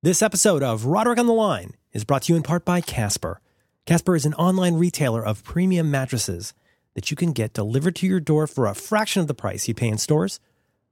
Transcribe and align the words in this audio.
This 0.00 0.22
episode 0.22 0.62
of 0.62 0.84
Roderick 0.84 1.18
on 1.18 1.26
the 1.26 1.32
Line 1.32 1.72
is 1.92 2.04
brought 2.04 2.22
to 2.22 2.32
you 2.32 2.36
in 2.36 2.44
part 2.44 2.64
by 2.64 2.80
Casper. 2.80 3.40
Casper 3.84 4.14
is 4.14 4.24
an 4.24 4.34
online 4.34 4.76
retailer 4.76 5.26
of 5.26 5.42
premium 5.42 5.90
mattresses 5.90 6.54
that 6.94 7.10
you 7.10 7.16
can 7.16 7.32
get 7.32 7.52
delivered 7.52 7.96
to 7.96 8.06
your 8.06 8.20
door 8.20 8.46
for 8.46 8.66
a 8.66 8.76
fraction 8.76 9.20
of 9.20 9.26
the 9.26 9.34
price 9.34 9.66
you 9.66 9.74
pay 9.74 9.88
in 9.88 9.98
stores. 9.98 10.38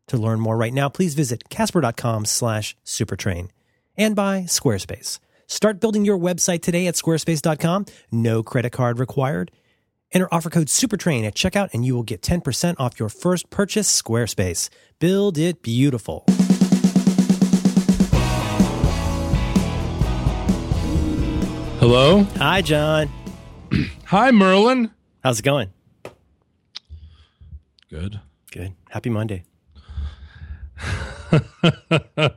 To 0.09 0.17
learn 0.17 0.41
more 0.41 0.57
right 0.57 0.75
now, 0.75 0.89
please 0.89 1.15
visit 1.15 1.49
casper.com 1.49 2.25
slash 2.25 2.77
supertrain. 2.85 3.51
And 3.97 4.17
by 4.17 4.41
Squarespace. 4.41 5.21
Start 5.47 5.79
building 5.79 6.05
your 6.05 6.19
website 6.19 6.63
today 6.63 6.89
at 6.89 6.95
squarespace.com. 6.95 7.87
No 8.11 8.43
credit 8.43 8.71
card 8.71 8.99
required. 8.99 9.53
Enter 10.11 10.27
offer 10.33 10.51
code 10.51 10.69
SUPERTRAIN 10.69 11.25
at 11.25 11.37
checkout 11.37 11.73
and 11.73 11.85
you 11.85 11.95
will 11.95 12.03
get 12.03 12.23
10% 12.23 12.75
off 12.81 12.99
your 12.99 13.09
first 13.09 13.51
purchase. 13.51 14.03
Squarespace. 14.03 14.69
Build 14.99 15.39
it 15.39 15.63
beautiful. 15.63 16.27
Hello. 21.89 22.25
Hi, 22.39 22.63
John. 22.63 23.09
Hi, 24.07 24.33
Merlin. 24.33 24.91
How's 25.23 25.39
it 25.39 25.45
going? 25.45 25.71
Good. 27.89 28.21
Good. 28.51 28.75
Happy 28.91 29.09
Monday. 29.09 29.45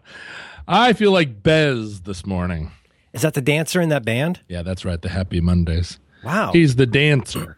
I 0.68 0.94
feel 0.94 1.12
like 1.12 1.42
Bez 1.42 2.02
this 2.02 2.28
morning. 2.28 2.70
Is 3.12 3.24
that 3.24 3.34
the 3.34 3.42
dancer 3.42 3.82
in 3.82 3.90
that 3.90 4.06
band? 4.06 4.42
Yeah, 4.48 4.62
that's 4.62 4.86
right. 4.86 5.02
The 5.02 5.10
Happy 5.10 5.42
Mondays. 5.42 5.98
Wow. 6.24 6.52
He's 6.54 6.76
the 6.76 6.86
dancer, 6.86 7.58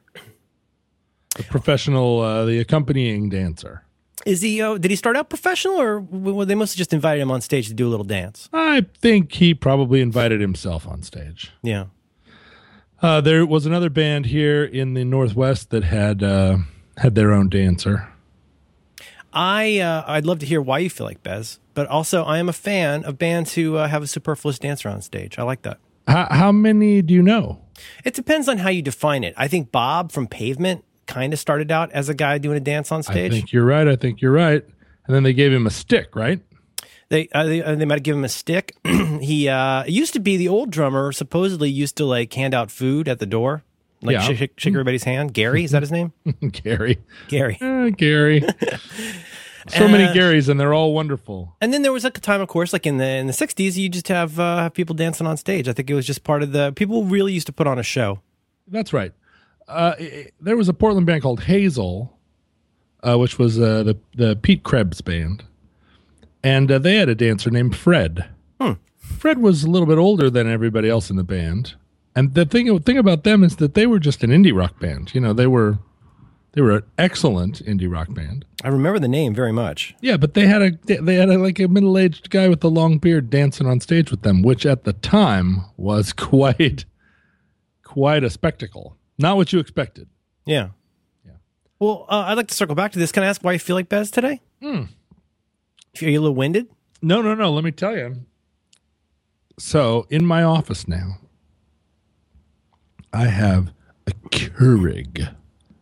the 1.35 1.43
professional, 1.43 2.21
uh, 2.21 2.45
the 2.45 2.59
accompanying 2.59 3.27
dancer. 3.27 3.83
Is 4.25 4.41
he? 4.41 4.61
Uh, 4.61 4.77
did 4.77 4.91
he 4.91 4.97
start 4.97 5.15
out 5.15 5.29
professional, 5.29 5.79
or 5.79 5.99
well, 5.99 6.45
they 6.45 6.55
must 6.55 6.73
have 6.73 6.77
just 6.77 6.93
invited 6.93 7.21
him 7.21 7.31
on 7.31 7.41
stage 7.41 7.67
to 7.67 7.73
do 7.73 7.87
a 7.87 7.89
little 7.89 8.05
dance? 8.05 8.49
I 8.53 8.85
think 8.99 9.33
he 9.33 9.53
probably 9.53 10.01
invited 10.01 10.41
himself 10.41 10.87
on 10.87 11.03
stage. 11.03 11.51
Yeah. 11.63 11.85
Uh, 13.01 13.19
there 13.19 13.45
was 13.45 13.65
another 13.65 13.89
band 13.89 14.27
here 14.27 14.63
in 14.63 14.93
the 14.93 15.03
Northwest 15.03 15.71
that 15.71 15.83
had 15.83 16.21
uh, 16.21 16.57
had 16.97 17.15
their 17.15 17.31
own 17.31 17.49
dancer. 17.49 18.07
I 19.33 19.79
uh, 19.79 20.03
I'd 20.07 20.25
love 20.25 20.39
to 20.39 20.45
hear 20.45 20.61
why 20.61 20.79
you 20.79 20.89
feel 20.89 21.07
like 21.07 21.23
Bez, 21.23 21.59
but 21.73 21.87
also 21.87 22.23
I 22.23 22.37
am 22.37 22.49
a 22.49 22.53
fan 22.53 23.03
of 23.05 23.17
bands 23.17 23.55
who 23.55 23.75
uh, 23.75 23.87
have 23.87 24.03
a 24.03 24.07
superfluous 24.07 24.59
dancer 24.59 24.89
on 24.89 25.01
stage. 25.01 25.39
I 25.39 25.43
like 25.43 25.63
that. 25.63 25.79
How, 26.07 26.27
how 26.29 26.51
many 26.51 27.01
do 27.01 27.13
you 27.13 27.23
know? 27.23 27.61
It 28.03 28.13
depends 28.13 28.47
on 28.47 28.57
how 28.57 28.69
you 28.69 28.81
define 28.81 29.23
it. 29.23 29.33
I 29.37 29.47
think 29.47 29.71
Bob 29.71 30.11
from 30.11 30.27
Pavement 30.27 30.83
kind 31.13 31.33
of 31.33 31.39
started 31.39 31.71
out 31.71 31.91
as 31.91 32.09
a 32.09 32.13
guy 32.13 32.37
doing 32.37 32.57
a 32.57 32.61
dance 32.61 32.91
on 32.91 33.03
stage. 33.03 33.31
I 33.31 33.35
think 33.35 33.51
you're 33.53 33.65
right. 33.65 33.87
I 33.87 33.95
think 33.95 34.21
you're 34.21 34.31
right. 34.31 34.63
And 35.07 35.15
then 35.15 35.23
they 35.23 35.33
gave 35.33 35.51
him 35.51 35.65
a 35.67 35.69
stick, 35.71 36.15
right? 36.15 36.39
They 37.09 37.27
uh, 37.33 37.43
they, 37.45 37.61
uh, 37.61 37.75
they 37.75 37.85
might 37.85 37.95
have 37.95 38.03
given 38.03 38.19
him 38.19 38.25
a 38.25 38.29
stick. 38.29 38.75
he 39.21 39.49
uh, 39.49 39.83
used 39.85 40.13
to 40.13 40.19
be 40.19 40.37
the 40.37 40.47
old 40.47 40.71
drummer. 40.71 41.11
Supposedly 41.11 41.69
used 41.69 41.97
to 41.97 42.05
like 42.05 42.33
hand 42.33 42.53
out 42.53 42.71
food 42.71 43.07
at 43.09 43.19
the 43.19 43.25
door, 43.25 43.63
like 44.01 44.13
Yeah. 44.13 44.21
shake, 44.21 44.37
shake, 44.37 44.53
shake 44.59 44.73
everybody's 44.73 45.03
hand. 45.03 45.33
Gary 45.33 45.63
is 45.65 45.71
that 45.71 45.81
his 45.83 45.91
name? 45.91 46.13
Gary. 46.51 46.99
Gary. 47.27 47.57
Uh, 47.59 47.89
Gary. 47.97 48.41
so 49.67 49.87
many 49.89 50.05
Uh, 50.05 50.13
Garys, 50.13 50.47
and 50.47 50.57
they're 50.59 50.73
all 50.73 50.93
wonderful. 50.93 51.55
And 51.59 51.73
then 51.73 51.81
there 51.81 51.91
was 51.91 52.03
like 52.05 52.17
a 52.17 52.21
time, 52.21 52.39
of 52.41 52.47
course, 52.47 52.71
like 52.73 52.85
in 52.85 52.97
the 52.97 53.05
in 53.07 53.27
the 53.27 53.33
'60s, 53.33 53.75
you 53.75 53.89
just 53.89 54.07
have 54.07 54.39
uh, 54.39 54.57
have 54.63 54.73
people 54.73 54.95
dancing 54.95 55.27
on 55.27 55.35
stage. 55.37 55.67
I 55.67 55.73
think 55.73 55.89
it 55.89 55.93
was 55.95 56.07
just 56.07 56.23
part 56.23 56.43
of 56.43 56.53
the 56.53 56.71
people 56.73 57.03
really 57.03 57.33
used 57.33 57.47
to 57.47 57.53
put 57.53 57.67
on 57.67 57.77
a 57.77 57.83
show. 57.83 58.21
That's 58.67 58.93
right. 58.93 59.11
Uh, 59.71 59.95
there 60.39 60.57
was 60.57 60.69
a 60.69 60.73
Portland 60.73 61.07
band 61.07 61.21
called 61.21 61.43
Hazel, 61.43 62.17
uh, 63.03 63.17
which 63.17 63.39
was 63.39 63.59
uh, 63.59 63.83
the 63.83 63.97
the 64.15 64.35
Pete 64.35 64.63
Krebs 64.63 65.01
band, 65.01 65.43
and 66.43 66.71
uh, 66.71 66.77
they 66.77 66.95
had 66.97 67.09
a 67.09 67.15
dancer 67.15 67.49
named 67.49 67.75
Fred. 67.75 68.29
Fred 69.21 69.39
was 69.39 69.63
a 69.63 69.69
little 69.69 69.87
bit 69.87 69.99
older 69.99 70.31
than 70.31 70.49
everybody 70.49 70.89
else 70.89 71.11
in 71.11 71.15
the 71.15 71.23
band, 71.23 71.75
and 72.15 72.33
the 72.33 72.45
thing 72.45 72.79
thing 72.79 72.97
about 72.97 73.23
them 73.23 73.43
is 73.43 73.57
that 73.57 73.75
they 73.75 73.85
were 73.85 73.99
just 73.99 74.23
an 74.23 74.31
indie 74.31 74.55
rock 74.55 74.79
band. 74.79 75.13
You 75.13 75.21
know, 75.21 75.33
they 75.33 75.47
were 75.47 75.77
they 76.53 76.61
were 76.61 76.77
an 76.77 76.83
excellent 76.97 77.63
indie 77.65 77.91
rock 77.91 78.13
band. 78.13 78.45
I 78.63 78.69
remember 78.69 78.99
the 78.99 79.07
name 79.07 79.35
very 79.35 79.51
much. 79.51 79.95
Yeah, 80.01 80.17
but 80.17 80.33
they 80.33 80.47
had 80.47 80.61
a 80.61 80.71
they 81.01 81.15
had 81.15 81.29
a, 81.29 81.37
like 81.37 81.59
a 81.59 81.67
middle 81.67 81.97
aged 81.97 82.29
guy 82.29 82.47
with 82.47 82.63
a 82.63 82.67
long 82.67 82.97
beard 82.97 83.29
dancing 83.29 83.67
on 83.67 83.79
stage 83.79 84.09
with 84.09 84.23
them, 84.23 84.41
which 84.41 84.65
at 84.65 84.85
the 84.85 84.93
time 84.93 85.65
was 85.77 86.13
quite 86.13 86.85
quite 87.83 88.23
a 88.23 88.29
spectacle. 88.29 88.97
Not 89.17 89.37
what 89.37 89.53
you 89.53 89.59
expected. 89.59 90.07
Yeah. 90.45 90.69
Yeah. 91.25 91.33
Well, 91.79 92.05
uh, 92.09 92.23
I'd 92.27 92.33
like 92.37 92.47
to 92.47 92.53
circle 92.55 92.75
back 92.75 92.91
to 92.93 92.99
this. 92.99 93.11
Can 93.11 93.23
I 93.23 93.27
ask 93.27 93.43
why 93.43 93.53
you 93.53 93.59
feel 93.59 93.75
like 93.75 93.89
Bez 93.89 94.09
today? 94.11 94.41
Hmm. 94.61 94.83
Are 96.01 96.05
you 96.09 96.19
a 96.19 96.21
little 96.21 96.35
winded? 96.35 96.67
No, 97.01 97.21
no, 97.21 97.35
no. 97.35 97.51
Let 97.51 97.63
me 97.63 97.71
tell 97.71 97.95
you. 97.95 98.15
So 99.59 100.07
in 100.09 100.25
my 100.25 100.43
office 100.43 100.87
now, 100.87 101.17
I 103.13 103.25
have 103.25 103.71
a 104.07 104.11
Keurig, 104.29 105.33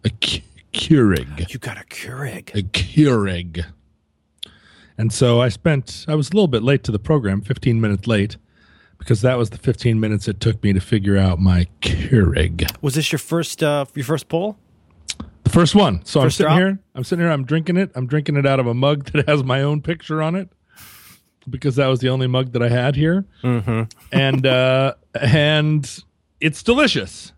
a 0.03 0.09
Ke- 0.09 0.44
Keurig, 0.73 1.51
You 1.53 1.59
got 1.59 1.78
a 1.78 1.85
Keurig. 1.85 2.50
a 2.56 2.63
Keurig. 2.63 3.63
And 4.97 5.13
so 5.13 5.40
I 5.40 5.47
spent. 5.50 6.06
I 6.09 6.16
was 6.16 6.29
a 6.29 6.34
little 6.34 6.47
bit 6.47 6.63
late 6.63 6.84
to 6.85 6.91
the 6.91 7.00
program, 7.00 7.41
fifteen 7.41 7.79
minutes 7.79 8.06
late, 8.07 8.35
because 8.99 9.21
that 9.21 9.37
was 9.37 9.49
the 9.49 9.57
fifteen 9.57 9.99
minutes 9.99 10.27
it 10.27 10.39
took 10.39 10.63
me 10.63 10.73
to 10.73 10.79
figure 10.79 11.17
out 11.17 11.39
my 11.39 11.67
Keurig. 11.81 12.69
Was 12.81 12.95
this 12.95 13.11
your 13.11 13.19
first 13.19 13.63
uh, 13.63 13.85
your 13.95 14.05
first 14.05 14.27
poll? 14.27 14.57
The 15.43 15.49
first 15.49 15.73
one. 15.73 16.05
So 16.05 16.21
I'm 16.21 16.29
sitting 16.29 16.51
drop? 16.51 16.59
here. 16.59 16.79
I'm 16.93 17.03
sitting 17.03 17.23
here. 17.23 17.31
I'm 17.31 17.43
drinking 17.43 17.77
it. 17.77 17.91
I'm 17.95 18.05
drinking 18.05 18.35
it 18.35 18.45
out 18.45 18.59
of 18.59 18.67
a 18.67 18.73
mug 18.73 19.05
that 19.13 19.27
has 19.27 19.43
my 19.43 19.63
own 19.63 19.81
picture 19.81 20.21
on 20.21 20.35
it 20.35 20.49
because 21.49 21.77
that 21.77 21.87
was 21.87 21.99
the 21.99 22.09
only 22.09 22.27
mug 22.27 22.51
that 22.53 22.61
I 22.61 22.69
had 22.69 22.95
here. 22.95 23.25
Mm-hmm. 23.43 23.83
And 24.11 24.45
uh, 24.45 24.93
and 25.19 26.03
it's 26.39 26.61
delicious. 26.61 27.33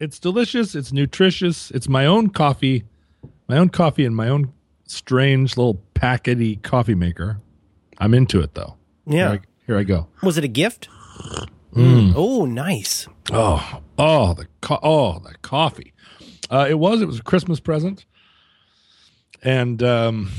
It's 0.00 0.18
delicious. 0.18 0.74
It's 0.74 0.92
nutritious. 0.92 1.70
It's 1.70 1.88
my 1.88 2.06
own 2.06 2.30
coffee, 2.30 2.84
my 3.48 3.58
own 3.58 3.68
coffee, 3.68 4.04
and 4.04 4.14
my 4.14 4.28
own 4.28 4.52
strange 4.86 5.56
little 5.56 5.82
packety 5.94 6.56
coffee 6.56 6.94
maker. 6.94 7.40
I'm 7.98 8.14
into 8.14 8.40
it 8.40 8.54
though. 8.54 8.76
Yeah. 9.06 9.32
I, 9.32 9.40
here 9.66 9.76
I 9.78 9.82
go. 9.84 10.08
Was 10.22 10.38
it 10.38 10.44
a 10.44 10.48
gift? 10.48 10.88
Mm. 11.74 12.12
Oh, 12.14 12.44
nice. 12.44 13.08
Oh, 13.32 13.80
oh, 13.98 14.34
the 14.34 14.46
co- 14.60 14.78
oh, 14.82 15.18
the 15.20 15.34
coffee. 15.42 15.92
Uh, 16.50 16.66
it 16.68 16.78
was. 16.78 17.00
It 17.02 17.06
was 17.06 17.18
a 17.18 17.22
Christmas 17.22 17.58
present, 17.58 18.04
and 19.42 19.82
um, 19.82 20.30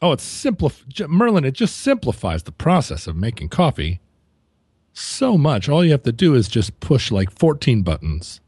oh, 0.00 0.12
it's 0.12 0.24
simplif- 0.24 1.08
Merlin. 1.08 1.44
It 1.44 1.52
just 1.52 1.76
simplifies 1.78 2.44
the 2.44 2.52
process 2.52 3.06
of 3.06 3.16
making 3.16 3.48
coffee 3.50 4.00
so 4.92 5.36
much. 5.36 5.68
All 5.68 5.84
you 5.84 5.90
have 5.90 6.04
to 6.04 6.12
do 6.12 6.34
is 6.34 6.48
just 6.48 6.78
push 6.80 7.10
like 7.10 7.30
fourteen 7.30 7.82
buttons. 7.82 8.40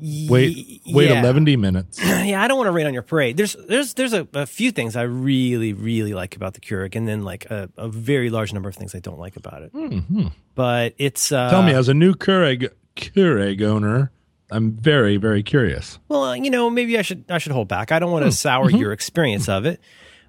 Wait, 0.00 0.82
wait 0.86 1.10
yeah. 1.10 1.20
eleven 1.20 1.44
minutes. 1.44 1.98
Yeah, 2.28 2.42
I 2.42 2.48
don't 2.48 2.58
want 2.58 2.68
to 2.68 2.72
rain 2.72 2.86
on 2.86 2.92
your 2.92 3.02
parade. 3.02 3.36
There's 3.38 3.54
there's 3.68 3.94
there's 3.94 4.12
a, 4.12 4.28
a 4.34 4.44
few 4.46 4.70
things 4.70 4.96
I 4.96 5.02
really 5.02 5.72
really 5.72 6.12
like 6.12 6.36
about 6.36 6.52
the 6.54 6.60
Keurig, 6.60 6.94
and 6.94 7.08
then 7.08 7.22
like 7.22 7.46
a, 7.46 7.70
a 7.78 7.88
very 7.88 8.28
large 8.28 8.52
number 8.52 8.68
of 8.68 8.74
things 8.76 8.94
I 8.94 8.98
don't 9.00 9.18
like 9.18 9.36
about 9.36 9.62
it. 9.62 9.72
But 10.54 10.94
it's 10.98 11.32
uh, 11.32 11.46
Hmm, 11.48 11.50
Tell 11.50 11.62
me, 11.62 11.72
as 11.72 11.88
a 11.88 11.94
new 11.94 12.14
Keurig 12.14 12.68
Keurig 12.96 13.62
owner, 13.62 14.10
I'm 14.50 14.72
very 14.72 15.16
very 15.16 15.42
curious. 15.42 15.98
Well, 16.08 16.24
uh, 16.24 16.34
you 16.34 16.50
know, 16.50 16.68
maybe 16.68 16.98
I 16.98 17.02
should 17.02 17.24
I 17.30 17.38
should 17.38 17.52
hold 17.52 17.68
back. 17.68 17.92
I 17.92 17.98
don't 17.98 18.12
want 18.12 18.24
to 18.26 18.32
sour 18.32 18.70
your 18.70 18.92
experience 18.92 19.48
of 19.48 19.64
it. 19.66 19.80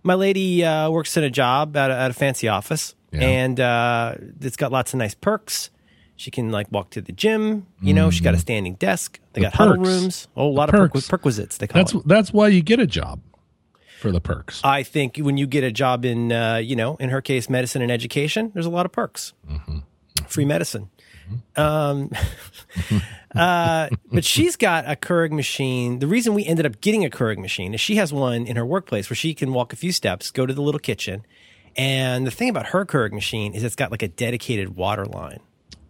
My 0.04 0.14
lady 0.14 0.64
uh, 0.64 0.90
works 0.90 1.18
in 1.18 1.24
a 1.26 1.30
job 1.30 1.76
at 1.76 1.92
a, 1.92 1.94
at 1.96 2.12
a 2.12 2.14
fancy 2.14 2.48
office, 2.48 2.96
Yeah. 3.12 3.22
and 3.28 3.60
uh, 3.60 4.16
it's 4.40 4.56
got 4.56 4.72
lots 4.72 4.94
of 4.94 5.00
nice 5.00 5.14
perks. 5.16 5.70
She 6.20 6.32
can 6.32 6.52
like 6.52 6.70
walk 6.70 6.90
to 6.92 7.02
the 7.02 7.14
gym. 7.14 7.66
You 7.82 7.94
know, 7.94 8.10
she's 8.10 8.20
got 8.20 8.34
a 8.34 8.38
standing 8.40 8.74
desk. 8.74 9.20
They 9.32 9.40
got 9.42 9.54
huddle 9.54 9.78
rooms. 9.78 10.28
Oh, 10.36 10.48
a 10.48 10.52
lot 10.52 10.70
The 10.70 10.84
of 10.84 10.92
perks. 10.92 11.08
perquisites. 11.08 11.58
They 11.58 11.66
call 11.68 11.80
That's 11.82 11.94
it. 11.94 12.02
that's 12.06 12.34
why 12.34 12.50
you 12.50 12.62
get 12.62 12.78
a 12.82 12.86
job 12.86 13.22
for 14.02 14.12
the 14.12 14.20
perks. 14.20 14.60
I 14.64 14.84
think 14.84 15.16
when 15.18 15.38
you 15.38 15.48
get 15.48 15.64
a 15.64 15.72
job 15.72 16.04
in, 16.04 16.32
uh, 16.34 16.58
you 16.58 16.76
know, 16.76 16.98
in 16.98 17.08
her 17.10 17.22
case, 17.22 17.50
medicine 17.50 17.82
and 17.82 17.90
education, 17.90 18.52
there's 18.54 18.66
a 18.66 18.70
lot 18.70 18.86
of 18.86 18.92
perks. 18.92 19.32
Free 20.28 20.44
medicine. 20.44 20.90
Um, 21.56 22.12
uh, 23.36 23.88
but 24.12 24.26
she's 24.26 24.56
got 24.58 24.86
a 24.90 24.96
Keurig 24.98 25.32
machine. 25.32 26.00
The 26.00 26.08
reason 26.08 26.34
we 26.34 26.46
ended 26.46 26.66
up 26.66 26.82
getting 26.82 27.06
a 27.06 27.10
Keurig 27.10 27.38
machine 27.38 27.74
is 27.74 27.80
she 27.80 27.96
has 27.96 28.12
one 28.12 28.46
in 28.46 28.56
her 28.58 28.66
workplace 28.66 29.10
where 29.10 29.16
she 29.16 29.34
can 29.34 29.54
walk 29.54 29.72
a 29.72 29.76
few 29.78 29.92
steps, 29.92 30.32
go 30.32 30.46
to 30.46 30.54
the 30.54 30.62
little 30.62 30.80
kitchen. 30.80 31.26
And 31.78 32.28
the 32.28 32.32
thing 32.32 32.50
about 32.50 32.68
her 32.68 32.86
Keurig 32.86 33.14
machine 33.14 33.54
is 33.54 33.64
it's 33.64 33.76
got 33.76 33.92
like 33.92 34.02
a 34.04 34.08
dedicated 34.10 34.76
water 34.76 35.06
line. 35.06 35.40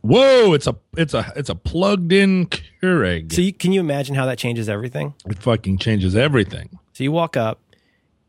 Whoa! 0.02 0.54
It's 0.54 0.68
a 0.68 0.76
it's 0.98 1.14
a 1.14 1.32
it's 1.36 1.50
a 1.50 1.56
plugged 1.56 2.12
in 2.14 2.48
Keurig. 2.48 3.34
So 3.34 3.42
you, 3.42 3.52
can 3.54 3.72
you 3.74 3.80
imagine 3.80 4.16
how 4.16 4.26
that 4.26 4.38
changes 4.38 4.70
everything? 4.70 5.14
it 5.28 5.40
fucking 5.40 5.78
changes 5.80 6.16
everything. 6.16 6.80
So 6.94 7.04
you 7.04 7.12
walk 7.12 7.36
up, 7.38 7.60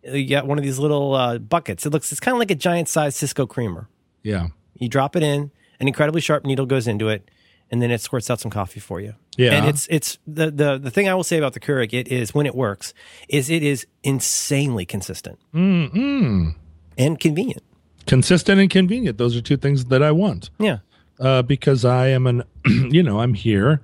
you 0.03 0.29
got 0.29 0.47
one 0.47 0.59
of 0.59 0.65
these 0.65 0.79
little 0.79 1.15
uh, 1.15 1.39
buckets. 1.39 1.87
It 1.87 1.91
looks 1.93 2.11
it's 2.11 2.21
kind 2.21 2.35
of 2.35 2.39
like 2.41 2.51
a 2.51 2.55
giant 2.57 2.89
sized 2.89 3.21
Sysco 3.23 3.49
creamer. 3.49 3.89
Yeah, 4.23 4.49
You 4.75 4.89
drop 4.89 5.17
it 5.17 5.23
in, 5.23 5.51
an 5.81 5.87
incredibly 5.89 6.21
sharp 6.21 6.45
needle 6.45 6.67
goes 6.67 6.87
into 6.87 7.09
it, 7.09 7.31
and 7.71 7.81
then 7.81 7.91
it 7.91 8.01
squirts 8.01 8.29
out 8.31 8.39
some 8.41 8.51
coffee 8.51 8.81
for 8.81 9.01
you. 9.01 9.15
Yeah. 9.39 9.53
And 9.55 9.67
it's 9.69 9.87
it's 9.91 10.19
the 10.27 10.51
the 10.51 10.77
the 10.79 10.91
thing 10.91 11.09
I 11.09 11.15
will 11.15 11.25
say 11.25 11.39
about 11.39 11.53
the 11.55 11.61
Keurig, 11.61 11.93
it 11.95 12.09
is 12.09 12.35
when 12.35 12.47
it 12.47 12.55
works, 12.55 12.93
is 13.29 13.49
it 13.49 13.63
is 13.63 13.87
insanely 14.03 14.85
consistent 14.85 15.39
Mm-mm. 15.55 16.55
and 16.99 17.19
convenient. 17.21 17.63
consistent 18.07 18.61
and 18.61 18.69
convenient. 18.69 19.19
Those 19.19 19.37
are 19.37 19.41
two 19.41 19.57
things 19.57 19.87
that 19.87 20.03
I 20.03 20.11
want. 20.13 20.51
Yeah. 20.59 20.79
Uh, 21.21 21.43
because 21.43 21.85
I 21.85 22.09
am 22.09 22.27
an, 22.27 22.43
you 22.67 23.03
know, 23.03 23.21
I'm 23.21 23.35
here 23.35 23.83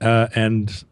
uh, 0.00 0.28
and 0.34 0.82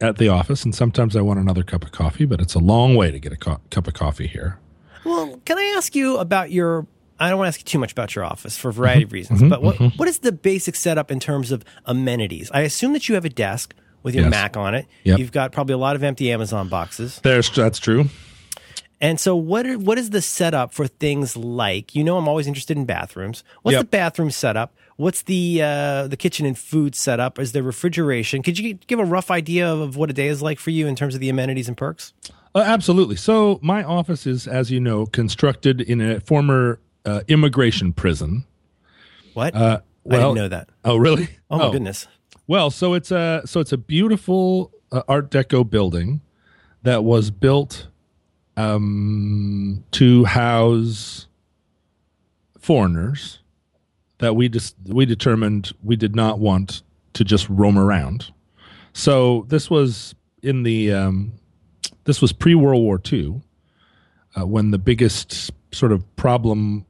at 0.00 0.18
the 0.18 0.28
office, 0.28 0.64
and 0.64 0.74
sometimes 0.74 1.14
I 1.14 1.20
want 1.20 1.38
another 1.38 1.62
cup 1.62 1.84
of 1.84 1.92
coffee, 1.92 2.24
but 2.24 2.40
it's 2.40 2.54
a 2.54 2.58
long 2.58 2.96
way 2.96 3.12
to 3.12 3.20
get 3.20 3.32
a 3.32 3.36
co- 3.36 3.60
cup 3.70 3.86
of 3.86 3.94
coffee 3.94 4.26
here. 4.26 4.58
Well, 5.04 5.40
can 5.44 5.58
I 5.58 5.74
ask 5.76 5.94
you 5.94 6.18
about 6.18 6.50
your? 6.50 6.86
I 7.20 7.28
don't 7.28 7.38
want 7.38 7.46
to 7.46 7.48
ask 7.56 7.60
you 7.60 7.64
too 7.64 7.78
much 7.78 7.92
about 7.92 8.16
your 8.16 8.24
office 8.24 8.56
for 8.58 8.70
a 8.70 8.72
variety 8.72 9.04
of 9.04 9.12
reasons, 9.12 9.44
but 9.44 9.62
what, 9.62 9.76
what 9.96 10.08
is 10.08 10.18
the 10.20 10.32
basic 10.32 10.74
setup 10.74 11.12
in 11.12 11.20
terms 11.20 11.52
of 11.52 11.64
amenities? 11.84 12.50
I 12.52 12.62
assume 12.62 12.94
that 12.94 13.08
you 13.08 13.14
have 13.14 13.24
a 13.24 13.28
desk 13.28 13.74
with 14.02 14.16
your 14.16 14.24
Yes. 14.24 14.30
Mac 14.32 14.56
on 14.56 14.74
it. 14.74 14.86
Yep. 15.04 15.18
You've 15.20 15.30
got 15.30 15.52
probably 15.52 15.74
a 15.74 15.78
lot 15.78 15.94
of 15.94 16.02
empty 16.02 16.32
Amazon 16.32 16.68
boxes. 16.68 17.20
There's 17.22 17.48
that's 17.50 17.78
true. 17.78 18.06
And 19.00 19.20
so, 19.20 19.36
what 19.36 19.66
are, 19.66 19.78
what 19.78 19.98
is 19.98 20.10
the 20.10 20.22
setup 20.22 20.72
for 20.72 20.88
things 20.88 21.36
like? 21.36 21.94
You 21.94 22.02
know, 22.02 22.16
I'm 22.16 22.26
always 22.26 22.48
interested 22.48 22.76
in 22.76 22.86
bathrooms. 22.86 23.44
What's 23.62 23.74
Yep. 23.74 23.82
the 23.82 23.88
bathroom 23.88 24.30
setup? 24.32 24.74
What's 24.96 25.22
the 25.22 25.62
uh, 25.62 26.06
the 26.06 26.16
kitchen 26.16 26.46
and 26.46 26.58
food 26.58 26.94
setup? 26.94 27.38
Is 27.38 27.52
there 27.52 27.62
refrigeration? 27.62 28.42
Could 28.42 28.58
you 28.58 28.74
give 28.74 28.98
a 28.98 29.04
rough 29.04 29.30
idea 29.30 29.72
of 29.72 29.96
what 29.96 30.10
a 30.10 30.12
day 30.12 30.28
is 30.28 30.42
like 30.42 30.58
for 30.58 30.70
you 30.70 30.86
in 30.86 30.94
terms 30.96 31.14
of 31.14 31.20
the 31.20 31.28
amenities 31.28 31.68
and 31.68 31.76
perks? 31.76 32.12
Uh, 32.54 32.60
absolutely. 32.60 33.16
So 33.16 33.58
my 33.62 33.82
office 33.82 34.26
is, 34.26 34.46
as 34.46 34.70
you 34.70 34.80
know, 34.80 35.06
constructed 35.06 35.80
in 35.80 36.00
a 36.00 36.20
former 36.20 36.78
uh, 37.06 37.22
immigration 37.28 37.92
prison. 37.92 38.44
What? 39.34 39.54
Uh, 39.54 39.80
I 40.10 40.16
didn't 40.16 40.34
know 40.34 40.48
that. 40.48 40.68
Oh, 40.84 40.96
really? 40.96 41.28
Oh 41.50 41.58
my 41.58 41.70
goodness. 41.70 42.06
Well, 42.46 42.70
so 42.70 42.94
it's 42.94 43.10
a 43.10 43.42
so 43.44 43.60
it's 43.60 43.72
a 43.72 43.78
beautiful 43.78 44.72
uh, 44.90 45.02
Art 45.08 45.30
Deco 45.30 45.68
building 45.68 46.20
that 46.82 47.04
was 47.04 47.30
built 47.30 47.86
um, 48.56 49.84
to 49.92 50.24
house 50.24 51.28
foreigners 52.58 53.38
that 54.22 54.36
we 54.36 54.48
just 54.48 54.76
we 54.86 55.04
determined 55.04 55.72
we 55.82 55.96
did 55.96 56.14
not 56.14 56.38
want 56.38 56.82
to 57.14 57.24
just 57.24 57.48
roam 57.48 57.76
around. 57.76 58.32
So 58.92 59.44
this 59.48 59.68
was 59.68 60.14
in 60.42 60.62
the 60.62 60.92
um, 60.92 61.32
this 62.04 62.22
was 62.22 62.32
pre 62.32 62.54
World 62.54 62.82
War 62.82 63.00
II 63.12 63.42
uh, 64.36 64.46
when 64.46 64.70
the 64.70 64.78
biggest 64.78 65.50
sort 65.72 65.90
of 65.90 66.16
problem 66.16 66.86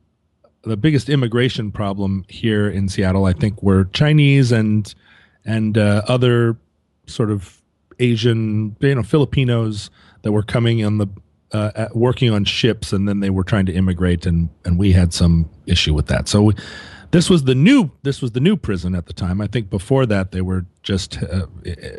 the 0.65 0.77
biggest 0.77 1.09
immigration 1.09 1.73
problem 1.73 2.25
here 2.29 2.69
in 2.69 2.89
Seattle, 2.89 3.25
I 3.25 3.33
think, 3.33 3.63
were 3.63 3.85
Chinese 3.87 4.53
and 4.53 4.95
and 5.47 5.79
uh, 5.79 6.03
other 6.07 6.59
sort 7.07 7.31
of 7.31 7.63
Asian, 7.99 8.77
you 8.81 8.95
know, 8.95 9.03
Filipinos 9.03 9.91
that 10.21 10.33
were 10.33 10.43
coming 10.43 10.85
on 10.85 10.99
the 10.99 11.09
uh, 11.53 11.89
working 11.95 12.31
on 12.31 12.45
ships, 12.45 12.93
and 12.93 13.09
then 13.09 13.21
they 13.21 13.31
were 13.31 13.43
trying 13.43 13.67
to 13.67 13.73
immigrate, 13.73 14.27
and 14.27 14.51
and 14.67 14.79
we 14.79 14.93
had 14.93 15.15
some 15.15 15.49
issue 15.67 15.95
with 15.95 16.09
that. 16.09 16.29
So 16.29 16.43
we, 16.43 16.55
this 17.13 17.31
was 17.31 17.45
the 17.45 17.55
new 17.55 17.91
this 18.03 18.21
was 18.21 18.33
the 18.33 18.41
new 18.41 18.57
prison 18.57 18.95
at 18.95 19.07
the 19.07 19.13
time. 19.13 19.41
I 19.41 19.47
think 19.47 19.71
before 19.71 20.07
that 20.07 20.33
they 20.33 20.41
were 20.41 20.67
just 20.83 21.23
uh, 21.23 21.47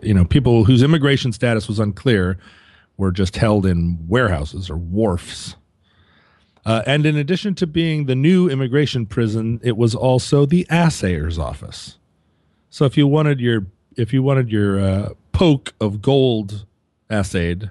you 0.02 0.14
know 0.14 0.26
people 0.26 0.66
whose 0.66 0.84
immigration 0.84 1.32
status 1.32 1.68
was 1.68 1.80
unclear 1.80 2.38
were 2.98 3.12
just 3.12 3.38
held 3.38 3.66
in 3.66 3.98
warehouses 4.08 4.70
or 4.70 4.78
wharfs. 4.78 5.56
Uh, 6.66 6.82
and 6.86 7.06
in 7.06 7.16
addition 7.18 7.54
to 7.56 7.68
being 7.68 8.06
the 8.06 8.16
new 8.16 8.50
immigration 8.50 9.06
prison, 9.06 9.60
it 9.64 9.76
was 9.78 9.94
also 9.94 10.46
the 10.46 10.66
assayer's 10.70 11.38
office. 11.38 11.98
So 12.70 12.86
if 12.86 12.98
you 12.98 13.08
wanted 13.08 13.40
your 13.40 13.68
if 13.96 14.14
you 14.14 14.24
wanted 14.24 14.50
your 14.50 14.80
uh, 14.80 15.10
poke 15.32 15.74
of 15.80 16.02
gold 16.02 16.66
assayed, 17.10 17.70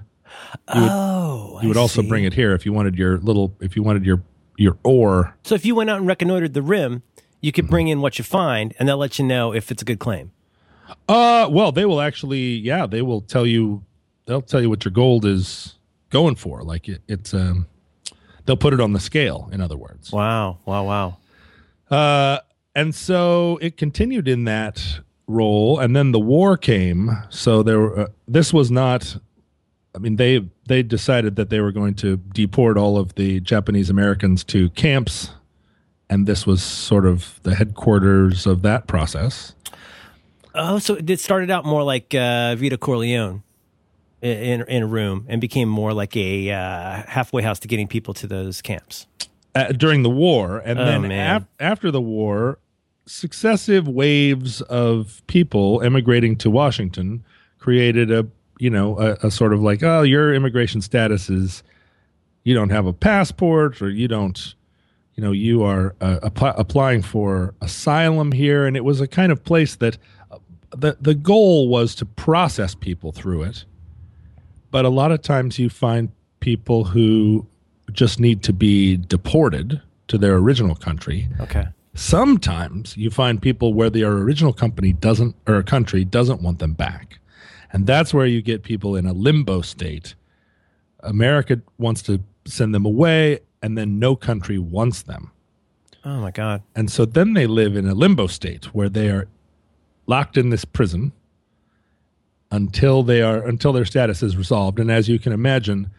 oh, 0.69 1.59
you 1.61 1.67
would 1.67 1.77
also 1.77 2.01
bring 2.01 2.23
it 2.23 2.33
here. 2.33 2.53
If 2.53 2.65
you 2.65 2.71
wanted 2.71 2.95
your 2.95 3.17
little 3.17 3.53
if 3.59 3.75
you 3.75 3.83
wanted 3.83 4.05
your 4.05 4.23
your 4.57 4.77
ore, 4.83 5.35
So 5.43 5.55
if 5.55 5.65
you 5.65 5.75
went 5.75 5.89
out 5.89 5.97
and 5.97 6.07
reconnoitered 6.07 6.53
the 6.53 6.61
rim, 6.61 7.01
you 7.43 7.51
could 7.51 7.67
bring 7.67 7.89
in 7.89 8.01
what 8.01 8.17
you 8.17 8.23
find, 8.23 8.73
and 8.79 8.89
they'll 8.89 8.97
let 8.97 9.19
you 9.19 9.25
know 9.25 9.53
if 9.53 9.69
it's 9.69 9.81
a 9.83 9.85
good 9.85 9.99
claim. 9.99 10.31
uh, 11.07 11.47
well, 11.51 11.71
they 11.71 11.85
will 11.85 12.01
actually, 12.01 12.55
yeah, 12.55 12.87
they 12.87 13.01
will 13.03 13.21
tell 13.21 13.45
you 13.45 13.83
they'll 14.25 14.41
tell 14.41 14.61
you 14.61 14.69
what 14.69 14.83
your 14.85 14.91
gold 14.93 15.25
is 15.25 15.75
going 16.09 16.35
for. 16.35 16.63
Like 16.63 16.87
it, 16.87 17.01
it's 17.07 17.33
um, 17.33 17.67
they'll 18.45 18.57
put 18.57 18.73
it 18.73 18.79
on 18.79 18.93
the 18.93 18.99
scale. 18.99 19.49
In 19.51 19.61
other 19.61 19.77
words, 19.77 20.11
Wow! 20.11 20.57
Wow! 20.65 20.85
Wow! 20.85 21.17
Uh, 21.91 22.39
and 22.75 22.95
so 22.95 23.59
it 23.61 23.77
continued 23.77 24.27
in 24.27 24.45
that 24.45 24.99
role, 25.27 25.79
and 25.79 25.95
then 25.95 26.11
the 26.11 26.19
war 26.19 26.57
came. 26.57 27.11
So 27.29 27.61
there, 27.63 27.79
were, 27.79 27.99
uh, 27.99 28.07
this 28.27 28.53
was 28.53 28.71
not. 28.71 29.17
I 29.95 29.99
mean, 29.99 30.15
they 30.15 30.47
they 30.65 30.81
decided 30.81 31.35
that 31.35 31.49
they 31.49 31.59
were 31.59 31.71
going 31.71 31.93
to 31.95 32.17
deport 32.33 32.77
all 32.77 32.97
of 32.97 33.13
the 33.15 33.39
Japanese 33.41 33.89
Americans 33.89 34.43
to 34.45 34.69
camps, 34.71 35.29
and 36.09 36.25
this 36.27 36.45
was 36.45 36.61
sort 36.63 37.05
of 37.05 37.39
the 37.43 37.55
headquarters 37.55 38.45
of 38.45 38.61
that 38.63 38.87
process. 38.87 39.53
Oh, 40.55 40.77
so 40.79 40.95
it 40.95 41.19
started 41.19 41.49
out 41.49 41.65
more 41.65 41.83
like 41.83 42.13
uh, 42.13 42.55
Vito 42.55 42.77
Corleone 42.77 43.41
in 44.21 44.61
in 44.63 44.83
a 44.83 44.87
room, 44.87 45.25
and 45.27 45.41
became 45.41 45.67
more 45.67 45.93
like 45.93 46.15
a 46.15 46.51
uh, 46.51 47.03
halfway 47.07 47.41
house 47.41 47.59
to 47.59 47.67
getting 47.67 47.87
people 47.87 48.13
to 48.15 48.27
those 48.27 48.61
camps. 48.61 49.07
uh, 49.55 49.71
during 49.71 50.03
the 50.03 50.09
war, 50.09 50.59
and 50.65 50.79
Oh, 50.79 50.85
then 50.85 51.45
after 51.59 51.91
the 51.91 52.01
war, 52.01 52.59
successive 53.05 53.87
waves 53.87 54.61
of 54.61 55.21
people 55.27 55.81
immigrating 55.81 56.35
to 56.37 56.49
Washington 56.49 57.23
created 57.59 58.11
a 58.11 58.25
you 58.59 58.69
know 58.69 58.97
a, 58.99 59.27
a 59.27 59.31
sort 59.31 59.53
of 59.53 59.61
like 59.61 59.81
oh 59.83 60.03
your 60.03 60.33
immigration 60.33 60.81
status 60.81 61.29
is 61.29 61.63
you 62.43 62.53
don't 62.53 62.69
have 62.69 62.85
a 62.85 62.93
passport 62.93 63.81
or 63.81 63.89
you 63.89 64.07
don't 64.07 64.53
you 65.15 65.23
know 65.23 65.31
you 65.31 65.63
are 65.63 65.95
uh, 66.01 66.19
apply, 66.23 66.53
applying 66.57 67.01
for 67.01 67.53
asylum 67.61 68.31
here, 68.31 68.65
and 68.65 68.75
it 68.75 68.83
was 68.83 69.01
a 69.01 69.07
kind 69.07 69.31
of 69.31 69.43
place 69.43 69.75
that 69.75 69.97
uh, 70.31 70.37
the 70.71 70.97
the 70.99 71.15
goal 71.15 71.69
was 71.69 71.95
to 71.95 72.05
process 72.05 72.75
people 72.75 73.11
through 73.11 73.43
it, 73.43 73.65
but 74.71 74.85
a 74.85 74.89
lot 74.89 75.11
of 75.11 75.21
times 75.21 75.59
you 75.59 75.69
find 75.69 76.11
people 76.39 76.83
who 76.83 77.45
just 77.91 78.19
need 78.19 78.43
to 78.43 78.53
be 78.53 78.97
deported 78.97 79.81
to 80.07 80.17
their 80.17 80.35
original 80.35 80.75
country. 80.75 81.27
Okay. 81.39 81.67
Sometimes 81.95 82.97
you 82.97 83.09
find 83.09 83.41
people 83.41 83.73
where 83.73 83.89
their 83.89 84.11
original 84.11 84.53
company 84.53 84.93
doesn't 84.93 85.35
or 85.47 85.61
country 85.63 86.03
doesn't 86.03 86.41
want 86.41 86.59
them 86.59 86.73
back. 86.73 87.19
And 87.71 87.87
that's 87.87 88.13
where 88.13 88.25
you 88.25 88.41
get 88.41 88.63
people 88.63 88.95
in 88.95 89.05
a 89.05 89.13
limbo 89.13 89.61
state. 89.61 90.15
America 91.01 91.61
wants 91.77 92.01
to 92.03 92.21
send 92.45 92.73
them 92.73 92.85
away 92.85 93.39
and 93.63 93.77
then 93.77 93.97
no 93.97 94.15
country 94.15 94.59
wants 94.59 95.01
them. 95.01 95.31
Oh 96.05 96.19
my 96.19 96.31
God. 96.31 96.61
And 96.75 96.91
so 96.91 97.05
then 97.05 97.33
they 97.33 97.47
live 97.47 97.75
in 97.75 97.87
a 97.87 97.95
limbo 97.95 98.27
state 98.27 98.65
where 98.75 98.89
they 98.89 99.09
are 99.09 99.27
locked 100.05 100.37
in 100.37 100.49
this 100.49 100.65
prison 100.65 101.13
until 102.51 103.01
they 103.01 103.21
are 103.21 103.47
until 103.47 103.71
their 103.71 103.85
status 103.85 104.21
is 104.21 104.35
resolved. 104.35 104.79
And 104.79 104.91
as 104.91 105.07
you 105.07 105.17
can 105.17 105.31
imagine, 105.31 105.89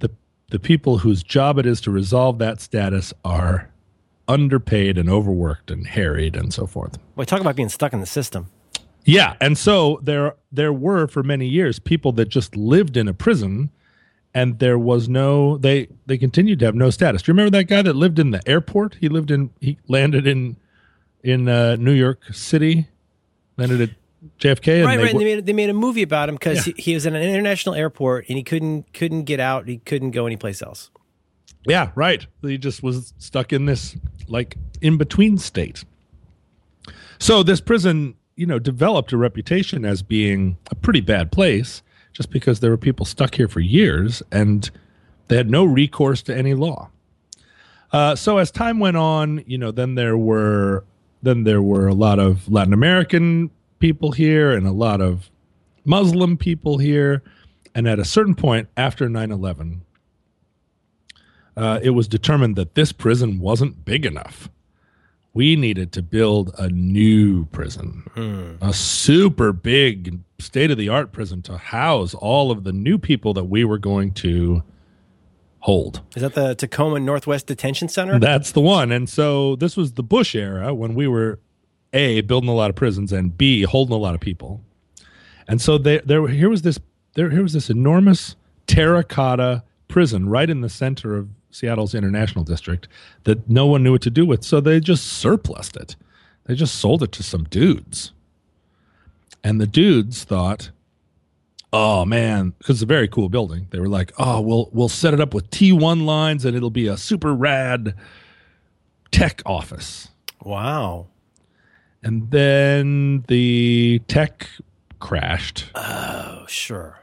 the 0.00 0.10
the 0.50 0.58
people 0.58 0.98
whose 0.98 1.22
job 1.22 1.58
it 1.58 1.64
is 1.64 1.80
to 1.82 1.92
resolve 1.92 2.38
that 2.38 2.60
status 2.60 3.14
are 3.24 3.70
underpaid 4.28 4.98
and 4.98 5.08
overworked 5.08 5.70
and 5.70 5.86
harried 5.86 6.34
and 6.34 6.52
so 6.52 6.66
forth. 6.66 6.98
Boy, 7.14 7.24
talk 7.24 7.40
about 7.40 7.54
being 7.54 7.68
stuck 7.68 7.92
in 7.92 8.00
the 8.00 8.06
system. 8.06 8.48
Yeah, 9.04 9.36
and 9.40 9.56
so 9.56 10.00
there 10.02 10.34
there 10.50 10.72
were 10.72 11.06
for 11.06 11.22
many 11.22 11.46
years 11.46 11.78
people 11.78 12.10
that 12.12 12.28
just 12.28 12.56
lived 12.56 12.96
in 12.96 13.06
a 13.06 13.14
prison 13.14 13.70
and 14.36 14.58
there 14.58 14.78
was 14.78 15.08
no 15.08 15.56
they 15.56 15.88
they 16.04 16.18
continued 16.18 16.58
to 16.58 16.66
have 16.66 16.74
no 16.74 16.90
status. 16.90 17.22
Do 17.22 17.30
you 17.30 17.34
remember 17.34 17.56
that 17.56 17.64
guy 17.64 17.80
that 17.80 17.96
lived 17.96 18.18
in 18.18 18.32
the 18.32 18.46
airport? 18.46 18.96
He 19.00 19.08
lived 19.08 19.30
in 19.30 19.48
he 19.60 19.78
landed 19.88 20.26
in 20.26 20.56
in 21.24 21.48
uh, 21.48 21.76
New 21.76 21.92
York 21.92 22.22
City, 22.32 22.86
landed 23.56 23.80
at 23.80 23.90
JFK 24.38 24.76
and 24.78 24.84
right, 24.84 24.96
they 24.98 25.02
right. 25.04 25.12
They 25.18 25.24
made 25.24 25.46
they 25.46 25.52
made 25.54 25.70
a 25.70 25.74
movie 25.74 26.02
about 26.02 26.28
him 26.28 26.34
because 26.34 26.66
Yeah. 26.66 26.74
he, 26.76 26.82
he 26.82 26.94
was 26.94 27.06
in 27.06 27.14
an 27.14 27.22
international 27.22 27.74
airport 27.74 28.26
and 28.28 28.36
he 28.36 28.44
couldn't 28.44 28.92
couldn't 28.92 29.24
get 29.24 29.40
out. 29.40 29.68
He 29.68 29.78
couldn't 29.78 30.10
go 30.10 30.26
anyplace 30.26 30.60
else. 30.60 30.90
Yeah, 31.66 31.92
right. 31.94 32.26
He 32.42 32.58
just 32.58 32.82
was 32.82 33.14
stuck 33.16 33.54
in 33.54 33.64
this 33.64 33.96
like 34.28 34.58
in 34.82 34.98
between 34.98 35.38
state. 35.38 35.82
So 37.18 37.42
this 37.42 37.62
prison, 37.62 38.16
you 38.36 38.44
know, 38.44 38.58
developed 38.58 39.12
a 39.12 39.16
reputation 39.16 39.86
as 39.86 40.02
being 40.02 40.58
a 40.70 40.74
pretty 40.74 41.00
bad 41.00 41.32
place 41.32 41.82
just 42.16 42.30
because 42.30 42.60
there 42.60 42.70
were 42.70 42.78
people 42.78 43.04
stuck 43.04 43.34
here 43.34 43.46
for 43.46 43.60
years 43.60 44.22
and 44.32 44.70
they 45.28 45.36
had 45.36 45.50
no 45.50 45.66
recourse 45.66 46.22
to 46.22 46.34
any 46.34 46.54
law. 46.54 46.88
Uh, 47.92 48.14
so 48.14 48.38
as 48.38 48.50
time 48.50 48.78
went 48.78 48.96
on, 48.96 49.44
you 49.46 49.58
know, 49.58 49.70
then 49.70 49.96
there 49.96 50.16
were 50.16 50.84
then 51.22 51.44
there 51.44 51.60
were 51.60 51.86
a 51.86 51.92
lot 51.94 52.18
of 52.18 52.50
Latin 52.50 52.72
American 52.72 53.50
people 53.80 54.12
here 54.12 54.50
and 54.50 54.66
a 54.66 54.72
lot 54.72 55.02
of 55.02 55.30
Muslim 55.84 56.38
people 56.38 56.78
here. 56.78 57.22
And 57.74 57.86
at 57.86 57.98
a 57.98 58.04
certain 58.04 58.34
point 58.34 58.68
after 58.78 59.10
9 59.10 59.30
11, 59.30 59.82
uh, 61.54 61.80
it 61.82 61.90
was 61.90 62.08
determined 62.08 62.56
that 62.56 62.74
this 62.74 62.92
prison 62.92 63.40
wasn't 63.40 63.84
big 63.84 64.06
enough. 64.06 64.48
We 65.36 65.54
needed 65.54 65.92
to 65.92 66.02
build 66.02 66.54
a 66.56 66.70
new 66.70 67.44
prison, 67.48 68.04
hmm. 68.14 68.52
a 68.62 68.72
super 68.72 69.52
big, 69.52 70.18
state 70.38 70.70
of 70.70 70.78
the 70.78 70.88
art 70.88 71.12
prison 71.12 71.42
to 71.42 71.58
house 71.58 72.14
all 72.14 72.50
of 72.50 72.64
the 72.64 72.72
new 72.72 72.96
people 72.96 73.34
that 73.34 73.44
we 73.44 73.62
were 73.62 73.76
going 73.76 74.12
to 74.12 74.62
hold. 75.58 76.00
Is 76.14 76.22
that 76.22 76.32
the 76.32 76.54
Tacoma 76.54 77.00
Northwest 77.00 77.48
Detention 77.48 77.88
Center? 77.88 78.18
That's 78.18 78.52
the 78.52 78.62
one. 78.62 78.90
And 78.90 79.10
so 79.10 79.56
this 79.56 79.76
was 79.76 79.92
the 79.92 80.02
Bush 80.02 80.34
era 80.34 80.72
when 80.74 80.94
we 80.94 81.06
were 81.06 81.38
a 81.92 82.22
building 82.22 82.48
a 82.48 82.54
lot 82.54 82.70
of 82.70 82.76
prisons 82.76 83.12
and 83.12 83.36
b 83.36 83.64
holding 83.64 83.94
a 83.94 83.98
lot 83.98 84.14
of 84.14 84.22
people. 84.22 84.62
And 85.48 85.60
so 85.60 85.76
they, 85.76 85.98
there 85.98 86.26
here 86.28 86.48
was 86.48 86.62
this 86.62 86.78
there 87.12 87.28
here 87.28 87.42
was 87.42 87.52
this 87.52 87.68
enormous 87.68 88.36
terracotta 88.66 89.64
prison 89.86 90.30
right 90.30 90.48
in 90.48 90.62
the 90.62 90.70
center 90.70 91.14
of 91.14 91.28
Seattle's 91.56 91.94
International 91.94 92.44
District 92.44 92.86
that 93.24 93.48
no 93.48 93.66
one 93.66 93.82
knew 93.82 93.92
what 93.92 94.02
to 94.02 94.10
do 94.10 94.26
with. 94.26 94.44
So 94.44 94.60
they 94.60 94.78
just 94.78 95.06
surplused 95.06 95.76
it. 95.76 95.96
They 96.44 96.54
just 96.54 96.74
sold 96.74 97.02
it 97.02 97.12
to 97.12 97.22
some 97.22 97.44
dudes. 97.44 98.12
And 99.42 99.60
the 99.60 99.66
dudes 99.66 100.24
thought, 100.24 100.70
oh 101.72 102.04
man, 102.04 102.52
because 102.58 102.76
it's 102.76 102.82
a 102.82 102.86
very 102.86 103.08
cool 103.08 103.28
building. 103.28 103.68
They 103.70 103.80
were 103.80 103.88
like, 103.88 104.12
oh, 104.18 104.40
we'll 104.40 104.68
we'll 104.72 104.88
set 104.88 105.14
it 105.14 105.20
up 105.20 105.32
with 105.32 105.50
T1 105.50 106.04
lines 106.04 106.44
and 106.44 106.56
it'll 106.56 106.70
be 106.70 106.88
a 106.88 106.96
super 106.96 107.34
rad 107.34 107.94
tech 109.10 109.42
office. 109.46 110.08
Wow. 110.42 111.06
And 112.02 112.30
then 112.30 113.24
the 113.28 114.00
tech 114.08 114.48
crashed. 115.00 115.70
Oh, 115.74 116.44
sure. 116.48 117.00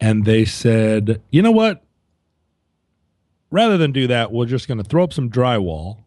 And 0.00 0.24
they 0.24 0.44
said, 0.44 1.22
you 1.30 1.42
know 1.42 1.50
what? 1.50 1.82
Rather 3.50 3.78
than 3.78 3.92
do 3.92 4.06
that, 4.06 4.32
we're 4.32 4.46
just 4.46 4.68
going 4.68 4.78
to 4.78 4.84
throw 4.84 5.02
up 5.02 5.12
some 5.12 5.30
drywall 5.30 5.98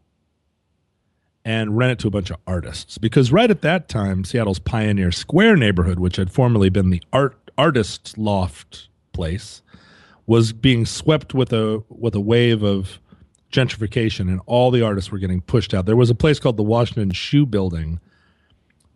and 1.43 1.75
rent 1.75 1.93
it 1.93 1.99
to 1.99 2.07
a 2.07 2.11
bunch 2.11 2.29
of 2.29 2.37
artists. 2.45 2.97
Because 2.97 3.31
right 3.31 3.49
at 3.49 3.61
that 3.61 3.89
time, 3.89 4.23
Seattle's 4.23 4.59
Pioneer 4.59 5.11
Square 5.11 5.55
neighborhood, 5.57 5.99
which 5.99 6.17
had 6.17 6.31
formerly 6.31 6.69
been 6.69 6.91
the 6.91 7.01
art 7.11 7.37
artist 7.57 8.17
loft 8.17 8.89
place, 9.11 9.61
was 10.27 10.53
being 10.53 10.85
swept 10.85 11.33
with 11.33 11.51
a 11.51 11.83
with 11.89 12.15
a 12.15 12.19
wave 12.19 12.63
of 12.63 12.99
gentrification 13.51 14.21
and 14.29 14.39
all 14.45 14.71
the 14.71 14.81
artists 14.81 15.11
were 15.11 15.17
getting 15.17 15.41
pushed 15.41 15.73
out. 15.73 15.85
There 15.85 15.97
was 15.97 16.09
a 16.09 16.15
place 16.15 16.39
called 16.39 16.57
the 16.57 16.63
Washington 16.63 17.11
Shoe 17.11 17.45
Building, 17.45 17.99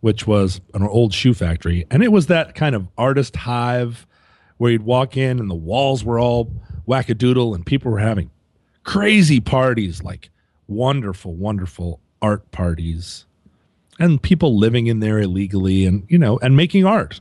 which 0.00 0.26
was 0.26 0.60
an 0.72 0.82
old 0.82 1.12
shoe 1.12 1.34
factory, 1.34 1.84
and 1.90 2.02
it 2.02 2.12
was 2.12 2.28
that 2.28 2.54
kind 2.54 2.74
of 2.74 2.88
artist 2.96 3.36
hive 3.36 4.06
where 4.56 4.70
you'd 4.70 4.82
walk 4.82 5.16
in 5.16 5.38
and 5.38 5.50
the 5.50 5.54
walls 5.54 6.04
were 6.04 6.18
all 6.18 6.50
wackadoodle 6.88 7.54
and 7.54 7.66
people 7.66 7.90
were 7.90 7.98
having 7.98 8.30
crazy 8.86 9.40
parties, 9.40 10.02
like 10.02 10.30
wonderful, 10.66 11.34
wonderful 11.34 12.00
art 12.22 12.50
parties 12.50 13.26
and 13.98 14.22
people 14.22 14.56
living 14.56 14.86
in 14.86 15.00
there 15.00 15.18
illegally 15.18 15.84
and 15.84 16.04
you 16.08 16.18
know 16.18 16.38
and 16.38 16.56
making 16.56 16.86
art. 16.86 17.20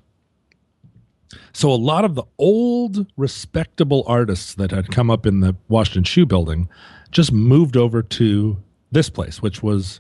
So 1.52 1.70
a 1.70 1.76
lot 1.76 2.06
of 2.06 2.16
the 2.16 2.24
old 2.38 3.08
respectable 3.18 4.04
artists 4.08 4.56
that 4.56 4.72
had 4.72 4.92
come 4.92 5.12
up 5.12 5.26
in 5.26 5.42
the 5.42 5.56
washington 5.68 6.04
shoe 6.04 6.26
building 6.26 6.70
just 7.12 7.32
moved 7.32 7.76
over 7.76 8.02
to 8.02 8.58
this 8.92 9.10
place 9.10 9.42
which 9.42 9.62
was 9.62 10.00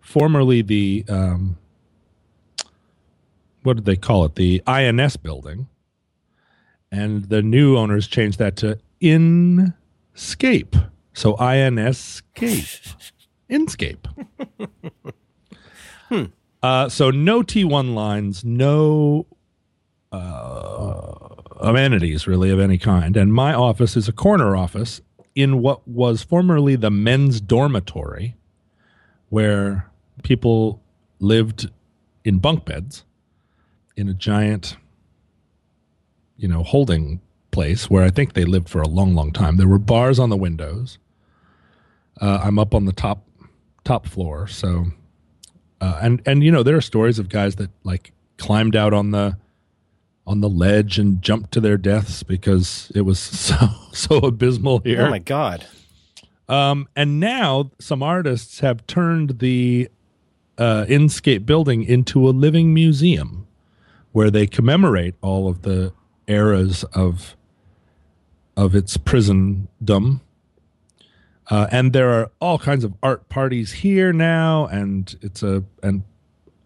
formerly 0.00 0.60
the 0.60 1.04
um, 1.08 1.56
what 3.62 3.76
did 3.76 3.84
they 3.84 3.96
call 3.96 4.24
it? 4.24 4.34
The 4.34 4.62
INS 4.66 5.16
building. 5.16 5.68
And 6.92 7.24
the 7.28 7.42
new 7.42 7.76
owners 7.76 8.08
changed 8.08 8.38
that 8.38 8.56
to 8.56 8.78
inscape 10.14 10.90
so 11.12 11.34
inscape 11.36 12.94
inscape 13.50 14.06
Hmm. 16.10 16.24
uh, 16.60 16.88
so 16.88 17.10
no 17.12 17.42
T1 17.44 17.94
lines, 17.94 18.44
no 18.44 19.26
uh, 20.10 21.12
amenities 21.60 22.26
really 22.26 22.50
of 22.50 22.58
any 22.58 22.78
kind. 22.78 23.16
And 23.16 23.32
my 23.32 23.54
office 23.54 23.96
is 23.96 24.08
a 24.08 24.12
corner 24.12 24.56
office 24.56 25.00
in 25.36 25.62
what 25.62 25.86
was 25.86 26.24
formerly 26.24 26.74
the 26.74 26.90
men's 26.90 27.40
dormitory, 27.40 28.34
where 29.28 29.88
people 30.24 30.82
lived 31.20 31.70
in 32.24 32.38
bunk 32.40 32.64
beds 32.64 33.04
in 33.96 34.08
a 34.08 34.14
giant, 34.14 34.76
you 36.36 36.48
know, 36.48 36.64
holding 36.64 37.20
place 37.50 37.90
where 37.90 38.04
I 38.04 38.10
think 38.10 38.34
they 38.34 38.44
lived 38.44 38.68
for 38.68 38.80
a 38.80 38.88
long, 38.88 39.14
long 39.14 39.32
time. 39.32 39.56
There 39.56 39.68
were 39.68 39.78
bars 39.78 40.18
on 40.18 40.30
the 40.30 40.36
windows. 40.36 40.98
Uh, 42.20 42.40
I'm 42.42 42.58
up 42.58 42.74
on 42.74 42.84
the 42.84 42.92
top 42.92 43.24
top 43.84 44.06
floor, 44.06 44.46
so 44.46 44.86
uh, 45.80 45.98
and 46.02 46.22
and 46.26 46.42
you 46.44 46.50
know 46.50 46.62
there 46.62 46.76
are 46.76 46.82
stories 46.82 47.18
of 47.18 47.28
guys 47.28 47.56
that 47.56 47.70
like 47.82 48.12
climbed 48.36 48.76
out 48.76 48.92
on 48.92 49.10
the 49.10 49.36
on 50.26 50.40
the 50.40 50.48
ledge 50.48 50.98
and 50.98 51.22
jumped 51.22 51.52
to 51.52 51.60
their 51.60 51.76
deaths 51.76 52.22
because 52.22 52.92
it 52.94 53.02
was 53.02 53.18
so 53.18 53.56
so 53.92 54.18
abysmal 54.18 54.80
here. 54.80 55.06
Oh 55.06 55.10
my 55.10 55.18
god. 55.18 55.66
Um, 56.48 56.88
and 56.96 57.20
now 57.20 57.70
some 57.78 58.02
artists 58.02 58.58
have 58.58 58.84
turned 58.88 59.38
the 59.38 59.88
uh, 60.58 60.84
Inscape 60.88 61.46
building 61.46 61.84
into 61.84 62.28
a 62.28 62.30
living 62.30 62.74
museum 62.74 63.46
where 64.10 64.32
they 64.32 64.48
commemorate 64.48 65.14
all 65.22 65.48
of 65.48 65.62
the 65.62 65.92
eras 66.26 66.82
of 66.92 67.36
of 68.60 68.74
its 68.74 68.98
prisondom. 68.98 70.20
Uh, 71.48 71.66
and 71.72 71.92
there 71.94 72.10
are 72.10 72.30
all 72.40 72.58
kinds 72.58 72.84
of 72.84 72.92
art 73.02 73.28
parties 73.30 73.72
here 73.72 74.12
now, 74.12 74.66
and 74.66 75.16
it's 75.22 75.42
a 75.42 75.64
and 75.82 76.02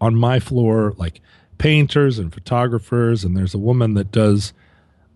on 0.01 0.15
my 0.17 0.41
floor 0.41 0.93
like 0.99 1.21
painters 1.57 2.19
and 2.19 2.35
photographers, 2.35 3.23
and 3.25 3.37
there's 3.37 3.55
a 3.55 3.59
woman 3.59 3.95
that 3.95 4.11
does 4.11 4.53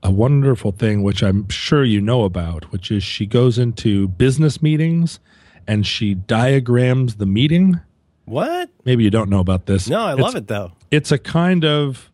a 0.04 0.10
wonderful 0.12 0.70
thing 0.70 1.02
which 1.02 1.22
I'm 1.22 1.48
sure 1.48 1.84
you 1.84 2.00
know 2.00 2.22
about, 2.22 2.70
which 2.70 2.92
is 2.92 3.02
she 3.02 3.26
goes 3.26 3.58
into 3.58 4.06
business 4.08 4.62
meetings 4.62 5.18
and 5.66 5.84
she 5.84 6.14
diagrams 6.14 7.16
the 7.16 7.26
meeting. 7.26 7.80
What? 8.24 8.70
Maybe 8.84 9.02
you 9.02 9.10
don't 9.10 9.28
know 9.28 9.40
about 9.40 9.66
this. 9.66 9.88
No, 9.88 10.00
I 10.00 10.12
It's- 10.12 10.22
love 10.24 10.36
it 10.36 10.46
though. 10.46 10.70
It's 10.92 11.10
a 11.10 11.18
kind 11.18 11.64
of 11.64 12.12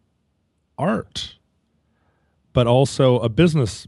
art, 0.79 1.37
but 2.55 2.67
also 2.67 3.19
a 3.21 3.29
business 3.29 3.87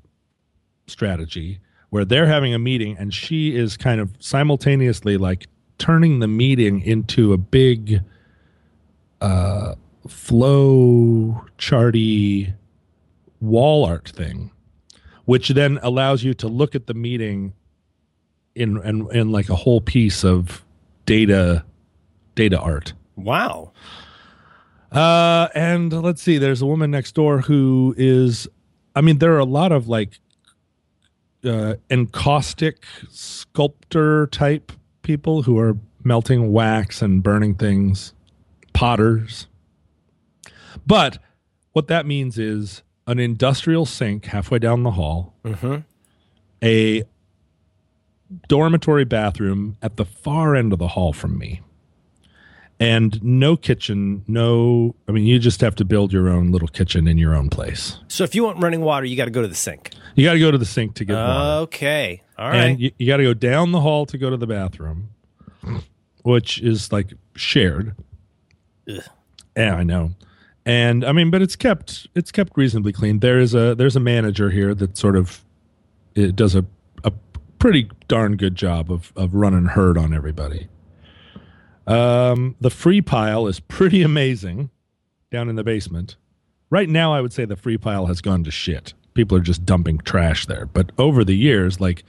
strategy 0.87 1.61
where 1.91 2.05
they're 2.05 2.27
having 2.27 2.53
a 2.55 2.59
meeting 2.59 2.97
and 2.99 3.13
she 3.15 3.55
is 3.57 3.77
kind 3.77 4.01
of 4.01 4.11
simultaneously 4.19 5.17
like 5.17 5.47
turning 5.79 6.21
the 6.21 6.29
meeting 6.29 6.81
into 6.83 7.33
a 7.33 7.37
big 7.37 8.01
uh 9.21 9.75
flow 10.09 11.45
charty 11.59 12.53
wall 13.41 13.85
art 13.85 14.09
thing 14.09 14.51
which 15.25 15.49
then 15.51 15.79
allows 15.83 16.23
you 16.23 16.33
to 16.35 16.47
look 16.49 16.75
at 16.75 16.87
the 16.87 16.95
meeting 16.95 17.53
in 18.55 18.77
in, 18.85 19.09
in 19.13 19.33
like 19.33 19.49
a 19.49 19.57
whole 19.57 19.81
piece 19.81 20.25
of 20.25 20.65
data 21.05 21.65
data 22.35 22.59
art 22.59 22.93
Wow. 23.17 23.73
uh, 24.93 25.49
and 25.55 25.91
let's 25.91 26.21
see, 26.21 26.37
there's 26.37 26.61
a 26.61 26.67
woman 26.67 26.91
next 26.91 27.15
door 27.15 27.41
who 27.41 27.95
is, 27.97 28.47
I 28.95 29.01
mean, 29.01 29.19
there 29.19 29.33
are 29.35 29.39
a 29.39 29.45
lot 29.47 29.73
of 29.73 29.89
like 29.89 30.21
uh, 31.47 31.77
encaustic 31.91 32.85
sculptor 33.11 34.27
type 34.29 34.73
people 35.03 35.43
who 35.43 35.59
are 35.59 35.77
melting 36.05 36.53
wax 36.53 37.03
and 37.03 37.23
burning 37.23 37.55
things, 37.55 38.13
potters. 38.73 39.47
But 40.87 41.19
what 41.73 41.87
that 41.89 42.07
means 42.07 42.39
is 42.39 42.83
an 43.07 43.19
industrial 43.19 43.87
sink 43.87 44.27
halfway 44.27 44.59
down 44.59 44.83
the 44.83 44.93
hall, 44.93 45.35
Mm-hmm. 45.45 45.77
a 46.63 47.03
dormitory 48.49 49.05
bathroom 49.05 49.77
at 49.81 49.97
the 49.97 50.05
far 50.05 50.57
end 50.57 50.73
of 50.73 50.79
the 50.81 50.89
hall 50.89 51.13
from 51.13 51.39
me 51.39 51.61
and 52.79 53.23
no 53.25 53.57
kitchen 53.57 54.23
no 54.27 54.95
i 55.09 55.13
mean 55.13 55.25
you 55.25 55.39
just 55.39 55.61
have 55.63 55.75
to 55.75 55.85
build 55.85 56.13
your 56.13 56.29
own 56.29 56.53
little 56.53 56.69
kitchen 56.69 57.09
in 57.09 57.17
your 57.19 57.35
own 57.35 57.49
place 57.49 57.99
So 58.09 58.23
if 58.25 58.35
you 58.35 58.45
want 58.45 58.63
running 58.63 58.81
water, 58.83 59.07
you 59.07 59.17
got 59.17 59.25
to 59.27 59.31
go 59.31 59.41
to 59.43 59.49
the 59.49 59.55
sink. 59.55 59.93
you 60.15 60.25
got 60.25 60.35
to 60.35 60.39
go 60.39 60.51
to 60.51 60.59
the 60.59 60.67
sink 60.67 60.95
to 60.97 61.05
get 61.05 61.15
water 61.15 61.63
Okay. 61.63 62.23
All 62.39 62.51
right. 62.51 62.57
and 62.57 62.81
you, 62.81 62.91
you 62.99 63.07
got 63.07 63.17
to 63.17 63.23
go 63.25 63.33
down 63.35 63.73
the 63.73 63.81
hall 63.81 64.05
to 64.07 64.19
go 64.19 64.29
to 64.31 64.37
the 64.37 64.47
bathroom 64.47 65.09
which 66.23 66.61
is 66.61 66.93
like 66.93 67.13
shared 67.35 67.95
Ugh. 68.91 69.03
yeah 69.57 69.75
i 69.75 69.83
know 69.83 70.11
and 70.65 71.05
i 71.05 71.13
mean 71.13 71.31
but 71.31 71.41
it's 71.43 71.57
kept 71.57 72.07
it's 72.15 72.31
kept 72.33 72.57
reasonably 72.57 72.93
clean 72.93 73.21
there 73.21 73.39
is 73.41 73.55
a 73.55 73.75
there's 73.75 73.97
a 73.97 74.01
manager 74.01 74.51
here 74.51 74.75
that 74.75 74.97
sort 74.99 75.17
of 75.17 75.45
it 76.15 76.37
does 76.37 76.55
a, 76.55 76.65
a 77.05 77.13
pretty 77.59 77.89
darn 78.09 78.37
good 78.37 78.55
job 78.55 78.91
of 78.93 79.13
of 79.17 79.35
running 79.35 79.67
herd 79.67 79.97
on 79.99 80.13
everybody 80.15 80.69
um 81.87 82.57
the 82.61 82.71
free 82.71 83.01
pile 83.01 83.47
is 83.47 83.61
pretty 83.61 84.03
amazing 84.03 84.71
down 85.31 85.49
in 85.49 85.57
the 85.57 85.65
basement 85.65 86.17
right 86.71 86.89
now 86.89 87.13
i 87.13 87.21
would 87.21 87.33
say 87.33 87.45
the 87.45 87.57
free 87.57 87.79
pile 87.79 88.07
has 88.07 88.21
gone 88.21 88.43
to 88.45 88.51
shit 88.51 88.95
people 89.15 89.37
are 89.37 89.43
just 89.43 89.65
dumping 89.65 89.99
trash 89.99 90.47
there 90.47 90.67
but 90.67 90.91
over 90.99 91.25
the 91.25 91.37
years 91.37 91.81
like 91.81 92.05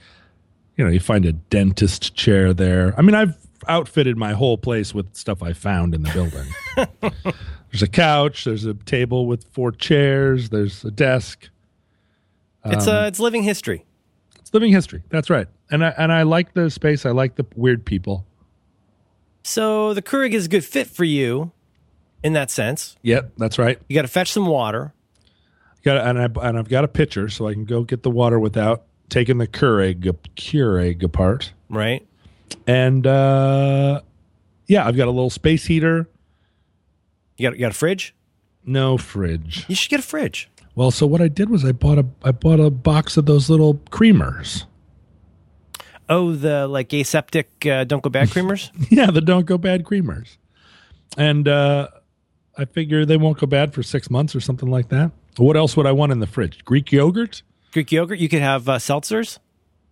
you 0.76 0.84
know 0.84 0.90
you 0.90 1.00
find 1.00 1.24
a 1.24 1.32
dentist 1.32 2.14
chair 2.14 2.52
there 2.52 2.94
i 2.98 3.02
mean 3.02 3.14
i've 3.14 3.36
outfitted 3.66 4.16
my 4.16 4.32
whole 4.32 4.56
place 4.56 4.94
with 4.94 5.14
stuff 5.14 5.42
i 5.42 5.52
found 5.52 5.94
in 5.94 6.02
the 6.02 6.10
building 6.10 7.12
there's 7.70 7.82
a 7.82 7.88
couch 7.88 8.44
there's 8.44 8.64
a 8.64 8.74
table 8.74 9.26
with 9.26 9.44
four 9.52 9.72
chairs 9.72 10.50
there's 10.50 10.84
a 10.84 10.90
desk 10.90 11.48
it's 12.64 12.86
um, 12.86 12.96
uh, 12.96 13.06
it's 13.06 13.20
living 13.20 13.42
history. 13.42 13.84
It's 14.38 14.52
living 14.52 14.72
history. 14.72 15.02
That's 15.10 15.30
right. 15.30 15.46
And 15.70 15.84
I 15.84 15.90
and 15.90 16.12
I 16.12 16.22
like 16.22 16.54
the 16.54 16.70
space. 16.70 17.06
I 17.06 17.10
like 17.10 17.36
the 17.36 17.46
weird 17.54 17.84
people. 17.84 18.26
So 19.48 19.94
the 19.94 20.02
Keurig 20.02 20.34
is 20.34 20.44
a 20.44 20.48
good 20.50 20.62
fit 20.62 20.88
for 20.88 21.04
you 21.04 21.52
in 22.22 22.34
that 22.34 22.50
sense. 22.50 22.96
Yep, 23.00 23.32
that's 23.38 23.58
right. 23.58 23.80
You 23.88 23.94
got 23.94 24.02
to 24.02 24.08
fetch 24.08 24.30
some 24.30 24.46
water. 24.46 24.92
Got 25.82 26.06
and 26.06 26.18
I 26.18 26.46
and 26.46 26.58
I've 26.58 26.68
got 26.68 26.84
a 26.84 26.88
pitcher, 26.88 27.30
so 27.30 27.48
I 27.48 27.54
can 27.54 27.64
go 27.64 27.82
get 27.82 28.02
the 28.02 28.10
water 28.10 28.38
without 28.38 28.84
taking 29.08 29.38
the 29.38 29.46
Keurig 29.46 30.14
Keurig 30.36 31.02
apart. 31.02 31.54
Right. 31.70 32.06
And 32.66 33.06
uh, 33.06 34.02
yeah, 34.66 34.86
I've 34.86 34.98
got 34.98 35.08
a 35.08 35.12
little 35.12 35.30
space 35.30 35.64
heater. 35.64 36.10
You 37.38 37.48
got 37.48 37.54
you 37.56 37.60
got 37.60 37.70
a 37.70 37.74
fridge? 37.74 38.14
No 38.66 38.98
fridge. 38.98 39.64
You 39.66 39.74
should 39.74 39.88
get 39.88 40.00
a 40.00 40.02
fridge. 40.02 40.50
Well, 40.74 40.90
so 40.90 41.06
what 41.06 41.22
I 41.22 41.28
did 41.28 41.48
was 41.48 41.64
I 41.64 41.72
bought 41.72 41.96
a 41.96 42.04
I 42.22 42.32
bought 42.32 42.60
a 42.60 42.68
box 42.68 43.16
of 43.16 43.24
those 43.24 43.48
little 43.48 43.76
creamers. 43.90 44.66
Oh, 46.08 46.32
the 46.32 46.66
like 46.66 46.92
aseptic 46.92 47.66
uh, 47.66 47.84
don't 47.84 48.02
go 48.02 48.10
bad 48.10 48.28
creamers. 48.28 48.70
yeah, 48.90 49.10
the 49.10 49.20
don't 49.20 49.46
go 49.46 49.58
bad 49.58 49.84
creamers, 49.84 50.38
and 51.16 51.46
uh, 51.46 51.88
I 52.56 52.64
figure 52.64 53.04
they 53.04 53.16
won't 53.16 53.38
go 53.38 53.46
bad 53.46 53.74
for 53.74 53.82
six 53.82 54.10
months 54.10 54.34
or 54.34 54.40
something 54.40 54.70
like 54.70 54.88
that. 54.88 55.12
What 55.36 55.56
else 55.56 55.76
would 55.76 55.86
I 55.86 55.92
want 55.92 56.12
in 56.12 56.20
the 56.20 56.26
fridge? 56.26 56.64
Greek 56.64 56.90
yogurt. 56.90 57.42
Greek 57.72 57.92
yogurt. 57.92 58.18
You 58.18 58.28
could 58.28 58.42
have 58.42 58.68
uh, 58.68 58.78
seltzers. 58.78 59.38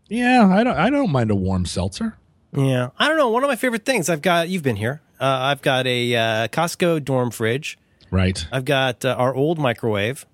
Yeah, 0.08 0.48
I 0.48 0.64
don't. 0.64 0.76
I 0.76 0.90
don't 0.90 1.10
mind 1.10 1.30
a 1.30 1.36
warm 1.36 1.66
seltzer. 1.66 2.16
Yeah, 2.52 2.90
I 2.98 3.08
don't 3.08 3.18
know. 3.18 3.28
One 3.28 3.44
of 3.44 3.48
my 3.48 3.56
favorite 3.56 3.84
things 3.84 4.08
I've 4.08 4.22
got. 4.22 4.48
You've 4.48 4.62
been 4.62 4.76
here. 4.76 5.02
Uh, 5.20 5.24
I've 5.24 5.62
got 5.62 5.86
a 5.86 6.14
uh, 6.14 6.48
Costco 6.48 7.04
dorm 7.04 7.30
fridge. 7.30 7.78
Right. 8.10 8.46
I've 8.50 8.64
got 8.64 9.04
uh, 9.04 9.14
our 9.18 9.34
old 9.34 9.58
microwave, 9.58 10.26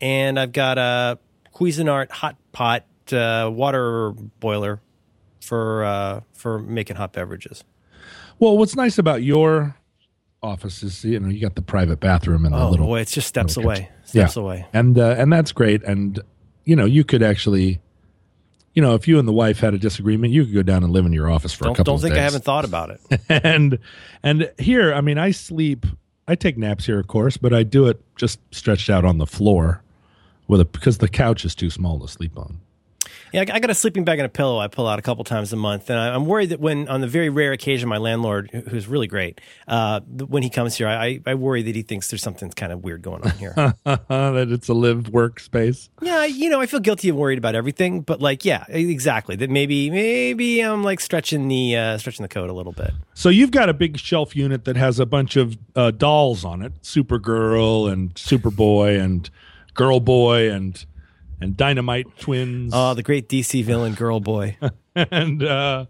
and 0.00 0.38
I've 0.38 0.52
got 0.52 0.78
a 0.78 1.18
Cuisinart 1.54 2.10
hot 2.10 2.36
pot 2.52 2.84
uh, 3.12 3.50
water 3.52 4.12
boiler 4.40 4.80
for 5.44 5.84
uh, 5.84 6.20
for 6.32 6.58
making 6.58 6.96
hot 6.96 7.12
beverages. 7.12 7.62
Well, 8.38 8.56
what's 8.58 8.74
nice 8.74 8.98
about 8.98 9.22
your 9.22 9.76
office 10.42 10.82
is 10.82 11.04
you 11.04 11.18
know 11.20 11.28
you 11.28 11.40
got 11.40 11.54
the 11.54 11.62
private 11.62 12.00
bathroom 12.00 12.44
and 12.44 12.54
the 12.54 12.58
Oh 12.58 12.70
little 12.70 12.86
boy, 12.86 13.00
it's 13.00 13.12
just 13.12 13.28
steps 13.28 13.56
away. 13.56 13.88
Steps 14.04 14.36
Yeah. 14.36 14.42
away. 14.42 14.66
and 14.72 14.98
uh, 14.98 15.14
and 15.18 15.32
that's 15.32 15.52
great. 15.52 15.82
And 15.84 16.20
you 16.64 16.74
know 16.76 16.84
you 16.84 17.04
could 17.04 17.22
actually, 17.22 17.80
you 18.74 18.82
know, 18.82 18.94
if 18.94 19.06
you 19.08 19.18
and 19.18 19.26
the 19.28 19.32
wife 19.32 19.60
had 19.60 19.72
a 19.74 19.78
disagreement, 19.78 20.32
you 20.32 20.44
could 20.44 20.54
go 20.54 20.62
down 20.62 20.82
and 20.84 20.92
live 20.92 21.06
in 21.06 21.12
your 21.12 21.30
office 21.30 21.52
for 21.52 21.64
a 21.64 21.68
Don't 21.68 21.76
couple. 21.76 21.94
don't 21.94 22.02
think 22.02 22.14
I 22.14 22.22
haven't 22.22 22.44
thought 22.44 22.64
about 22.64 22.90
it. 22.90 23.20
and 23.44 23.78
and 24.22 24.50
here, 24.58 24.92
I 24.92 25.00
mean, 25.00 25.18
I 25.18 25.30
sleep. 25.30 25.86
I 26.26 26.34
take 26.34 26.56
naps 26.56 26.86
here, 26.86 26.98
of 26.98 27.06
course, 27.06 27.36
but 27.36 27.52
I 27.52 27.62
do 27.64 27.86
it 27.86 28.00
just 28.16 28.40
stretched 28.54 28.88
out 28.88 29.04
on 29.04 29.18
the 29.18 29.26
floor 29.26 29.82
with 30.48 30.60
a 30.60 30.64
because 30.64 30.98
the 30.98 31.08
couch 31.08 31.44
is 31.44 31.54
too 31.54 31.70
small 31.70 31.98
to 32.00 32.08
sleep 32.08 32.38
on. 32.38 32.60
Yeah, 33.32 33.40
I 33.40 33.58
got 33.58 33.70
a 33.70 33.74
sleeping 33.74 34.04
bag 34.04 34.18
and 34.18 34.26
a 34.26 34.28
pillow 34.28 34.58
I 34.58 34.68
pull 34.68 34.86
out 34.86 34.98
a 34.98 35.02
couple 35.02 35.24
times 35.24 35.52
a 35.52 35.56
month, 35.56 35.90
and 35.90 35.98
I'm 35.98 36.26
worried 36.26 36.50
that 36.50 36.60
when, 36.60 36.88
on 36.88 37.00
the 37.00 37.06
very 37.06 37.28
rare 37.28 37.52
occasion, 37.52 37.88
my 37.88 37.98
landlord, 37.98 38.50
who's 38.68 38.86
really 38.86 39.06
great, 39.06 39.40
uh, 39.66 40.00
when 40.00 40.42
he 40.42 40.50
comes 40.50 40.76
here, 40.76 40.86
I, 40.86 41.20
I 41.26 41.34
worry 41.34 41.62
that 41.62 41.74
he 41.74 41.82
thinks 41.82 42.10
there's 42.10 42.22
something 42.22 42.50
kind 42.50 42.72
of 42.72 42.84
weird 42.84 43.02
going 43.02 43.22
on 43.22 43.32
here. 43.32 43.54
that 43.84 44.48
it's 44.50 44.68
a 44.68 44.74
live 44.74 45.08
work 45.08 45.40
space. 45.40 45.90
yeah, 46.00 46.24
you 46.24 46.48
know, 46.48 46.60
I 46.60 46.66
feel 46.66 46.80
guilty 46.80 47.08
of 47.08 47.16
worried 47.16 47.38
about 47.38 47.54
everything, 47.54 48.00
but 48.02 48.20
like, 48.20 48.44
yeah, 48.44 48.64
exactly. 48.68 49.36
That 49.36 49.50
maybe, 49.50 49.90
maybe 49.90 50.60
I'm 50.60 50.82
like 50.84 51.00
stretching 51.00 51.48
the 51.48 51.76
uh, 51.76 51.98
stretching 51.98 52.22
the 52.22 52.28
code 52.28 52.50
a 52.50 52.54
little 52.54 52.72
bit. 52.72 52.92
So 53.14 53.28
you've 53.28 53.50
got 53.50 53.68
a 53.68 53.74
big 53.74 53.98
shelf 53.98 54.36
unit 54.36 54.64
that 54.64 54.76
has 54.76 54.98
a 55.00 55.06
bunch 55.06 55.36
of 55.36 55.56
uh, 55.74 55.90
dolls 55.90 56.44
on 56.44 56.62
it: 56.62 56.72
Supergirl 56.82 57.90
and 57.90 58.14
Superboy 58.14 59.00
and 59.00 59.28
Girl 59.74 60.00
Boy 60.00 60.50
and 60.50 60.84
and 61.44 61.56
Dynamite 61.56 62.06
Twins 62.18 62.72
Oh, 62.74 62.94
the 62.94 63.02
great 63.02 63.28
DC 63.28 63.62
villain, 63.64 63.94
Girl 64.02 64.18
Boy. 64.20 64.56
and 64.94 65.42
uh, 65.42 65.86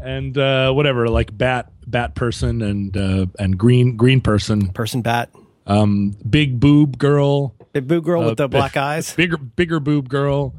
and 0.00 0.36
uh, 0.38 0.70
whatever, 0.72 1.08
like 1.08 1.36
Bat 1.36 1.72
Bat 1.86 2.14
Person 2.14 2.62
and 2.62 2.96
uh, 2.96 3.26
and 3.38 3.58
Green 3.58 3.96
Green 3.96 4.20
Person, 4.20 4.68
Person 4.68 5.02
Bat. 5.02 5.30
um, 5.66 6.16
Big 6.28 6.60
Boob 6.60 6.98
Girl, 6.98 7.54
Big 7.72 7.86
boob 7.88 8.04
girl 8.04 8.20
with 8.22 8.32
Uh, 8.40 8.46
the 8.46 8.48
black 8.58 8.76
eyes. 8.76 9.14
bigger 9.14 9.36
bigger 9.36 9.80
boob 9.80 10.08
girl. 10.08 10.54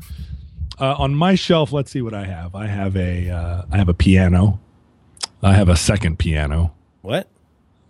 Uh, 0.80 0.96
on 0.98 1.14
my 1.14 1.36
shelf, 1.36 1.72
let's 1.74 1.92
see 1.92 2.02
what 2.02 2.14
I 2.14 2.26
have. 2.26 2.56
I 2.56 2.68
have 2.68 2.96
a 2.96 3.30
uh, 3.30 3.62
I 3.72 3.78
have 3.78 3.90
a 3.90 3.94
piano. 3.94 4.60
I 5.44 5.54
have 5.54 5.70
a 5.70 5.76
second 5.76 6.20
piano. 6.20 6.74
What? 7.02 7.30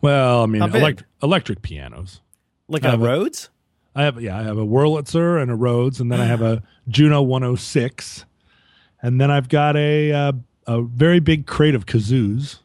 Well, 0.01 0.43
I 0.43 0.45
mean, 0.45 0.61
elect- 0.63 1.03
electric 1.21 1.61
pianos. 1.61 2.21
Like 2.67 2.83
I 2.85 2.89
a 2.89 2.91
have 2.91 3.01
a- 3.01 3.05
Rhodes? 3.05 3.49
I 3.99 4.03
have 4.03 4.21
yeah, 4.21 4.39
I 4.39 4.43
have 4.43 4.57
a 4.57 4.65
Wurlitzer 4.65 5.41
and 5.41 5.51
a 5.51 5.55
Rhodes, 5.55 5.99
and 5.99 6.09
then 6.09 6.21
I 6.21 6.25
have 6.25 6.41
a 6.41 6.63
Juno 6.87 7.21
106, 7.21 8.23
and 9.01 9.19
then 9.19 9.29
I've 9.29 9.49
got 9.49 9.75
a 9.75 10.13
uh, 10.13 10.31
a 10.65 10.81
very 10.83 11.19
big 11.19 11.45
crate 11.45 11.75
of 11.75 11.85
kazoos 11.85 12.59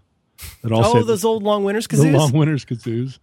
that 0.63 0.71
all 0.71 0.97
Oh, 0.97 1.03
those 1.03 1.25
old 1.25 1.43
Long 1.43 1.65
Winters 1.65 1.89
the 1.89 1.97
kazoos. 1.97 2.13
Long 2.17 2.33
Winters 2.35 2.65
kazoos. 2.65 3.19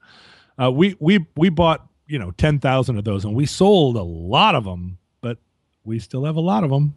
Uh, 0.62 0.70
we 0.70 0.98
we 1.00 1.26
we 1.38 1.48
bought 1.48 1.88
you 2.06 2.20
know 2.20 2.32
ten 2.32 2.60
thousand 2.60 2.98
of 2.98 3.06
those, 3.06 3.24
and 3.24 3.34
we 3.34 3.46
sold 3.46 3.96
a 3.96 4.04
lot 4.04 4.56
of 4.56 4.66
them, 4.66 4.98
but 5.22 5.38
we 5.86 5.98
still 5.98 6.26
have 6.26 6.36
a 6.36 6.42
lot 6.42 6.66
of 6.66 6.70
them. 6.70 6.94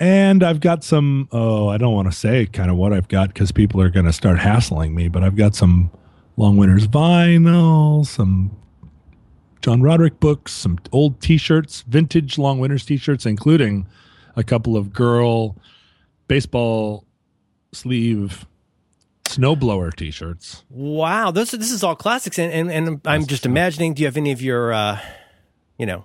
And 0.00 0.42
I've 0.42 0.60
got 0.60 0.84
some. 0.84 1.28
Oh, 1.32 1.68
I 1.68 1.76
don't 1.76 1.92
want 1.92 2.10
to 2.10 2.16
say 2.16 2.46
kind 2.46 2.70
of 2.70 2.78
what 2.78 2.94
I've 2.94 3.08
got 3.08 3.28
because 3.28 3.52
people 3.52 3.82
are 3.82 3.90
going 3.90 4.06
to 4.06 4.12
start 4.14 4.38
hassling 4.38 4.94
me. 4.94 5.08
But 5.08 5.22
I've 5.22 5.36
got 5.36 5.54
some 5.54 5.90
Long 6.38 6.56
Winters 6.56 6.88
vinyl, 6.88 8.06
some 8.06 8.56
John 9.62 9.80
Roderick 9.80 10.18
books, 10.18 10.52
some 10.52 10.78
old 10.90 11.20
T-shirts, 11.20 11.82
vintage 11.82 12.36
Long 12.36 12.58
Winters 12.58 12.84
T-shirts, 12.84 13.24
including 13.24 13.86
a 14.36 14.42
couple 14.42 14.76
of 14.76 14.92
girl 14.92 15.56
baseball 16.26 17.04
sleeve 17.72 18.44
snowblower 19.24 19.94
T-shirts. 19.94 20.64
Wow, 20.68 21.30
those 21.30 21.52
this 21.52 21.70
is 21.70 21.84
all 21.84 21.94
classics, 21.94 22.38
and 22.38 22.52
and, 22.52 22.70
and 22.70 23.00
I'm 23.04 23.26
just 23.26 23.46
imagining. 23.46 23.94
Do 23.94 24.02
you 24.02 24.06
have 24.06 24.16
any 24.16 24.32
of 24.32 24.42
your, 24.42 24.72
uh, 24.72 24.98
you 25.78 25.86
know, 25.86 26.04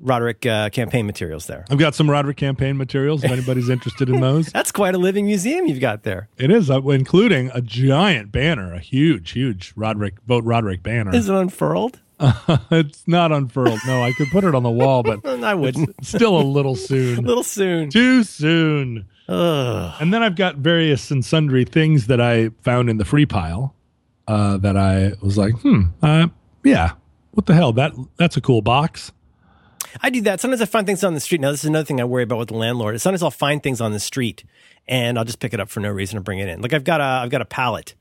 Roderick 0.00 0.46
uh, 0.46 0.70
campaign 0.70 1.04
materials 1.06 1.46
there? 1.46 1.66
I've 1.70 1.78
got 1.78 1.94
some 1.94 2.10
Roderick 2.10 2.38
campaign 2.38 2.78
materials 2.78 3.22
if 3.22 3.30
anybody's 3.30 3.68
interested 3.68 4.08
in 4.08 4.20
those. 4.20 4.46
That's 4.52 4.72
quite 4.72 4.94
a 4.94 4.98
living 4.98 5.26
museum 5.26 5.66
you've 5.66 5.80
got 5.80 6.04
there. 6.04 6.28
It 6.38 6.50
is, 6.50 6.70
uh, 6.70 6.80
including 6.88 7.50
a 7.52 7.60
giant 7.60 8.32
banner, 8.32 8.72
a 8.72 8.80
huge, 8.80 9.32
huge 9.32 9.74
Roderick 9.76 10.14
vote 10.26 10.44
Roderick 10.44 10.82
banner. 10.82 11.14
Is 11.14 11.28
it 11.28 11.34
unfurled? 11.34 12.00
it's 12.70 13.06
not 13.06 13.32
unfurled. 13.32 13.80
No, 13.86 14.02
I 14.02 14.12
could 14.12 14.28
put 14.30 14.44
it 14.44 14.54
on 14.54 14.62
the 14.62 14.70
wall, 14.70 15.02
but 15.02 15.24
I 15.42 15.54
wouldn't. 15.54 16.04
still 16.04 16.38
a 16.38 16.42
little 16.42 16.76
soon. 16.76 17.18
A 17.18 17.22
little 17.28 17.42
soon. 17.42 17.90
Too 17.90 18.22
soon. 18.24 19.06
Ugh. 19.28 19.94
And 20.00 20.12
then 20.12 20.22
I've 20.22 20.36
got 20.36 20.56
various 20.56 21.10
and 21.10 21.24
sundry 21.24 21.64
things 21.64 22.06
that 22.08 22.20
I 22.20 22.50
found 22.62 22.88
in 22.90 22.98
the 22.98 23.04
free 23.04 23.26
pile 23.26 23.74
uh, 24.28 24.58
that 24.58 24.76
I 24.76 25.12
was 25.22 25.36
like, 25.38 25.54
hmm, 25.60 25.82
uh, 26.02 26.28
yeah, 26.62 26.92
what 27.32 27.46
the 27.46 27.54
hell? 27.54 27.72
That 27.72 27.92
that's 28.16 28.36
a 28.36 28.40
cool 28.40 28.62
box. 28.62 29.12
I 30.02 30.10
do 30.10 30.20
that. 30.22 30.40
Sometimes 30.40 30.60
I 30.60 30.66
find 30.66 30.86
things 30.86 31.04
on 31.04 31.14
the 31.14 31.20
street. 31.20 31.40
Now, 31.40 31.52
this 31.52 31.60
is 31.60 31.68
another 31.68 31.84
thing 31.84 32.00
I 32.00 32.04
worry 32.04 32.24
about 32.24 32.38
with 32.38 32.48
the 32.48 32.56
landlord. 32.56 33.00
Sometimes 33.00 33.22
I'll 33.22 33.30
find 33.30 33.62
things 33.62 33.80
on 33.80 33.92
the 33.92 34.00
street 34.00 34.42
and 34.88 35.16
I'll 35.18 35.24
just 35.24 35.38
pick 35.38 35.54
it 35.54 35.60
up 35.60 35.68
for 35.68 35.78
no 35.80 35.88
reason 35.90 36.16
and 36.16 36.24
bring 36.24 36.40
it 36.40 36.48
in. 36.48 36.60
Like 36.60 36.72
I've 36.72 36.82
got 36.84 37.00
a, 37.00 37.04
I've 37.04 37.30
got 37.30 37.40
a 37.42 37.44
pallet. 37.46 37.94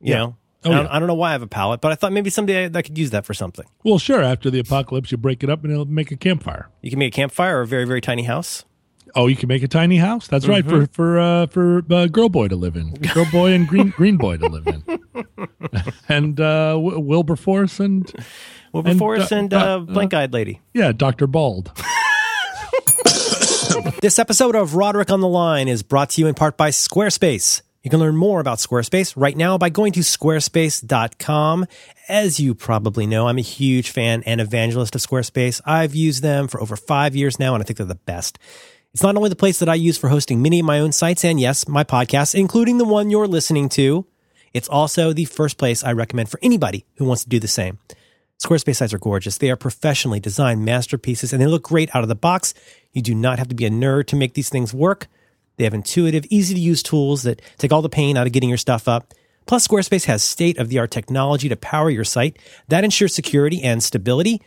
You 0.00 0.10
Yeah. 0.12 0.16
know, 0.18 0.36
Oh, 0.64 0.72
I, 0.72 0.74
don't, 0.74 0.84
yeah. 0.86 0.94
I 0.94 0.98
don't 0.98 1.08
know 1.08 1.14
why 1.14 1.30
I 1.30 1.32
have 1.32 1.42
a 1.42 1.46
pallet, 1.46 1.80
but 1.80 1.92
I 1.92 1.94
thought 1.94 2.12
maybe 2.12 2.30
someday 2.30 2.64
I, 2.64 2.78
I 2.78 2.82
could 2.82 2.98
use 2.98 3.10
that 3.10 3.24
for 3.24 3.34
something. 3.34 3.64
Well, 3.84 3.98
sure. 3.98 4.22
After 4.22 4.50
the 4.50 4.58
apocalypse, 4.58 5.12
you 5.12 5.18
break 5.18 5.44
it 5.44 5.50
up 5.50 5.62
and 5.62 5.72
it'll 5.72 5.84
make 5.86 6.10
a 6.10 6.16
campfire. 6.16 6.68
You 6.82 6.90
can 6.90 6.98
make 6.98 7.14
a 7.14 7.16
campfire 7.16 7.58
or 7.58 7.62
a 7.62 7.66
very 7.66 7.84
very 7.84 8.00
tiny 8.00 8.24
house. 8.24 8.64
Oh, 9.14 9.26
you 9.26 9.36
can 9.36 9.48
make 9.48 9.62
a 9.62 9.68
tiny 9.68 9.96
house. 9.96 10.26
That's 10.28 10.46
right 10.46 10.64
Mm-hmm. 10.66 10.84
for 10.84 10.92
for 10.92 11.18
uh, 11.20 11.46
for 11.46 11.82
uh, 11.90 12.06
girl 12.06 12.28
boy 12.28 12.48
to 12.48 12.56
live 12.56 12.76
in, 12.76 12.92
girl 12.94 13.24
boy 13.32 13.52
and 13.52 13.66
green 13.66 13.88
green 13.90 14.16
boy 14.18 14.36
to 14.36 14.48
live 14.48 14.66
in, 14.66 14.82
and 16.08 16.38
uh, 16.40 16.72
w- 16.72 16.98
Wilberforce 16.98 17.80
and 17.80 18.12
Wilberforce 18.74 19.32
uh, 19.32 19.36
and, 19.36 19.54
uh, 19.54 19.58
uh, 19.58 19.78
blank 19.78 20.12
eyed 20.12 20.34
lady. 20.34 20.60
yeah, 20.74 20.92
Doctor 20.92 21.26
Bald. 21.26 21.72
This 24.00 24.18
episode 24.18 24.56
of 24.56 24.74
Roderick 24.74 25.10
on 25.10 25.20
the 25.20 25.28
Line 25.28 25.68
is 25.68 25.82
brought 25.82 26.10
to 26.10 26.20
you 26.20 26.26
in 26.26 26.34
part 26.34 26.56
by 26.56 26.70
Squarespace. 26.70 27.62
You 27.82 27.90
can 27.90 28.00
learn 28.00 28.16
more 28.16 28.40
about 28.40 28.58
Squarespace 28.58 29.14
right 29.16 29.36
now 29.36 29.56
by 29.56 29.68
going 29.68 29.92
to 29.92 30.00
squarespace.com. 30.00 31.66
As 32.08 32.40
you 32.40 32.54
probably 32.54 33.06
know, 33.06 33.28
I'm 33.28 33.38
a 33.38 33.42
huge 33.42 33.90
fan 33.90 34.24
and 34.26 34.40
evangelist 34.40 34.96
of 34.96 35.00
Squarespace. 35.00 35.60
I've 35.64 35.94
used 35.94 36.22
them 36.22 36.48
for 36.48 36.60
over 36.60 36.74
five 36.74 37.14
years 37.14 37.38
now, 37.38 37.54
and 37.54 37.62
I 37.62 37.64
think 37.64 37.76
they're 37.76 37.86
the 37.86 37.94
best. 37.94 38.38
It's 38.92 39.02
not 39.02 39.16
only 39.16 39.28
the 39.28 39.36
place 39.36 39.60
that 39.60 39.68
I 39.68 39.76
use 39.76 39.96
for 39.96 40.08
hosting 40.08 40.42
many 40.42 40.58
of 40.58 40.66
my 40.66 40.80
own 40.80 40.90
sites 40.90 41.24
and 41.24 41.38
yes, 41.38 41.68
my 41.68 41.84
podcasts, 41.84 42.34
including 42.34 42.78
the 42.78 42.84
one 42.84 43.10
you're 43.10 43.28
listening 43.28 43.68
to. 43.70 44.06
It's 44.52 44.68
also 44.68 45.12
the 45.12 45.26
first 45.26 45.56
place 45.56 45.84
I 45.84 45.92
recommend 45.92 46.30
for 46.30 46.40
anybody 46.42 46.84
who 46.96 47.04
wants 47.04 47.22
to 47.22 47.28
do 47.28 47.38
the 47.38 47.46
same. 47.46 47.78
Squarespace 48.42 48.76
sites 48.76 48.94
are 48.94 48.98
gorgeous. 48.98 49.38
They 49.38 49.50
are 49.50 49.56
professionally 49.56 50.20
designed 50.20 50.64
masterpieces 50.64 51.32
and 51.32 51.42
they 51.42 51.46
look 51.46 51.64
great 51.64 51.94
out 51.94 52.02
of 52.02 52.08
the 52.08 52.14
box. 52.14 52.54
You 52.92 53.02
do 53.02 53.14
not 53.14 53.38
have 53.38 53.48
to 53.48 53.54
be 53.54 53.66
a 53.66 53.70
nerd 53.70 54.06
to 54.06 54.16
make 54.16 54.34
these 54.34 54.48
things 54.48 54.72
work. 54.72 55.06
They 55.58 55.64
have 55.64 55.74
intuitive, 55.74 56.24
easy 56.30 56.54
to 56.54 56.60
use 56.60 56.82
tools 56.82 57.24
that 57.24 57.42
take 57.58 57.72
all 57.72 57.82
the 57.82 57.88
pain 57.90 58.16
out 58.16 58.26
of 58.26 58.32
getting 58.32 58.48
your 58.48 58.58
stuff 58.58 58.88
up. 58.88 59.12
Plus, 59.44 59.66
Squarespace 59.66 60.04
has 60.04 60.22
state 60.22 60.58
of 60.58 60.68
the 60.68 60.78
art 60.78 60.90
technology 60.90 61.48
to 61.48 61.56
power 61.56 61.90
your 61.90 62.04
site 62.04 62.38
that 62.68 62.84
ensures 62.84 63.14
security 63.14 63.62
and 63.62 63.82
stability. 63.82 64.40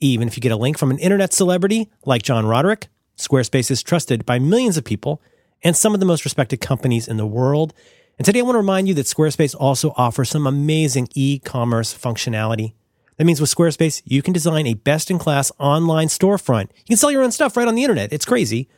Even 0.00 0.28
if 0.28 0.36
you 0.36 0.40
get 0.40 0.52
a 0.52 0.56
link 0.56 0.78
from 0.78 0.90
an 0.90 0.98
internet 0.98 1.32
celebrity 1.32 1.90
like 2.04 2.22
John 2.22 2.46
Roderick, 2.46 2.88
Squarespace 3.16 3.70
is 3.70 3.82
trusted 3.82 4.24
by 4.24 4.38
millions 4.38 4.76
of 4.76 4.84
people 4.84 5.20
and 5.64 5.76
some 5.76 5.94
of 5.94 6.00
the 6.00 6.06
most 6.06 6.24
respected 6.24 6.60
companies 6.60 7.08
in 7.08 7.16
the 7.16 7.26
world. 7.26 7.74
And 8.18 8.24
today 8.24 8.40
I 8.40 8.42
want 8.42 8.54
to 8.54 8.58
remind 8.58 8.88
you 8.88 8.94
that 8.94 9.06
Squarespace 9.06 9.56
also 9.58 9.92
offers 9.96 10.28
some 10.28 10.46
amazing 10.46 11.08
e-commerce 11.14 11.96
functionality. 11.96 12.74
That 13.16 13.24
means 13.24 13.40
with 13.40 13.52
Squarespace, 13.52 14.02
you 14.04 14.22
can 14.22 14.32
design 14.32 14.66
a 14.66 14.74
best-in-class 14.74 15.50
online 15.58 16.08
storefront. 16.08 16.70
You 16.76 16.84
can 16.88 16.96
sell 16.96 17.10
your 17.10 17.22
own 17.22 17.32
stuff 17.32 17.56
right 17.56 17.66
on 17.66 17.74
the 17.74 17.82
internet. 17.82 18.12
It's 18.12 18.24
crazy. 18.24 18.68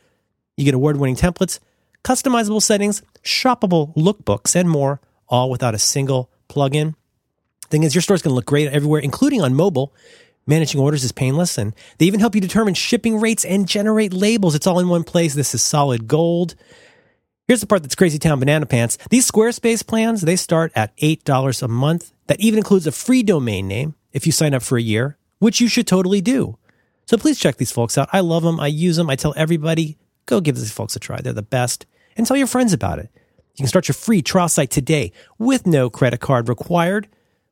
You 0.57 0.65
get 0.65 0.73
award-winning 0.73 1.15
templates, 1.15 1.59
customizable 2.03 2.61
settings, 2.61 3.01
shoppable 3.23 3.95
lookbooks, 3.95 4.55
and 4.55 4.69
more, 4.69 5.01
all 5.27 5.49
without 5.49 5.75
a 5.75 5.79
single 5.79 6.29
plugin. 6.49 6.95
Thing 7.69 7.83
is, 7.83 7.95
your 7.95 8.01
store's 8.01 8.21
going 8.21 8.31
to 8.31 8.35
look 8.35 8.45
great 8.45 8.67
everywhere, 8.67 8.99
including 8.99 9.41
on 9.41 9.53
mobile. 9.53 9.93
Managing 10.47 10.81
orders 10.81 11.03
is 11.03 11.11
painless, 11.11 11.57
and 11.57 11.73
they 11.97 12.05
even 12.05 12.19
help 12.19 12.35
you 12.35 12.41
determine 12.41 12.73
shipping 12.73 13.19
rates 13.19 13.45
and 13.45 13.67
generate 13.67 14.11
labels. 14.11 14.55
It's 14.55 14.67
all 14.67 14.79
in 14.79 14.89
one 14.89 15.03
place. 15.03 15.33
This 15.33 15.53
is 15.53 15.61
solid 15.61 16.07
gold. 16.07 16.55
Here's 17.47 17.61
the 17.61 17.67
part 17.67 17.83
that's 17.83 17.95
crazy 17.95 18.17
town 18.17 18.39
banana 18.39 18.65
pants. 18.65 18.97
These 19.09 19.29
Squarespace 19.29 19.85
plans, 19.85 20.21
they 20.21 20.35
start 20.35 20.71
at 20.75 20.95
$8 20.97 21.61
a 21.61 21.67
month. 21.67 22.11
That 22.27 22.39
even 22.39 22.57
includes 22.57 22.87
a 22.87 22.91
free 22.91 23.23
domain 23.23 23.67
name 23.67 23.95
if 24.13 24.25
you 24.25 24.31
sign 24.31 24.53
up 24.53 24.63
for 24.63 24.77
a 24.77 24.81
year, 24.81 25.17
which 25.39 25.59
you 25.61 25.67
should 25.67 25.85
totally 25.85 26.21
do. 26.21 26.57
So 27.05 27.17
please 27.17 27.39
check 27.39 27.57
these 27.57 27.71
folks 27.71 27.97
out. 27.97 28.09
I 28.13 28.21
love 28.21 28.43
them. 28.43 28.59
I 28.59 28.67
use 28.67 28.95
them. 28.95 29.09
I 29.09 29.15
tell 29.15 29.33
everybody, 29.35 29.97
go 30.31 30.41
give 30.41 30.55
these 30.55 30.71
folks 30.71 30.95
a 30.95 30.99
try. 30.99 31.21
They're 31.21 31.33
the 31.33 31.41
best. 31.41 31.85
And 32.17 32.25
tell 32.25 32.37
your 32.37 32.47
friends 32.47 32.73
about 32.73 32.99
it. 32.99 33.09
You 33.13 33.57
can 33.57 33.67
start 33.67 33.87
your 33.87 33.93
free 33.93 34.21
trial 34.21 34.49
site 34.49 34.71
today 34.71 35.11
with 35.37 35.67
no 35.67 35.89
credit 35.89 36.19
card 36.19 36.49
required 36.49 37.07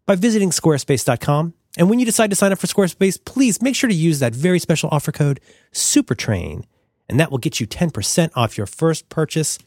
by 0.05 0.15
visiting 0.15 0.49
squarespace.com. 0.49 1.53
And 1.77 1.89
when 1.89 1.99
you 1.99 2.05
decide 2.05 2.29
to 2.31 2.35
sign 2.35 2.51
up 2.51 2.57
for 2.57 2.67
Squarespace, 2.67 3.23
please 3.23 3.61
make 3.61 3.75
sure 3.75 3.89
to 3.89 3.95
use 3.95 4.19
that 4.19 4.33
very 4.33 4.59
special 4.59 4.89
offer 4.91 5.11
code 5.11 5.39
SUPERTRAIN. 5.71 6.63
And 7.07 7.19
that 7.19 7.31
will 7.31 7.37
get 7.37 7.59
you 7.59 7.67
10% 7.67 8.31
off 8.35 8.57
your 8.57 8.67
first 8.67 9.09
purchase. 9.09 9.59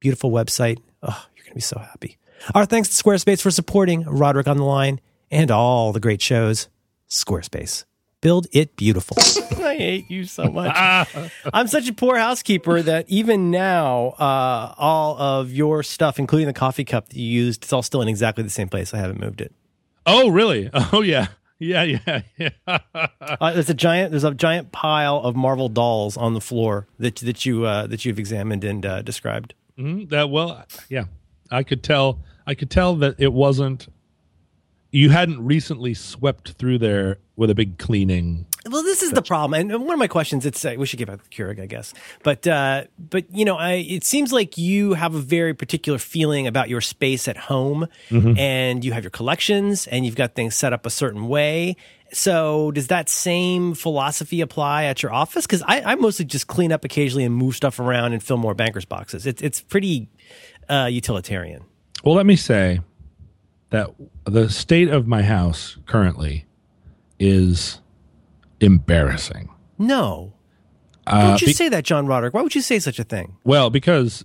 Beautiful 0.00 0.30
website. 0.30 0.78
Oh, 1.02 1.26
you're 1.34 1.44
going 1.44 1.52
to 1.52 1.54
be 1.54 1.60
so 1.60 1.78
happy. 1.78 2.18
Our 2.54 2.66
thanks 2.66 2.88
to 2.88 3.02
Squarespace 3.02 3.40
for 3.40 3.50
supporting 3.50 4.02
Roderick 4.04 4.46
on 4.46 4.56
the 4.56 4.64
Line 4.64 5.00
and 5.30 5.50
all 5.50 5.92
the 5.92 6.00
great 6.00 6.20
shows. 6.20 6.68
Squarespace. 7.08 7.84
Build 8.20 8.48
it 8.52 8.74
beautiful. 8.76 9.16
I 9.64 9.76
hate 9.76 10.10
you 10.10 10.24
so 10.24 10.44
much. 10.44 10.74
I'm 11.52 11.68
such 11.68 11.88
a 11.88 11.92
poor 11.92 12.16
housekeeper 12.16 12.82
that 12.82 13.08
even 13.08 13.50
now, 13.50 14.08
uh, 14.18 14.74
all 14.76 15.16
of 15.18 15.52
your 15.52 15.82
stuff, 15.84 16.18
including 16.18 16.48
the 16.48 16.52
coffee 16.52 16.84
cup 16.84 17.08
that 17.10 17.16
you 17.16 17.26
used, 17.26 17.62
it's 17.62 17.72
all 17.72 17.82
still 17.82 18.02
in 18.02 18.08
exactly 18.08 18.42
the 18.42 18.50
same 18.50 18.68
place. 18.68 18.92
I 18.92 18.98
haven't 18.98 19.20
moved 19.20 19.40
it. 19.40 19.54
Oh, 20.04 20.28
really? 20.28 20.70
Oh, 20.92 21.02
yeah. 21.02 21.28
Yeah, 21.60 21.82
yeah, 21.82 22.22
yeah. 22.36 22.50
uh, 22.68 23.52
there's 23.52 23.68
a 23.68 23.74
giant. 23.74 24.12
There's 24.12 24.22
a 24.22 24.32
giant 24.32 24.70
pile 24.70 25.16
of 25.16 25.34
Marvel 25.34 25.68
dolls 25.68 26.16
on 26.16 26.34
the 26.34 26.40
floor 26.40 26.86
that 27.00 27.16
that 27.16 27.44
you 27.44 27.64
uh, 27.64 27.88
that 27.88 28.04
you've 28.04 28.20
examined 28.20 28.62
and 28.62 28.86
uh, 28.86 29.02
described. 29.02 29.54
Mm-hmm. 29.76 30.06
That 30.10 30.30
well, 30.30 30.64
yeah. 30.88 31.06
I 31.50 31.64
could 31.64 31.82
tell. 31.82 32.20
I 32.46 32.54
could 32.54 32.70
tell 32.70 32.94
that 32.96 33.16
it 33.18 33.32
wasn't 33.32 33.88
you 34.90 35.10
hadn't 35.10 35.44
recently 35.44 35.94
swept 35.94 36.52
through 36.52 36.78
there 36.78 37.18
with 37.36 37.50
a 37.50 37.54
big 37.54 37.78
cleaning. 37.78 38.46
Well, 38.68 38.82
this 38.82 39.02
is 39.02 39.12
the 39.12 39.22
problem, 39.22 39.54
and 39.54 39.84
one 39.84 39.92
of 39.92 39.98
my 39.98 40.08
questions. 40.08 40.44
It's 40.44 40.64
uh, 40.64 40.74
we 40.76 40.86
should 40.86 40.98
give 40.98 41.08
out 41.08 41.22
the 41.22 41.28
Keurig, 41.28 41.60
I 41.60 41.66
guess, 41.66 41.94
but 42.22 42.46
uh, 42.46 42.84
but 42.98 43.32
you 43.34 43.44
know, 43.44 43.56
I, 43.56 43.74
it 43.74 44.04
seems 44.04 44.32
like 44.32 44.58
you 44.58 44.94
have 44.94 45.14
a 45.14 45.20
very 45.20 45.54
particular 45.54 45.98
feeling 45.98 46.46
about 46.46 46.68
your 46.68 46.80
space 46.80 47.28
at 47.28 47.36
home, 47.36 47.86
mm-hmm. 48.10 48.36
and 48.38 48.84
you 48.84 48.92
have 48.92 49.04
your 49.04 49.10
collections, 49.10 49.86
and 49.86 50.04
you've 50.04 50.16
got 50.16 50.34
things 50.34 50.54
set 50.54 50.72
up 50.72 50.84
a 50.84 50.90
certain 50.90 51.28
way. 51.28 51.76
So, 52.12 52.70
does 52.72 52.88
that 52.88 53.08
same 53.08 53.74
philosophy 53.74 54.40
apply 54.40 54.84
at 54.84 55.02
your 55.02 55.12
office? 55.12 55.46
Because 55.46 55.62
I, 55.62 55.82
I, 55.82 55.94
mostly 55.94 56.24
just 56.24 56.46
clean 56.46 56.72
up 56.72 56.84
occasionally 56.84 57.24
and 57.24 57.34
move 57.34 57.54
stuff 57.54 57.78
around 57.78 58.14
and 58.14 58.22
fill 58.22 58.38
more 58.38 58.54
bankers 58.54 58.86
boxes. 58.86 59.26
It's 59.26 59.42
it's 59.42 59.60
pretty 59.60 60.08
uh, 60.68 60.88
utilitarian. 60.90 61.64
Well, 62.04 62.14
let 62.14 62.26
me 62.26 62.36
say 62.36 62.80
that 63.70 63.90
the 64.24 64.48
state 64.48 64.88
of 64.88 65.06
my 65.06 65.22
house 65.22 65.76
currently 65.86 66.46
is 67.18 67.80
embarrassing. 68.60 69.48
No. 69.78 70.32
Uh, 71.06 71.30
Don't 71.30 71.40
you 71.42 71.46
be- 71.48 71.52
say 71.52 71.68
that, 71.68 71.84
John 71.84 72.06
Roderick? 72.06 72.34
Why 72.34 72.42
would 72.42 72.54
you 72.54 72.60
say 72.60 72.78
such 72.78 72.98
a 72.98 73.04
thing? 73.04 73.36
Well, 73.44 73.70
because 73.70 74.24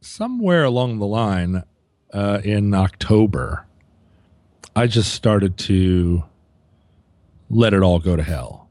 somewhere 0.00 0.64
along 0.64 0.98
the 0.98 1.06
line 1.06 1.62
uh, 2.12 2.40
in 2.44 2.74
October, 2.74 3.66
I 4.76 4.86
just 4.86 5.12
started 5.12 5.56
to 5.58 6.24
let 7.50 7.74
it 7.74 7.82
all 7.82 7.98
go 7.98 8.16
to 8.16 8.22
hell. 8.22 8.68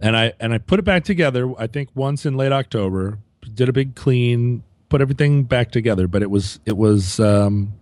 And 0.00 0.16
I 0.16 0.32
and 0.40 0.52
I 0.52 0.58
put 0.58 0.78
it 0.78 0.82
back 0.84 1.04
together. 1.04 1.52
I 1.58 1.66
think 1.66 1.88
once 1.94 2.26
in 2.26 2.36
late 2.36 2.52
October, 2.52 3.18
did 3.54 3.68
a 3.68 3.72
big 3.72 3.94
clean, 3.94 4.62
put 4.88 5.00
everything 5.00 5.44
back 5.44 5.70
together. 5.70 6.08
But 6.08 6.22
it 6.22 6.30
was 6.30 6.58
it 6.66 6.76
was 6.76 7.20
um, 7.20 7.74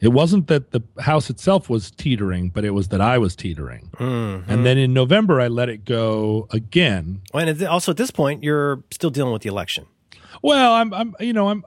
it 0.00 0.08
wasn't 0.08 0.46
that 0.46 0.70
the 0.70 0.82
house 1.00 1.28
itself 1.30 1.68
was 1.68 1.90
teetering, 1.90 2.50
but 2.50 2.64
it 2.64 2.70
was 2.70 2.88
that 2.88 3.00
I 3.00 3.18
was 3.18 3.34
teetering. 3.34 3.90
Mm-hmm. 3.96 4.50
And 4.50 4.64
then 4.64 4.78
in 4.78 4.92
November, 4.92 5.40
I 5.40 5.48
let 5.48 5.68
it 5.68 5.84
go 5.84 6.46
again. 6.50 7.22
And 7.34 7.62
also 7.64 7.92
at 7.92 7.96
this 7.96 8.10
point, 8.10 8.42
you're 8.42 8.82
still 8.90 9.10
dealing 9.10 9.32
with 9.32 9.42
the 9.42 9.48
election. 9.48 9.86
Well, 10.42 10.74
I'm, 10.74 10.94
I'm, 10.94 11.16
you 11.18 11.32
know, 11.32 11.48
I'm, 11.48 11.64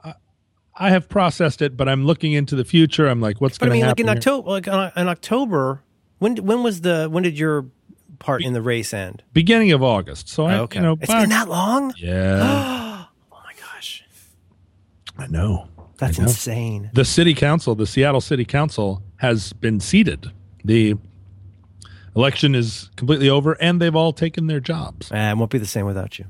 I 0.74 0.90
have 0.90 1.08
processed 1.08 1.60
it, 1.60 1.76
but 1.76 1.88
I'm 1.88 2.06
looking 2.06 2.32
into 2.32 2.56
the 2.56 2.64
future. 2.64 3.06
I'm 3.06 3.20
like, 3.20 3.40
what's 3.40 3.58
going 3.58 3.70
to 3.72 3.86
happen? 3.86 4.06
I 4.08 4.12
mean, 4.12 4.16
happen? 4.16 4.46
Like 4.46 4.66
in 4.66 4.72
October, 4.72 4.90
like 4.90 4.96
in 4.96 5.08
October, 5.08 5.82
when 6.18 6.36
when 6.36 6.62
was 6.62 6.80
the 6.80 7.08
when 7.10 7.22
did 7.22 7.38
your 7.38 7.66
part 8.18 8.40
Be- 8.40 8.46
in 8.46 8.52
the 8.52 8.62
race 8.62 8.94
end? 8.94 9.22
Beginning 9.32 9.72
of 9.72 9.82
August. 9.82 10.28
So 10.28 10.46
I, 10.46 10.58
okay. 10.60 10.78
you 10.78 10.84
know, 10.84 10.92
it's 10.94 11.08
back, 11.08 11.24
been 11.24 11.30
that 11.30 11.48
long. 11.48 11.92
Yeah. 11.98 12.38
oh 13.32 13.38
my 13.44 13.52
gosh. 13.60 14.04
I 15.18 15.26
know. 15.26 15.68
That's 16.02 16.18
insane. 16.18 16.90
The 16.94 17.04
city 17.04 17.32
council, 17.32 17.76
the 17.76 17.86
Seattle 17.86 18.20
City 18.20 18.44
Council, 18.44 19.04
has 19.18 19.52
been 19.52 19.78
seated. 19.78 20.32
The 20.64 20.96
election 22.16 22.56
is 22.56 22.90
completely 22.96 23.30
over, 23.30 23.52
and 23.60 23.80
they've 23.80 23.94
all 23.94 24.12
taken 24.12 24.48
their 24.48 24.58
jobs. 24.58 25.12
And 25.12 25.38
uh, 25.38 25.40
won't 25.40 25.52
be 25.52 25.58
the 25.58 25.66
same 25.66 25.86
without 25.86 26.18
you. 26.18 26.24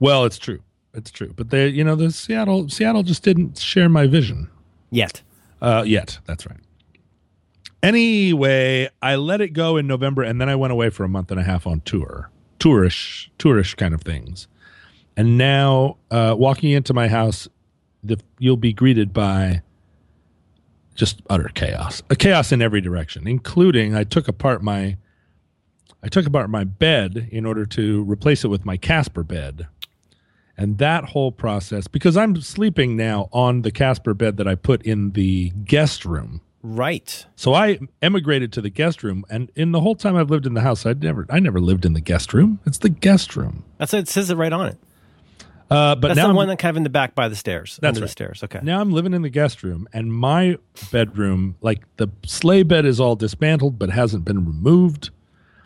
Well, 0.00 0.24
it's 0.26 0.36
true. 0.36 0.60
It's 0.92 1.10
true. 1.10 1.32
But 1.34 1.48
they, 1.48 1.68
you 1.68 1.82
know, 1.82 1.96
the 1.96 2.10
Seattle, 2.10 2.68
Seattle 2.68 3.02
just 3.02 3.22
didn't 3.22 3.56
share 3.56 3.88
my 3.88 4.06
vision 4.06 4.50
yet. 4.90 5.22
Uh, 5.62 5.82
yet, 5.86 6.18
that's 6.26 6.46
right. 6.46 6.60
Anyway, 7.82 8.90
I 9.00 9.16
let 9.16 9.40
it 9.40 9.54
go 9.54 9.78
in 9.78 9.86
November, 9.86 10.24
and 10.24 10.38
then 10.38 10.50
I 10.50 10.56
went 10.56 10.74
away 10.74 10.90
for 10.90 11.04
a 11.04 11.08
month 11.08 11.30
and 11.30 11.40
a 11.40 11.42
half 11.42 11.66
on 11.66 11.80
tour, 11.86 12.30
tourish, 12.58 13.30
tourish 13.38 13.74
kind 13.76 13.94
of 13.94 14.02
things. 14.02 14.46
And 15.16 15.38
now, 15.38 15.96
uh, 16.10 16.34
walking 16.36 16.72
into 16.72 16.92
my 16.92 17.08
house 17.08 17.48
the, 18.02 18.18
you'll 18.38 18.56
be 18.56 18.72
greeted 18.72 19.12
by 19.12 19.62
just 20.94 21.20
utter 21.28 21.50
chaos, 21.54 22.02
a 22.10 22.16
chaos 22.16 22.52
in 22.52 22.62
every 22.62 22.80
direction, 22.80 23.26
including 23.28 23.94
I 23.94 24.04
took 24.04 24.28
apart 24.28 24.62
my 24.62 24.96
I 26.02 26.08
took 26.08 26.26
apart 26.26 26.50
my 26.50 26.62
bed 26.62 27.28
in 27.32 27.44
order 27.44 27.66
to 27.66 28.04
replace 28.04 28.44
it 28.44 28.48
with 28.48 28.64
my 28.64 28.76
Casper 28.76 29.24
bed. 29.24 29.66
And 30.56 30.78
that 30.78 31.06
whole 31.06 31.32
process, 31.32 31.88
because 31.88 32.16
I'm 32.16 32.40
sleeping 32.40 32.96
now 32.96 33.28
on 33.32 33.62
the 33.62 33.72
Casper 33.72 34.14
bed 34.14 34.36
that 34.36 34.46
I 34.46 34.54
put 34.54 34.82
in 34.82 35.12
the 35.12 35.50
guest 35.64 36.04
room. 36.04 36.42
Right. 36.62 37.26
So 37.34 37.54
I 37.54 37.80
emigrated 38.00 38.52
to 38.54 38.60
the 38.60 38.70
guest 38.70 39.02
room, 39.02 39.24
and 39.28 39.50
in 39.54 39.72
the 39.72 39.80
whole 39.80 39.94
time 39.94 40.16
I've 40.16 40.30
lived 40.30 40.46
in 40.46 40.54
the 40.54 40.62
house, 40.62 40.86
I 40.86 40.92
never, 40.92 41.26
I 41.28 41.40
never 41.40 41.60
lived 41.60 41.84
in 41.84 41.92
the 41.92 42.00
guest 42.00 42.32
room. 42.32 42.60
It's 42.64 42.78
the 42.78 42.88
guest 42.88 43.36
room. 43.36 43.64
That's 43.78 43.92
it 43.92 44.08
says 44.08 44.30
it 44.30 44.36
right 44.36 44.52
on 44.52 44.66
it. 44.68 44.78
Uh, 45.70 45.96
but 45.96 46.08
that's 46.08 46.16
now 46.16 46.28
the 46.28 46.34
one 46.34 46.48
that 46.48 46.58
kind 46.58 46.70
of 46.70 46.76
in 46.76 46.82
the 46.84 46.90
back 46.90 47.14
by 47.14 47.28
the 47.28 47.36
stairs. 47.36 47.78
That's 47.82 47.96
under 47.96 48.00
right. 48.02 48.06
the 48.06 48.12
stairs. 48.12 48.42
Okay. 48.44 48.60
Now 48.62 48.80
I'm 48.80 48.92
living 48.92 49.14
in 49.14 49.22
the 49.22 49.30
guest 49.30 49.62
room, 49.62 49.88
and 49.92 50.12
my 50.12 50.58
bedroom, 50.92 51.56
like 51.60 51.82
the 51.96 52.08
sleigh 52.24 52.62
bed, 52.62 52.86
is 52.86 53.00
all 53.00 53.16
dismantled 53.16 53.78
but 53.78 53.90
hasn't 53.90 54.24
been 54.24 54.46
removed. 54.46 55.10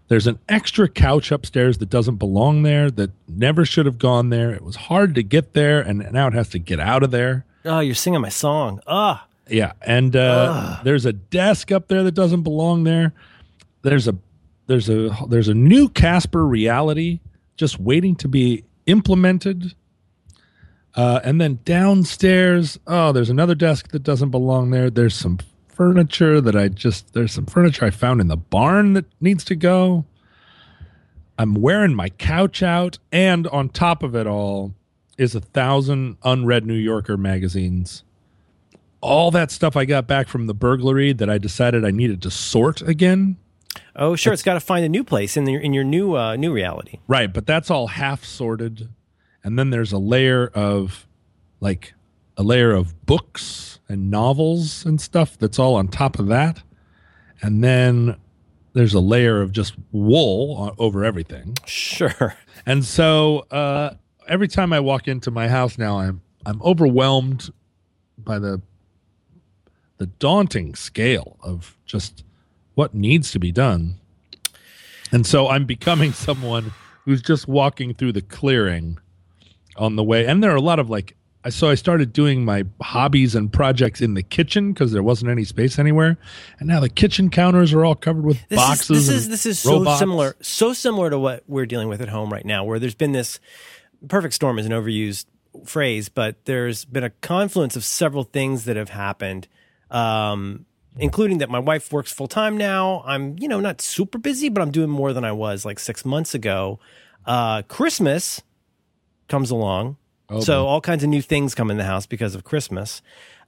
There's 0.09 0.27
an 0.27 0.39
extra 0.49 0.89
couch 0.89 1.31
upstairs 1.31 1.79
that 1.79 1.89
doesn't 1.89 2.17
belong 2.17 2.63
there, 2.63 2.91
that 2.91 3.11
never 3.29 3.65
should 3.65 3.87
have 3.87 3.99
gone 3.99 4.31
there. 4.31 4.51
It 4.51 4.63
was 4.63 4.75
hard 4.75 5.15
to 5.15 5.23
get 5.23 5.53
there, 5.53 5.81
and 5.81 6.11
now 6.13 6.27
it 6.27 6.35
has 6.35 6.49
to 6.51 6.59
get 6.59 6.81
out 6.81 7.03
of 7.03 7.11
there. 7.11 7.45
Oh, 7.65 7.81
you're 7.81 7.95
singing 7.95 8.21
my 8.21 8.29
song. 8.29 8.81
Ah. 8.87 9.27
Yeah, 9.49 9.73
and 9.83 10.17
uh, 10.17 10.81
there's 10.85 11.07
a 11.07 11.13
desk 11.13 11.73
up 11.73 11.89
there 11.89 12.03
that 12.05 12.13
doesn't 12.13 12.43
belong 12.43 12.85
there. 12.85 13.13
There's 13.83 14.09
a 14.09 14.17
there's 14.67 14.89
a 14.89 15.17
there's 15.29 15.49
a 15.49 15.55
new 15.55 15.89
Casper 15.89 16.47
reality 16.47 17.21
just 17.57 17.81
waiting 17.81 18.15
to 18.17 18.29
be 18.29 18.65
implemented 18.87 19.75
uh, 20.95 21.21
and 21.23 21.41
then 21.41 21.61
downstairs, 21.65 22.79
oh, 22.87 23.13
there's 23.13 23.31
another 23.31 23.55
desk 23.55 23.91
that 23.93 24.03
doesn't 24.03 24.31
belong 24.31 24.71
there. 24.71 24.91
There's 24.91 25.15
some 25.15 25.39
furniture 25.69 26.41
that 26.41 26.57
I 26.57 26.69
just, 26.69 27.15
there's 27.15 27.33
some 27.33 27.47
furniture 27.47 27.85
I 27.85 27.91
found 27.91 28.21
in 28.21 28.29
the 28.29 28.37
barn 28.37 28.95
that 28.95 29.07
needs 29.21 29.45
to 29.45 29.55
go. 29.55 30.05
I'm 31.39 31.55
wearing 31.55 31.95
my 31.95 32.11
couch 32.11 32.63
out. 32.63 32.99
And 33.13 33.47
on 33.49 33.69
top 33.69 34.03
of 34.03 34.15
it 34.15 34.27
all 34.27 34.75
is 35.17 35.35
a 35.35 35.41
thousand 35.41 36.17
unread 36.23 36.67
New 36.67 36.75
Yorker 36.75 37.17
magazines. 37.17 38.03
All 39.01 39.31
that 39.31 39.51
stuff 39.51 39.77
I 39.77 39.87
got 39.87 40.07
back 40.07 40.29
from 40.29 40.47
the 40.47 40.55
burglary 40.55 41.13
that 41.15 41.31
I 41.31 41.39
decided 41.39 41.85
I 41.85 41.91
needed 41.91 42.21
to 42.23 42.31
sort 42.31 42.83
again. 42.83 43.37
Oh, 43.97 44.17
sure. 44.17 44.33
it's, 44.33 44.41
it's 44.41 44.45
got 44.45 44.55
to 44.55 44.61
find 44.61 44.85
a 44.85 44.89
new 44.89 45.05
place 45.05 45.37
in 45.37 45.47
your 45.47 45.61
in 45.61 45.73
your 45.73 45.85
new 45.85 46.17
uh, 46.17 46.37
new 46.37 46.53
reality. 46.53 46.99
Right, 47.07 47.33
but 47.33 47.47
that's 47.47 47.71
all 47.71 47.87
half 47.87 48.25
sorted 48.25 48.89
and 49.43 49.59
then 49.59 49.71
there's 49.71 49.93
a 49.93 49.99
layer 49.99 50.49
of 50.49 51.07
like 51.61 51.95
a 52.37 52.43
layer 52.43 52.73
of 52.73 53.07
books 53.07 53.81
and 53.89 54.11
novels 54.11 54.85
and 54.85 55.01
stuff 55.01 55.39
that's 55.39 55.59
all 55.59 55.75
on 55.75 55.89
top 55.89 56.19
of 56.19 56.27
that. 56.29 56.63
And 57.43 57.63
then 57.63 58.17
there's 58.73 58.95
a 58.95 59.01
layer 59.01 59.41
of 59.41 59.53
just 59.53 59.75
wool 59.93 60.75
over 60.79 61.05
everything. 61.05 61.57
Sure. 61.67 62.35
And 62.67 62.85
so 62.85 63.41
uh, 63.51 63.95
every 64.29 64.49
time 64.49 64.73
I 64.73 64.81
walk 64.81 65.09
into 65.09 65.31
my 65.31 65.49
house 65.49 65.79
now, 65.79 65.99
I'm 65.99 66.23
I'm 66.47 66.63
overwhelmed 66.63 67.51
by 68.17 68.39
the 68.39 68.63
the 69.99 70.07
daunting 70.07 70.75
scale 70.75 71.37
of 71.43 71.77
just 71.85 72.25
what 72.75 72.95
needs 72.95 73.33
to 73.33 73.39
be 73.39 73.53
done. 73.53 73.97
And 75.13 75.27
so 75.27 75.49
I'm 75.49 75.67
becoming 75.67 76.13
someone 76.15 76.73
who's 77.05 77.23
just 77.23 77.49
walking 77.49 77.95
through 77.95 78.13
the 78.13 78.23
clearing 78.23 78.99
on 79.81 79.97
the 79.97 80.05
way. 80.05 80.27
And 80.27 80.43
there 80.45 80.53
are 80.53 80.57
a 80.57 80.61
lot 80.61 80.79
of 80.79 80.89
like 80.91 81.17
so 81.49 81.71
I 81.71 81.75
started 81.75 82.13
doing 82.13 82.45
my 82.45 82.65
hobbies 82.83 83.35
and 83.35 83.51
projects 83.51 84.03
in 84.03 84.13
the 84.13 84.23
kitchen 84.23 84.75
because 84.75 84.93
there 84.93 85.03
wasn't 85.03 85.31
any 85.31 85.45
space 85.45 85.79
anywhere. 85.79 86.19
And 86.59 86.69
now 86.69 86.81
the 86.81 86.91
kitchen 86.91 87.31
counters 87.31 87.73
are 87.73 87.83
all 87.83 87.95
covered 87.95 88.27
with 88.27 88.47
This 88.49 88.59
boxes. 88.59 88.91
is 88.91 89.07
this 89.09 89.17
is 89.17 89.29
this 89.29 89.47
is 89.47 89.59
so 89.59 89.79
robots. 89.79 89.99
similar, 89.99 90.37
so 90.43 90.75
similar 90.75 91.09
to 91.09 91.19
what 91.19 91.43
we're 91.47 91.65
dealing 91.65 91.89
with 91.89 92.03
at 92.03 92.09
home 92.11 92.31
right 92.31 92.45
now, 92.45 92.63
where 92.65 92.79
there's 92.79 92.95
been 92.95 93.13
this 93.13 93.41
perfect 94.07 94.35
storm 94.35 94.59
is 94.59 94.67
an 94.67 94.73
overused 94.73 95.25
phrase, 95.65 96.11
but 96.11 96.45
there's 96.45 96.85
been 96.85 97.05
a 97.05 97.11
confluence 97.11 97.75
of 97.75 97.85
several 97.85 98.25
things 98.25 98.67
that 98.67 98.77
have 98.77 98.91
happened, 98.91 99.49
um, 99.91 100.67
including 100.99 101.39
that 101.39 101.49
my 101.49 101.59
wife 101.59 101.91
works 101.91 102.13
full 102.13 102.29
time 102.29 102.59
now. 102.59 103.03
I'm 103.07 103.39
you 103.39 103.49
know 103.49 103.61
not 103.61 103.81
super 103.81 104.19
busy, 104.19 104.51
but 104.51 104.61
I'm 104.61 104.71
doing 104.71 104.91
more 104.91 105.15
than 105.15 105.25
I 105.25 105.33
was 105.33 105.65
like 105.65 105.79
six 105.79 106.05
months 106.05 106.35
ago. 106.35 106.79
Uh, 107.25 107.63
Christmas 107.63 108.43
comes 109.31 109.51
along. 109.51 109.97
Oh, 110.29 110.41
so 110.41 110.67
all 110.67 110.81
kinds 110.81 111.03
of 111.03 111.09
new 111.09 111.23
things 111.23 111.55
come 111.55 111.71
in 111.71 111.79
the 111.79 111.85
house 111.85 112.07
because 112.07 112.35
of 112.35 112.45
Christmas. 112.45 113.01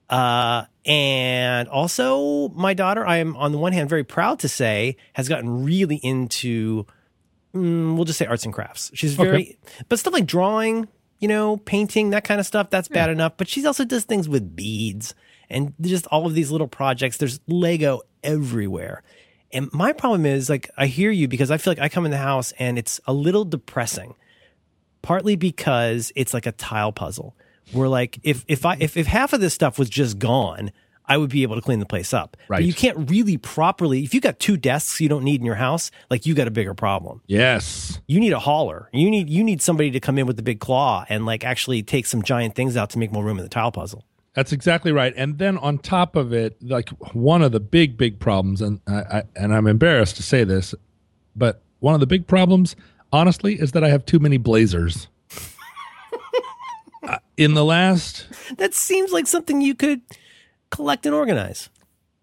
Uh, 0.09 0.65
and 0.85 1.69
also 1.69 2.49
my 2.51 2.75
daughter, 2.75 3.07
I 3.07 3.19
am 3.19 3.37
on 3.37 3.53
the 3.53 3.59
one 3.59 3.73
hand 3.73 3.89
very 3.89 4.05
proud 4.05 4.41
to 4.41 4.49
say 4.49 4.97
has 5.13 5.29
gotten 5.29 5.65
really 5.65 5.97
into, 5.97 6.87
mm, 7.55 7.95
we'll 7.95 8.05
just 8.05 8.19
say 8.19 8.27
arts 8.27 8.45
and 8.45 8.53
crafts. 8.53 8.91
She's 8.95 9.15
very, 9.15 9.59
but 9.89 9.99
stuff 9.99 10.13
like 10.13 10.27
drawing, 10.27 10.89
you 11.19 11.29
know, 11.29 11.57
painting, 11.59 12.11
that 12.11 12.25
kind 12.25 12.41
of 12.41 12.47
stuff, 12.47 12.69
that's 12.69 12.89
bad 12.89 13.11
enough. 13.11 13.35
But 13.37 13.49
she 13.49 13.65
also 13.65 13.85
does 13.85 14.05
things 14.05 14.29
with 14.29 14.57
beads 14.57 15.15
and 15.49 15.73
just 15.81 16.07
all 16.09 16.27
of 16.27 16.35
these 16.35 16.51
little 16.51 16.69
projects. 16.69 17.19
There's 17.19 17.41
Lego 17.47 18.03
everywhere. 18.25 19.03
And 19.53 19.73
my 19.73 19.93
problem 19.93 20.27
is 20.27 20.51
like, 20.51 20.69
I 20.77 20.87
hear 20.87 21.11
you 21.11 21.29
because 21.29 21.51
I 21.51 21.59
feel 21.59 21.71
like 21.71 21.81
I 21.81 21.89
come 21.89 22.05
in 22.05 22.11
the 22.11 22.17
house 22.17 22.53
and 22.59 22.79
it's 22.79 23.01
a 23.07 23.13
little 23.13 23.45
depressing 23.45 24.15
partly 25.03 25.37
because 25.37 26.13
it's 26.17 26.33
like 26.33 26.47
a 26.47 26.53
tile 26.53 26.93
puzzle. 26.93 27.37
Where 27.73 27.89
like 27.89 28.19
if 28.23 28.45
if 28.49 28.67
I 28.67 28.77
if, 28.81 28.97
if 28.97 29.07
half 29.07 29.33
of 29.33 29.41
this 29.41 29.55
stuff 29.55 29.79
was 29.79 29.89
just 29.89 30.19
gone, 30.19 30.73
I 31.07 31.17
would 31.17 31.31
be 31.31 31.43
able 31.43 31.57
to 31.57 31.63
clean 31.63 31.79
the 31.79 31.87
place 31.87 32.13
up. 32.13 32.37
Right. 32.49 32.59
But 32.59 32.65
you 32.65 32.75
can't 32.75 33.11
really 33.11 33.37
properly 33.37 34.03
if 34.05 34.15
you 34.15 34.21
got 34.21 34.39
two 34.39 34.57
desks 34.57 35.01
you 35.01 35.09
don't 35.09 35.25
need 35.25 35.41
in 35.41 35.47
your 35.47 35.55
house, 35.57 35.91
like 36.11 36.27
you 36.27 36.35
got 36.35 36.49
a 36.49 36.51
bigger 36.51 36.75
problem. 36.75 37.23
Yes. 37.27 38.01
You 38.07 38.21
need 38.21 38.33
a 38.33 38.39
hauler. 38.39 38.89
You 38.93 39.11
need 39.11 39.31
you 39.31 39.43
need 39.45 39.63
somebody 39.63 39.91
to 39.91 40.01
come 40.01 40.19
in 40.19 40.27
with 40.27 40.37
the 40.37 40.43
big 40.43 40.61
claw 40.61 41.05
and 41.09 41.25
like 41.25 41.45
actually 41.45 41.83
take 41.83 42.07
some 42.07 42.23
giant 42.23 42.55
things 42.55 42.77
out 42.77 42.91
to 42.91 42.99
make 42.99 43.13
more 43.13 43.25
room 43.25 43.39
in 43.39 43.45
the 43.45 43.51
tile 43.51 43.73
puzzle. 43.73 44.05
That's 44.35 44.53
exactly 44.53 44.93
right. 44.93 45.13
And 45.17 45.39
then 45.39 45.59
on 45.59 45.79
top 45.79 46.17
of 46.17 46.33
it, 46.33 46.57
like 46.63 46.89
one 47.15 47.43
of 47.43 47.53
the 47.53 47.61
big, 47.61 47.99
big 47.99 48.19
problems, 48.19 48.63
and 48.63 48.81
I, 48.87 48.93
I 48.93 49.23
and 49.37 49.55
I'm 49.55 49.67
embarrassed 49.67 50.17
to 50.17 50.23
say 50.23 50.45
this, 50.45 50.75
but 51.37 51.63
one 51.81 51.95
of 51.95 52.01
the 52.01 52.07
big 52.07 52.27
problems, 52.27 52.75
honestly, 53.13 53.55
is 53.61 53.73
that 53.73 53.85
I 53.85 53.89
have 53.89 54.05
too 54.07 54.19
many 54.19 54.37
blazers. 54.37 55.09
Uh, 57.05 57.19
in 57.37 57.55
the 57.55 57.65
last, 57.65 58.29
That 58.59 58.75
seems 58.75 59.11
like 59.11 59.27
something 59.27 59.61
you 59.61 59.75
could 59.75 60.03
collect 60.71 61.05
and 61.05 61.13
organize. 61.13 61.69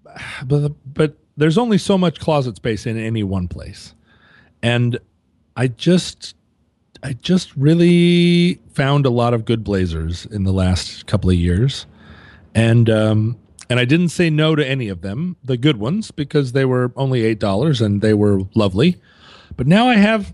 but 0.45 0.71
but 0.85 1.17
there's 1.35 1.57
only 1.57 1.77
so 1.77 1.97
much 1.97 2.21
closet 2.21 2.55
space 2.55 2.85
in 2.85 2.97
any 2.97 3.21
one 3.21 3.49
place, 3.49 3.93
and 4.63 4.97
I 5.57 5.67
just. 5.67 6.33
I 7.01 7.13
just 7.13 7.55
really 7.55 8.55
found 8.73 9.05
a 9.05 9.09
lot 9.09 9.33
of 9.33 9.45
good 9.45 9.63
blazers 9.63 10.25
in 10.25 10.43
the 10.43 10.51
last 10.51 11.05
couple 11.05 11.29
of 11.29 11.35
years, 11.37 11.85
and 12.53 12.89
um, 12.89 13.37
and 13.69 13.79
I 13.79 13.85
didn't 13.85 14.09
say 14.09 14.29
no 14.29 14.55
to 14.55 14.67
any 14.67 14.89
of 14.89 15.01
them, 15.01 15.37
the 15.43 15.55
good 15.55 15.77
ones, 15.77 16.11
because 16.11 16.51
they 16.51 16.65
were 16.65 16.91
only 16.95 17.23
eight 17.23 17.39
dollars 17.39 17.79
and 17.79 18.01
they 18.01 18.13
were 18.13 18.41
lovely. 18.55 18.97
But 19.55 19.67
now 19.67 19.87
I 19.87 19.95
have 19.95 20.33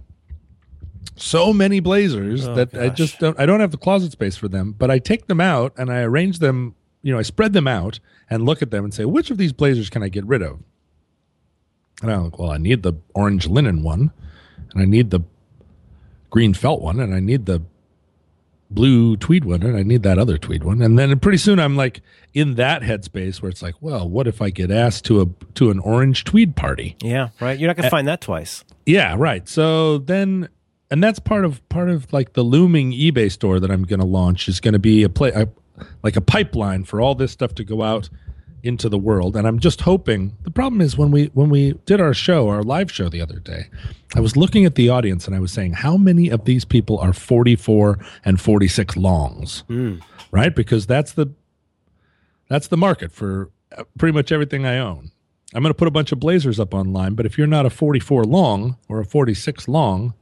so 1.15 1.54
many 1.54 1.80
blazers 1.80 2.47
Oh, 2.47 2.56
that 2.56 2.73
I 2.75 2.89
just 2.89 3.19
don't. 3.19 3.39
I 3.39 3.45
don't 3.45 3.60
have 3.60 3.71
the 3.71 3.78
closet 3.78 4.12
space 4.12 4.36
for 4.36 4.47
them. 4.47 4.73
But 4.78 4.91
I 4.91 4.99
take 4.99 5.28
them 5.28 5.39
out 5.41 5.73
and 5.78 5.89
I 5.91 6.01
arrange 6.01 6.39
them. 6.39 6.75
You 7.01 7.13
know, 7.13 7.19
I 7.19 7.23
spread 7.23 7.54
them 7.54 7.67
out 7.67 7.99
and 8.30 8.43
look 8.45 8.62
at 8.62 8.71
them 8.71 8.84
and 8.84 8.93
say, 8.93 9.06
which 9.06 9.30
of 9.32 9.38
these 9.38 9.54
blazers 9.54 9.89
can 9.89 10.01
I 10.04 10.10
get 10.10 10.25
rid 10.25 10.41
of? 10.41 10.60
And 12.01 12.12
I'm 12.12 12.23
like, 12.25 12.39
well, 12.39 12.51
I 12.51 12.58
need 12.58 12.84
the 12.84 12.93
orange 13.13 13.47
linen 13.47 13.84
one, 13.84 14.12
and 14.73 14.82
I 14.82 14.86
need 14.86 15.12
the 15.12 15.21
green 16.30 16.54
felt 16.54 16.82
one, 16.82 16.99
and 16.99 17.13
I 17.13 17.19
need 17.19 17.45
the 17.45 17.62
blue 18.71 19.15
tweed 19.15 19.45
one, 19.45 19.62
and 19.63 19.78
I 19.78 19.84
need 19.84 20.04
that 20.04 20.17
other 20.17 20.38
tweed 20.38 20.63
one. 20.63 20.82
And 20.82 20.97
then 20.97 21.17
pretty 21.19 21.38
soon 21.38 21.60
I'm 21.60 21.75
like 21.78 22.01
in 22.34 22.56
that 22.56 22.82
headspace 22.82 23.41
where 23.41 23.49
it's 23.49 23.62
like, 23.62 23.75
well, 23.80 24.10
what 24.10 24.28
if 24.28 24.41
I 24.41 24.49
get 24.49 24.71
asked 24.71 25.06
to 25.06 25.21
a 25.21 25.25
to 25.54 25.69
an 25.69 25.80
orange 25.80 26.23
tweed 26.23 26.56
party? 26.56 26.97
Yeah, 27.01 27.30
right. 27.39 27.58
You're 27.58 27.67
not 27.67 27.78
gonna 27.78 27.89
find 27.89 28.08
that 28.08 28.21
twice. 28.21 28.65
Yeah, 28.86 29.15
right. 29.17 29.47
So 29.47 29.99
then, 29.99 30.49
and 30.91 31.04
that's 31.04 31.19
part 31.19 31.45
of 31.45 31.67
part 31.69 31.89
of 31.89 32.12
like 32.13 32.34
the 32.34 32.43
looming 32.43 32.91
eBay 32.91 33.32
store 33.32 33.60
that 33.60 33.71
I'm 33.71 33.84
going 33.84 34.00
to 34.00 34.06
launch 34.06 34.48
is 34.48 34.60
going 34.60 34.74
to 34.74 34.80
be 34.80 35.04
a 35.04 35.10
play 35.10 35.32
a, 35.32 35.48
like 36.04 36.15
a 36.15 36.21
pipeline 36.21 36.84
for 36.84 37.02
all 37.02 37.15
this 37.15 37.32
stuff 37.32 37.56
to 37.56 37.63
go 37.63 37.82
out 37.82 38.10
into 38.63 38.89
the 38.89 38.98
world. 38.98 39.36
And 39.36 39.48
I'm 39.48 39.60
just 39.60 39.82
hoping. 39.82 40.36
The 40.43 40.52
problem 40.52 40.82
is 40.82 40.98
when 40.98 41.12
we 41.12 41.26
when 41.34 41.50
we 41.50 41.74
did 41.86 42.02
our 42.02 42.13
show, 42.13 42.50
our 42.50 42.63
live 42.63 42.91
show 42.91 43.10
the 43.10 43.21
other 43.21 43.39
day, 43.39 43.69
I 44.15 44.19
was 44.19 44.36
looking 44.36 44.65
at 44.65 44.76
the 44.76 44.89
audience 44.89 45.28
and 45.28 45.36
I 45.36 45.39
was 45.39 45.52
saying, 45.52 45.74
how 45.74 45.98
many 45.98 46.30
of 46.30 46.45
these 46.45 46.65
people 46.65 46.98
are 47.00 47.13
44 47.13 48.00
and 48.24 48.41
46 48.41 48.98
longs, 48.98 49.63
right? 50.32 50.56
Because 50.56 50.86
that's 50.88 51.13
the 51.13 51.28
that's 52.48 52.67
the 52.67 52.78
market 52.78 53.12
for 53.12 53.50
uh, 53.76 53.84
pretty 53.98 54.13
much 54.13 54.32
everything 54.32 54.65
I 54.65 54.78
own. 54.80 55.12
I'm 55.54 55.62
going 55.62 55.74
to 55.74 55.78
put 55.78 55.88
a 55.88 55.91
bunch 55.91 56.12
of 56.12 56.19
blazers 56.19 56.60
up 56.60 56.74
online, 56.74 57.13
but 57.13 57.26
if 57.26 57.38
you're 57.38 57.48
not 57.48 57.65
a 57.65 57.69
44 57.69 58.26
long 58.26 58.78
or 58.89 59.00
a 59.00 59.06
46 59.06 59.67
long 59.67 60.13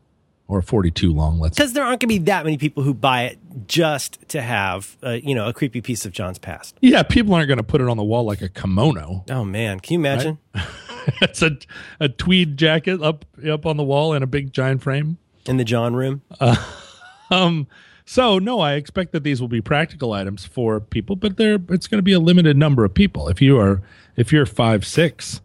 or 0.47 0.62
42 0.62 1.12
long, 1.12 1.39
let's 1.39 1.58
Because 1.58 1.73
there 1.73 1.84
aren't 1.84 1.99
going 2.01 2.10
to 2.10 2.19
be 2.19 2.25
that 2.25 2.43
many 2.43 2.58
people 2.58 2.84
who 2.84 2.93
buy 2.93 3.23
it 3.23 3.39
just 3.67 4.19
to 4.29 4.41
have, 4.41 4.97
uh, 5.03 5.12
you 5.12 5.34
know, 5.34 5.47
a 5.47 5.53
creepy 5.53 5.82
piece 5.82 6.06
of 6.06 6.12
John's 6.12 6.38
past. 6.39 6.75
yeah, 6.82 7.01
people 7.03 7.34
aren't 7.34 7.47
going 7.47 7.58
to 7.58 7.63
put 7.63 7.82
it 7.82 7.88
on 7.88 7.97
the 7.97 8.03
wall 8.03 8.23
like 8.25 8.41
a 8.41 8.49
kimono. 8.49 9.23
Oh 9.29 9.43
man, 9.45 9.79
can 9.79 9.93
you 9.93 9.99
imagine? 9.99 10.38
it's 11.21 11.41
a 11.41 11.58
a 11.99 12.10
tweed 12.10 12.58
jacket 12.58 13.01
up 13.01 13.25
up 13.49 13.65
on 13.65 13.77
the 13.77 13.84
wall 13.84 14.13
in 14.13 14.21
a 14.23 14.27
big 14.27 14.53
giant 14.53 14.82
frame. 14.84 15.17
In 15.45 15.58
the 15.58 15.65
John 15.65 15.93
room, 15.95 16.21
Um, 17.32 17.67
so 18.06 18.38
no, 18.39 18.60
I 18.60 18.73
expect 18.73 19.12
that 19.13 19.23
these 19.23 19.41
will 19.41 19.47
be 19.47 19.62
practical 19.62 20.13
items 20.13 20.45
for 20.45 20.79
people, 20.79 21.15
but 21.15 21.38
they're 21.38 21.60
it's 21.69 21.88
going 21.88 21.99
to 21.99 22.03
be 22.03 22.13
a 22.13 22.19
limited 22.19 22.58
number 22.58 22.84
of 22.86 22.93
people. 22.93 23.27
If 23.27 23.41
you 23.41 23.58
are 23.60 23.82
if 24.15 24.32
you're 24.32 24.45
five 24.45 24.86
six, 24.86 25.41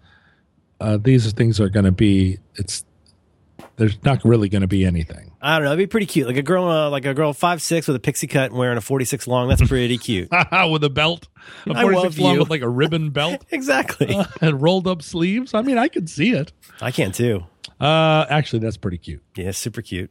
uh, 0.80 0.98
these 0.98 1.32
things 1.32 1.60
are 1.60 1.68
going 1.68 1.84
to 1.86 1.92
be 1.92 2.38
it's 2.56 2.84
there's 3.76 4.02
not 4.04 4.24
really 4.24 4.48
going 4.48 4.62
to 4.62 4.66
be 4.68 4.84
anything. 4.84 5.32
I 5.40 5.56
don't 5.56 5.64
know. 5.64 5.70
It'd 5.72 5.78
be 5.78 5.86
pretty 5.86 6.06
cute, 6.06 6.26
like 6.26 6.36
a 6.36 6.42
girl, 6.42 6.64
uh, 6.68 6.90
like 6.90 7.04
a 7.06 7.14
girl 7.14 7.32
five 7.32 7.62
six 7.62 7.86
with 7.86 7.96
a 7.96 8.00
pixie 8.00 8.26
cut 8.26 8.50
and 8.50 8.58
wearing 8.58 8.76
a 8.78 8.80
forty 8.80 9.04
six 9.04 9.26
long. 9.26 9.48
That's 9.48 9.66
pretty 9.66 9.98
cute. 9.98 10.28
with 10.70 10.84
a 10.84 10.90
belt, 10.90 11.28
a 11.66 11.72
I 11.74 11.82
46 11.82 12.18
long 12.18 12.34
you. 12.34 12.40
with 12.40 12.50
like 12.50 12.62
a 12.62 12.68
ribbon 12.68 13.10
belt 13.12 13.44
exactly. 13.50 14.16
and 14.40 14.60
rolled 14.62 14.86
up 14.86 15.02
sleeves. 15.02 15.54
I 15.54 15.62
mean, 15.62 15.78
I 15.78 15.88
could 15.88 16.08
see 16.10 16.32
it. 16.32 16.52
I 16.80 16.90
can 16.90 17.12
too. 17.12 17.44
Uh, 17.80 18.26
actually, 18.28 18.58
that's 18.60 18.76
pretty 18.76 18.98
cute. 18.98 19.22
Yeah, 19.36 19.52
super 19.52 19.82
cute. 19.82 20.10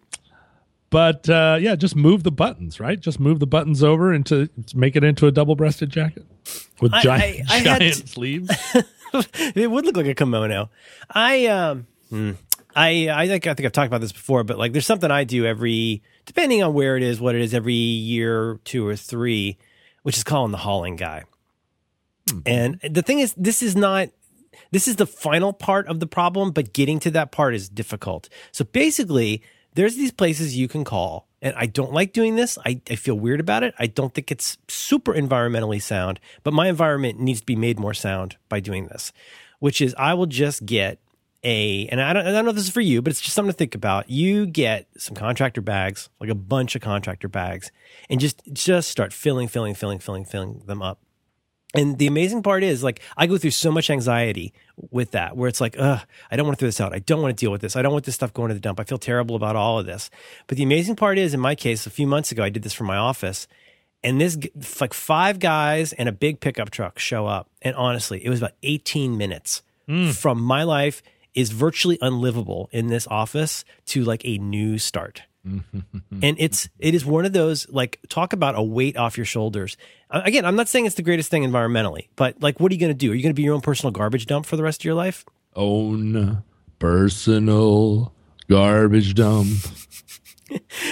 But 0.90 1.30
uh, 1.30 1.58
yeah, 1.60 1.76
just 1.76 1.98
move 1.98 2.24
the 2.24 2.32
buttons, 2.32 2.80
right? 2.80 2.98
Just 2.98 3.20
move 3.20 3.40
the 3.40 3.48
buttons 3.48 3.84
over 3.84 4.14
into 4.14 4.48
to 4.48 4.78
make 4.78 4.96
it 4.96 5.04
into 5.04 5.28
a 5.28 5.32
double-breasted 5.34 5.90
jacket 5.90 6.26
with 6.80 6.94
I- 6.94 7.02
giant, 7.02 7.52
I- 7.52 7.58
I 7.58 7.64
giant 7.64 7.94
to- 7.96 8.08
sleeves. 8.08 8.50
it 9.56 9.70
would 9.70 9.86
look 9.86 9.98
like 9.98 10.06
a 10.06 10.14
kimono. 10.16 10.70
I 11.10 11.48
um, 11.48 11.88
hmm, 12.10 12.32
I 12.78 13.10
I 13.10 13.28
think 13.28 13.48
I 13.48 13.56
think 13.56 13.66
I've 13.66 13.72
talked 13.72 13.88
about 13.88 14.02
this 14.02 14.12
before, 14.12 14.44
but 14.44 14.60
like 14.60 14.72
there's 14.72 14.86
something 14.86 15.10
I 15.10 15.24
do 15.24 15.46
every, 15.46 16.04
depending 16.26 16.62
on 16.62 16.76
where 16.76 16.96
it 16.96 17.02
is, 17.02 17.20
what 17.20 17.34
it 17.34 17.42
is, 17.42 17.56
every 17.56 17.74
year, 17.74 18.60
two 18.66 18.88
or 18.88 18.96
three, 18.96 19.58
which 20.04 20.16
is 20.16 20.24
calling 20.24 20.52
the 20.52 20.60
hauling 20.60 20.96
guy. 20.96 21.24
Hmm. 22.30 22.40
And 22.46 22.80
the 22.88 23.02
thing 23.02 23.20
is, 23.20 23.34
this 23.36 23.64
is 23.64 23.76
not. 23.76 24.10
This 24.72 24.88
is 24.88 24.98
the 24.98 25.08
final 25.08 25.54
part 25.54 25.88
of 25.88 26.00
the 26.00 26.08
problem, 26.08 26.52
but 26.52 26.74
getting 26.74 27.00
to 27.00 27.12
that 27.12 27.32
part 27.32 27.56
is 27.56 27.70
difficult. 27.70 28.28
So 28.52 28.66
basically, 28.66 29.42
there's 29.74 29.96
these 29.96 30.12
places 30.12 30.58
you 30.58 30.68
can 30.68 30.84
call, 30.84 31.28
and 31.42 31.56
I 31.56 31.68
don't 31.68 31.94
like 31.94 32.12
doing 32.12 32.36
this. 32.36 32.58
I, 32.66 32.82
I 32.90 32.96
feel 32.96 33.16
weird 33.16 33.40
about 33.40 33.64
it. 33.64 33.74
I 33.80 33.88
don't 33.88 34.14
think 34.14 34.32
it's 34.32 34.58
super 34.68 35.14
environmentally 35.14 35.82
sound, 35.82 36.20
but 36.44 36.54
my 36.54 36.68
environment 36.68 37.20
needs 37.20 37.40
to 37.42 37.46
be 37.46 37.56
made 37.56 37.80
more 37.80 37.94
sound 37.94 38.38
by 38.50 38.60
doing 38.60 38.88
this, 38.88 39.14
which 39.60 39.80
is 39.80 39.96
I 39.98 40.16
will 40.16 40.26
just 40.26 40.66
get 40.66 41.00
a, 41.44 41.88
and 41.88 42.02
I 42.02 42.14
don't, 42.14 42.26
I 42.26 42.32
don't 42.32 42.46
know 42.46 42.50
if 42.50 42.56
this 42.56 42.66
is 42.66 42.72
for 42.72 42.82
you, 42.82 43.02
but 43.02 43.12
it's 43.12 43.22
just 43.22 43.36
something 43.36 43.52
to 43.52 43.58
think 43.58 43.76
about. 43.76 44.10
You 44.10 44.46
get 44.46 44.88
some 44.98 45.16
contractor 45.16 45.62
bags, 45.62 46.10
like 46.20 46.30
a 46.30 46.36
bunch 46.36 46.76
of 46.76 46.82
contractor 46.82 47.28
bags, 47.28 47.72
and 48.10 48.20
just 48.20 48.42
just 48.54 48.90
start 48.90 49.14
filling, 49.14 49.48
filling, 49.48 49.76
filling, 49.76 50.00
filling, 50.00 50.26
filling 50.26 50.62
them 50.66 50.82
up. 50.82 51.00
And 51.74 51.98
the 51.98 52.08
amazing 52.08 52.44
part 52.44 52.64
is, 52.64 52.84
like, 52.84 53.02
I 53.18 53.28
go 53.28 53.38
through 53.38 53.52
so 53.52 53.72
much 53.72 53.90
anxiety 53.90 54.54
with 54.90 55.12
that, 55.12 55.36
where 55.36 55.50
it's 55.50 55.62
like, 55.62 55.76
ugh, 55.78 56.00
I 56.32 56.36
don't 56.36 56.46
want 56.46 56.58
to 56.58 56.60
throw 56.60 56.68
this 56.70 56.82
out. 56.82 56.96
I 56.96 57.00
don't 57.00 57.22
want 57.22 57.38
to 57.38 57.40
deal 57.40 57.52
with 57.52 57.62
this. 57.62 57.76
I 57.76 57.82
don't 57.82 57.92
want 57.92 58.06
this 58.06 58.16
stuff 58.16 58.34
going 58.34 58.48
to 58.48 58.54
the 58.54 58.60
dump. 58.60 58.80
I 58.80 58.84
feel 58.84 58.98
terrible 58.98 59.36
about 59.36 59.56
all 59.56 59.78
of 59.78 59.86
this. 59.86 60.10
But 60.48 60.58
the 60.58 60.64
amazing 60.64 60.96
part 60.96 61.18
is, 61.20 61.34
in 61.34 61.40
my 61.40 61.56
case, 61.56 61.86
a 61.86 61.90
few 61.90 62.08
months 62.08 62.32
ago, 62.32 62.42
I 62.42 62.50
did 62.50 62.64
this 62.64 62.74
for 62.74 62.86
my 62.86 62.98
office, 62.98 63.48
and 64.04 64.20
this 64.22 64.38
like 64.80 64.94
five 64.94 65.40
guys 65.40 65.94
and 65.94 66.08
a 66.08 66.14
big 66.14 66.40
pickup 66.40 66.72
truck 66.72 67.00
show 67.00 67.28
up, 67.28 67.50
and 67.62 67.76
honestly, 67.76 68.26
it 68.26 68.30
was 68.30 68.40
about 68.40 68.54
18 68.64 69.18
minutes 69.18 69.62
mm. 69.88 70.16
from 70.16 70.42
my 70.42 70.64
life 70.64 71.04
is 71.38 71.52
virtually 71.52 72.00
unlivable 72.02 72.68
in 72.72 72.88
this 72.88 73.08
office 73.08 73.64
to 73.86 74.04
like 74.04 74.26
a 74.26 74.38
new 74.40 74.78
start. 74.78 75.22
Mm-hmm. 75.48 76.20
and 76.24 76.36
it's 76.42 76.68
it 76.78 76.94
is 76.94 77.06
one 77.06 77.24
of 77.24 77.32
those 77.32 77.70
like 77.70 78.02
talk 78.10 78.34
about 78.34 78.56
a 78.58 78.62
weight 78.62 78.98
off 78.98 79.16
your 79.16 79.26
shoulders. 79.26 79.78
Again, 80.10 80.44
I'm 80.44 80.58
not 80.58 80.68
saying 80.68 80.88
it's 80.88 80.96
the 80.96 81.04
greatest 81.04 81.32
thing 81.32 81.44
environmentally, 81.44 82.10
but 82.18 82.42
like 82.42 82.60
what 82.60 82.70
are 82.70 82.76
you 82.76 82.82
going 82.82 82.92
to 82.92 82.98
do? 82.98 83.14
Are 83.14 83.16
you 83.16 83.24
going 83.24 83.34
to 83.34 83.40
be 83.40 83.44
your 83.44 83.54
own 83.54 83.62
personal 83.62 83.92
garbage 83.92 84.26
dump 84.26 84.46
for 84.46 84.58
the 84.58 84.64
rest 84.64 84.82
of 84.82 84.86
your 84.86 84.96
life? 84.96 85.24
Own 85.56 86.44
personal 86.80 88.14
garbage 88.50 89.14
dump. 89.16 89.60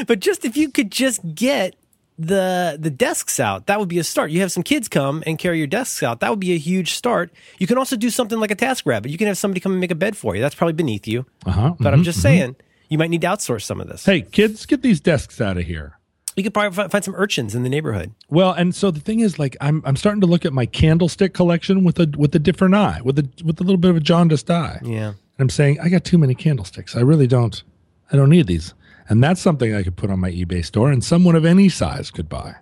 But 0.05 0.19
just 0.19 0.43
if 0.43 0.58
you 0.58 0.69
could 0.69 0.91
just 0.91 1.21
get 1.34 1.75
the 2.17 2.78
the 2.80 2.89
desks 2.89 3.39
out, 3.39 3.67
that 3.67 3.80
would 3.80 3.89
be 3.89 3.99
a 3.99 4.04
start. 4.04 4.32
You 4.32 4.41
have 4.41 4.51
some 4.51 4.63
kids 4.63 4.88
come 4.88 5.23
and 5.25 5.38
carry 5.38 5.58
your 5.58 5.67
desks 5.67 6.01
out. 6.01 6.19
That 6.21 6.30
would 6.30 6.39
be 6.39 6.54
a 6.54 6.58
huge 6.58 6.93
start. 6.93 7.32
You 7.60 7.67
can 7.67 7.78
also 7.78 7.95
do 7.95 8.10
something 8.10 8.39
like 8.39 8.51
a 8.51 8.56
TaskRabbit. 8.56 9.10
You 9.10 9.17
can 9.17 9.28
have 9.28 9.38
somebody 9.38 9.60
come 9.60 9.73
and 9.73 9.82
make 9.82 9.91
a 9.91 9.95
bed 9.95 10.15
for 10.15 10.36
you. 10.36 10.41
That's 10.41 10.56
probably 10.56 10.73
beneath 10.73 11.08
you. 11.08 11.25
Uh-huh. 11.45 11.75
But 11.80 11.93
I'm 11.93 12.04
just 12.04 12.21
saying, 12.21 12.56
you 12.89 12.97
might 12.97 13.10
need 13.10 13.21
to 13.21 13.28
outsource 13.28 13.63
some 13.63 13.82
of 13.82 13.88
this. 13.88 14.06
Hey, 14.06 14.21
kids, 14.21 14.65
get 14.65 14.82
these 14.82 14.99
desks 14.99 15.41
out 15.41 15.58
of 15.58 15.65
here. 15.65 15.97
You 16.36 16.43
could 16.43 16.54
probably 16.54 16.75
fi- 16.75 16.88
find 16.89 17.04
some 17.04 17.15
urchins 17.15 17.56
in 17.56 17.63
the 17.63 17.69
neighborhood. 17.69 18.13
Well, 18.30 18.51
and 18.51 18.75
so 18.75 18.91
the 18.91 18.99
thing 18.99 19.21
is, 19.21 19.39
like, 19.39 19.56
I'm 19.62 19.82
I'm 19.86 19.95
starting 19.95 20.21
to 20.21 20.28
look 20.28 20.45
at 20.45 20.54
my 20.54 20.65
candlestick 20.65 21.34
collection 21.34 21.84
with 21.84 21.99
a 21.99 22.12
with 22.17 22.36
a 22.36 22.39
different 22.39 22.75
eye, 22.75 22.99
with 23.04 23.19
a 23.19 23.30
with 23.43 23.60
a 23.60 23.63
little 23.63 23.78
bit 23.78 23.91
of 23.91 23.97
a 23.97 24.01
jaundiced 24.01 24.49
eye. 24.51 24.80
Yeah. 24.84 25.08
And 25.08 25.15
I'm 25.39 25.49
saying 25.49 25.80
I 25.80 25.89
got 25.89 26.04
too 26.04 26.17
many 26.17 26.36
candlesticks. 26.36 26.95
I 26.95 27.01
really 27.01 27.28
don't. 27.28 27.63
I 28.12 28.17
don't 28.17 28.30
need 28.30 28.47
these. 28.47 28.73
And 29.07 29.23
that's 29.23 29.41
something 29.41 29.73
I 29.75 29.83
could 29.83 29.95
put 29.95 30.09
on 30.09 30.19
my 30.19 30.31
eBay 30.31 30.63
store, 30.65 30.91
and 30.91 31.03
someone 31.03 31.35
of 31.35 31.45
any 31.45 31.69
size 31.69 32.09
could 32.11 32.27
buy. 32.29 32.55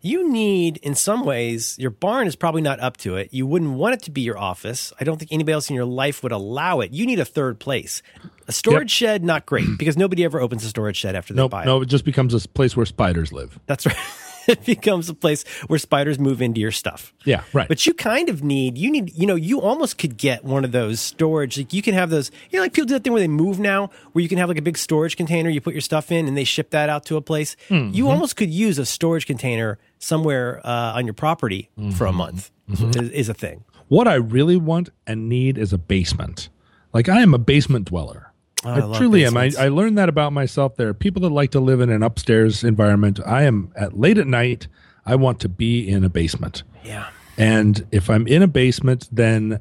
You 0.00 0.30
need, 0.30 0.76
in 0.78 0.94
some 0.94 1.24
ways, 1.24 1.76
your 1.78 1.90
barn 1.90 2.28
is 2.28 2.36
probably 2.36 2.62
not 2.62 2.78
up 2.78 2.96
to 2.98 3.16
it. 3.16 3.30
You 3.32 3.46
wouldn't 3.48 3.72
want 3.72 3.94
it 3.94 4.02
to 4.02 4.12
be 4.12 4.20
your 4.20 4.38
office. 4.38 4.92
I 5.00 5.04
don't 5.04 5.18
think 5.18 5.32
anybody 5.32 5.52
else 5.54 5.70
in 5.70 5.74
your 5.76 5.84
life 5.86 6.22
would 6.22 6.30
allow 6.30 6.78
it. 6.80 6.92
You 6.92 7.04
need 7.04 7.18
a 7.18 7.24
third 7.24 7.58
place. 7.58 8.00
A 8.46 8.52
storage 8.52 8.92
shed, 8.92 9.24
not 9.24 9.44
great 9.44 9.66
because 9.76 9.96
nobody 9.96 10.24
ever 10.24 10.40
opens 10.40 10.64
a 10.64 10.68
storage 10.68 10.96
shed 10.96 11.16
after 11.16 11.34
they 11.34 11.38
Nope, 11.38 11.50
buy 11.50 11.62
it. 11.62 11.66
no, 11.66 11.82
it 11.82 11.86
just 11.86 12.04
becomes 12.04 12.32
a 12.32 12.48
place 12.48 12.76
where 12.76 12.86
spiders 12.86 13.32
live. 13.32 13.58
That's 13.66 13.86
right. 13.86 13.96
it 14.52 14.64
becomes 14.64 15.08
a 15.08 15.14
place 15.14 15.44
where 15.68 15.78
spiders 15.78 16.18
move 16.18 16.40
into 16.42 16.60
your 16.60 16.72
stuff. 16.72 17.12
Yeah, 17.24 17.42
right. 17.52 17.68
But 17.68 17.86
you 17.86 17.94
kind 17.94 18.28
of 18.28 18.42
need, 18.42 18.76
you 18.78 18.90
need, 18.90 19.12
you 19.14 19.26
know, 19.26 19.34
you 19.34 19.60
almost 19.60 19.98
could 19.98 20.16
get 20.16 20.44
one 20.44 20.64
of 20.64 20.72
those 20.72 21.00
storage. 21.00 21.58
Like 21.58 21.72
you 21.72 21.82
can 21.82 21.94
have 21.94 22.10
those, 22.10 22.30
you 22.50 22.58
know, 22.58 22.62
like 22.64 22.72
people 22.72 22.86
do 22.86 22.94
that 22.94 23.04
thing 23.04 23.12
where 23.12 23.20
they 23.20 23.28
move 23.28 23.58
now, 23.60 23.90
where 24.12 24.22
you 24.22 24.28
can 24.28 24.38
have 24.38 24.48
like 24.48 24.58
a 24.58 24.62
big 24.62 24.78
storage 24.78 25.16
container, 25.16 25.50
you 25.50 25.60
put 25.60 25.74
your 25.74 25.80
stuff 25.80 26.10
in 26.10 26.26
and 26.26 26.36
they 26.36 26.44
ship 26.44 26.70
that 26.70 26.88
out 26.88 27.04
to 27.06 27.16
a 27.16 27.20
place. 27.20 27.56
Mm-hmm. 27.68 27.94
You 27.94 28.08
almost 28.08 28.36
could 28.36 28.50
use 28.50 28.78
a 28.78 28.86
storage 28.86 29.26
container 29.26 29.78
somewhere 29.98 30.60
uh, 30.64 30.94
on 30.96 31.04
your 31.06 31.14
property 31.14 31.70
for 31.96 32.06
a 32.06 32.12
month 32.12 32.50
Mm-hmm. 32.70 33.00
is, 33.02 33.10
is 33.12 33.28
a 33.30 33.34
thing. 33.34 33.64
what 33.88 34.06
I 34.06 34.16
really 34.16 34.58
want 34.58 34.90
and 35.06 35.26
need 35.26 35.56
is 35.56 35.72
a 35.72 35.78
basement. 35.78 36.50
Like 36.92 37.08
I 37.08 37.22
am 37.22 37.32
a 37.32 37.38
basement 37.38 37.86
dweller. 37.86 38.27
Oh, 38.64 38.70
I 38.70 38.94
I, 38.94 38.98
truly 38.98 39.24
am. 39.24 39.36
I. 39.36 39.52
I 39.58 39.68
learned 39.68 39.98
that 39.98 40.08
about 40.08 40.32
myself. 40.32 40.76
There 40.76 40.88
are 40.88 40.94
people 40.94 41.22
that 41.22 41.30
like 41.30 41.52
to 41.52 41.60
live 41.60 41.80
in 41.80 41.90
an 41.90 42.02
upstairs 42.02 42.64
environment. 42.64 43.20
I 43.24 43.42
am 43.44 43.72
at 43.76 43.98
late 43.98 44.18
at 44.18 44.26
night. 44.26 44.66
I 45.06 45.14
want 45.14 45.40
to 45.40 45.48
be 45.48 45.88
in 45.88 46.04
a 46.04 46.08
basement. 46.08 46.64
Yeah. 46.84 47.08
And 47.36 47.86
if 47.92 48.10
I'm 48.10 48.26
in 48.26 48.42
a 48.42 48.48
basement, 48.48 49.08
then 49.12 49.60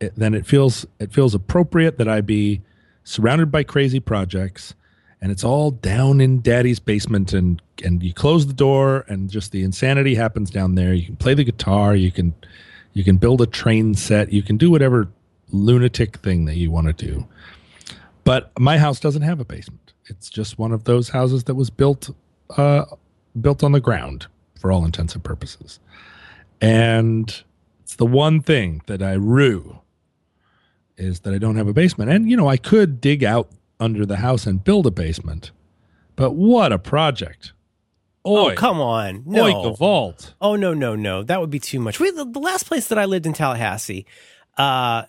it, 0.00 0.14
then 0.16 0.34
it 0.34 0.46
feels 0.46 0.86
it 1.00 1.12
feels 1.12 1.34
appropriate 1.34 1.98
that 1.98 2.08
I 2.08 2.20
be 2.20 2.62
surrounded 3.04 3.50
by 3.50 3.64
crazy 3.64 4.00
projects, 4.00 4.74
and 5.20 5.32
it's 5.32 5.44
all 5.44 5.70
down 5.70 6.20
in 6.20 6.40
Daddy's 6.40 6.78
basement, 6.78 7.32
and 7.32 7.60
and 7.84 8.02
you 8.02 8.14
close 8.14 8.46
the 8.46 8.52
door, 8.52 9.04
and 9.08 9.28
just 9.28 9.52
the 9.52 9.62
insanity 9.62 10.14
happens 10.14 10.50
down 10.50 10.76
there. 10.76 10.94
You 10.94 11.04
can 11.04 11.16
play 11.16 11.34
the 11.34 11.44
guitar, 11.44 11.96
you 11.96 12.12
can 12.12 12.34
you 12.92 13.04
can 13.04 13.16
build 13.16 13.40
a 13.40 13.46
train 13.46 13.94
set, 13.94 14.32
you 14.32 14.42
can 14.42 14.56
do 14.56 14.70
whatever 14.70 15.08
lunatic 15.50 16.18
thing 16.18 16.44
that 16.46 16.56
you 16.56 16.70
want 16.70 16.86
to 16.86 16.92
do. 16.92 17.26
But 18.26 18.50
my 18.58 18.76
house 18.76 18.98
doesn't 18.98 19.22
have 19.22 19.38
a 19.38 19.44
basement. 19.44 19.92
It's 20.06 20.28
just 20.28 20.58
one 20.58 20.72
of 20.72 20.82
those 20.82 21.10
houses 21.10 21.44
that 21.44 21.54
was 21.54 21.70
built 21.70 22.10
uh, 22.56 22.84
built 23.40 23.62
on 23.62 23.70
the 23.70 23.80
ground 23.80 24.26
for 24.58 24.72
all 24.72 24.84
intents 24.84 25.14
and 25.14 25.22
purposes. 25.22 25.78
And 26.60 27.42
it's 27.82 27.94
the 27.94 28.04
one 28.04 28.40
thing 28.40 28.82
that 28.86 29.00
I 29.00 29.12
rue 29.12 29.78
is 30.96 31.20
that 31.20 31.34
I 31.34 31.38
don't 31.38 31.54
have 31.54 31.68
a 31.68 31.72
basement. 31.72 32.10
And 32.10 32.28
you 32.28 32.36
know, 32.36 32.48
I 32.48 32.56
could 32.56 33.00
dig 33.00 33.22
out 33.22 33.48
under 33.78 34.04
the 34.04 34.16
house 34.16 34.44
and 34.44 34.62
build 34.62 34.88
a 34.88 34.90
basement, 34.90 35.52
but 36.16 36.32
what 36.32 36.72
a 36.72 36.78
project! 36.78 37.52
Oh, 38.24 38.52
come 38.56 38.80
on. 38.80 39.22
No. 39.24 39.44
Oi, 39.44 39.62
the 39.62 39.76
vault. 39.76 40.34
Oh 40.40 40.56
no, 40.56 40.74
no, 40.74 40.96
no. 40.96 41.22
That 41.22 41.40
would 41.40 41.50
be 41.50 41.60
too 41.60 41.78
much. 41.78 42.00
We, 42.00 42.10
the, 42.10 42.24
the 42.24 42.40
last 42.40 42.66
place 42.66 42.88
that 42.88 42.98
I 42.98 43.04
lived 43.04 43.24
in 43.24 43.34
Tallahassee, 43.34 44.04
uh, 44.58 45.04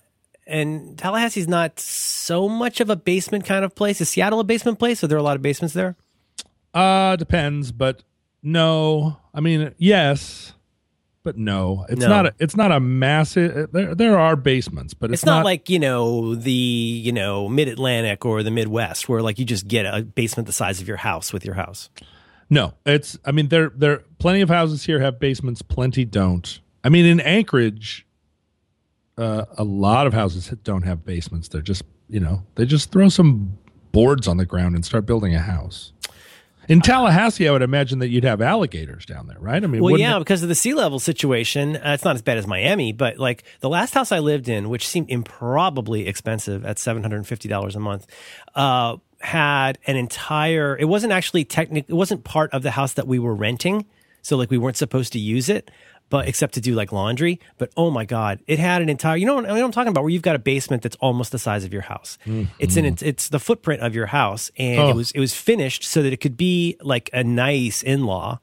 and 0.48 0.98
Tallahassee's 0.98 1.48
not 1.48 1.80
so 1.80 2.48
much 2.50 2.80
of 2.80 2.90
a 2.90 2.96
basement 2.96 3.46
kind 3.46 3.64
of 3.66 3.76
place. 3.76 4.02
Is 4.02 4.10
Seattle 4.10 4.40
a 4.40 4.44
basement 4.44 4.80
place? 4.80 5.04
Are 5.04 5.08
there 5.08 5.18
a 5.18 5.24
lot 5.24 5.36
of 5.36 5.42
basements 5.42 5.74
there? 5.74 5.96
Uh 6.74 7.16
depends, 7.16 7.72
but 7.72 8.04
no. 8.44 9.18
I 9.34 9.40
mean, 9.42 9.74
yes, 9.78 10.54
but 11.24 11.38
no. 11.38 11.86
It's 11.90 12.00
No. 12.02 12.08
not. 12.08 12.26
A, 12.28 12.34
it's 12.40 12.56
not 12.56 12.72
a 12.72 12.80
massive. 12.80 13.72
There, 13.72 13.94
there 13.96 14.18
are 14.18 14.36
basements, 14.36 14.94
but 14.94 15.12
it's, 15.12 15.22
It's 15.22 15.26
not, 15.26 15.44
like 15.44 15.70
you 15.70 15.80
know 15.80 16.36
the 16.36 16.52
you 16.52 17.12
know 17.12 17.50
Mid 17.50 17.68
Atlantic 17.68 18.26
or 18.26 18.44
the 18.44 18.52
Midwest 18.52 19.10
where 19.10 19.22
like 19.22 19.38
you 19.40 19.46
just 19.46 19.68
get 19.68 19.86
a 19.86 20.02
basement 20.04 20.48
the 20.48 20.54
size 20.54 20.80
of 20.82 20.88
your 20.88 20.98
house 20.98 21.34
with 21.34 21.46
your 21.46 21.56
house. 21.56 21.90
No, 22.50 22.74
it's. 22.86 23.18
I 23.26 23.32
mean, 23.34 23.50
there 23.50 23.72
there 23.76 24.04
plenty 24.20 24.40
of 24.42 24.48
houses 24.50 24.86
here 24.86 25.00
have 25.02 25.20
basements. 25.20 25.62
Plenty 25.62 26.06
don't. 26.06 26.60
I 26.84 26.90
mean, 26.90 27.06
in 27.06 27.20
Anchorage, 27.20 28.07
uh, 29.18 29.46
a 29.58 29.64
lot 29.64 30.08
of 30.08 30.14
houses 30.14 30.48
don't 30.64 30.84
have 30.84 31.06
basements. 31.06 31.48
They're 31.48 31.62
just 31.62 31.84
you 32.10 32.20
know 32.20 32.44
they 32.56 32.66
just 32.66 32.92
throw 32.92 33.10
some 33.10 33.58
boards 33.92 34.28
on 34.28 34.38
the 34.38 34.46
ground 34.46 34.76
and 34.76 34.86
start 34.86 35.06
building 35.06 35.34
a 35.36 35.40
house. 35.40 35.94
In 36.70 36.82
Tallahassee, 36.82 37.48
I 37.48 37.52
would 37.54 37.62
imagine 37.62 38.00
that 38.00 38.10
you'd 38.10 38.26
have 38.26 38.42
alligators 38.42 39.06
down 39.06 39.28
there, 39.28 39.38
right? 39.40 39.64
I 39.64 39.68
mean, 39.68 39.82
Well, 39.82 39.98
yeah, 39.98 40.18
it- 40.18 40.20
because 40.20 40.44
of 40.44 40.50
the 40.50 40.56
sea 40.56 40.74
level 40.74 41.00
situation, 41.00 41.78
uh, 41.78 41.94
it's 41.94 42.04
not 42.04 42.16
as 42.18 42.22
bad 42.22 42.38
as 42.38 42.46
Miami, 42.46 42.92
but 42.92 43.18
like 43.18 43.46
the 43.62 43.70
last 43.70 43.94
house 43.94 44.12
I 44.12 44.20
lived 44.20 44.50
in, 44.50 44.68
which 44.68 44.86
seemed 44.86 45.10
improbably 45.10 46.08
expensive 46.08 46.66
at 46.66 46.78
seven 46.78 47.04
hundred 47.04 47.18
and 47.18 47.28
fifty 47.28 47.48
dollars 47.48 47.78
a 47.78 47.80
month, 47.80 48.06
uh, 48.54 48.98
had 49.22 49.80
an 49.88 49.96
entire. 49.96 50.78
It 50.78 50.86
wasn't 50.86 51.14
actually 51.14 51.46
technic. 51.46 51.86
It 51.88 51.94
wasn't 51.94 52.26
part 52.26 52.52
of 52.54 52.64
the 52.64 52.72
house 52.72 52.92
that 52.94 53.08
we 53.08 53.18
were 53.18 53.34
renting, 53.34 53.86
so 54.22 54.36
like 54.36 54.52
we 54.52 54.58
weren't 54.58 54.76
supposed 54.78 55.14
to 55.14 55.20
use 55.20 55.48
it, 55.48 55.72
but 56.10 56.28
except 56.28 56.54
to 56.56 56.62
do 56.62 56.74
like 56.76 56.91
laundry. 56.91 57.39
But 57.58 57.72
oh 57.78 57.89
my 57.91 58.06
god, 58.06 58.39
it 58.48 58.60
had 58.60 58.82
an 58.82 58.89
entire. 58.89 59.17
You 59.17 59.26
know 59.26 59.36
what, 59.36 59.46
I 59.46 59.54
what 59.54 59.63
I'm 59.63 59.72
talking 59.72 59.89
about? 59.89 60.04
Where 60.04 60.10
you've 60.10 60.22
got 60.22 60.36
a 60.36 60.39
basement 60.39 60.84
that's 60.84 60.96
almost 60.98 61.32
the 61.32 61.39
size 61.39 61.63
of 61.63 61.74
your 61.74 61.84
house. 61.84 62.17
It's 62.60 62.78
in 62.78 62.86
it's, 62.86 63.02
it's 63.02 63.30
the 63.30 63.39
footprint 63.39 63.82
of 63.82 63.93
your 63.96 64.08
house, 64.08 64.52
and 64.58 64.80
Oh. 64.80 64.89
it 64.89 64.96
was 64.96 65.12
it 65.12 65.20
was 65.20 65.34
finished 65.34 65.84
so 65.84 66.02
that 66.04 66.13
it 66.13 66.17
could 66.17 66.38
be 66.38 66.78
like 66.82 67.10
a 67.13 67.24
nice 67.24 67.82
in 67.84 68.06
law. 68.06 68.39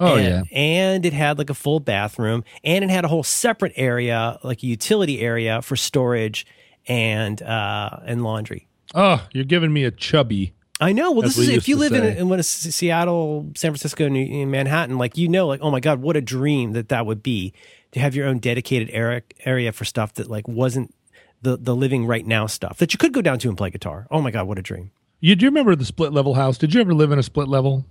Oh, 0.00 0.16
and, 0.16 0.24
yeah. 0.50 0.58
and 0.58 1.06
it 1.06 1.12
had 1.12 1.38
like 1.38 1.50
a 1.50 1.54
full 1.54 1.78
bathroom, 1.78 2.42
and 2.64 2.82
it 2.82 2.90
had 2.90 3.04
a 3.04 3.08
whole 3.08 3.22
separate 3.22 3.72
area, 3.76 4.38
like 4.42 4.62
a 4.62 4.66
utility 4.66 5.20
area 5.20 5.62
for 5.62 5.76
storage 5.76 6.44
and 6.88 7.40
uh, 7.42 7.98
and 8.06 8.24
laundry. 8.24 8.66
oh, 8.94 9.26
you're 9.32 9.44
giving 9.44 9.72
me 9.72 9.84
a 9.84 9.90
chubby. 9.90 10.54
I 10.82 10.92
know. 10.92 11.12
Well, 11.12 11.22
this 11.22 11.36
we 11.38 11.44
is 11.44 11.50
if 11.50 11.68
you 11.68 11.76
live 11.76 11.92
in, 11.92 12.02
say. 12.02 12.18
in 12.18 12.28
what 12.28 12.38
is 12.40 12.48
Seattle, 12.48 13.50
San 13.54 13.70
Francisco, 13.70 14.08
New, 14.08 14.24
in 14.24 14.50
Manhattan, 14.50 14.98
like 14.98 15.16
you 15.16 15.28
know, 15.28 15.46
like 15.46 15.60
oh 15.62 15.70
my 15.70 15.80
god, 15.80 16.00
what 16.02 16.16
a 16.16 16.20
dream 16.20 16.72
that 16.72 16.88
that 16.88 17.06
would 17.06 17.22
be 17.22 17.52
to 17.92 18.00
have 18.00 18.14
your 18.14 18.26
own 18.26 18.38
dedicated 18.38 18.90
area 18.92 19.22
area 19.44 19.72
for 19.72 19.84
stuff 19.84 20.14
that 20.14 20.28
like 20.28 20.48
wasn't 20.48 20.94
the 21.42 21.56
the 21.56 21.74
living 21.74 22.06
right 22.06 22.26
now 22.26 22.46
stuff 22.46 22.78
that 22.78 22.92
you 22.92 22.98
could 22.98 23.12
go 23.12 23.22
down 23.22 23.38
to 23.38 23.48
and 23.48 23.56
play 23.56 23.70
guitar. 23.70 24.06
Oh 24.10 24.20
my 24.20 24.30
god, 24.30 24.46
what 24.48 24.58
a 24.58 24.62
dream! 24.62 24.90
You 25.20 25.36
do 25.36 25.44
you 25.44 25.50
remember 25.50 25.74
the 25.76 25.84
split 25.84 26.12
level 26.12 26.34
house? 26.34 26.58
Did 26.58 26.74
you 26.74 26.80
ever 26.80 26.92
live 26.94 27.12
in 27.12 27.18
a 27.18 27.22
split 27.22 27.48
level? 27.48 27.84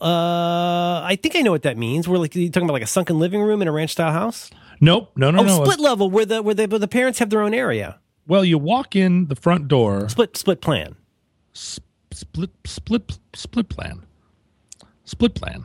Uh, 0.00 1.00
I 1.02 1.18
think 1.22 1.34
I 1.36 1.40
know 1.40 1.50
what 1.50 1.62
that 1.62 1.76
means. 1.78 2.06
We're 2.06 2.18
like 2.18 2.34
you 2.34 2.50
talking 2.50 2.66
about 2.66 2.74
like 2.74 2.82
a 2.82 2.86
sunken 2.86 3.18
living 3.18 3.40
room 3.40 3.62
in 3.62 3.68
a 3.68 3.72
ranch 3.72 3.92
style 3.92 4.12
house. 4.12 4.50
Nope. 4.80 5.12
No, 5.16 5.30
no, 5.30 5.40
Oh, 5.40 5.44
no. 5.44 5.64
split 5.64 5.80
level 5.80 6.10
where 6.10 6.26
the 6.26 6.42
where 6.42 6.54
the 6.54 6.66
where 6.66 6.78
the 6.78 6.88
parents 6.88 7.18
have 7.20 7.30
their 7.30 7.40
own 7.42 7.54
area. 7.54 7.98
Well, 8.26 8.44
you 8.44 8.58
walk 8.58 8.94
in 8.94 9.26
the 9.28 9.34
front 9.36 9.66
door. 9.68 10.08
Split 10.08 10.36
split 10.36 10.60
plan. 10.60 10.96
split 11.52 11.87
split 12.32 12.50
split 12.64 13.18
split 13.34 13.68
plan 13.68 14.02
split 15.04 15.34
plan 15.34 15.64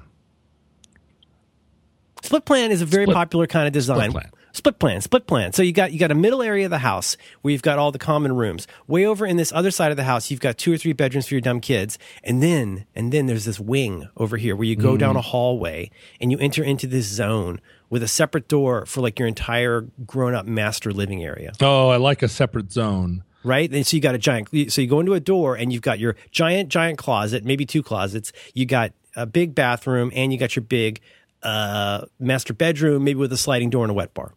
Split 2.24 2.46
plan 2.46 2.72
is 2.72 2.82
a 2.82 2.86
very 2.86 3.04
Split- 3.04 3.16
popular 3.16 3.48
kind 3.48 3.68
of 3.68 3.74
design. 3.74 4.10
Split 4.10 4.12
plan. 4.14 4.32
split 4.54 4.80
plan, 4.80 5.02
split 5.02 5.28
plan. 5.28 5.52
So 5.52 5.62
you 5.62 5.74
got 5.74 5.92
you 5.92 6.00
got 6.00 6.10
a 6.10 6.16
middle 6.16 6.42
area 6.42 6.64
of 6.66 6.72
the 6.72 6.78
house 6.78 7.18
where 7.42 7.52
you've 7.52 7.62
got 7.62 7.80
all 7.80 7.92
the 7.92 8.00
common 8.00 8.34
rooms. 8.34 8.66
Way 8.88 9.06
over 9.06 9.26
in 9.26 9.36
this 9.36 9.52
other 9.52 9.72
side 9.72 9.92
of 9.92 9.98
the 9.98 10.06
house, 10.06 10.32
you've 10.32 10.40
got 10.40 10.58
two 10.58 10.72
or 10.74 10.78
three 10.78 10.94
bedrooms 10.94 11.28
for 11.28 11.34
your 11.34 11.42
dumb 11.42 11.60
kids, 11.60 12.00
and 12.24 12.42
then 12.42 12.86
and 12.96 13.12
then 13.12 13.26
there's 13.26 13.44
this 13.44 13.60
wing 13.60 14.08
over 14.16 14.38
here 14.38 14.56
where 14.56 14.66
you 14.66 14.78
go 14.78 14.96
down 14.96 15.16
mm. 15.16 15.20
a 15.20 15.22
hallway 15.22 15.92
and 16.22 16.32
you 16.32 16.38
enter 16.40 16.64
into 16.64 16.88
this 16.88 17.08
zone 17.08 17.60
with 17.90 18.02
a 18.04 18.08
separate 18.08 18.48
door 18.48 18.86
for 18.86 19.02
like 19.02 19.20
your 19.20 19.28
entire 19.28 19.82
grown 20.08 20.34
up 20.34 20.46
master 20.46 20.94
living 20.94 21.24
area 21.26 21.52
Oh, 21.60 21.90
I 21.90 21.98
like 21.98 22.24
a 22.24 22.30
separate 22.30 22.72
zone. 22.72 23.24
Right? 23.44 23.72
And 23.72 23.86
so 23.86 23.96
you 23.98 24.02
got 24.02 24.16
a 24.16 24.18
giant. 24.18 24.50
So 24.72 24.82
you 24.82 24.88
go 24.88 25.00
into 25.00 25.14
a 25.14 25.20
door 25.20 25.56
and 25.56 25.72
you've 25.72 25.82
got 25.82 26.00
your 26.00 26.16
giant, 26.32 26.70
giant 26.70 26.98
closet, 26.98 27.44
maybe 27.44 27.66
two 27.66 27.84
closets. 27.84 28.32
You 28.54 28.66
got 28.66 28.94
a 29.16 29.26
big 29.26 29.54
bathroom 29.56 30.12
and 30.16 30.32
you 30.32 30.40
got 30.40 30.56
your 30.56 30.64
big 30.64 31.02
uh, 31.44 32.06
master 32.20 32.54
bedroom, 32.54 33.04
maybe 33.04 33.20
with 33.20 33.34
a 33.34 33.38
sliding 33.38 33.70
door 33.70 33.84
and 33.84 33.92
a 33.92 33.94
wet 33.94 34.14
bar. 34.14 34.34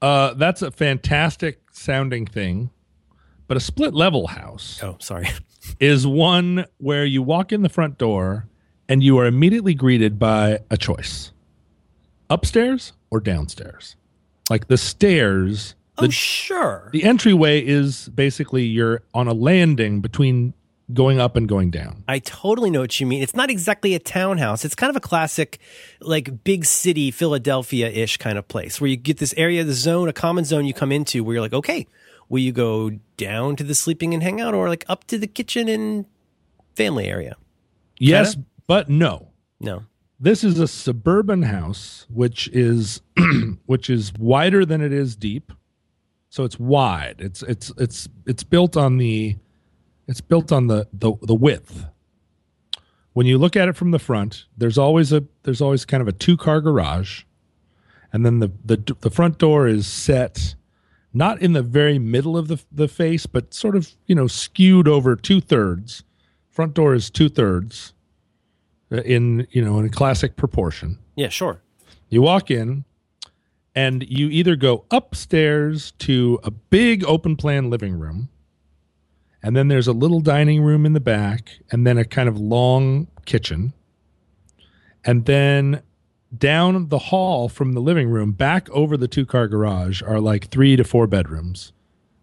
Uh, 0.00 0.34
that's 0.34 0.62
a 0.62 0.70
fantastic 0.70 1.60
sounding 1.72 2.24
thing, 2.26 2.70
but 3.48 3.56
a 3.56 3.60
split 3.60 3.92
level 3.94 4.28
house 4.28 4.80
Oh, 4.82 4.96
sorry. 5.00 5.28
is 5.80 6.06
one 6.06 6.64
where 6.78 7.04
you 7.04 7.22
walk 7.22 7.52
in 7.52 7.62
the 7.62 7.68
front 7.68 7.98
door 7.98 8.46
and 8.88 9.02
you 9.02 9.18
are 9.18 9.26
immediately 9.26 9.74
greeted 9.74 10.18
by 10.18 10.60
a 10.70 10.76
choice 10.76 11.32
upstairs 12.30 12.92
or 13.10 13.20
downstairs. 13.20 13.96
Like 14.48 14.68
the 14.68 14.78
stairs, 14.78 15.74
oh, 16.06 16.10
sure. 16.10 16.88
the 16.92 17.04
entryway 17.04 17.64
is 17.64 18.08
basically 18.08 18.64
you're 18.64 19.02
on 19.14 19.28
a 19.28 19.32
landing 19.32 20.00
between 20.00 20.54
going 20.94 21.20
up 21.20 21.36
and 21.36 21.48
going 21.48 21.70
down. 21.70 22.04
I 22.08 22.18
totally 22.18 22.70
know 22.70 22.80
what 22.80 22.98
you 23.00 23.06
mean. 23.06 23.22
It's 23.22 23.34
not 23.34 23.50
exactly 23.50 23.94
a 23.94 23.98
townhouse. 23.98 24.64
It's 24.64 24.74
kind 24.74 24.90
of 24.90 24.96
a 24.96 25.00
classic, 25.00 25.58
like 26.00 26.44
big 26.44 26.64
city 26.64 27.10
Philadelphia 27.10 27.88
ish 27.88 28.16
kind 28.16 28.38
of 28.38 28.48
place 28.48 28.80
where 28.80 28.88
you 28.88 28.96
get 28.96 29.18
this 29.18 29.34
area, 29.36 29.64
the 29.64 29.72
zone, 29.72 30.08
a 30.08 30.12
common 30.12 30.44
zone 30.44 30.64
you 30.64 30.74
come 30.74 30.92
into 30.92 31.22
where 31.22 31.34
you're 31.34 31.42
like, 31.42 31.52
okay, 31.52 31.86
will 32.28 32.40
you 32.40 32.52
go 32.52 32.90
down 33.16 33.56
to 33.56 33.64
the 33.64 33.74
sleeping 33.74 34.14
and 34.14 34.22
hang 34.22 34.40
out 34.40 34.54
or 34.54 34.68
like 34.68 34.84
up 34.88 35.04
to 35.04 35.18
the 35.18 35.26
kitchen 35.26 35.68
and 35.68 36.06
family 36.74 37.06
area? 37.06 37.36
Yes, 37.98 38.36
but 38.66 38.88
no. 38.88 39.28
No. 39.60 39.84
This 40.18 40.44
is 40.44 40.58
a 40.58 40.68
suburban 40.68 41.42
house 41.42 42.06
which 42.08 42.48
is 42.48 43.00
which 43.66 43.90
is 43.90 44.12
wider 44.18 44.64
than 44.64 44.80
it 44.80 44.92
is 44.92 45.16
deep. 45.16 45.52
So 46.30 46.44
it's 46.44 46.58
wide. 46.58 47.16
It's 47.18 47.42
it's 47.42 47.72
it's 47.76 48.08
it's 48.24 48.44
built 48.44 48.76
on 48.76 48.96
the 48.96 49.36
it's 50.06 50.20
built 50.20 50.52
on 50.52 50.68
the 50.68 50.86
the, 50.92 51.12
the 51.22 51.34
width. 51.34 51.86
When 53.12 53.26
you 53.26 53.36
look 53.36 53.56
at 53.56 53.68
it 53.68 53.76
from 53.76 53.90
the 53.90 53.98
front, 53.98 54.46
there's 54.56 54.78
always 54.78 55.12
a 55.12 55.24
there's 55.42 55.60
always 55.60 55.84
kind 55.84 56.00
of 56.00 56.06
a 56.06 56.12
two 56.12 56.36
car 56.36 56.60
garage, 56.60 57.24
and 58.12 58.24
then 58.24 58.38
the 58.38 58.52
the 58.64 58.96
the 59.00 59.10
front 59.10 59.38
door 59.38 59.66
is 59.66 59.88
set 59.88 60.54
not 61.12 61.42
in 61.42 61.52
the 61.52 61.62
very 61.62 61.98
middle 61.98 62.36
of 62.36 62.46
the 62.46 62.62
the 62.70 62.86
face, 62.86 63.26
but 63.26 63.52
sort 63.52 63.74
of 63.74 63.92
you 64.06 64.14
know 64.14 64.28
skewed 64.28 64.86
over 64.86 65.16
two 65.16 65.40
thirds. 65.40 66.04
Front 66.48 66.74
door 66.74 66.94
is 66.94 67.10
two 67.10 67.28
thirds 67.28 67.92
uh, 68.92 69.02
in 69.02 69.48
you 69.50 69.64
know 69.64 69.80
in 69.80 69.84
a 69.84 69.90
classic 69.90 70.36
proportion. 70.36 70.96
Yeah, 71.16 71.28
sure. 71.28 71.60
You 72.08 72.22
walk 72.22 72.52
in 72.52 72.84
and 73.74 74.04
you 74.08 74.28
either 74.28 74.56
go 74.56 74.84
upstairs 74.90 75.92
to 75.92 76.38
a 76.42 76.50
big 76.50 77.04
open 77.04 77.36
plan 77.36 77.70
living 77.70 77.98
room 77.98 78.28
and 79.42 79.56
then 79.56 79.68
there's 79.68 79.86
a 79.86 79.92
little 79.92 80.20
dining 80.20 80.62
room 80.62 80.84
in 80.84 80.92
the 80.92 81.00
back 81.00 81.58
and 81.70 81.86
then 81.86 81.96
a 81.96 82.04
kind 82.04 82.28
of 82.28 82.38
long 82.38 83.06
kitchen 83.24 83.72
and 85.04 85.24
then 85.26 85.82
down 86.36 86.88
the 86.88 86.98
hall 86.98 87.48
from 87.48 87.72
the 87.72 87.80
living 87.80 88.08
room 88.08 88.32
back 88.32 88.68
over 88.70 88.96
the 88.96 89.08
two 89.08 89.26
car 89.26 89.48
garage 89.48 90.02
are 90.02 90.20
like 90.20 90.48
3 90.48 90.76
to 90.76 90.84
4 90.84 91.06
bedrooms 91.06 91.72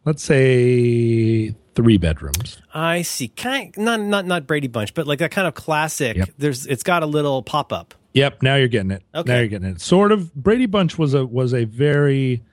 let's 0.05 0.23
say 0.23 1.55
3 1.75 1.97
bedrooms 1.97 2.61
I 2.77 3.01
see. 3.01 3.29
Kind 3.29 3.75
not 3.75 3.99
not 3.99 4.27
not 4.27 4.45
Brady 4.45 4.67
Bunch, 4.67 4.93
but 4.93 5.07
like 5.07 5.17
that 5.17 5.31
kind 5.31 5.47
of 5.47 5.55
classic. 5.55 6.15
Yep. 6.15 6.29
There's 6.37 6.67
it's 6.67 6.83
got 6.83 7.01
a 7.01 7.07
little 7.07 7.41
pop 7.41 7.73
up. 7.73 7.95
Yep, 8.17 8.41
now 8.41 8.55
you're 8.55 8.67
getting 8.67 8.89
it. 8.89 9.03
Okay. 9.13 9.31
Now 9.31 9.37
you're 9.37 9.47
getting 9.47 9.69
it. 9.69 9.79
Sort 9.79 10.11
of 10.11 10.33
Brady 10.33 10.65
Bunch 10.65 10.97
was 10.97 11.13
a 11.13 11.23
was 11.23 11.53
a 11.53 11.65
very 11.65 12.43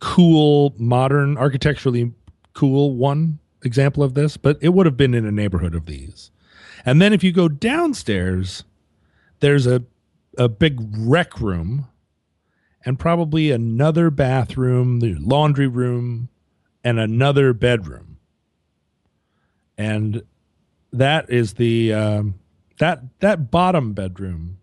cool, 0.00 0.74
modern, 0.78 1.36
architecturally 1.36 2.12
cool 2.54 2.96
one 2.96 3.38
example 3.62 4.02
of 4.02 4.14
this, 4.14 4.38
but 4.38 4.56
it 4.62 4.70
would 4.70 4.86
have 4.86 4.96
been 4.96 5.12
in 5.12 5.26
a 5.26 5.30
neighborhood 5.30 5.74
of 5.74 5.84
these. 5.84 6.30
And 6.86 7.00
then 7.00 7.12
if 7.12 7.22
you 7.22 7.30
go 7.30 7.48
downstairs, 7.48 8.64
there's 9.40 9.66
a 9.66 9.84
a 10.38 10.48
big 10.48 10.80
rec 10.96 11.38
room 11.38 11.88
and 12.86 12.98
probably 12.98 13.50
another 13.50 14.08
bathroom, 14.08 15.00
the 15.00 15.14
laundry 15.16 15.66
room, 15.66 16.30
and 16.82 16.98
another 16.98 17.52
bedroom. 17.52 18.16
And 19.76 20.22
that 20.90 21.28
is 21.28 21.54
the 21.54 21.92
um, 21.92 22.34
that 22.78 23.02
that 23.20 23.50
bottom 23.50 23.92
bedroom 23.92 24.56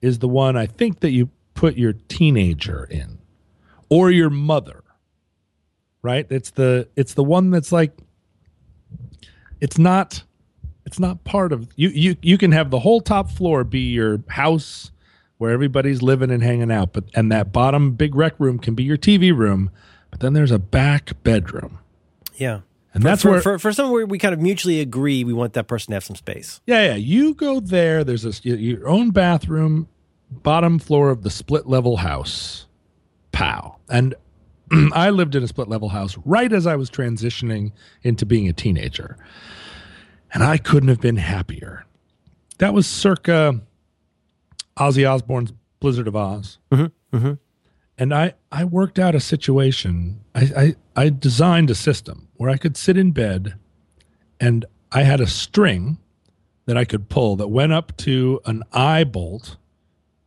is 0.00 0.18
the 0.18 0.28
one 0.28 0.56
I 0.56 0.66
think 0.66 1.00
that 1.00 1.10
you 1.10 1.30
put 1.54 1.76
your 1.76 1.92
teenager 2.08 2.84
in 2.84 3.18
or 3.88 4.10
your 4.10 4.30
mother. 4.30 4.84
Right? 6.02 6.26
It's 6.30 6.50
the 6.50 6.88
it's 6.96 7.14
the 7.14 7.24
one 7.24 7.50
that's 7.50 7.72
like 7.72 7.92
it's 9.60 9.78
not 9.78 10.22
it's 10.86 10.98
not 10.98 11.24
part 11.24 11.52
of 11.52 11.68
you 11.76 11.88
you 11.88 12.16
you 12.22 12.38
can 12.38 12.52
have 12.52 12.70
the 12.70 12.78
whole 12.78 13.00
top 13.00 13.30
floor 13.30 13.64
be 13.64 13.80
your 13.80 14.22
house 14.28 14.90
where 15.38 15.50
everybody's 15.50 16.00
living 16.02 16.30
and 16.30 16.42
hanging 16.42 16.70
out 16.70 16.92
but 16.92 17.04
and 17.14 17.30
that 17.30 17.52
bottom 17.52 17.92
big 17.92 18.14
rec 18.14 18.38
room 18.38 18.58
can 18.58 18.74
be 18.74 18.84
your 18.84 18.96
TV 18.96 19.36
room 19.36 19.70
but 20.10 20.20
then 20.20 20.32
there's 20.32 20.50
a 20.50 20.58
back 20.58 21.12
bedroom 21.24 21.78
Yeah. 22.36 22.60
And 22.98 23.04
For- 23.04 23.08
that's 23.08 23.22
for, 23.22 23.30
where 23.30 23.40
for 23.40 23.58
for 23.60 23.72
somewhere 23.72 24.06
we 24.06 24.18
kind 24.18 24.34
of 24.34 24.40
mutually 24.40 24.80
agree 24.80 25.22
we 25.22 25.32
want 25.32 25.52
that 25.52 25.68
person 25.68 25.92
to 25.92 25.94
have 25.94 26.04
some 26.04 26.16
space. 26.16 26.60
Yeah, 26.66 26.84
yeah. 26.84 26.94
You 26.96 27.32
go 27.34 27.60
there. 27.60 28.02
There's 28.02 28.24
a, 28.24 28.32
your 28.48 28.88
own 28.88 29.10
bathroom, 29.10 29.86
bottom 30.32 30.80
floor 30.80 31.10
of 31.10 31.22
the 31.22 31.30
split 31.30 31.68
level 31.68 31.98
house. 31.98 32.66
Pow. 33.30 33.76
And 33.88 34.16
I 34.92 35.10
lived 35.10 35.36
in 35.36 35.44
a 35.44 35.46
split 35.46 35.68
level 35.68 35.90
house 35.90 36.18
right 36.24 36.52
as 36.52 36.66
I 36.66 36.74
was 36.74 36.90
transitioning 36.90 37.70
into 38.02 38.26
being 38.26 38.48
a 38.48 38.52
teenager. 38.52 39.16
And 40.34 40.42
I 40.42 40.58
couldn't 40.58 40.88
have 40.88 41.00
been 41.00 41.18
happier. 41.18 41.86
That 42.58 42.74
was 42.74 42.88
circa 42.88 43.60
Ozzy 44.76 45.08
Osbourne's 45.08 45.52
Blizzard 45.78 46.08
of 46.08 46.14
Ozz. 46.14 46.58
Mm-hmm, 46.72 47.16
mm-hmm. 47.16 47.32
And 47.96 48.12
I, 48.12 48.34
I 48.50 48.64
worked 48.64 48.98
out 48.98 49.14
a 49.14 49.20
situation. 49.20 50.20
I, 50.34 50.74
I, 50.96 51.04
I 51.04 51.08
designed 51.10 51.70
a 51.70 51.76
system 51.76 52.27
where 52.38 52.48
I 52.48 52.56
could 52.56 52.76
sit 52.76 52.96
in 52.96 53.10
bed 53.10 53.54
and 54.40 54.64
I 54.90 55.02
had 55.02 55.20
a 55.20 55.26
string 55.26 55.98
that 56.64 56.76
I 56.76 56.84
could 56.84 57.08
pull 57.08 57.36
that 57.36 57.48
went 57.48 57.72
up 57.72 57.96
to 57.98 58.40
an 58.46 58.62
eye 58.72 59.04
bolt 59.04 59.56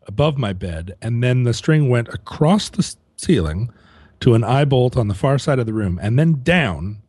above 0.07 0.37
my 0.37 0.53
bed, 0.53 0.95
and 1.01 1.23
then 1.23 1.43
the 1.43 1.53
string 1.53 1.87
went 1.87 2.09
across 2.09 2.69
the 2.69 2.95
ceiling 3.15 3.71
to 4.19 4.33
an 4.33 4.43
eye 4.43 4.65
bolt 4.65 4.97
on 4.97 5.07
the 5.07 5.13
far 5.13 5.37
side 5.37 5.59
of 5.59 5.65
the 5.65 5.73
room, 5.73 5.99
and 6.01 6.19
then 6.19 6.41
down 6.43 7.01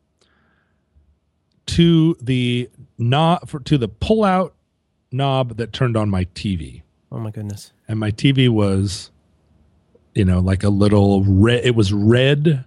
to 1.66 2.16
the 2.20 2.70
knob 2.98 3.48
for, 3.48 3.60
to 3.60 3.78
the 3.78 3.88
pull 3.88 4.24
out 4.24 4.54
knob 5.10 5.56
that 5.56 5.72
turned 5.72 5.96
on 5.96 6.08
my 6.08 6.24
TV. 6.26 6.82
Oh 7.10 7.18
my 7.18 7.30
goodness. 7.30 7.72
And 7.88 7.98
my 7.98 8.10
TV 8.10 8.48
was, 8.48 9.10
you 10.14 10.24
know, 10.24 10.40
like 10.40 10.62
a 10.62 10.68
little 10.68 11.24
red. 11.24 11.64
It 11.64 11.74
was 11.74 11.92
red, 11.92 12.64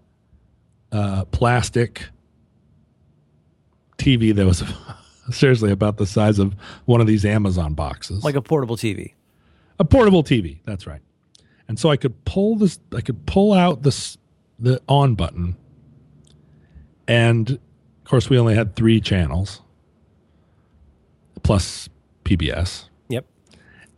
uh, 0.92 1.26
plastic 1.26 2.10
TV 3.98 4.34
that 4.36 4.46
was 4.46 4.64
seriously 5.32 5.72
about 5.72 5.98
the 5.98 6.06
size 6.06 6.40
of 6.40 6.56
one 6.86 7.02
of 7.02 7.08
these 7.08 7.26
Amazon 7.26 7.74
boxes, 7.74 8.24
Like 8.24 8.36
a 8.36 8.42
portable 8.42 8.78
TV. 8.78 9.14
a 9.80 9.86
portable 9.86 10.24
TV. 10.24 10.60
That's 10.66 10.86
right. 10.88 11.02
And 11.68 11.80
so 11.80 11.90
I 11.90 11.98
could 11.98 12.24
pull 12.26 12.56
this. 12.58 12.80
I 12.96 13.02
could 13.02 13.26
pull 13.26 13.52
out 13.54 13.82
this 13.84 14.18
the 14.60 14.80
on 14.88 15.16
button, 15.16 15.56
and 17.08 17.50
of 17.50 17.60
course 18.04 18.30
we 18.30 18.38
only 18.38 18.54
had 18.56 18.76
three 18.76 19.02
channels 19.02 19.62
plus 21.44 21.90
PBS. 22.24 22.86
Yep. 23.10 23.26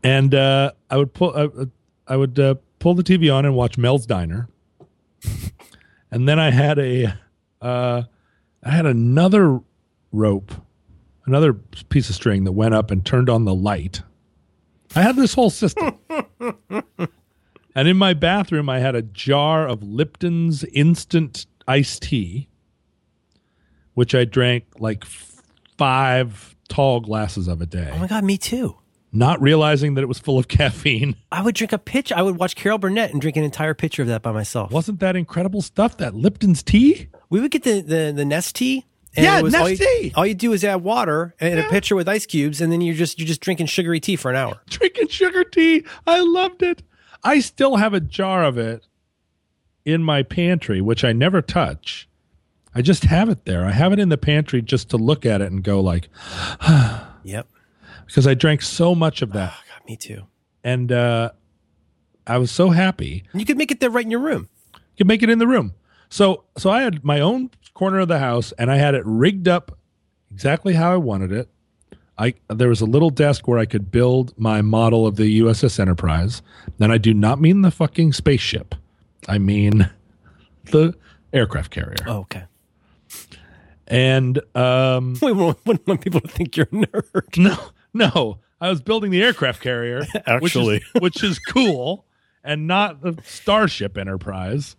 And 0.04 0.34
uh, 0.34 0.72
I 0.90 0.98
would 0.98 1.14
pull. 1.14 1.36
I, 1.36 2.14
I 2.14 2.16
would 2.16 2.40
uh, 2.40 2.56
pull 2.80 2.94
the 2.96 3.04
TV 3.04 3.34
on 3.34 3.46
and 3.46 3.54
watch 3.56 3.78
Mel's 3.78 4.06
Diner, 4.06 4.48
and 6.12 6.28
then 6.28 6.40
I 6.40 6.52
had 6.52 6.80
a. 6.80 7.18
Uh, 7.62 8.04
I 8.64 8.70
had 8.72 8.86
another 8.86 9.60
rope, 10.18 10.52
another 11.26 11.54
piece 11.54 12.10
of 12.10 12.16
string 12.16 12.44
that 12.46 12.52
went 12.52 12.74
up 12.74 12.92
and 12.92 13.06
turned 13.06 13.30
on 13.30 13.46
the 13.46 13.54
light. 13.56 14.02
I 14.96 15.02
had 15.02 15.16
this 15.16 15.34
whole 15.34 15.50
system. 15.50 15.98
and 17.76 17.88
in 17.88 17.98
my 17.98 18.14
bathroom, 18.14 18.70
I 18.70 18.80
had 18.80 18.96
a 18.96 19.02
jar 19.02 19.68
of 19.68 19.84
Lipton's 19.84 20.64
instant 20.66 21.46
iced 21.68 22.04
tea, 22.04 22.48
which 23.94 24.16
I 24.16 24.26
drank 24.26 24.66
like 24.80 25.04
five 25.78 26.56
tall 26.70 27.00
glasses 27.00 27.48
of 27.48 27.62
a 27.62 27.66
day. 27.66 27.92
Oh 27.94 28.00
my 28.00 28.08
god, 28.08 28.24
me 28.24 28.38
too. 28.38 28.78
not 29.12 29.42
realizing 29.42 29.94
that 29.96 30.02
it 30.02 30.08
was 30.08 30.20
full 30.20 30.38
of 30.40 30.48
caffeine. 30.58 31.16
I 31.32 31.42
would 31.42 31.56
drink 31.56 31.74
a 31.74 31.78
pitch. 31.78 32.12
I 32.12 32.22
would 32.22 32.38
watch 32.38 32.56
Carol 32.56 32.78
Burnett 32.78 33.12
and 33.12 33.22
drink 33.22 33.38
an 33.38 33.44
entire 33.44 33.74
pitcher 33.74 34.02
of 34.02 34.08
that 34.08 34.22
by 34.22 34.32
myself. 34.32 34.72
Wasn't 34.72 35.00
that 35.02 35.16
incredible 35.16 35.62
stuff? 35.62 35.98
That 35.98 36.14
Lipton's 36.16 36.64
tea? 36.64 37.10
We 37.30 37.40
would 37.42 37.52
get 37.52 37.64
the 37.64 37.82
the, 37.82 38.14
the 38.16 38.24
Nestea. 38.24 38.84
And 39.18 39.24
Yeah, 39.26 39.42
was 39.42 39.54
all 39.56 39.70
you. 39.70 40.12
All 40.16 40.26
you 40.26 40.34
do 40.36 40.54
is 40.54 40.64
add 40.64 40.84
water 40.84 41.36
and 41.40 41.60
a 41.60 41.64
pitcher 41.64 41.96
with 41.96 42.08
ice 42.08 42.26
cubes, 42.26 42.62
and 42.62 42.72
then 42.72 42.80
you're 42.82 42.96
just 42.96 43.20
you're 43.20 43.28
just 43.28 43.42
drinking 43.42 43.66
sugary 43.66 44.00
tea 44.00 44.16
for 44.16 44.30
an 44.30 44.38
hour. 44.38 44.62
Drinking 44.70 45.08
sugar 45.10 45.44
tea. 45.44 45.84
I 46.06 46.22
loved 46.22 46.62
it. 46.64 46.84
I 47.24 47.40
still 47.40 47.76
have 47.78 47.94
a 47.94 48.00
jar 48.00 48.44
of 48.44 48.58
it 48.58 48.86
in 49.84 50.04
my 50.04 50.22
pantry, 50.24 50.80
which 50.82 51.04
I 51.04 51.12
never 51.14 51.42
touch. 51.42 52.08
I 52.76 52.82
just 52.82 53.06
have 53.06 53.28
it 53.28 53.46
there. 53.46 53.66
I 53.66 53.72
have 53.72 53.92
it 53.92 54.00
in 54.00 54.10
the 54.10 54.18
pantry 54.18 54.62
just 54.62 54.90
to 54.92 54.98
look 54.98 55.26
at 55.26 55.42
it 55.42 55.52
and 55.52 55.64
go 55.64 55.80
like, 55.82 56.10
Yep. 57.24 57.48
because 58.06 58.28
I 58.28 58.36
drank 58.36 58.62
so 58.62 58.94
much 58.94 59.22
of 59.22 59.34
that. 59.34 59.54
God, 59.68 59.88
me 59.88 59.98
too. 59.98 60.28
And 60.64 60.92
uh, 60.92 61.32
I 62.28 62.38
was 62.38 62.52
so 62.52 62.70
happy. 62.70 63.24
You 63.34 63.46
could 63.46 63.58
make 63.58 63.72
it 63.72 63.80
there 63.80 63.90
right 63.90 64.06
in 64.06 64.12
your 64.12 64.20
room. 64.20 64.48
You 64.76 64.80
could 65.00 65.08
make 65.08 65.24
it 65.24 65.30
in 65.30 65.40
the 65.40 65.48
room. 65.48 65.74
So 66.10 66.44
so 66.58 66.70
I 66.70 66.82
had 66.84 67.04
my 67.04 67.20
own 67.20 67.50
corner 67.78 68.00
of 68.00 68.08
the 68.08 68.18
house 68.20 68.52
and 68.58 68.72
I 68.72 68.78
had 68.78 68.96
it 68.96 69.04
rigged 69.06 69.48
up 69.48 69.78
exactly 70.32 70.74
how 70.74 70.92
I 70.92 70.98
wanted 70.98 71.32
it. 71.32 71.48
I 72.18 72.34
there 72.50 72.70
was 72.70 72.82
a 72.82 72.86
little 72.86 73.12
desk 73.12 73.48
where 73.48 73.60
I 73.60 73.66
could 73.66 73.92
build 73.92 74.34
my 74.38 74.64
model 74.64 75.06
of 75.06 75.16
the 75.18 75.42
USS 75.42 75.80
Enterprise. 75.80 76.42
And 76.80 76.92
I 76.92 76.98
do 76.98 77.14
not 77.14 77.40
mean 77.40 77.62
the 77.62 77.70
fucking 77.70 78.14
spaceship. 78.14 78.74
I 79.28 79.38
mean 79.38 79.90
the 80.72 80.96
aircraft 81.32 81.70
carrier. 81.72 81.96
Oh, 82.08 82.20
okay. 82.22 82.46
And 83.88 84.40
um 84.56 85.16
We 85.22 85.32
wouldn't 85.32 85.66
wouldn't 85.66 85.88
want 85.88 86.02
people 86.02 86.22
to 86.22 86.28
think 86.28 86.58
you're 86.58 86.66
a 86.72 86.76
nerd. 86.76 87.38
no 87.38 87.58
no, 87.94 88.40
I 88.60 88.70
was 88.70 88.82
building 88.82 89.12
the 89.12 89.24
aircraft 89.24 89.62
carrier 89.62 90.02
Actually. 90.26 90.82
which 90.96 90.96
is, 90.96 91.02
which 91.02 91.24
is 91.24 91.40
cool 91.40 92.06
and 92.44 92.66
not 92.68 93.02
the 93.02 93.18
Starship 93.24 93.98
Enterprise, 93.98 94.76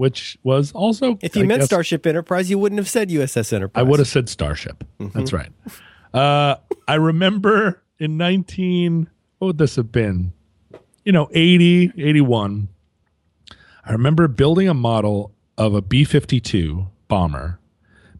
which 0.00 0.38
was 0.42 0.72
also 0.72 1.18
If 1.20 1.36
you 1.36 1.42
I 1.42 1.46
meant 1.46 1.60
guess- 1.60 1.66
Starship 1.66 2.06
Enterprise, 2.06 2.48
you 2.48 2.58
wouldn't 2.58 2.78
have 2.78 2.88
said 2.88 3.10
USS 3.10 3.52
Enterprise. 3.52 3.78
I 3.78 3.86
would 3.86 3.98
have 3.98 4.08
said 4.08 4.30
Starship. 4.30 4.82
That's 4.98 5.30
right. 5.30 5.50
Uh, 6.14 6.54
I 6.88 6.94
remember 6.94 7.82
in 7.98 8.16
19, 8.16 9.10
what 9.36 9.46
would 9.48 9.58
this 9.58 9.76
have 9.76 9.92
been? 9.92 10.32
You 11.04 11.12
know, 11.12 11.28
80, 11.34 11.92
81. 11.98 12.68
I 13.84 13.92
remember 13.92 14.26
building 14.26 14.70
a 14.70 14.74
model 14.74 15.34
of 15.58 15.74
a 15.74 15.82
B 15.82 16.04
52 16.04 16.86
bomber 17.08 17.58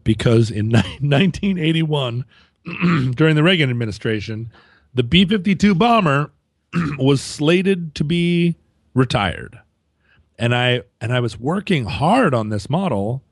because 0.03 0.51
in 0.51 0.69
1981, 0.69 2.25
during 3.15 3.35
the 3.35 3.41
Reagan 3.41 3.71
administration, 3.71 4.51
the 4.93 5.01
B 5.01 5.25
52 5.25 5.73
bomber 5.73 6.29
was 6.99 7.21
slated 7.21 7.95
to 7.95 8.03
be 8.03 8.55
retired. 8.93 9.57
And 10.41 10.55
I 10.55 10.81
and 10.99 11.13
I 11.13 11.19
was 11.19 11.39
working 11.39 11.85
hard 11.85 12.33
on 12.33 12.49
this 12.49 12.67
model 12.67 13.23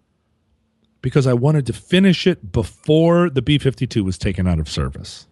because 1.01 1.25
I 1.25 1.33
wanted 1.33 1.65
to 1.65 1.73
finish 1.73 2.27
it 2.27 2.51
before 2.51 3.31
the 3.31 3.41
B 3.41 3.57
52 3.57 4.03
was 4.03 4.19
taken 4.19 4.47
out 4.47 4.59
of 4.59 4.69
service. 4.69 5.25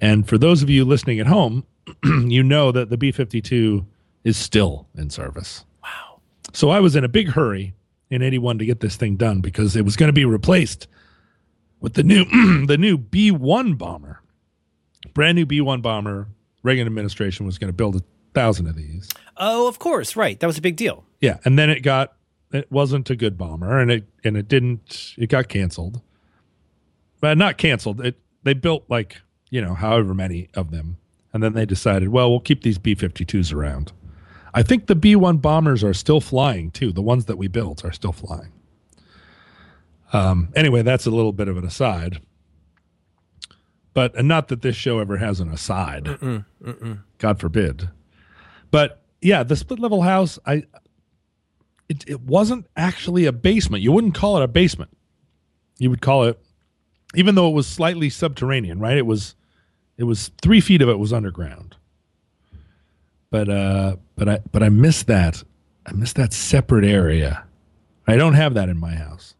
And 0.00 0.28
for 0.28 0.36
those 0.36 0.62
of 0.62 0.68
you 0.68 0.84
listening 0.84 1.20
at 1.20 1.26
home, 1.26 1.64
you 2.04 2.42
know 2.42 2.70
that 2.70 2.90
the 2.90 2.98
B 2.98 3.12
52 3.12 3.86
is 4.24 4.36
still 4.36 4.86
in 4.94 5.08
service. 5.08 5.64
Wow. 5.82 6.20
So 6.52 6.68
I 6.68 6.80
was 6.80 6.94
in 6.94 7.02
a 7.02 7.08
big 7.08 7.30
hurry 7.30 7.72
in 8.10 8.20
81 8.20 8.58
to 8.58 8.66
get 8.66 8.80
this 8.80 8.96
thing 8.96 9.16
done 9.16 9.40
because 9.40 9.74
it 9.74 9.86
was 9.86 9.96
going 9.96 10.08
to 10.08 10.12
be 10.12 10.26
replaced 10.26 10.86
with 11.80 11.94
the 11.94 12.02
new 12.02 12.24
the 12.66 12.76
new 12.76 12.98
B1 12.98 13.78
bomber. 13.78 14.20
Brand 15.14 15.36
new 15.36 15.46
B1 15.46 15.80
bomber. 15.80 16.28
Reagan 16.62 16.86
administration 16.86 17.46
was 17.46 17.56
going 17.56 17.68
to 17.70 17.76
build 17.76 17.96
a 17.96 18.02
thousand 18.38 18.68
of 18.68 18.76
these. 18.76 19.08
Oh, 19.36 19.66
of 19.68 19.78
course. 19.78 20.14
Right. 20.14 20.38
That 20.38 20.46
was 20.46 20.58
a 20.58 20.62
big 20.62 20.76
deal. 20.76 21.04
Yeah, 21.20 21.38
and 21.44 21.58
then 21.58 21.70
it 21.70 21.80
got 21.80 22.12
it 22.52 22.70
wasn't 22.70 23.10
a 23.10 23.16
good 23.16 23.36
bomber, 23.36 23.78
and 23.78 23.90
it 23.90 24.08
and 24.24 24.36
it 24.36 24.48
didn't 24.48 25.14
it 25.18 25.28
got 25.28 25.48
canceled, 25.48 26.00
but 27.20 27.36
not 27.36 27.58
canceled. 27.58 28.00
It 28.00 28.18
they 28.44 28.54
built 28.54 28.84
like 28.88 29.20
you 29.50 29.60
know 29.60 29.74
however 29.74 30.14
many 30.14 30.48
of 30.54 30.70
them, 30.70 30.98
and 31.32 31.42
then 31.42 31.54
they 31.54 31.66
decided, 31.66 32.10
well, 32.10 32.30
we'll 32.30 32.40
keep 32.40 32.62
these 32.62 32.78
B 32.78 32.94
52s 32.94 33.52
around. 33.52 33.92
I 34.54 34.62
think 34.62 34.86
the 34.86 34.94
B 34.94 35.14
1 35.14 35.38
bombers 35.38 35.84
are 35.84 35.94
still 35.94 36.20
flying 36.20 36.70
too. 36.70 36.92
The 36.92 37.02
ones 37.02 37.26
that 37.26 37.36
we 37.36 37.48
built 37.48 37.84
are 37.84 37.92
still 37.92 38.12
flying. 38.12 38.52
Um, 40.12 40.48
anyway, 40.56 40.82
that's 40.82 41.06
a 41.06 41.10
little 41.10 41.32
bit 41.32 41.48
of 41.48 41.56
an 41.56 41.64
aside. 41.66 42.20
But 43.94 44.14
and 44.14 44.28
not 44.28 44.46
that 44.48 44.62
this 44.62 44.76
show 44.76 45.00
ever 45.00 45.16
has 45.16 45.40
an 45.40 45.48
aside. 45.50 46.44
God 47.18 47.40
forbid. 47.40 47.90
But 48.70 49.02
yeah, 49.20 49.42
the 49.42 49.56
split 49.56 49.80
level 49.80 50.02
house, 50.02 50.38
I 50.46 50.64
it, 51.88 52.04
it 52.06 52.20
wasn't 52.20 52.66
actually 52.76 53.24
a 53.24 53.32
basement. 53.32 53.82
You 53.82 53.92
wouldn't 53.92 54.14
call 54.14 54.36
it 54.36 54.42
a 54.42 54.48
basement. 54.48 54.90
You 55.78 55.90
would 55.90 56.02
call 56.02 56.24
it, 56.24 56.38
even 57.14 57.34
though 57.34 57.48
it 57.48 57.54
was 57.54 57.66
slightly 57.66 58.10
subterranean, 58.10 58.78
right? 58.78 58.96
It 58.96 59.06
was, 59.06 59.34
it 59.96 60.04
was 60.04 60.30
three 60.42 60.60
feet 60.60 60.82
of 60.82 60.88
it 60.88 60.98
was 60.98 61.12
underground. 61.12 61.76
But 63.30 63.48
uh, 63.48 63.96
but 64.16 64.28
I 64.28 64.38
but 64.52 64.62
I 64.62 64.68
miss 64.70 65.02
that. 65.04 65.42
I 65.86 65.92
miss 65.92 66.14
that 66.14 66.32
separate 66.32 66.84
area. 66.84 67.44
I 68.06 68.16
don't 68.16 68.34
have 68.34 68.54
that 68.54 68.68
in 68.68 68.78
my 68.78 68.94
house. 68.94 69.34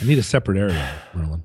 I 0.00 0.04
need 0.04 0.18
a 0.18 0.22
separate 0.22 0.58
area, 0.58 0.94
Merlin. 1.14 1.42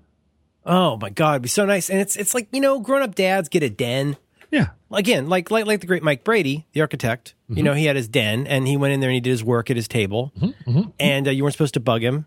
Oh 0.65 0.97
my 0.97 1.09
God, 1.09 1.33
it'd 1.33 1.41
be 1.41 1.49
so 1.49 1.65
nice. 1.65 1.89
And 1.89 1.99
it's 1.99 2.15
it's 2.15 2.33
like 2.33 2.47
you 2.53 2.61
know, 2.61 2.79
grown 2.79 3.01
up 3.01 3.13
dads 3.13 3.49
get 3.49 3.61
a 3.61 3.69
den. 3.69 4.15
Yeah, 4.51 4.67
Again, 4.91 5.27
like 5.27 5.51
like 5.51 5.65
like 5.65 5.81
the 5.81 5.87
great 5.87 6.03
Mike 6.03 6.23
Brady, 6.23 6.65
the 6.71 6.81
architect. 6.81 7.33
Mm-hmm. 7.49 7.57
You 7.57 7.63
know, 7.63 7.73
he 7.73 7.85
had 7.85 7.95
his 7.97 8.07
den, 8.07 8.47
and 8.47 8.67
he 8.67 8.77
went 8.77 8.93
in 8.93 8.99
there 9.01 9.09
and 9.09 9.15
he 9.15 9.19
did 9.21 9.31
his 9.31 9.43
work 9.43 9.69
at 9.69 9.75
his 9.75 9.87
table, 9.87 10.31
Mm-hmm. 10.39 10.81
and 10.99 11.27
uh, 11.27 11.31
you 11.31 11.43
weren't 11.43 11.53
supposed 11.53 11.73
to 11.73 11.79
bug 11.81 12.01
him. 12.01 12.25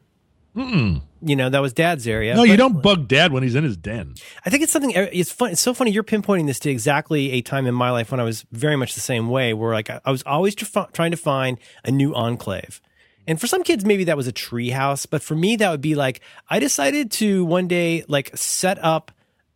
You 0.54 1.36
know, 1.36 1.48
that 1.48 1.60
was 1.62 1.72
Dad's 1.72 2.06
area. 2.08 2.34
no, 2.34 2.42
you 2.42 2.56
don't 2.56 2.82
bug 2.82 3.06
Dad 3.08 3.32
when 3.32 3.42
he's 3.42 3.54
in 3.54 3.64
his 3.64 3.76
den. 3.76 4.14
I 4.44 4.50
think 4.50 4.62
it's 4.62 4.72
something. 4.72 4.90
It's 4.94 5.30
fun. 5.30 5.52
It's 5.52 5.60
so 5.60 5.72
funny. 5.74 5.90
You're 5.92 6.02
pinpointing 6.04 6.46
this 6.46 6.58
to 6.60 6.70
exactly 6.70 7.32
a 7.32 7.40
time 7.42 7.66
in 7.66 7.74
my 7.74 7.90
life 7.90 8.10
when 8.10 8.20
I 8.20 8.24
was 8.24 8.44
very 8.50 8.76
much 8.76 8.94
the 8.94 9.00
same 9.00 9.28
way, 9.28 9.54
where 9.54 9.72
like 9.72 9.88
I, 9.90 10.00
I 10.04 10.10
was 10.10 10.22
always 10.24 10.54
tr- 10.54 10.80
trying 10.92 11.12
to 11.12 11.16
find 11.16 11.58
a 11.84 11.90
new 11.90 12.14
enclave. 12.14 12.80
And 13.26 13.40
for 13.40 13.46
some 13.46 13.62
kids, 13.62 13.84
maybe 13.84 14.04
that 14.04 14.16
was 14.16 14.26
a 14.26 14.32
tree 14.32 14.70
house, 14.70 15.06
but 15.06 15.22
for 15.22 15.36
me, 15.36 15.56
that 15.56 15.70
would 15.70 15.80
be 15.80 15.94
like 15.94 16.20
I 16.48 16.58
decided 16.58 17.10
to 17.12 17.44
one 17.44 17.68
day 17.68 18.04
like 18.08 18.36
set 18.36 18.82
up 18.84 19.12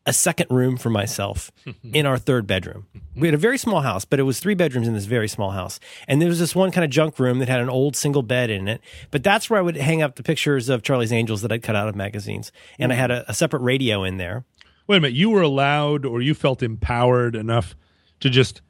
a 0.06 0.12
second 0.12 0.50
room 0.50 0.76
for 0.76 0.90
myself 0.90 1.50
in 1.92 2.06
our 2.06 2.18
third 2.18 2.46
bedroom. 2.46 2.86
We 3.16 3.28
had 3.28 3.34
a 3.34 3.38
very 3.38 3.58
small 3.58 3.80
house, 3.80 4.04
but 4.04 4.18
it 4.18 4.24
was 4.24 4.40
three 4.40 4.54
bedrooms 4.54 4.88
in 4.88 4.94
this 4.94 5.06
very 5.06 5.28
small 5.28 5.52
house. 5.52 5.80
And 6.08 6.20
there 6.20 6.28
was 6.28 6.38
this 6.38 6.54
one 6.54 6.70
kind 6.70 6.84
of 6.84 6.90
junk 6.90 7.18
room 7.18 7.38
that 7.38 7.48
had 7.48 7.60
an 7.60 7.70
old 7.70 7.96
single 7.96 8.22
bed 8.22 8.50
in 8.50 8.68
it. 8.68 8.80
But 9.10 9.22
that's 9.22 9.48
where 9.48 9.58
I 9.58 9.62
would 9.62 9.76
hang 9.76 10.02
up 10.02 10.16
the 10.16 10.22
pictures 10.22 10.68
of 10.68 10.82
Charlie's 10.82 11.12
Angels 11.12 11.42
that 11.42 11.52
I'd 11.52 11.62
cut 11.62 11.76
out 11.76 11.88
of 11.88 11.94
magazines. 11.94 12.52
And 12.78 12.92
I 12.92 12.96
had 12.96 13.10
a, 13.10 13.28
a 13.30 13.34
separate 13.34 13.60
radio 13.60 14.04
in 14.04 14.16
there. 14.18 14.44
Wait 14.86 14.98
a 14.98 15.00
minute. 15.00 15.16
You 15.16 15.30
were 15.30 15.42
allowed 15.42 16.04
or 16.04 16.20
you 16.20 16.34
felt 16.34 16.62
empowered 16.62 17.34
enough 17.34 17.74
to 18.20 18.28
just 18.28 18.60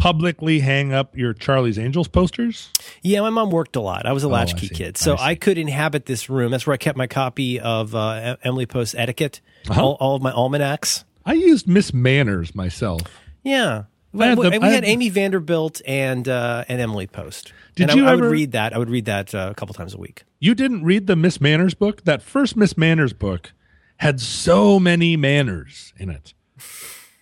publicly 0.00 0.60
hang 0.60 0.92
up 0.92 1.16
your 1.16 1.32
Charlie's 1.34 1.78
Angels 1.78 2.08
posters? 2.08 2.70
Yeah, 3.02 3.20
my 3.20 3.30
mom 3.30 3.50
worked 3.50 3.76
a 3.76 3.80
lot. 3.80 4.06
I 4.06 4.12
was 4.12 4.24
a 4.24 4.28
latchkey 4.28 4.66
see. 4.68 4.74
kid, 4.74 4.96
so 4.96 5.14
I. 5.14 5.30
I, 5.30 5.34
could 5.36 5.58
inhabit 5.58 6.06
this 6.06 6.28
room. 6.28 6.50
That's 6.50 6.66
where 6.66 6.74
I 6.74 6.78
kept 6.78 6.96
my 6.98 7.06
copy 7.06 7.60
of 7.60 7.94
uh, 7.94 8.36
Emily 8.42 8.66
Post 8.66 8.94
Etiquette, 8.98 9.40
Uh-huh. 9.68 9.80
all, 9.84 9.96
all 10.00 10.16
of 10.16 10.22
my 10.22 10.32
almanacs. 10.32 11.04
I 11.24 11.34
used 11.34 11.68
Miss 11.68 11.92
Manners 11.94 12.54
myself. 12.54 13.02
Yeah, 13.44 13.84
we, 14.12 14.24
had 14.24 14.38
the- 14.38 14.50
we 14.50 14.58
had 14.58 14.62
had- 14.62 14.84
Amy 14.84 15.08
Vanderbilt 15.10 15.80
and 15.86 16.26
uh, 16.28 16.64
and 16.68 16.80
Emily 16.80 17.06
Post. 17.06 17.52
Did 17.76 17.90
and 17.90 17.98
you 17.98 18.06
I, 18.06 18.10
I 18.10 18.12
ever- 18.14 18.22
would 18.24 18.32
read 18.32 18.52
that. 18.52 18.74
I 18.74 18.78
would 18.78 18.90
read 18.90 19.04
that 19.04 19.34
uh, 19.34 19.48
a 19.50 19.54
couple 19.54 19.74
times 19.74 19.94
a 19.94 19.98
week. 19.98 20.24
You 20.40 20.54
didn't 20.54 20.82
read 20.84 21.06
the 21.06 21.16
Miss 21.16 21.40
Manners 21.40 21.74
book? 21.74 22.04
That 22.04 22.22
first 22.22 22.56
Miss 22.56 22.76
Manners 22.76 23.12
book 23.12 23.52
had 23.98 24.18
so 24.20 24.80
many 24.80 25.16
manners 25.16 25.92
in 25.98 26.08
it. 26.10 26.32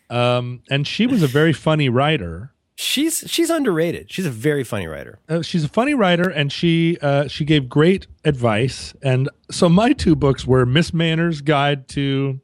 Um, 0.09 0.63
and 0.71 0.87
she 0.87 1.07
was 1.07 1.23
a 1.23 1.27
very 1.27 1.53
funny 1.53 1.89
writer. 1.89 2.53
She's 2.81 3.25
she's 3.27 3.51
underrated. 3.51 4.09
She's 4.09 4.25
a 4.25 4.31
very 4.31 4.63
funny 4.63 4.87
writer. 4.87 5.19
Uh, 5.29 5.43
she's 5.43 5.65
a 5.65 5.69
funny 5.69 5.95
writer, 5.95 6.29
and 6.31 6.53
she 6.53 6.97
uh, 7.03 7.27
she 7.27 7.45
gave 7.45 7.69
great 7.69 8.07
advice. 8.25 8.95
And 9.03 9.29
so 9.51 9.69
my 9.69 9.93
two 9.93 10.15
books 10.15 10.47
were 10.47 10.65
Miss 10.65 10.95
Manners' 10.95 11.41
Guide 11.41 11.89
to 11.89 12.39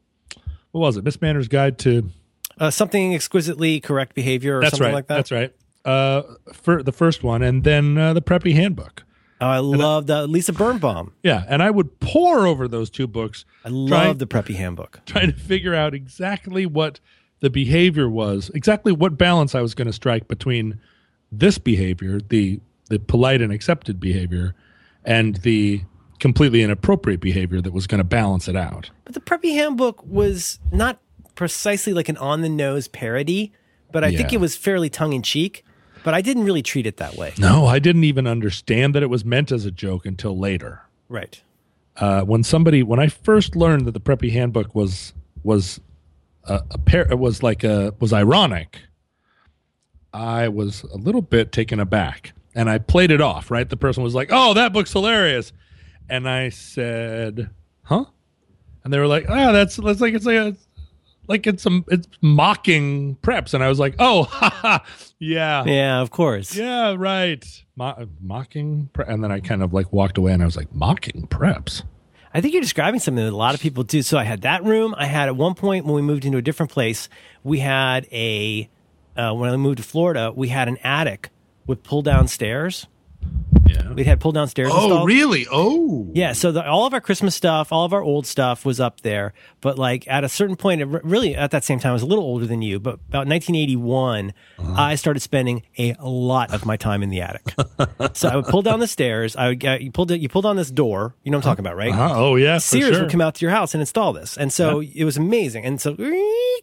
what 0.71 0.81
was 0.81 0.97
it? 0.97 1.05
Miss 1.05 1.21
Manners' 1.21 1.47
Guide 1.47 1.77
to 1.79 2.09
Uh, 2.59 2.69
something 2.69 3.15
exquisitely 3.15 3.79
correct 3.79 4.13
behavior 4.13 4.57
or 4.57 4.61
that's 4.61 4.71
something 4.71 4.87
right. 4.87 4.93
like 4.93 5.07
that. 5.07 5.15
That's 5.15 5.31
right. 5.31 5.53
Uh, 5.85 6.23
for 6.51 6.83
the 6.83 6.91
first 6.91 7.23
one, 7.23 7.41
and 7.41 7.63
then 7.63 7.97
uh, 7.97 8.13
the 8.13 8.21
Preppy 8.21 8.55
Handbook. 8.55 9.03
Oh, 9.39 9.47
I 9.47 9.59
love 9.59 10.07
the 10.07 10.27
Lisa 10.27 10.51
Birnbach. 10.51 11.11
Yeah, 11.23 11.45
and 11.47 11.63
I 11.63 11.69
would 11.71 12.01
pour 12.01 12.45
over 12.45 12.67
those 12.67 12.89
two 12.89 13.07
books, 13.07 13.45
I 13.63 13.69
love 13.69 13.89
trying, 13.89 14.17
the 14.17 14.27
Preppy 14.27 14.55
Handbook. 14.55 14.99
trying 15.05 15.31
to 15.31 15.37
figure 15.39 15.73
out 15.75 15.93
exactly 15.93 16.65
what 16.65 16.99
the 17.45 17.49
behavior 17.51 18.09
was, 18.09 18.49
exactly 18.55 18.91
what 18.91 19.19
balance 19.19 19.53
I 19.53 19.61
was 19.61 19.75
going 19.75 19.85
to 19.85 19.93
strike 19.93 20.27
between 20.27 20.79
this 21.31 21.59
behavior, 21.59 22.19
the 22.19 22.59
the 22.89 22.97
polite 22.97 23.39
and 23.39 23.53
accepted 23.53 23.99
behavior, 23.99 24.55
and 25.03 25.35
the 25.37 25.83
completely 26.19 26.63
inappropriate 26.63 27.19
behavior 27.19 27.61
that 27.61 27.71
was 27.71 27.85
going 27.85 27.99
to 27.99 28.03
balance 28.03 28.47
it 28.47 28.55
out. 28.55 28.89
But 29.03 29.13
the 29.13 29.19
Preppy 29.19 29.53
Handbook 29.53 30.03
was 30.03 30.57
not 30.71 30.99
precisely 31.35 31.93
like 31.93 32.09
an 32.09 32.17
on 32.17 32.41
the 32.41 32.49
nose 32.49 32.87
parody, 32.87 33.53
but 33.91 34.03
I 34.03 34.11
think 34.11 34.33
it 34.33 34.39
was 34.39 34.55
fairly 34.55 34.89
tongue 34.89 35.13
in 35.13 35.21
cheek. 35.21 35.63
But 36.03 36.15
I 36.15 36.21
didn't 36.21 36.45
really 36.45 36.63
treat 36.63 36.87
it 36.87 36.97
that 36.97 37.15
way. 37.15 37.33
No, 37.37 37.67
I 37.67 37.77
didn't 37.77 38.05
even 38.05 38.25
understand 38.25 38.95
that 38.95 39.03
it 39.03 39.09
was 39.11 39.23
meant 39.23 39.51
as 39.51 39.65
a 39.65 39.71
joke 39.71 40.07
until 40.07 40.35
later. 40.35 40.81
Right. 41.09 41.39
Uh, 41.95 42.21
when 42.21 42.41
somebody, 42.41 42.81
when 42.81 42.99
I 42.99 43.07
first 43.07 43.55
learned 43.55 43.85
that 43.85 43.91
the 43.91 43.99
Preppy 43.99 44.31
Handbook 44.31 44.73
was 44.73 45.13
was 45.43 45.79
a, 46.47 46.61
a 46.71 46.77
pair, 46.77 47.09
it 47.11 47.19
was 47.19 47.41
like 47.43 47.63
a 47.63 47.93
was 47.99 48.13
ironic. 48.13 48.79
I 50.13 50.47
was 50.47 50.83
a 50.83 50.97
little 50.97 51.21
bit 51.21 51.51
taken 51.51 51.79
aback, 51.79 52.33
and 52.55 52.69
I 52.69 52.77
played 52.77 53.11
it 53.11 53.21
off. 53.21 53.51
Right, 53.51 53.67
the 53.69 53.77
person 53.77 54.03
was 54.03 54.15
like, 54.15 54.29
"Oh, 54.31 54.53
that 54.53 54.71
book's 54.73 54.93
hilarious," 54.93 55.51
and 56.09 56.27
I 56.29 56.49
said, 56.49 57.49
"Huh?" 57.83 58.05
And 58.83 58.93
they 58.93 58.99
were 58.99 59.07
like, 59.07 59.25
"Ah, 59.29 59.51
that's 59.51 59.75
that's 59.75 59.99
like 60.01 60.13
it's 60.13 60.25
like 60.25 60.37
a 60.37 60.55
like 61.27 61.47
it's 61.47 61.63
some 61.63 61.83
it's 61.89 62.07
mocking 62.21 63.17
preps," 63.23 63.53
and 63.53 63.63
I 63.63 63.67
was 63.67 63.79
like, 63.79 63.95
"Oh, 63.99 64.23
haha, 64.29 64.79
yeah, 65.19 65.65
Yeah, 65.65 65.99
of 66.01 66.11
course. 66.11 66.55
yeah, 66.55 66.95
right. 66.97 67.43
Mo- 67.75 68.07
mocking, 68.21 68.89
pre-. 68.93 69.05
and 69.07 69.21
then 69.23 69.31
I 69.33 69.41
kind 69.41 69.61
of 69.63 69.73
like 69.73 69.91
walked 69.91 70.17
away, 70.17 70.31
and 70.31 70.41
I 70.41 70.45
was 70.45 70.55
like, 70.55 70.73
"Mocking 70.73 71.27
preps." 71.27 71.83
I 72.35 72.41
think 72.41 72.53
you're 72.53 72.61
describing 72.61 72.99
something 72.99 73.23
that 73.23 73.31
a 73.31 73.35
lot 73.35 73.55
of 73.55 73.61
people 73.61 73.83
do. 73.83 74.01
So 74.01 74.17
I 74.17 74.25
had 74.25 74.41
that 74.41 74.61
room. 74.65 74.93
I 74.97 75.05
had 75.05 75.29
at 75.29 75.37
one 75.37 75.53
point 75.53 75.85
when 75.85 75.95
we 75.95 76.01
moved 76.01 76.25
into 76.25 76.37
a 76.37 76.41
different 76.41 76.69
place, 76.69 77.07
we 77.45 77.59
had 77.59 78.07
a 78.11 78.69
uh, 79.15 79.31
when 79.31 79.49
I 79.49 79.55
moved 79.55 79.77
to 79.77 79.83
Florida, 79.83 80.33
we 80.35 80.49
had 80.49 80.67
an 80.67 80.75
attic 80.83 81.29
with 81.65 81.81
pull 81.81 82.01
down 82.01 82.27
stairs. 82.27 82.87
Yeah. 83.75 83.93
We 83.93 84.03
had 84.03 84.19
pull 84.19 84.31
down 84.31 84.47
stairs. 84.47 84.71
Oh, 84.73 84.83
installed. 84.85 85.07
really? 85.07 85.47
Oh, 85.51 86.11
Yeah, 86.13 86.33
so 86.33 86.51
the, 86.51 86.65
all 86.67 86.85
of 86.85 86.93
our 86.93 87.01
Christmas 87.01 87.35
stuff, 87.35 87.71
all 87.71 87.85
of 87.85 87.93
our 87.93 88.01
old 88.01 88.25
stuff 88.25 88.65
was 88.65 88.79
up 88.79 89.01
there. 89.01 89.33
But 89.61 89.77
like 89.77 90.07
at 90.07 90.23
a 90.23 90.29
certain 90.29 90.55
point, 90.55 90.81
really 91.03 91.35
at 91.35 91.51
that 91.51 91.63
same 91.63 91.79
time, 91.79 91.91
I 91.91 91.93
was 91.93 92.01
a 92.01 92.05
little 92.05 92.23
older 92.23 92.45
than 92.45 92.61
you. 92.61 92.79
But 92.79 92.95
about 93.09 93.27
1981, 93.27 94.33
I 94.75 94.95
started 94.95 95.19
spending 95.19 95.63
a 95.77 95.95
lot 96.01 96.53
of 96.53 96.65
my 96.65 96.77
time 96.77 97.03
in 97.03 97.09
the 97.09 97.21
attic. 97.21 97.53
so 98.13 98.29
I 98.29 98.35
would 98.35 98.45
pull 98.45 98.61
down 98.61 98.79
the 98.79 98.87
stairs. 98.87 99.35
I 99.35 99.49
would 99.49 99.59
get, 99.59 99.81
you 99.81 99.91
pulled 99.91 100.11
it, 100.11 100.21
you 100.21 100.29
pulled 100.29 100.45
on 100.45 100.55
this 100.55 100.71
door. 100.71 101.15
You 101.23 101.31
know 101.31 101.37
what 101.37 101.45
I'm 101.45 101.51
talking 101.51 101.65
about, 101.65 101.77
right? 101.77 101.91
Uh-huh. 101.91 102.13
Oh 102.15 102.35
yeah, 102.35 102.57
for 102.57 102.61
Sears 102.61 102.93
sure. 102.93 103.01
would 103.03 103.11
come 103.11 103.21
out 103.21 103.35
to 103.35 103.41
your 103.41 103.51
house 103.51 103.73
and 103.73 103.81
install 103.81 104.13
this. 104.13 104.37
And 104.37 104.51
so 104.53 104.81
it 104.81 105.03
was 105.03 105.17
amazing. 105.17 105.65
And 105.65 105.81
so 105.81 105.93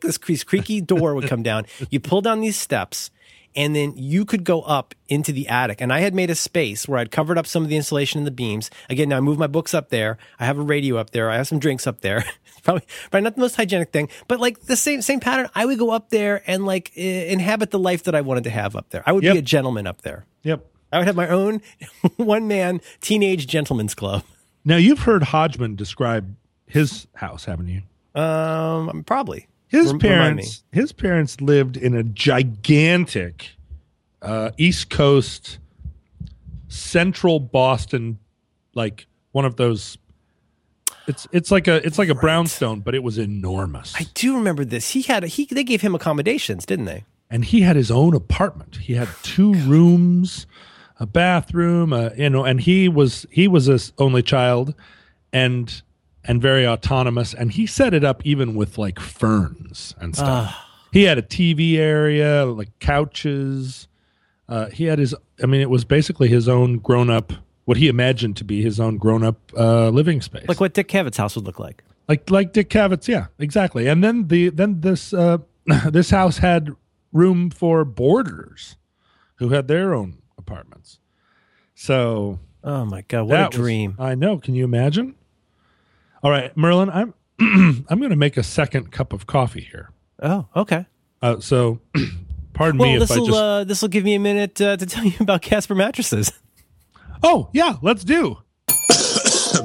this 0.03 0.19
creaky 0.19 0.81
door 0.81 1.15
would 1.15 1.29
come 1.29 1.43
down. 1.43 1.67
You 1.91 2.01
pull 2.01 2.23
down 2.23 2.41
these 2.41 2.57
steps 2.57 3.11
and 3.55 3.75
then 3.77 3.95
you 3.97 4.25
could 4.25 4.45
go 4.45 4.63
up 4.63 4.95
into 5.09 5.33
the 5.33 5.49
attic. 5.49 5.81
And 5.81 5.93
I 5.93 6.01
had 6.01 6.15
made 6.15 6.31
a 6.31 6.35
space 6.35 6.89
where 6.89 6.99
I'd 6.99 7.11
covered 7.11 7.37
up 7.39 7.47
some 7.47 7.63
of 7.63 7.69
the 7.69 7.77
insulation 7.77 8.19
in 8.19 8.25
the 8.25 8.31
beams. 8.31 8.71
Again, 8.89 9.09
now 9.11 9.19
I 9.19 9.21
moved 9.21 9.39
my 9.39 9.47
books 9.47 9.75
up 9.75 9.91
there. 9.91 10.17
I 10.41 10.47
have 10.47 10.59
a 10.59 10.63
radio 10.63 10.97
up 10.97 11.11
there. 11.11 11.31
I 11.31 11.37
have 11.37 11.49
some 11.49 11.59
drinks 11.59 11.87
up 11.87 12.01
there. 12.01 12.25
probably, 12.65 12.83
probably 13.11 13.25
not 13.25 13.35
the 13.35 13.41
most 13.41 13.57
hygienic 13.57 13.91
thing, 13.93 14.09
but 14.29 14.41
like 14.41 14.61
the 14.63 14.77
same, 14.77 15.03
same 15.03 15.21
pattern. 15.21 15.49
I 15.55 15.67
would 15.67 15.79
go 15.79 15.91
up 15.91 16.11
there 16.11 16.43
and 16.47 16.65
like 16.67 16.93
eh, 16.97 17.31
inhabit 17.33 17.71
the 17.71 17.79
life 17.79 18.05
that 18.05 18.15
I 18.15 18.21
wanted 18.23 18.45
to 18.45 18.51
have 18.51 18.75
up 18.77 18.89
there. 18.91 19.03
I 19.07 19.13
would 19.13 19.25
Yep. 19.25 19.33
be 19.35 19.39
a 19.39 19.43
gentleman 19.43 19.87
up 19.87 20.03
there. 20.03 20.25
Yep. 20.45 20.65
I 20.93 20.99
would 20.99 21.07
have 21.07 21.17
my 21.17 21.29
own 21.29 21.61
one 22.17 22.49
man 22.49 22.81
teenage 23.01 23.47
gentleman's 23.47 23.95
club. 23.95 24.25
Now 24.65 24.77
you've 24.77 25.01
heard 25.01 25.23
Hodgman 25.25 25.75
describe 25.77 26.37
his 26.67 27.07
house, 27.15 27.45
haven't 27.47 27.69
you? 27.69 27.83
Um, 28.21 29.03
probably. 29.05 29.47
His 29.73 29.93
parents, 29.95 30.63
his 30.71 30.93
parents 30.93 31.41
lived 31.41 31.77
in 31.77 31.95
a 31.97 32.03
gigantic 32.03 33.51
uh, 34.21 34.51
East 34.59 34.91
Coast, 34.91 35.59
central 36.69 37.41
Boston, 37.41 38.19
like 38.75 39.07
one 39.33 39.45
of 39.45 39.57
those. 39.57 39.99
It's 41.09 41.27
it's 41.33 41.51
like 41.51 41.67
a 41.67 41.85
it's 41.85 41.99
like 41.99 42.11
a 42.11 42.15
brownstone, 42.15 42.81
but 42.81 42.95
it 42.95 43.03
was 43.03 43.19
enormous. 43.19 43.95
I 43.97 44.07
do 44.15 44.37
remember 44.37 44.65
this. 44.65 44.91
He 44.91 45.03
had 45.03 45.25
he 45.25 45.47
they 45.47 45.65
gave 45.65 45.81
him 45.81 45.95
accommodations, 45.95 46.65
didn't 46.65 46.85
they? 46.85 47.05
and 47.33 47.47
he 47.47 47.63
had 47.63 47.77
his 47.77 47.91
own 47.91 48.15
apartment. 48.15 48.77
He 48.77 48.93
had 48.93 49.09
two 49.23 49.55
rooms, 49.55 50.47
a 51.01 51.07
bathroom, 51.07 51.95
uh, 51.95 52.11
you 52.15 52.29
know, 52.29 52.45
and 52.45 52.61
he 52.61 52.91
was 52.91 53.27
he 53.31 53.49
was 53.49 53.65
his 53.67 53.91
only 53.97 54.23
child, 54.23 54.75
and 55.33 55.83
and 56.25 56.41
very 56.43 56.67
autonomous. 56.67 57.35
And 57.35 57.53
he 57.53 57.67
set 57.67 57.95
it 57.95 58.05
up 58.05 58.23
even 58.25 58.55
with 58.55 58.79
like 58.79 58.99
ferns 59.01 59.95
and 60.01 60.15
stuff. 60.15 60.55
he 60.93 61.03
had 61.05 61.19
a 61.19 61.23
TV 61.23 61.77
area, 61.77 62.45
like 62.47 62.71
couches. 62.81 63.89
Uh, 64.49 64.67
he 64.71 64.85
had 64.85 64.99
his. 64.99 65.15
I 65.43 65.47
mean, 65.47 65.61
it 65.61 65.71
was 65.71 65.85
basically 65.85 66.29
his 66.29 66.49
own 66.49 66.79
grown 66.79 67.11
up. 67.11 67.33
What 67.65 67.77
he 67.77 67.87
imagined 67.87 68.37
to 68.39 68.45
be 68.45 68.61
his 68.61 68.81
own 68.81 68.97
grown 68.99 69.23
up 69.23 69.37
uh, 69.57 69.89
living 69.91 70.21
space, 70.21 70.49
Like 70.49 70.59
what 70.59 70.75
Dick 70.75 70.89
Cavett's 70.89 71.17
house 71.17 71.37
would 71.37 71.45
look 71.47 71.61
like. 71.61 71.85
like 72.09 72.29
like 72.29 72.53
Dick 72.53 72.69
Cavett's, 72.69 73.07
yeah, 73.09 73.27
exactly. 73.39 73.87
And 73.87 74.03
then 74.03 74.27
the 74.27 74.49
then 74.49 74.81
this 74.81 75.15
uh, 75.15 75.39
this 75.89 76.11
house 76.11 76.39
had 76.39 76.71
room 77.13 77.51
for 77.51 77.85
boarders 77.85 78.77
who 79.37 79.51
had 79.51 79.69
their 79.69 79.95
own 79.95 80.19
apartments. 80.37 80.99
So 81.75 82.41
Oh 82.65 82.85
my 82.85 83.03
god, 83.03 83.25
what 83.29 83.41
a 83.41 83.45
was- 83.47 83.55
dream! 83.57 83.95
I 83.99 84.15
know. 84.17 84.39
Can 84.39 84.55
you 84.57 84.65
imagine? 84.65 85.15
All 86.23 86.31
right, 86.31 86.57
Merlin, 86.57 86.91
I'm 86.91 87.15
I'm 87.41 87.99
going 87.99 88.11
to 88.11 88.17
make 88.17 88.37
a 88.37 88.43
second 88.43 88.93
cup 88.93 89.13
of 89.13 89.27
coffee 89.27 89.61
here. 89.63 89.91
oh, 90.23 90.47
okay. 90.55 90.87
Uh, 91.21 91.41
so, 91.41 91.81
pardon 92.53 92.79
Well, 92.79 92.91
me 92.91 93.03
if 93.03 93.11
I 93.11 93.17
just. 93.17 93.31
uh, 93.31 93.65
this 93.65 93.83
will 93.83 93.89
give 93.89 94.05
me 94.05 94.15
a 94.15 94.19
minute 94.21 94.61
uh, 94.61 94.77
to 94.77 94.87
tell 94.87 95.05
you 95.05 95.15
about 95.21 95.43
Casper 95.43 95.75
mattresses. 95.75 96.33
oh 97.23 97.49
yeah, 97.53 97.77
let's 97.83 98.05
do. 98.05 98.39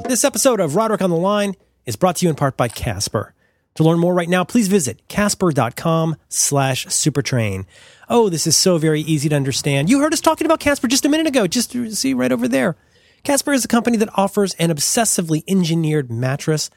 This 0.08 0.24
episode 0.24 0.60
of 0.62 0.76
Roderick 0.76 1.02
on 1.02 1.10
the 1.10 1.18
Line 1.18 1.54
is 1.86 1.98
brought 1.98 2.16
to 2.18 2.26
you 2.26 2.30
in 2.30 2.36
part 2.36 2.56
by 2.56 2.70
Casper. 2.70 3.34
To 3.76 3.84
learn 3.84 4.00
more 4.00 4.14
right 4.14 4.30
now, 4.30 4.44
please 4.46 4.70
visit 4.70 5.06
casper.com 5.10 6.16
slash 6.30 6.86
supertrain. 6.88 7.66
Oh, 8.10 8.30
this 8.30 8.48
is 8.48 8.56
so 8.56 8.78
very 8.78 9.02
easy 9.02 9.28
to 9.30 9.36
understand. 9.36 9.90
You 9.90 10.00
heard 10.00 10.14
us 10.14 10.22
talking 10.22 10.46
about 10.46 10.62
Casper 10.62 10.88
just 10.88 11.04
a 11.06 11.10
minute 11.10 11.28
ago. 11.28 11.46
Just 11.46 11.72
see 11.96 12.14
right 12.14 12.32
over 12.32 12.48
there. 12.48 12.78
Casper 13.24 13.54
is 13.54 13.66
a 13.66 13.68
company 13.68 13.98
that 13.98 14.10
offers 14.16 14.54
an 14.56 14.70
obsessively 14.70 15.44
engineered 15.48 16.12
mattress 16.12 16.70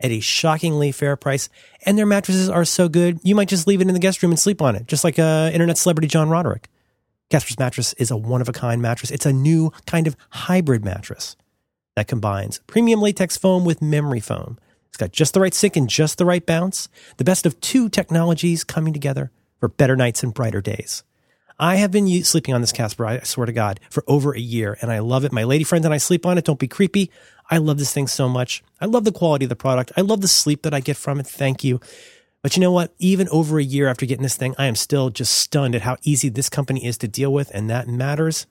at 0.00 0.10
a 0.10 0.20
shockingly 0.20 0.92
fair 0.92 1.16
price. 1.16 1.48
And 1.86 1.96
their 1.96 2.06
mattresses 2.06 2.48
are 2.48 2.64
so 2.64 2.88
good, 2.88 3.20
you 3.22 3.34
might 3.34 3.48
just 3.48 3.66
leave 3.66 3.80
it 3.80 3.88
in 3.88 3.94
the 3.94 4.00
guest 4.00 4.22
room 4.22 4.32
and 4.32 4.38
sleep 4.38 4.60
on 4.60 4.74
it, 4.74 4.86
just 4.86 5.04
like 5.04 5.18
uh, 5.18 5.50
internet 5.52 5.78
celebrity 5.78 6.08
John 6.08 6.28
Roderick. 6.28 6.68
Casper's 7.30 7.58
mattress 7.58 7.94
is 7.94 8.10
a 8.10 8.16
one 8.16 8.42
of 8.42 8.48
a 8.48 8.52
kind 8.52 8.82
mattress. 8.82 9.10
It's 9.10 9.24
a 9.24 9.32
new 9.32 9.72
kind 9.86 10.06
of 10.06 10.16
hybrid 10.30 10.84
mattress 10.84 11.36
that 11.96 12.08
combines 12.08 12.60
premium 12.66 13.00
latex 13.00 13.36
foam 13.36 13.64
with 13.64 13.80
memory 13.80 14.20
foam. 14.20 14.58
It's 14.88 14.98
got 14.98 15.12
just 15.12 15.32
the 15.32 15.40
right 15.40 15.54
sink 15.54 15.76
and 15.76 15.88
just 15.88 16.18
the 16.18 16.26
right 16.26 16.44
bounce. 16.44 16.90
The 17.16 17.24
best 17.24 17.46
of 17.46 17.58
two 17.60 17.88
technologies 17.88 18.64
coming 18.64 18.92
together 18.92 19.30
for 19.58 19.68
better 19.68 19.96
nights 19.96 20.22
and 20.22 20.34
brighter 20.34 20.60
days. 20.60 21.04
I 21.62 21.76
have 21.76 21.92
been 21.92 22.24
sleeping 22.24 22.54
on 22.54 22.60
this 22.60 22.72
Casper, 22.72 23.06
I 23.06 23.20
swear 23.20 23.46
to 23.46 23.52
God, 23.52 23.78
for 23.88 24.02
over 24.08 24.34
a 24.34 24.40
year, 24.40 24.76
and 24.82 24.90
I 24.90 24.98
love 24.98 25.24
it. 25.24 25.30
My 25.30 25.44
lady 25.44 25.62
friend 25.62 25.84
and 25.84 25.94
I 25.94 25.98
sleep 25.98 26.26
on 26.26 26.36
it. 26.36 26.44
Don't 26.44 26.58
be 26.58 26.66
creepy. 26.66 27.08
I 27.48 27.58
love 27.58 27.78
this 27.78 27.94
thing 27.94 28.08
so 28.08 28.28
much. 28.28 28.64
I 28.80 28.86
love 28.86 29.04
the 29.04 29.12
quality 29.12 29.44
of 29.44 29.48
the 29.48 29.54
product. 29.54 29.92
I 29.96 30.00
love 30.00 30.22
the 30.22 30.28
sleep 30.28 30.62
that 30.62 30.74
I 30.74 30.80
get 30.80 30.96
from 30.96 31.20
it. 31.20 31.26
Thank 31.28 31.62
you. 31.62 31.78
But 32.42 32.56
you 32.56 32.60
know 32.60 32.72
what? 32.72 32.92
Even 32.98 33.28
over 33.28 33.60
a 33.60 33.62
year 33.62 33.86
after 33.86 34.06
getting 34.06 34.24
this 34.24 34.36
thing, 34.36 34.56
I 34.58 34.66
am 34.66 34.74
still 34.74 35.08
just 35.10 35.34
stunned 35.34 35.76
at 35.76 35.82
how 35.82 35.98
easy 36.02 36.28
this 36.28 36.48
company 36.48 36.84
is 36.84 36.98
to 36.98 37.06
deal 37.06 37.32
with, 37.32 37.52
and 37.54 37.70
that 37.70 37.86
matters. 37.86 38.48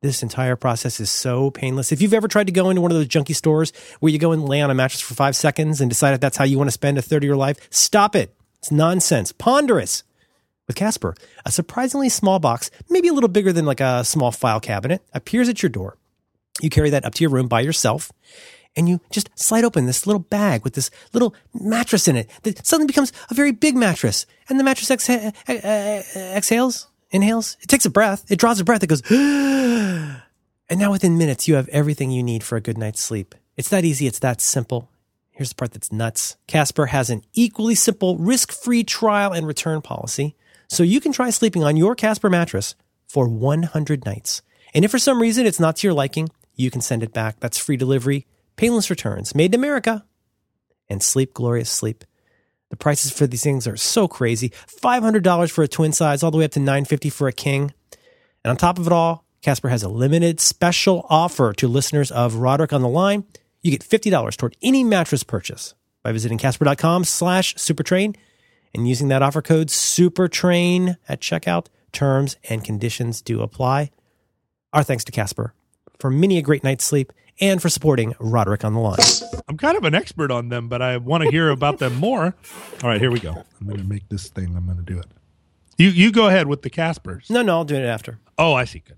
This 0.00 0.22
entire 0.22 0.56
process 0.56 0.98
is 0.98 1.10
so 1.10 1.50
painless. 1.50 1.92
If 1.92 2.00
you've 2.00 2.14
ever 2.14 2.26
tried 2.26 2.46
to 2.46 2.54
go 2.54 2.70
into 2.70 2.80
one 2.80 2.90
of 2.90 2.96
those 2.96 3.06
junky 3.06 3.36
stores 3.36 3.70
where 4.00 4.10
you 4.10 4.18
go 4.18 4.32
and 4.32 4.48
lay 4.48 4.62
on 4.62 4.70
a 4.70 4.74
mattress 4.74 5.02
for 5.02 5.12
five 5.12 5.36
seconds 5.36 5.82
and 5.82 5.90
decide 5.90 6.14
if 6.14 6.20
that's 6.20 6.38
how 6.38 6.44
you 6.44 6.56
want 6.56 6.68
to 6.68 6.72
spend 6.72 6.96
a 6.96 7.02
third 7.02 7.22
of 7.22 7.26
your 7.26 7.36
life, 7.36 7.58
stop 7.68 8.16
it. 8.16 8.34
It's 8.60 8.72
nonsense. 8.72 9.32
Ponderous. 9.32 10.04
With 10.66 10.76
Casper, 10.76 11.14
a 11.44 11.52
surprisingly 11.52 12.08
small 12.08 12.38
box, 12.40 12.70
maybe 12.90 13.08
a 13.08 13.12
little 13.12 13.28
bigger 13.28 13.52
than 13.52 13.66
like 13.66 13.80
a 13.80 14.04
small 14.04 14.32
file 14.32 14.60
cabinet, 14.60 15.02
appears 15.14 15.48
at 15.48 15.62
your 15.62 15.70
door. 15.70 15.96
You 16.60 16.70
carry 16.70 16.90
that 16.90 17.04
up 17.04 17.14
to 17.14 17.22
your 17.22 17.30
room 17.30 17.46
by 17.46 17.60
yourself 17.60 18.10
and 18.76 18.88
you 18.88 19.00
just 19.10 19.30
slide 19.34 19.64
open 19.64 19.86
this 19.86 20.06
little 20.06 20.20
bag 20.20 20.62
with 20.62 20.74
this 20.74 20.90
little 21.12 21.34
mattress 21.54 22.06
in 22.06 22.16
it 22.16 22.30
that 22.42 22.64
suddenly 22.66 22.86
becomes 22.86 23.12
a 23.30 23.34
very 23.34 23.52
big 23.52 23.74
mattress. 23.74 24.26
And 24.48 24.60
the 24.60 24.64
mattress 24.64 24.90
exha- 24.90 25.32
exhales, 26.36 26.88
inhales, 27.10 27.56
it 27.62 27.68
takes 27.68 27.86
a 27.86 27.90
breath, 27.90 28.30
it 28.30 28.38
draws 28.38 28.60
a 28.60 28.64
breath, 28.64 28.82
it 28.82 28.88
goes, 28.88 29.02
and 29.10 30.20
now 30.70 30.92
within 30.92 31.18
minutes, 31.18 31.48
you 31.48 31.54
have 31.54 31.68
everything 31.68 32.10
you 32.10 32.22
need 32.22 32.44
for 32.44 32.56
a 32.56 32.60
good 32.60 32.78
night's 32.78 33.00
sleep. 33.00 33.34
It's 33.56 33.70
that 33.70 33.84
easy, 33.84 34.06
it's 34.06 34.18
that 34.18 34.40
simple. 34.40 34.90
Here's 35.30 35.50
the 35.50 35.54
part 35.54 35.72
that's 35.72 35.92
nuts. 35.92 36.36
Casper 36.46 36.86
has 36.86 37.10
an 37.10 37.22
equally 37.34 37.74
simple 37.74 38.16
risk-free 38.18 38.84
trial 38.84 39.32
and 39.32 39.46
return 39.46 39.82
policy, 39.82 40.34
so 40.68 40.82
you 40.82 41.00
can 41.00 41.12
try 41.12 41.30
sleeping 41.30 41.64
on 41.64 41.76
your 41.76 41.94
Casper 41.94 42.30
mattress 42.30 42.74
for 43.06 43.28
100 43.28 44.04
nights. 44.04 44.42
And 44.74 44.84
if 44.84 44.90
for 44.90 44.98
some 44.98 45.20
reason 45.20 45.46
it's 45.46 45.60
not 45.60 45.76
to 45.76 45.86
your 45.86 45.94
liking, 45.94 46.28
you 46.54 46.70
can 46.70 46.80
send 46.80 47.02
it 47.02 47.12
back. 47.12 47.40
That's 47.40 47.58
free 47.58 47.76
delivery, 47.76 48.26
painless 48.56 48.90
returns, 48.90 49.34
made 49.34 49.54
in 49.54 49.60
America, 49.60 50.04
and 50.88 51.02
sleep 51.02 51.34
glorious 51.34 51.70
sleep. 51.70 52.04
The 52.70 52.76
prices 52.76 53.12
for 53.12 53.26
these 53.26 53.42
things 53.42 53.66
are 53.66 53.76
so 53.76 54.08
crazy. 54.08 54.50
$500 54.50 55.50
for 55.50 55.62
a 55.62 55.68
twin 55.68 55.92
size, 55.92 56.22
all 56.22 56.30
the 56.30 56.38
way 56.38 56.44
up 56.44 56.50
to 56.52 56.60
$950 56.60 57.12
for 57.12 57.28
a 57.28 57.32
king. 57.32 57.72
And 58.44 58.50
on 58.50 58.56
top 58.56 58.78
of 58.78 58.86
it 58.86 58.92
all, 58.92 59.24
Casper 59.42 59.68
has 59.68 59.82
a 59.82 59.88
limited 59.88 60.40
special 60.40 61.06
offer 61.08 61.52
to 61.54 61.68
listeners 61.68 62.10
of 62.10 62.36
Roderick 62.36 62.72
on 62.72 62.82
the 62.82 62.88
Line. 62.88 63.24
You 63.62 63.70
get 63.70 63.82
$50 63.82 64.36
toward 64.36 64.56
any 64.62 64.82
mattress 64.82 65.22
purchase 65.22 65.74
by 66.02 66.12
visiting 66.12 66.38
casper.com 66.38 67.04
slash 67.04 67.54
supertrain. 67.54 68.16
And 68.76 68.86
using 68.86 69.08
that 69.08 69.22
offer 69.22 69.42
code 69.42 69.68
SUPERTRAIN 69.68 70.96
at 71.08 71.20
checkout. 71.20 71.66
Terms 71.92 72.36
and 72.48 72.62
conditions 72.62 73.22
do 73.22 73.40
apply. 73.40 73.90
Our 74.72 74.82
thanks 74.82 75.02
to 75.04 75.12
Casper 75.12 75.54
for 75.98 76.10
many 76.10 76.36
a 76.36 76.42
great 76.42 76.62
night's 76.62 76.84
sleep 76.84 77.12
and 77.40 77.60
for 77.60 77.68
supporting 77.68 78.14
Roderick 78.18 78.64
on 78.64 78.74
the 78.74 78.80
Line. 78.80 78.98
I'm 79.48 79.56
kind 79.56 79.76
of 79.76 79.84
an 79.84 79.94
expert 79.94 80.30
on 80.30 80.50
them, 80.50 80.68
but 80.68 80.82
I 80.82 80.98
want 80.98 81.24
to 81.24 81.30
hear 81.30 81.50
about 81.50 81.78
them 81.78 81.94
more. 81.94 82.34
All 82.82 82.90
right, 82.90 83.00
here 83.00 83.10
we 83.10 83.20
go. 83.20 83.44
I'm 83.60 83.66
going 83.66 83.80
to 83.80 83.86
make 83.86 84.08
this 84.08 84.28
thing. 84.28 84.54
I'm 84.56 84.66
going 84.66 84.76
to 84.76 84.84
do 84.84 84.98
it. 84.98 85.06
You 85.78 85.88
you 85.88 86.10
go 86.10 86.26
ahead 86.28 86.46
with 86.46 86.62
the 86.62 86.70
Caspers. 86.70 87.28
No, 87.30 87.42
no, 87.42 87.56
I'll 87.56 87.64
do 87.64 87.76
it 87.76 87.84
after. 87.84 88.18
Oh, 88.38 88.54
I 88.54 88.64
see. 88.64 88.82
Good. 88.82 88.96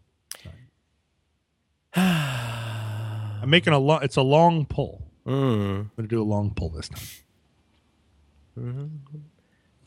I'm 1.97 3.51
making 3.51 3.72
a 3.72 3.79
long. 3.79 4.03
It's 4.03 4.16
a 4.16 4.22
long 4.22 4.64
pull. 4.66 5.03
Mm. 5.26 5.33
I'm 5.33 5.91
going 5.97 6.09
to 6.09 6.09
do 6.09 6.22
a 6.22 6.24
long 6.24 6.53
pull 6.55 6.70
this 6.70 6.89
time. 6.89 7.03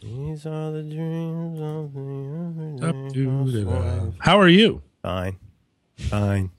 These 0.01 0.45
are 0.47 0.71
the 0.71 0.81
dreams 0.83 1.59
of 1.61 1.93
the 1.93 2.87
Up 2.87 3.13
to 3.13 3.51
the- 3.51 4.13
How 4.19 4.39
are 4.39 4.47
you? 4.47 4.81
Fine. 5.03 5.37
Fine. 5.97 6.51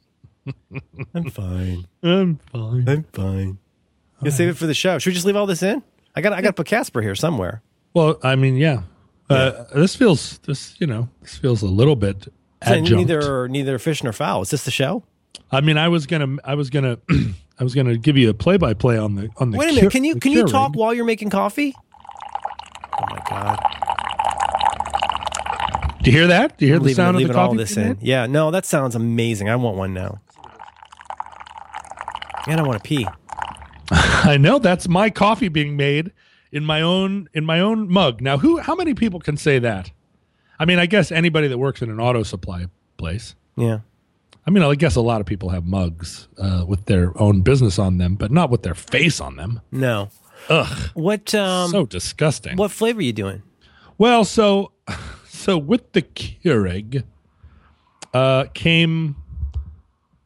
I'm 1.15 1.31
fine. 1.31 1.87
I'm 2.03 2.37
fine. 2.53 2.89
I'm 2.89 3.03
fine. 3.13 3.59
You 4.23 4.31
save 4.31 4.49
it 4.51 4.57
for 4.57 4.67
the 4.67 4.75
show. 4.75 4.99
Should 4.99 5.11
we 5.11 5.15
just 5.15 5.27
leave 5.27 5.37
all 5.37 5.47
this 5.47 5.63
in? 5.63 5.83
I 6.15 6.21
got 6.21 6.33
I 6.33 6.41
got 6.43 6.49
to 6.51 6.53
put 6.53 6.67
Casper 6.67 7.03
here 7.03 7.15
somewhere. 7.17 7.63
Well, 7.95 8.19
I 8.23 8.37
mean, 8.37 8.57
yeah. 8.57 8.83
Uh, 9.29 9.65
this 9.75 9.97
feels 9.97 10.39
this 10.39 10.77
you 10.81 10.87
know 10.87 11.09
this 11.23 11.37
feels 11.37 11.63
a 11.63 11.67
little 11.67 11.97
bit 11.97 12.25
So 12.25 12.31
adjunct. 12.75 12.91
neither 12.93 13.49
neither 13.49 13.79
fish 13.79 14.03
nor 14.05 14.13
fowl. 14.13 14.43
Is 14.43 14.51
this 14.51 14.65
the 14.65 14.71
show? 14.71 15.03
I 15.51 15.61
mean, 15.63 15.79
I 15.79 15.89
was 15.89 16.07
gonna 16.07 16.37
I 16.45 16.55
was 16.55 16.71
gonna 16.71 16.99
I 17.59 17.65
was 17.65 17.75
gonna 17.75 17.97
give 17.97 18.17
you 18.17 18.31
a 18.31 18.35
play 18.35 18.57
by 18.57 18.75
play 18.75 18.99
on 18.99 19.15
the 19.17 19.31
on 19.39 19.51
the. 19.51 19.59
Wait 19.59 19.71
a 19.71 19.75
minute. 19.75 19.91
Can 19.93 20.05
you 20.05 20.17
can 20.17 20.31
you 20.33 20.47
talk 20.47 20.75
while 20.77 20.93
you're 20.95 21.05
making 21.05 21.31
coffee? 21.31 21.75
Oh 23.03 23.07
my 23.11 23.23
god! 23.29 23.59
Do 26.03 26.11
you 26.11 26.17
hear 26.17 26.27
that? 26.29 26.59
Do 26.59 26.67
you 26.67 26.73
hear 26.73 26.79
the 26.79 26.85
leaving 26.85 26.97
sound 26.97 27.17
of 27.17 27.21
leaving 27.21 27.33
the 27.33 27.35
coffee? 27.35 27.49
all 27.49 27.55
this 27.55 27.75
being 27.75 27.91
in. 27.91 27.99
Yeah. 28.01 28.27
No, 28.27 28.51
that 28.51 28.67
sounds 28.67 28.95
amazing. 28.95 29.49
I 29.49 29.57
want 29.57 29.77
one 29.77 29.95
now. 29.95 30.21
And 32.47 32.61
I 32.61 32.63
want 32.65 32.83
to 32.83 32.89
pee. 32.89 33.07
I 33.91 34.37
know 34.37 34.59
that's 34.59 34.89
my 34.89 35.11
coffee 35.11 35.49
being 35.49 35.77
made 35.77 36.13
in 36.51 36.65
my 36.65 36.81
own 36.81 37.29
in 37.35 37.45
my 37.45 37.61
own 37.61 37.89
mug. 37.89 38.21
Now, 38.21 38.39
who? 38.39 38.59
How 38.59 38.75
many 38.75 38.95
people 38.95 39.21
can 39.21 39.37
say 39.37 39.59
that? 39.61 39.91
I 40.59 40.65
mean, 40.65 40.79
I 40.79 40.87
guess 40.87 41.11
anybody 41.11 41.49
that 41.49 41.59
works 41.59 41.83
in 41.83 41.91
an 41.91 42.01
auto 42.01 42.23
supply 42.23 42.67
place. 42.97 43.35
Yeah. 43.57 43.81
I 44.47 44.51
mean, 44.51 44.63
I 44.65 44.75
guess 44.75 44.97
a 44.97 45.01
lot 45.01 45.21
of 45.21 45.27
people 45.27 45.51
have 45.51 45.65
mugs 45.65 46.29
uh, 46.37 46.65
with 46.67 46.87
their 46.87 47.21
own 47.21 47.43
business 47.43 47.79
on 47.79 47.99
them, 47.99 48.17
but 48.17 48.33
not 48.33 48.51
with 48.51 48.63
their 48.63 48.75
face 48.75 49.21
on 49.21 49.37
them. 49.37 49.61
No. 49.71 50.11
Ugh, 50.49 50.91
What 50.95 51.35
um 51.35 51.71
so 51.71 51.87
disgusting. 51.87 52.57
what 52.57 52.71
flavor 52.71 52.99
are 52.99 53.03
you 53.03 53.13
doing? 53.13 53.43
Well, 53.99 54.25
so 54.25 54.73
so 55.29 55.57
with 55.59 55.93
the 55.93 56.03
Keurig 56.03 57.05
uh, 58.15 58.45
came 58.55 59.17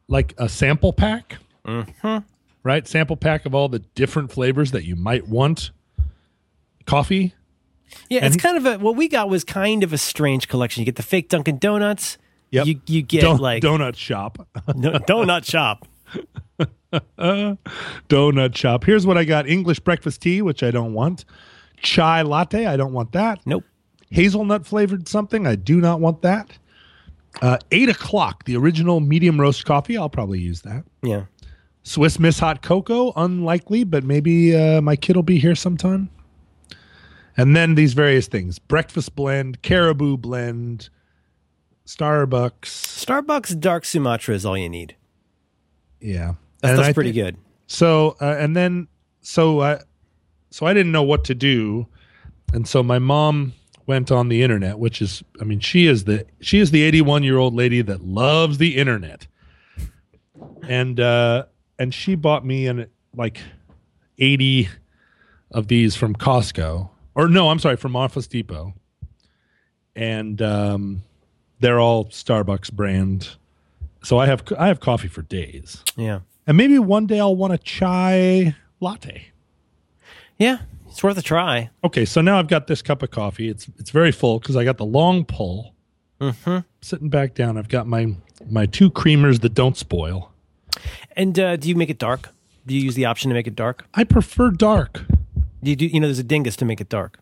like 0.07 0.33
a 0.37 0.49
sample 0.49 0.93
pack, 0.93 1.37
Mm-hmm. 1.65 2.17
right? 2.63 2.87
Sample 2.87 3.15
pack 3.17 3.45
of 3.45 3.53
all 3.53 3.67
the 3.69 3.79
different 3.79 4.31
flavors 4.31 4.71
that 4.71 4.83
you 4.85 4.95
might 4.95 5.27
want. 5.27 5.71
Coffee, 6.85 7.33
Yeah, 8.09 8.19
And 8.19 8.27
it's 8.27 8.35
he- 8.35 8.39
kind 8.41 8.57
of 8.57 8.65
a 8.65 8.77
what 8.83 8.95
we 8.95 9.07
got 9.09 9.29
was 9.29 9.43
kind 9.43 9.83
of 9.83 9.91
a 9.93 9.97
strange 9.97 10.47
collection. 10.47 10.81
You 10.81 10.85
get 10.85 10.95
the 10.95 11.03
fake 11.03 11.29
Dunkin' 11.29 11.57
Donuts. 11.59 12.17
Yep. 12.51 12.65
You 12.65 12.81
you 12.87 13.01
get 13.01 13.21
Don- 13.21 13.37
like 13.39 13.61
donut 13.61 13.95
shop, 13.97 14.47
no, 14.75 14.93
donut 14.93 15.43
shop. 15.45 15.85
donut 18.09 18.55
shop. 18.55 18.83
Here's 18.83 19.05
what 19.05 19.17
I 19.17 19.23
got: 19.23 19.47
English 19.47 19.79
breakfast 19.79 20.21
tea, 20.21 20.41
which 20.41 20.63
I 20.63 20.71
don't 20.71 20.93
want. 20.93 21.25
Chai 21.77 22.21
latte, 22.23 22.65
I 22.65 22.75
don't 22.77 22.93
want 22.93 23.11
that. 23.11 23.39
Nope. 23.45 23.63
Hazelnut 24.09 24.65
flavored 24.65 25.07
something, 25.07 25.45
I 25.45 25.55
do 25.55 25.79
not 25.79 25.99
want 25.99 26.21
that. 26.21 26.57
Uh, 27.41 27.57
eight 27.71 27.89
o'clock, 27.89 28.45
the 28.45 28.55
original 28.55 28.99
medium 28.99 29.39
roast 29.39 29.65
coffee. 29.65 29.97
I'll 29.97 30.09
probably 30.09 30.39
use 30.39 30.61
that. 30.61 30.85
Yeah. 31.03 31.25
Swiss 31.83 32.19
Miss 32.19 32.39
Hot 32.39 32.61
Cocoa, 32.61 33.13
unlikely, 33.15 33.83
but 33.83 34.03
maybe 34.03 34.55
uh, 34.55 34.81
my 34.81 34.95
kid 34.95 35.15
will 35.15 35.23
be 35.23 35.39
here 35.39 35.55
sometime. 35.55 36.09
And 37.37 37.55
then 37.55 37.75
these 37.75 37.93
various 37.93 38.27
things 38.27 38.59
breakfast 38.59 39.15
blend, 39.15 39.61
caribou 39.61 40.17
blend, 40.17 40.89
Starbucks. 41.85 42.65
Starbucks 42.65 43.59
dark 43.59 43.85
Sumatra 43.85 44.35
is 44.35 44.45
all 44.45 44.57
you 44.57 44.69
need. 44.69 44.95
Yeah. 46.01 46.33
That 46.61 46.71
And 46.71 46.77
stuff's 46.79 46.93
pretty 46.93 47.11
thi- 47.11 47.21
good. 47.21 47.37
So, 47.67 48.15
uh, 48.21 48.35
and 48.39 48.55
then, 48.55 48.87
so, 49.21 49.59
uh, 49.59 49.79
so 50.49 50.65
I 50.65 50.73
didn't 50.73 50.91
know 50.91 51.03
what 51.03 51.23
to 51.25 51.35
do. 51.35 51.87
And 52.53 52.67
so 52.67 52.81
my 52.81 52.97
mom 52.99 53.53
went 53.85 54.11
on 54.11 54.29
the 54.29 54.41
internet, 54.41 54.79
which 54.79 55.01
is, 55.01 55.23
I 55.39 55.43
mean, 55.43 55.59
she 55.59 55.87
is 55.87 56.05
the, 56.05 56.25
she 56.41 56.59
is 56.59 56.71
the 56.71 56.83
81 56.83 57.23
year 57.23 57.37
old 57.37 57.53
lady 57.53 57.81
that 57.81 58.03
loves 58.05 58.57
the 58.57 58.77
internet. 58.77 59.27
And, 60.67 60.99
uh, 60.99 61.45
and 61.79 61.93
she 61.93 62.15
bought 62.15 62.45
me 62.45 62.67
an 62.67 62.87
like 63.15 63.39
80 64.17 64.69
of 65.51 65.67
these 65.67 65.95
from 65.95 66.15
Costco 66.15 66.89
or 67.15 67.27
no, 67.27 67.49
I'm 67.49 67.59
sorry, 67.59 67.77
from 67.77 67.95
Office 67.95 68.27
Depot. 68.27 68.73
And, 69.95 70.41
um, 70.41 71.03
they're 71.59 71.79
all 71.79 72.05
Starbucks 72.05 72.71
brand. 72.71 73.29
So 74.03 74.19
I 74.19 74.27
have, 74.27 74.43
I 74.59 74.67
have 74.67 74.79
coffee 74.79 75.07
for 75.07 75.23
days. 75.23 75.83
Yeah. 75.95 76.19
And 76.47 76.55
maybe 76.57 76.79
one 76.79 77.05
day 77.05 77.19
I'll 77.19 77.35
want 77.35 77.53
a 77.53 77.57
chai 77.57 78.55
latte. 78.79 79.27
Yeah. 80.37 80.59
It's 80.89 81.03
worth 81.03 81.17
a 81.17 81.21
try. 81.21 81.69
Okay, 81.83 82.05
so 82.05 82.21
now 82.21 82.39
I've 82.39 82.47
got 82.47 82.65
this 82.65 82.81
cup 82.81 83.03
of 83.03 83.11
coffee. 83.11 83.49
It's 83.49 83.67
it's 83.77 83.91
very 83.91 84.11
full 84.11 84.39
because 84.39 84.55
I 84.55 84.63
got 84.63 84.77
the 84.77 84.85
long 84.85 85.25
pull. 85.25 85.75
Mm-hmm. 86.19 86.59
Sitting 86.81 87.09
back 87.09 87.35
down, 87.35 87.55
I've 87.57 87.69
got 87.69 87.85
my 87.85 88.15
my 88.49 88.65
two 88.65 88.89
creamers 88.89 89.41
that 89.41 89.53
don't 89.53 89.77
spoil. 89.77 90.31
And 91.15 91.37
uh, 91.37 91.55
do 91.57 91.69
you 91.69 91.75
make 91.75 91.91
it 91.91 91.99
dark? 91.99 92.29
Do 92.65 92.73
you 92.73 92.81
use 92.81 92.95
the 92.95 93.05
option 93.05 93.29
to 93.29 93.35
make 93.35 93.45
it 93.45 93.55
dark? 93.55 93.85
I 93.93 94.05
prefer 94.05 94.49
dark. 94.49 95.05
You 95.61 95.75
do 95.75 95.85
you 95.85 95.99
know 95.99 96.07
there's 96.07 96.17
a 96.17 96.23
dingus 96.23 96.55
to 96.57 96.65
make 96.65 96.81
it 96.81 96.89
dark? 96.89 97.19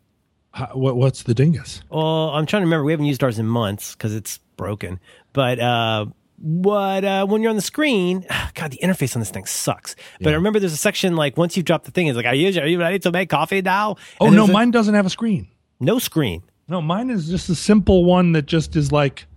How, 0.52 0.68
what, 0.68 0.96
what's 0.96 1.24
the 1.24 1.34
dingus? 1.34 1.82
Well, 1.90 2.30
I'm 2.30 2.46
trying 2.46 2.62
to 2.62 2.68
remember. 2.68 2.86
We 2.86 2.94
haven't 2.94 3.08
used 3.08 3.24
ours 3.24 3.40
in 3.40 3.46
months 3.46 3.94
because 3.94 4.16
it's 4.16 4.40
broken. 4.56 5.02
But 5.34 5.60
uh, 5.60 6.06
what 6.38 7.04
uh, 7.06 7.26
when 7.26 7.42
you're 7.42 7.50
on 7.50 7.56
the 7.56 7.62
screen, 7.62 8.26
God, 8.54 8.72
the 8.72 8.80
interface 8.84 9.16
on 9.16 9.22
this 9.22 9.30
thing 9.32 9.46
sucks. 9.46 9.96
But 10.22 10.34
I 10.34 10.36
remember 10.36 10.60
there's 10.60 10.74
a 10.74 10.78
section 10.78 11.16
like 11.16 11.38
once 11.38 11.56
you 11.58 11.64
drop 11.64 11.84
the 11.86 11.92
thing, 11.92 12.08
it's 12.08 12.16
like, 12.18 12.26
are 12.26 12.36
you, 12.36 12.60
are 12.62 12.68
you 12.68 12.80
ready 12.80 13.00
to 13.00 13.12
make 13.12 13.30
coffee 13.30 13.62
now? 13.62 13.96
Oh 14.20 14.28
And 14.28 14.36
no, 14.36 14.42
there's 14.44 14.50
a- 14.50 14.54
mine 14.54 14.72
doesn't 14.72 14.94
have 14.96 15.06
a 15.06 15.10
screen. 15.10 15.48
no 15.80 16.00
screen. 16.00 16.44
No, 16.68 16.82
mine 16.82 17.10
is 17.12 17.30
just 17.30 17.48
a 17.50 17.56
simple 17.56 18.06
one 18.06 18.32
that 18.32 18.48
just 18.48 18.76
is 18.76 18.92
like 18.92 19.28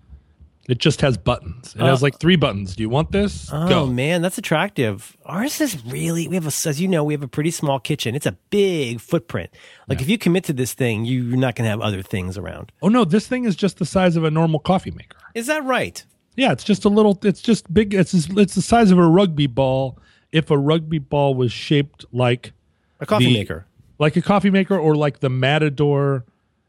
it 0.67 0.79
just 0.79 1.01
has 1.01 1.17
buttons. 1.17 1.75
It 1.75 1.81
has 1.81 2.03
Uh, 2.03 2.07
like 2.07 2.19
three 2.21 2.37
buttons. 2.37 2.75
Do 2.77 2.83
you 2.83 2.89
want 2.91 3.11
this? 3.13 3.49
Oh 3.53 3.69
Go. 3.69 3.87
man, 3.87 4.21
that's 4.23 4.37
attractive. 4.39 5.17
Ours 5.27 5.61
is 5.63 5.83
really 5.87 6.27
we 6.29 6.35
have 6.37 6.45
a 6.47 6.69
as 6.69 6.81
you 6.81 6.89
know 6.89 7.05
we 7.05 7.13
have 7.15 7.23
a 7.23 7.29
pretty 7.29 7.51
small 7.51 7.79
kitchen. 7.81 8.15
It's 8.15 8.27
a 8.27 8.37
big 8.51 9.01
footprint. 9.01 9.51
Like 9.89 10.01
if 10.03 10.09
you 10.09 10.17
commit 10.19 10.45
to 10.45 10.53
this 10.55 10.73
thing, 10.75 11.05
you're 11.05 11.37
not 11.37 11.55
going 11.55 11.65
to 11.65 11.71
have 11.71 11.81
other 11.81 12.03
things 12.03 12.37
around. 12.39 12.73
Oh 12.83 12.89
no, 12.89 13.05
this 13.05 13.27
thing 13.27 13.45
is 13.45 13.57
just 13.57 13.79
the 13.79 13.87
size 13.87 14.17
of 14.17 14.25
a 14.25 14.31
normal 14.31 14.59
coffee 14.61 14.91
maker. 14.91 15.17
Is 15.35 15.47
that 15.47 15.65
right? 15.65 16.05
Yeah, 16.39 16.53
it's 16.53 16.63
just 16.65 16.85
a 16.85 16.89
little. 16.89 17.19
It's 17.25 17.43
just 17.43 17.73
big. 17.75 17.93
It's 17.95 18.15
it's 18.15 18.55
the 18.55 18.63
size 18.63 18.91
of 18.93 18.99
a 18.99 19.07
rugby 19.09 19.47
ball. 19.49 19.99
If 20.31 20.51
a 20.51 20.57
rugby 20.57 20.99
ball 20.99 21.35
was 21.35 21.51
shaped 21.53 22.05
like 22.13 22.53
A 23.01 23.07
coffee 23.07 23.27
The- 23.27 23.35
maker. 23.35 23.67
like 23.99 24.15
a 24.17 24.23
coffee 24.23 24.51
maker, 24.51 24.79
or 24.79 24.95
like 24.95 25.19
the 25.21 25.29
Matador 25.31 26.25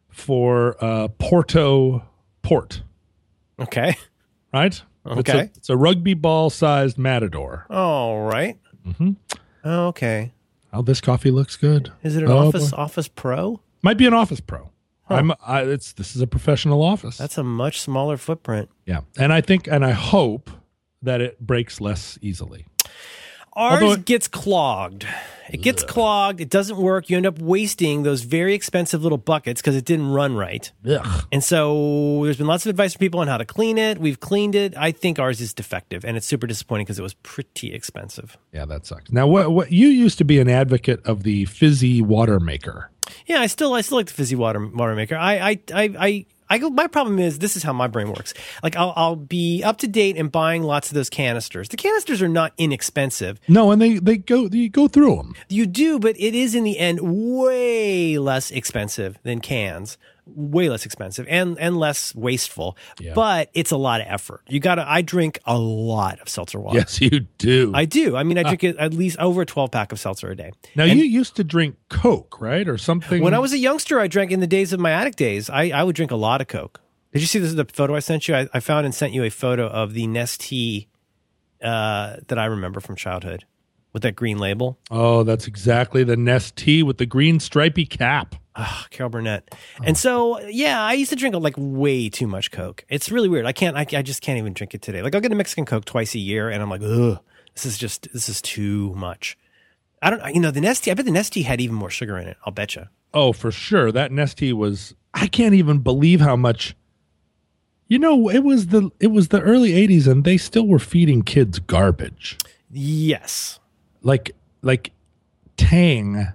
for 0.09 0.75
uh, 0.83 1.07
Porto 1.19 2.03
Port, 2.41 2.81
Okay. 3.59 3.95
right? 4.53 4.81
It's 5.05 5.19
Okay. 5.29 5.39
a, 5.39 5.43
it's 5.55 5.69
a 5.69 5.77
rugby 5.77 6.13
ball 6.15 6.49
sized 6.49 6.97
Matador. 6.97 7.65
All 7.69 8.21
right. 8.23 8.57
Mhm. 8.87 9.17
Okay. 9.63 10.31
Oh, 10.73 10.81
this 10.81 10.99
coffee 11.01 11.31
looks 11.31 11.55
good. 11.57 11.91
Is 12.03 12.15
it 12.15 12.23
an 12.23 12.31
Oh, 12.31 12.47
Office 12.47 12.71
boy. 12.71 12.77
Office 12.77 13.07
Pro? 13.07 13.59
Might 13.83 13.97
be 13.97 14.07
an 14.07 14.13
Office 14.13 14.39
Pro. 14.39 14.69
I'm. 15.09 15.31
I, 15.45 15.63
it's 15.63 15.93
this 15.93 16.15
is 16.15 16.21
a 16.21 16.27
professional 16.27 16.81
office. 16.83 17.17
That's 17.17 17.37
a 17.37 17.43
much 17.43 17.81
smaller 17.81 18.17
footprint. 18.17 18.69
yeah, 18.85 19.01
and 19.17 19.33
I 19.33 19.41
think 19.41 19.67
and 19.67 19.85
I 19.85 19.91
hope 19.91 20.49
that 21.01 21.21
it 21.21 21.39
breaks 21.39 21.79
less 21.81 22.17
easily. 22.21 22.65
Ours 23.53 23.81
Although 23.81 23.93
it- 23.93 24.05
gets 24.05 24.27
clogged. 24.27 25.05
It 25.51 25.63
gets 25.63 25.83
clogged. 25.83 26.41
It 26.41 26.49
doesn't 26.51 26.77
work. 26.77 27.09
You 27.09 27.17
end 27.17 27.25
up 27.25 27.39
wasting 27.39 28.03
those 28.03 28.21
very 28.21 28.53
expensive 28.53 29.01
little 29.01 29.17
buckets 29.17 29.59
because 29.61 29.75
it 29.75 29.83
didn't 29.83 30.11
run 30.11 30.35
right. 30.35 30.71
Ugh. 30.87 31.25
And 31.31 31.43
so 31.43 32.21
there's 32.23 32.37
been 32.37 32.45
lots 32.45 32.67
of 32.67 32.69
advice 32.69 32.93
from 32.93 32.99
people 32.99 33.19
on 33.19 33.27
how 33.27 33.37
to 33.37 33.45
clean 33.45 33.79
it. 33.79 33.97
We've 33.97 34.19
cleaned 34.19 34.53
it. 34.53 34.77
I 34.77 34.91
think 34.91 35.17
ours 35.17 35.41
is 35.41 35.51
defective, 35.55 36.05
and 36.05 36.15
it's 36.15 36.27
super 36.27 36.45
disappointing 36.45 36.85
because 36.85 36.99
it 36.99 37.01
was 37.01 37.15
pretty 37.15 37.73
expensive. 37.73 38.37
Yeah, 38.53 38.65
that 38.65 38.85
sucks. 38.85 39.11
Now, 39.11 39.25
what 39.25 39.51
what 39.51 39.71
you 39.71 39.87
used 39.87 40.19
to 40.19 40.23
be 40.23 40.39
an 40.39 40.49
advocate 40.49 41.03
of 41.03 41.23
the 41.23 41.45
fizzy 41.45 41.99
water 42.03 42.39
maker. 42.39 42.91
Yeah, 43.29 43.41
I 43.41 43.45
still 43.45 43.75
I 43.75 43.81
still 43.81 43.99
like 43.99 44.07
the 44.07 44.13
fizzy 44.13 44.35
water 44.35 44.65
water 44.65 44.95
maker. 44.95 45.15
I 45.15 45.33
I 45.33 45.59
I 45.71 45.95
I, 45.99 46.25
I 46.49 46.57
go. 46.57 46.71
My 46.71 46.87
problem 46.87 47.19
is 47.19 47.37
this 47.37 47.55
is 47.55 47.61
how 47.61 47.71
my 47.73 47.85
brain 47.85 48.07
works. 48.07 48.33
Like 48.63 48.75
I'll 48.75 48.91
I'll 48.95 49.15
be 49.15 49.61
up 49.63 49.77
to 49.77 49.87
date 49.87 50.17
and 50.17 50.31
buying 50.31 50.63
lots 50.63 50.89
of 50.89 50.95
those 50.95 51.11
canisters. 51.11 51.69
The 51.69 51.77
canisters 51.77 52.23
are 52.23 52.27
not 52.27 52.53
inexpensive. 52.57 53.39
No, 53.47 53.69
and 53.69 53.79
they 53.79 53.99
they 53.99 54.17
go 54.17 54.49
you 54.51 54.67
go 54.67 54.87
through 54.87 55.15
them. 55.17 55.35
You 55.47 55.67
do, 55.67 55.99
but 55.99 56.19
it 56.19 56.33
is 56.33 56.55
in 56.55 56.63
the 56.63 56.79
end 56.79 57.01
way 57.03 58.17
less 58.17 58.49
expensive 58.49 59.19
than 59.21 59.41
cans. 59.41 59.99
Way 60.35 60.69
less 60.69 60.85
expensive 60.85 61.25
and 61.29 61.57
and 61.59 61.77
less 61.77 62.13
wasteful. 62.15 62.77
Yeah. 62.99 63.13
But 63.13 63.49
it's 63.53 63.71
a 63.71 63.77
lot 63.77 64.01
of 64.01 64.07
effort. 64.09 64.41
You 64.47 64.59
got 64.59 64.75
to. 64.75 64.89
I 64.89 65.01
drink 65.01 65.39
a 65.45 65.57
lot 65.57 66.19
of 66.19 66.29
seltzer 66.29 66.59
water. 66.59 66.77
Yes, 66.79 67.01
you 67.01 67.21
do. 67.37 67.71
I 67.75 67.85
do. 67.85 68.15
I 68.15 68.23
mean, 68.23 68.37
I 68.37 68.43
drink 68.53 68.63
at 68.63 68.93
least 68.93 69.17
over 69.19 69.41
a 69.41 69.45
twelve 69.45 69.71
pack 69.71 69.91
of 69.91 69.99
seltzer 69.99 70.29
a 70.29 70.35
day. 70.35 70.51
now 70.75 70.85
you 70.85 71.03
used 71.03 71.35
to 71.37 71.43
drink 71.43 71.75
Coke, 71.89 72.39
right, 72.39 72.67
or 72.67 72.77
something? 72.77 73.21
When 73.23 73.33
I 73.33 73.39
was 73.39 73.53
a 73.53 73.57
youngster, 73.57 73.99
I 73.99 74.07
drank 74.07 74.31
in 74.31 74.39
the 74.39 74.47
days 74.47 74.73
of 74.73 74.79
my 74.79 74.91
addict 74.91 75.17
days. 75.17 75.49
I, 75.49 75.69
I 75.69 75.83
would 75.83 75.95
drink 75.95 76.11
a 76.11 76.15
lot 76.15 76.41
of 76.41 76.47
Coke. 76.47 76.81
Did 77.13 77.21
you 77.21 77.27
see 77.27 77.39
this? 77.39 77.49
Is 77.49 77.55
the 77.55 77.65
photo 77.65 77.95
I 77.95 77.99
sent 77.99 78.27
you. 78.27 78.35
I, 78.35 78.47
I 78.53 78.59
found 78.59 78.85
and 78.85 78.93
sent 78.93 79.13
you 79.13 79.23
a 79.23 79.29
photo 79.29 79.67
of 79.67 79.93
the 79.93 80.05
Nestea 80.05 80.87
uh, 81.63 82.17
that 82.27 82.37
I 82.37 82.45
remember 82.45 82.79
from 82.79 82.95
childhood 82.95 83.45
with 83.93 84.03
that 84.03 84.15
green 84.15 84.37
label. 84.37 84.77
oh, 84.91 85.23
that's 85.23 85.47
exactly 85.47 86.03
the 86.03 86.15
Nestea 86.15 86.83
with 86.83 86.97
the 86.97 87.05
green 87.05 87.39
stripy 87.39 87.85
cap. 87.85 88.35
Ah, 88.55 88.85
Carol 88.89 89.09
Burnett. 89.09 89.55
And 89.85 89.97
so, 89.97 90.39
yeah, 90.41 90.81
I 90.81 90.93
used 90.93 91.09
to 91.11 91.15
drink 91.15 91.33
like 91.35 91.55
way 91.57 92.09
too 92.09 92.27
much 92.27 92.51
Coke. 92.51 92.83
It's 92.89 93.09
really 93.09 93.29
weird. 93.29 93.45
I 93.45 93.53
can't. 93.53 93.77
I, 93.77 93.85
I 93.93 94.01
just 94.01 94.21
can't 94.21 94.37
even 94.37 94.53
drink 94.53 94.73
it 94.73 94.81
today. 94.81 95.01
Like 95.01 95.15
I'll 95.15 95.21
get 95.21 95.31
a 95.31 95.35
Mexican 95.35 95.65
Coke 95.65 95.85
twice 95.85 96.13
a 96.13 96.19
year, 96.19 96.49
and 96.49 96.61
I'm 96.61 96.69
like, 96.69 96.81
ugh, 96.83 97.19
this 97.53 97.65
is 97.65 97.77
just 97.77 98.07
this 98.11 98.27
is 98.27 98.41
too 98.41 98.93
much. 98.95 99.37
I 100.01 100.09
don't. 100.09 100.35
You 100.35 100.41
know, 100.41 100.51
the 100.51 100.59
Nestea. 100.59 100.91
I 100.91 100.93
bet 100.95 101.05
the 101.05 101.11
Nestea 101.11 101.43
had 101.45 101.61
even 101.61 101.75
more 101.75 101.89
sugar 101.89 102.17
in 102.17 102.27
it. 102.27 102.37
I'll 102.45 102.51
bet 102.53 102.75
you. 102.75 102.85
Oh, 103.13 103.31
for 103.33 103.51
sure. 103.51 103.91
That 103.91 104.11
Nestea 104.11 104.53
was 104.53 104.93
I 105.13 105.27
can't 105.27 105.55
even 105.55 105.79
believe 105.79 106.19
how 106.19 106.35
much 106.35 106.75
You 107.87 107.97
know, 107.97 108.29
it 108.29 108.43
was 108.43 108.67
the 108.67 108.91
it 108.99 109.07
was 109.07 109.29
the 109.29 109.41
early 109.41 109.71
80s 109.71 110.05
and 110.07 110.23
they 110.25 110.37
still 110.37 110.67
were 110.67 110.79
feeding 110.79 111.21
kids 111.23 111.59
garbage. 111.59 112.37
Yes. 112.71 113.59
Like 114.01 114.35
like 114.61 114.91
Tang 115.57 116.27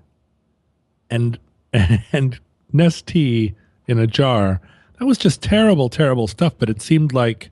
and 1.11 1.39
and 1.73 2.39
Nestea 2.73 3.55
in 3.87 3.99
a 3.99 4.07
jar. 4.07 4.61
That 4.99 5.07
was 5.07 5.19
just 5.19 5.43
terrible 5.43 5.89
terrible 5.89 6.29
stuff, 6.29 6.55
but 6.59 6.71
it 6.71 6.81
seemed 6.81 7.13
like 7.13 7.51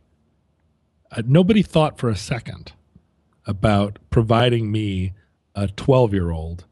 uh, 1.11 1.23
nobody 1.27 1.63
thought 1.63 1.99
for 1.99 2.09
a 2.09 2.17
second 2.17 2.73
about 3.47 3.99
providing 4.11 4.71
me 4.71 5.13
a 5.55 5.67
12-year-old 5.67 6.65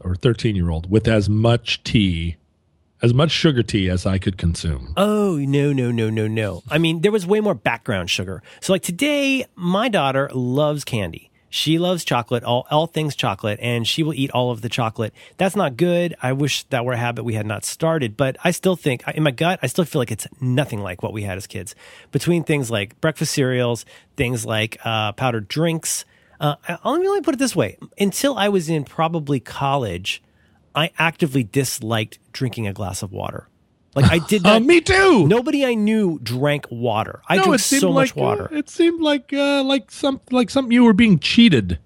or 0.00 0.14
13-year-old 0.14 0.90
with 0.90 1.06
as 1.06 1.28
much 1.28 1.82
tea 1.84 2.36
as 3.02 3.12
much 3.12 3.32
sugar 3.32 3.64
tea 3.64 3.90
as 3.90 4.06
I 4.06 4.18
could 4.18 4.38
consume. 4.38 4.94
Oh, 4.96 5.36
no, 5.36 5.72
no, 5.72 5.90
no, 5.90 6.08
no, 6.08 6.28
no. 6.28 6.62
I 6.70 6.78
mean, 6.78 7.00
there 7.00 7.10
was 7.10 7.26
way 7.26 7.40
more 7.40 7.54
background 7.54 8.10
sugar. 8.10 8.42
So, 8.60 8.72
like 8.72 8.82
today, 8.82 9.44
my 9.56 9.88
daughter 9.88 10.30
loves 10.32 10.84
candy. 10.84 11.31
She 11.54 11.78
loves 11.78 12.02
chocolate, 12.02 12.44
all, 12.44 12.66
all 12.70 12.86
things 12.86 13.14
chocolate, 13.14 13.60
and 13.60 13.86
she 13.86 14.02
will 14.02 14.14
eat 14.14 14.30
all 14.30 14.52
of 14.52 14.62
the 14.62 14.70
chocolate. 14.70 15.12
That's 15.36 15.54
not 15.54 15.76
good. 15.76 16.16
I 16.22 16.32
wish 16.32 16.64
that 16.70 16.86
were 16.86 16.94
a 16.94 16.96
habit 16.96 17.24
we 17.24 17.34
had 17.34 17.44
not 17.44 17.62
started, 17.62 18.16
but 18.16 18.38
I 18.42 18.52
still 18.52 18.74
think, 18.74 19.06
in 19.08 19.22
my 19.22 19.32
gut, 19.32 19.58
I 19.60 19.66
still 19.66 19.84
feel 19.84 20.00
like 20.00 20.10
it's 20.10 20.26
nothing 20.40 20.80
like 20.80 21.02
what 21.02 21.12
we 21.12 21.24
had 21.24 21.36
as 21.36 21.46
kids. 21.46 21.74
Between 22.10 22.42
things 22.42 22.70
like 22.70 22.98
breakfast 23.02 23.34
cereals, 23.34 23.84
things 24.16 24.46
like 24.46 24.78
uh, 24.82 25.12
powdered 25.12 25.46
drinks. 25.46 26.06
Uh, 26.40 26.54
let 26.86 27.02
me 27.02 27.20
put 27.20 27.34
it 27.34 27.38
this 27.38 27.54
way: 27.54 27.76
until 27.98 28.34
I 28.38 28.48
was 28.48 28.70
in 28.70 28.84
probably 28.84 29.38
college, 29.38 30.22
I 30.74 30.90
actively 30.98 31.44
disliked 31.44 32.18
drinking 32.32 32.66
a 32.66 32.72
glass 32.72 33.02
of 33.02 33.12
water. 33.12 33.46
Like 33.94 34.10
I 34.10 34.18
did 34.26 34.46
Uh, 34.46 34.54
not. 34.58 34.62
me 34.62 34.80
too. 34.80 35.26
Nobody 35.26 35.64
I 35.66 35.74
knew 35.74 36.18
drank 36.22 36.66
water. 36.70 37.20
I 37.28 37.36
No, 37.36 37.56
seemed 37.58 37.80
so 37.80 37.90
like 37.90 38.10
much 38.10 38.16
water. 38.16 38.48
uh, 38.52 38.56
it 38.58 38.68
seemed 38.70 39.00
like 39.02 39.32
uh, 39.32 39.62
like 39.64 39.90
some 39.90 40.20
like 40.30 40.48
something 40.50 40.72
you 40.72 40.84
were 40.84 40.92
being 40.94 41.18
cheated. 41.18 41.78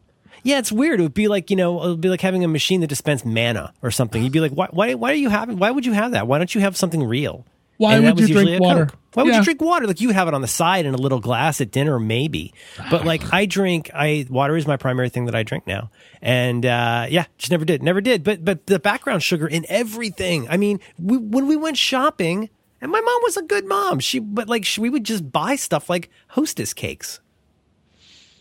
yeah, 0.44 0.58
it's 0.58 0.70
weird. 0.70 1.00
It 1.00 1.02
would 1.02 1.14
be 1.14 1.26
like 1.28 1.50
you 1.50 1.56
know, 1.56 1.82
it 1.82 1.88
would 1.88 2.00
be 2.00 2.08
like 2.08 2.20
having 2.20 2.44
a 2.44 2.48
machine 2.48 2.80
that 2.82 2.86
dispensed 2.86 3.26
manna 3.26 3.72
or 3.82 3.90
something. 3.90 4.22
You'd 4.22 4.32
be 4.32 4.40
like, 4.40 4.52
why? 4.52 4.68
Why, 4.70 4.94
why 4.94 5.10
are 5.10 5.14
you 5.16 5.28
having? 5.30 5.58
Why 5.58 5.70
would 5.72 5.84
you 5.84 5.92
have 5.92 6.12
that? 6.12 6.26
Why 6.28 6.38
don't 6.38 6.54
you 6.54 6.60
have 6.60 6.76
something 6.76 7.02
real? 7.02 7.44
Why 7.78 7.96
And 7.96 8.04
would 8.06 8.18
you 8.20 8.28
drink 8.28 8.60
water? 8.60 8.86
Coke. 8.86 8.98
Why 9.14 9.22
would 9.22 9.32
Yeah. 9.32 9.38
you 9.38 9.44
drink 9.44 9.60
water? 9.60 9.86
Like 9.86 10.00
you 10.00 10.10
have 10.10 10.28
it 10.28 10.34
on 10.34 10.42
the 10.42 10.48
side 10.48 10.84
in 10.86 10.94
a 10.94 10.98
little 10.98 11.20
glass 11.20 11.60
at 11.60 11.70
dinner, 11.70 11.98
maybe. 11.98 12.52
But 12.90 13.04
like 13.04 13.32
I 13.32 13.46
drink, 13.46 13.90
I 13.94 14.26
water 14.28 14.56
is 14.56 14.66
my 14.66 14.76
primary 14.76 15.08
thing 15.08 15.26
that 15.26 15.34
I 15.34 15.42
drink 15.42 15.66
now, 15.66 15.90
and 16.20 16.64
uh, 16.66 17.06
yeah, 17.08 17.24
just 17.38 17.50
never 17.50 17.64
did, 17.64 17.82
never 17.82 18.00
did. 18.00 18.22
But 18.24 18.44
but 18.44 18.66
the 18.66 18.78
background 18.78 19.22
sugar 19.22 19.46
in 19.46 19.64
everything. 19.68 20.46
I 20.50 20.56
mean, 20.56 20.80
we, 20.98 21.16
when 21.16 21.46
we 21.46 21.56
went 21.56 21.76
shopping, 21.78 22.50
and 22.80 22.92
my 22.92 23.00
mom 23.00 23.20
was 23.22 23.36
a 23.36 23.42
good 23.42 23.66
mom. 23.66 24.00
She 24.00 24.18
but 24.18 24.48
like 24.48 24.64
she, 24.64 24.80
we 24.80 24.90
would 24.90 25.04
just 25.04 25.30
buy 25.32 25.56
stuff 25.56 25.88
like 25.90 26.10
Hostess 26.28 26.74
cakes. 26.74 27.20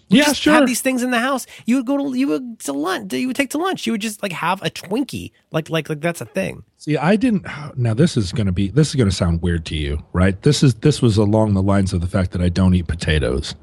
Yeah, 0.07 0.25
just 0.25 0.41
sure. 0.41 0.53
have 0.53 0.67
these 0.67 0.81
things 0.81 1.01
in 1.01 1.11
the 1.11 1.19
house. 1.19 1.47
You 1.65 1.77
would 1.77 1.85
go 1.85 1.97
to 1.97 2.17
you 2.17 2.27
would 2.27 2.59
to 2.59 2.73
lunch. 2.73 3.11
You 3.13 3.27
would 3.27 3.35
take 3.35 3.49
to 3.51 3.57
lunch. 3.57 3.85
You 3.85 3.93
would 3.93 4.01
just 4.01 4.21
like 4.21 4.31
have 4.31 4.61
a 4.61 4.69
Twinkie. 4.69 5.31
Like 5.51 5.69
like 5.69 5.89
like 5.89 6.01
that's 6.01 6.21
a 6.21 6.25
thing. 6.25 6.63
See, 6.77 6.97
I 6.97 7.15
didn't. 7.15 7.45
Now 7.75 7.93
this 7.93 8.15
is 8.15 8.31
going 8.31 8.45
to 8.45 8.51
be 8.51 8.69
this 8.69 8.89
is 8.89 8.95
going 8.95 9.09
to 9.09 9.15
sound 9.15 9.41
weird 9.41 9.65
to 9.67 9.75
you, 9.75 10.03
right? 10.13 10.39
This 10.43 10.63
is 10.63 10.75
this 10.75 11.01
was 11.01 11.17
along 11.17 11.53
the 11.53 11.61
lines 11.61 11.93
of 11.93 12.01
the 12.01 12.07
fact 12.07 12.31
that 12.31 12.41
I 12.41 12.49
don't 12.49 12.73
eat 12.73 12.87
potatoes. 12.87 13.55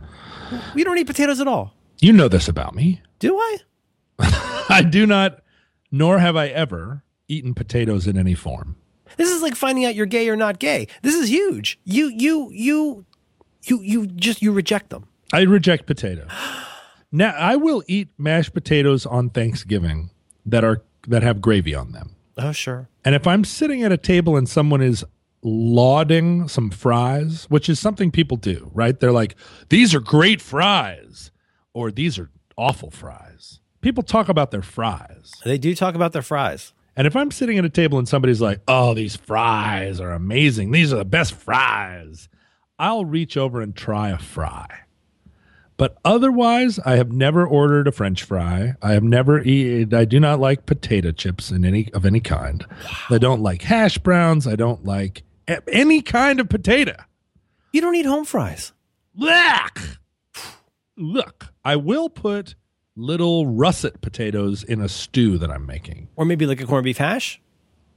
We 0.74 0.84
don't 0.84 0.98
eat 0.98 1.06
potatoes 1.06 1.40
at 1.40 1.48
all. 1.48 1.74
You 2.00 2.12
know 2.12 2.28
this 2.28 2.48
about 2.48 2.74
me. 2.74 3.00
Do 3.20 3.36
I? 3.38 3.56
I 4.68 4.82
do 4.82 5.06
not, 5.06 5.42
nor 5.90 6.18
have 6.18 6.36
I 6.36 6.48
ever 6.48 7.04
eaten 7.28 7.54
potatoes 7.54 8.06
in 8.06 8.18
any 8.18 8.34
form. 8.34 8.76
This 9.16 9.30
is 9.30 9.42
like 9.42 9.54
finding 9.54 9.84
out 9.84 9.94
you're 9.94 10.06
gay 10.06 10.28
or 10.28 10.36
not 10.36 10.58
gay. 10.58 10.88
This 11.02 11.14
is 11.14 11.30
huge. 11.30 11.78
You 11.84 12.08
you 12.08 12.50
you 12.52 13.06
you 13.64 13.80
you 13.80 14.06
just 14.06 14.42
you 14.42 14.52
reject 14.52 14.90
them. 14.90 15.06
I 15.32 15.42
reject 15.42 15.86
potatoes. 15.86 16.30
Now 17.14 17.34
I 17.36 17.56
will 17.56 17.82
eat 17.86 18.08
mashed 18.16 18.54
potatoes 18.54 19.04
on 19.04 19.28
Thanksgiving 19.28 20.08
that 20.46 20.64
are 20.64 20.82
that 21.06 21.22
have 21.22 21.42
gravy 21.42 21.74
on 21.74 21.92
them. 21.92 22.16
Oh 22.38 22.52
sure. 22.52 22.88
And 23.04 23.14
if 23.14 23.26
I'm 23.26 23.44
sitting 23.44 23.82
at 23.82 23.92
a 23.92 23.98
table 23.98 24.34
and 24.34 24.48
someone 24.48 24.80
is 24.80 25.04
lauding 25.42 26.48
some 26.48 26.70
fries, 26.70 27.44
which 27.50 27.68
is 27.68 27.78
something 27.78 28.10
people 28.10 28.36
do, 28.36 28.70
right? 28.72 28.98
They're 28.98 29.12
like, 29.12 29.36
these 29.68 29.94
are 29.94 30.00
great 30.00 30.40
fries, 30.40 31.30
or 31.74 31.90
these 31.90 32.18
are 32.18 32.30
awful 32.56 32.90
fries. 32.90 33.60
People 33.80 34.02
talk 34.02 34.28
about 34.28 34.50
their 34.50 34.62
fries. 34.62 35.32
They 35.44 35.58
do 35.58 35.74
talk 35.74 35.94
about 35.94 36.12
their 36.12 36.22
fries. 36.22 36.72
And 36.96 37.06
if 37.06 37.16
I'm 37.16 37.30
sitting 37.30 37.58
at 37.58 37.64
a 37.64 37.70
table 37.70 37.98
and 37.98 38.08
somebody's 38.08 38.40
like, 38.40 38.60
oh, 38.68 38.94
these 38.94 39.16
fries 39.16 40.00
are 40.00 40.12
amazing, 40.12 40.70
these 40.70 40.92
are 40.92 40.98
the 40.98 41.04
best 41.04 41.34
fries, 41.34 42.28
I'll 42.78 43.04
reach 43.04 43.36
over 43.36 43.60
and 43.60 43.74
try 43.74 44.10
a 44.10 44.18
fry. 44.18 44.81
But 45.76 45.96
otherwise, 46.04 46.78
I 46.84 46.96
have 46.96 47.12
never 47.12 47.46
ordered 47.46 47.88
a 47.88 47.92
French 47.92 48.22
fry. 48.22 48.74
I 48.82 48.92
have 48.92 49.02
never 49.02 49.40
eaten. 49.42 49.94
I 49.94 50.04
do 50.04 50.20
not 50.20 50.38
like 50.38 50.66
potato 50.66 51.10
chips 51.12 51.50
in 51.50 51.64
any 51.64 51.92
of 51.92 52.04
any 52.04 52.20
kind. 52.20 52.64
I 53.10 53.18
don't 53.18 53.42
like 53.42 53.62
hash 53.62 53.98
browns. 53.98 54.46
I 54.46 54.54
don't 54.54 54.84
like 54.84 55.22
any 55.68 56.02
kind 56.02 56.40
of 56.40 56.48
potato. 56.48 56.94
You 57.72 57.80
don't 57.80 57.96
eat 57.96 58.06
home 58.06 58.24
fries. 58.24 58.72
Look, 59.16 59.98
look. 60.96 61.48
I 61.64 61.76
will 61.76 62.08
put 62.10 62.54
little 62.94 63.46
russet 63.46 64.00
potatoes 64.02 64.62
in 64.62 64.80
a 64.80 64.88
stew 64.88 65.38
that 65.38 65.50
I'm 65.50 65.66
making. 65.66 66.08
Or 66.16 66.24
maybe 66.24 66.46
like 66.46 66.60
a 66.60 66.66
corned 66.66 66.84
beef 66.84 66.98
hash. 66.98 67.40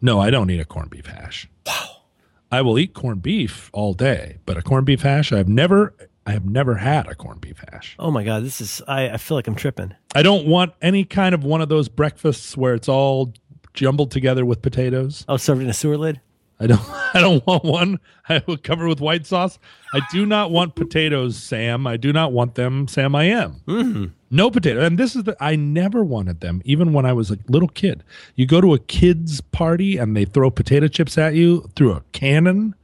No, 0.02 0.20
I 0.20 0.30
don't 0.30 0.50
eat 0.50 0.60
a 0.60 0.66
corned 0.66 0.90
beef 0.90 1.06
hash. 1.06 1.50
Wow. 1.66 2.04
I 2.52 2.62
will 2.62 2.80
eat 2.80 2.94
corned 2.94 3.22
beef 3.22 3.70
all 3.74 3.94
day, 3.94 4.38
but 4.46 4.56
a 4.56 4.62
corned 4.62 4.86
beef 4.86 5.02
hash, 5.02 5.34
I've 5.34 5.50
never, 5.50 5.94
I 6.26 6.32
have 6.32 6.46
never 6.46 6.76
had 6.76 7.08
a 7.08 7.16
corned 7.16 7.42
beef 7.42 7.62
hash. 7.72 7.96
Oh 8.00 8.10
my 8.10 8.24
god, 8.24 8.44
this 8.44 8.60
is 8.60 8.82
I, 8.88 9.10
I 9.10 9.18
feel 9.18 9.38
like 9.38 9.48
I'm 9.48 9.56
tripping. 9.56 9.94
I 10.16 10.24
don't 10.24 10.48
want 10.48 10.74
any 10.82 11.04
kind 11.04 11.36
of 11.36 11.44
one 11.44 11.62
of 11.62 11.70
those 11.70 11.88
breakfasts 11.88 12.58
where 12.58 12.74
it's 12.74 12.90
all 12.90 13.34
jumbled 13.74 14.12
together 14.12 14.46
with 14.46 14.62
potatoes. 14.62 15.26
Oh, 15.28 15.38
served 15.38 15.62
in 15.62 15.70
a 15.70 15.74
sewer 15.74 15.98
lid? 15.98 16.22
I 16.60 16.68
don't, 16.68 16.82
I 17.14 17.20
don't 17.22 17.46
want 17.46 17.64
one 17.64 18.00
I 18.28 18.42
will 18.48 18.58
cover 18.58 18.88
with 18.88 19.02
white 19.02 19.26
sauce. 19.26 19.60
I 19.94 20.02
do 20.12 20.26
not 20.26 20.52
want 20.52 20.76
potatoes, 20.76 21.38
Sam. 21.38 21.86
I 21.86 21.98
do 21.98 22.12
not 22.12 22.32
want 22.32 22.56
them, 22.56 22.88
Sam. 22.88 23.14
I 23.16 23.26
am. 23.26 23.62
Mm-hmm. 23.68 24.06
No 24.32 24.50
potato. 24.50 24.82
And 24.82 24.98
this 24.98 25.16
is 25.16 25.24
the 25.24 25.38
I 25.40 25.56
never 25.56 26.04
wanted 26.04 26.42
them, 26.42 26.62
even 26.66 26.92
when 26.92 27.06
I 27.06 27.14
was 27.14 27.32
a 27.32 27.38
little 27.48 27.68
kid. 27.68 28.04
You 28.36 28.46
go 28.46 28.62
to 28.62 28.74
a 28.74 28.80
kid's 28.80 29.42
party 29.42 29.98
and 29.98 30.16
they 30.16 30.26
throw 30.26 30.50
potato 30.50 30.88
chips 30.88 31.18
at 31.18 31.36
you 31.36 31.70
through 31.76 31.94
a 31.94 32.04
cannon, 32.14 32.76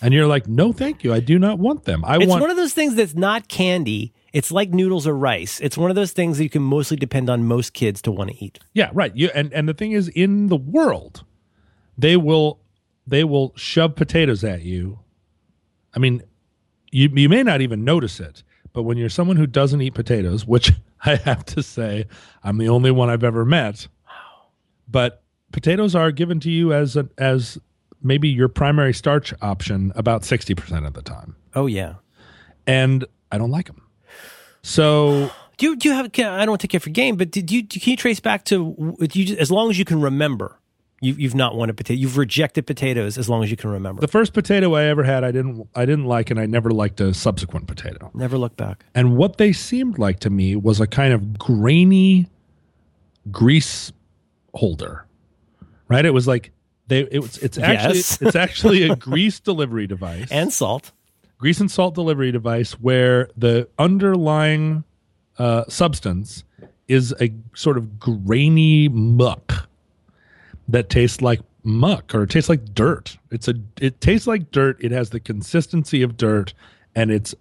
and 0.00 0.14
you're 0.14 0.26
like, 0.26 0.46
no, 0.46 0.72
thank 0.72 1.04
you. 1.04 1.12
I 1.12 1.20
do 1.20 1.38
not 1.38 1.58
want 1.58 1.84
them. 1.84 2.04
I 2.04 2.16
It's 2.16 2.26
want 2.26 2.40
one 2.40 2.50
of 2.50 2.56
those 2.56 2.72
things 2.72 2.94
that's 2.94 3.14
not 3.14 3.48
candy. 3.48 4.12
It's 4.32 4.52
like 4.52 4.70
noodles 4.70 5.06
or 5.06 5.14
rice. 5.14 5.60
It's 5.60 5.76
one 5.76 5.90
of 5.90 5.96
those 5.96 6.12
things 6.12 6.38
that 6.38 6.44
you 6.44 6.50
can 6.50 6.62
mostly 6.62 6.96
depend 6.96 7.30
on 7.30 7.44
most 7.44 7.72
kids 7.72 8.02
to 8.02 8.12
want 8.12 8.30
to 8.30 8.44
eat. 8.44 8.58
Yeah, 8.74 8.90
right. 8.92 9.14
You 9.16 9.30
and, 9.34 9.52
and 9.52 9.68
the 9.68 9.74
thing 9.74 9.92
is 9.92 10.08
in 10.08 10.48
the 10.48 10.56
world, 10.56 11.24
they 11.96 12.16
will 12.16 12.60
they 13.06 13.24
will 13.24 13.52
shove 13.56 13.96
potatoes 13.96 14.44
at 14.44 14.62
you. 14.62 15.00
I 15.94 15.98
mean, 15.98 16.22
you 16.92 17.08
you 17.14 17.28
may 17.28 17.42
not 17.42 17.60
even 17.60 17.84
notice 17.84 18.20
it, 18.20 18.42
but 18.72 18.82
when 18.82 18.98
you're 18.98 19.08
someone 19.08 19.36
who 19.36 19.46
doesn't 19.46 19.80
eat 19.80 19.94
potatoes, 19.94 20.46
which 20.46 20.72
I 21.04 21.16
have 21.16 21.44
to 21.46 21.62
say, 21.62 22.06
I'm 22.42 22.58
the 22.58 22.68
only 22.68 22.90
one 22.90 23.08
I've 23.10 23.24
ever 23.24 23.44
met. 23.44 23.88
But 24.90 25.22
potatoes 25.52 25.94
are 25.94 26.10
given 26.10 26.40
to 26.40 26.50
you 26.50 26.72
as 26.72 26.96
a, 26.96 27.08
as 27.18 27.58
maybe 28.02 28.28
your 28.28 28.48
primary 28.48 28.94
starch 28.94 29.34
option 29.42 29.92
about 29.94 30.22
60% 30.22 30.86
of 30.86 30.94
the 30.94 31.02
time. 31.02 31.36
Oh 31.54 31.66
yeah. 31.66 31.94
And 32.66 33.04
I 33.32 33.38
don't 33.38 33.50
like 33.50 33.66
them. 33.66 33.82
So 34.62 35.30
Do 35.58 35.66
you 35.66 35.76
do 35.76 35.88
you 35.88 35.94
have? 35.96 36.12
can- 36.12 36.26
I 36.32 36.38
don't 36.44 36.50
want 36.50 36.60
to 36.60 36.68
take 36.68 36.74
it 36.76 36.78
for 36.82 36.90
game, 36.90 37.16
but 37.16 37.32
did 37.32 37.50
you 37.50 37.64
can 37.66 37.90
you 37.90 37.96
trace 37.96 38.20
back 38.20 38.44
to 38.44 38.96
you, 39.12 39.36
as 39.38 39.50
long 39.50 39.70
as 39.70 39.78
you 39.78 39.84
can 39.84 40.00
remember? 40.00 40.56
You, 41.00 41.14
you've 41.14 41.34
not 41.34 41.54
wanted 41.56 41.76
potato. 41.76 41.98
You've 41.98 42.16
rejected 42.16 42.66
potatoes 42.66 43.18
as 43.18 43.28
long 43.28 43.44
as 43.44 43.50
you 43.52 43.56
can 43.56 43.70
remember. 43.70 44.00
the 44.00 44.08
first 44.08 44.32
potato 44.32 44.74
I 44.74 44.84
ever 44.84 45.04
had, 45.04 45.22
I 45.22 45.30
didn't, 45.30 45.68
I 45.76 45.84
didn't 45.86 46.06
like, 46.06 46.28
and 46.30 46.40
I 46.40 46.46
never 46.46 46.70
liked 46.72 47.00
a 47.00 47.14
subsequent 47.14 47.68
potato. 47.68 48.10
Never 48.14 48.36
look 48.36 48.56
back. 48.56 48.84
And 48.96 49.16
what 49.16 49.36
they 49.38 49.52
seemed 49.52 49.96
like 49.98 50.18
to 50.20 50.30
me 50.30 50.56
was 50.56 50.80
a 50.80 50.88
kind 50.88 51.12
of 51.12 51.38
grainy 51.38 52.26
grease 53.30 53.92
holder, 54.54 55.06
right? 55.88 56.04
It 56.04 56.10
was 56.14 56.26
like 56.26 56.50
they, 56.88 57.00
it 57.10 57.20
was, 57.20 57.38
it's 57.38 57.58
actually, 57.58 57.96
Yes. 57.98 58.20
it's 58.22 58.36
actually 58.36 58.82
a 58.88 58.96
grease 59.08 59.40
delivery 59.40 59.86
device. 59.86 60.28
And 60.30 60.52
salt. 60.52 60.92
grease 61.38 61.60
and 61.60 61.70
salt 61.70 61.94
delivery 61.94 62.32
device 62.32 62.72
where 62.72 63.28
the 63.36 63.68
underlying 63.78 64.84
uh, 65.38 65.64
substance 65.68 66.44
is 66.88 67.14
a 67.20 67.32
sort 67.54 67.76
of 67.76 68.00
grainy 68.00 68.88
muck 68.88 69.68
that 70.68 70.88
tastes 70.88 71.20
like 71.20 71.40
muck 71.62 72.14
or 72.14 72.26
tastes 72.26 72.48
like 72.48 72.74
dirt. 72.74 73.18
It's 73.30 73.46
a 73.48 73.54
it 73.80 74.00
tastes 74.00 74.26
like 74.26 74.50
dirt. 74.50 74.82
It 74.82 74.90
has 74.92 75.10
the 75.10 75.20
consistency 75.20 76.02
of 76.02 76.16
dirt 76.16 76.54
and 76.94 77.10
it's 77.10 77.34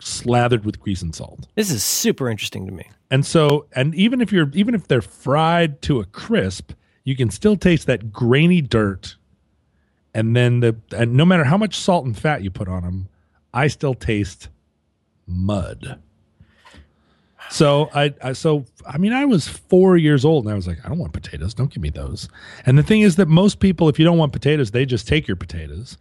slathered 0.00 0.64
with 0.64 0.80
grease 0.80 1.02
and 1.02 1.14
salt. 1.14 1.46
This 1.56 1.70
is 1.70 1.82
super 1.84 2.28
interesting 2.30 2.66
to 2.66 2.72
me. 2.72 2.88
And 3.10 3.26
so 3.26 3.66
and 3.74 3.94
even 3.94 4.20
if 4.20 4.32
you're 4.32 4.50
even 4.54 4.74
if 4.74 4.86
they're 4.88 5.02
fried 5.02 5.82
to 5.82 6.00
a 6.00 6.04
crisp, 6.06 6.72
you 7.04 7.16
can 7.16 7.30
still 7.30 7.56
taste 7.56 7.86
that 7.86 8.12
grainy 8.12 8.60
dirt. 8.60 9.16
And 10.14 10.36
then 10.36 10.60
the 10.60 10.76
and 10.96 11.14
no 11.14 11.24
matter 11.24 11.44
how 11.44 11.56
much 11.56 11.76
salt 11.76 12.04
and 12.04 12.16
fat 12.16 12.42
you 12.42 12.50
put 12.50 12.68
on 12.68 12.82
them, 12.82 13.08
I 13.54 13.68
still 13.68 13.94
taste 13.94 14.48
mud. 15.26 15.98
So 17.50 17.90
I, 17.94 18.14
I 18.22 18.32
so 18.34 18.64
I 18.86 18.98
mean 18.98 19.12
I 19.12 19.24
was 19.24 19.48
4 19.48 19.96
years 19.96 20.24
old 20.24 20.44
and 20.44 20.52
I 20.52 20.56
was 20.56 20.66
like 20.66 20.78
I 20.84 20.88
don't 20.88 20.98
want 20.98 21.12
potatoes, 21.12 21.54
don't 21.54 21.72
give 21.72 21.82
me 21.82 21.90
those. 21.90 22.28
And 22.66 22.78
the 22.78 22.82
thing 22.82 23.00
is 23.00 23.16
that 23.16 23.28
most 23.28 23.58
people 23.58 23.88
if 23.88 23.98
you 23.98 24.04
don't 24.04 24.18
want 24.18 24.32
potatoes, 24.32 24.70
they 24.70 24.84
just 24.84 25.08
take 25.08 25.26
your 25.26 25.36
potatoes. 25.36 25.96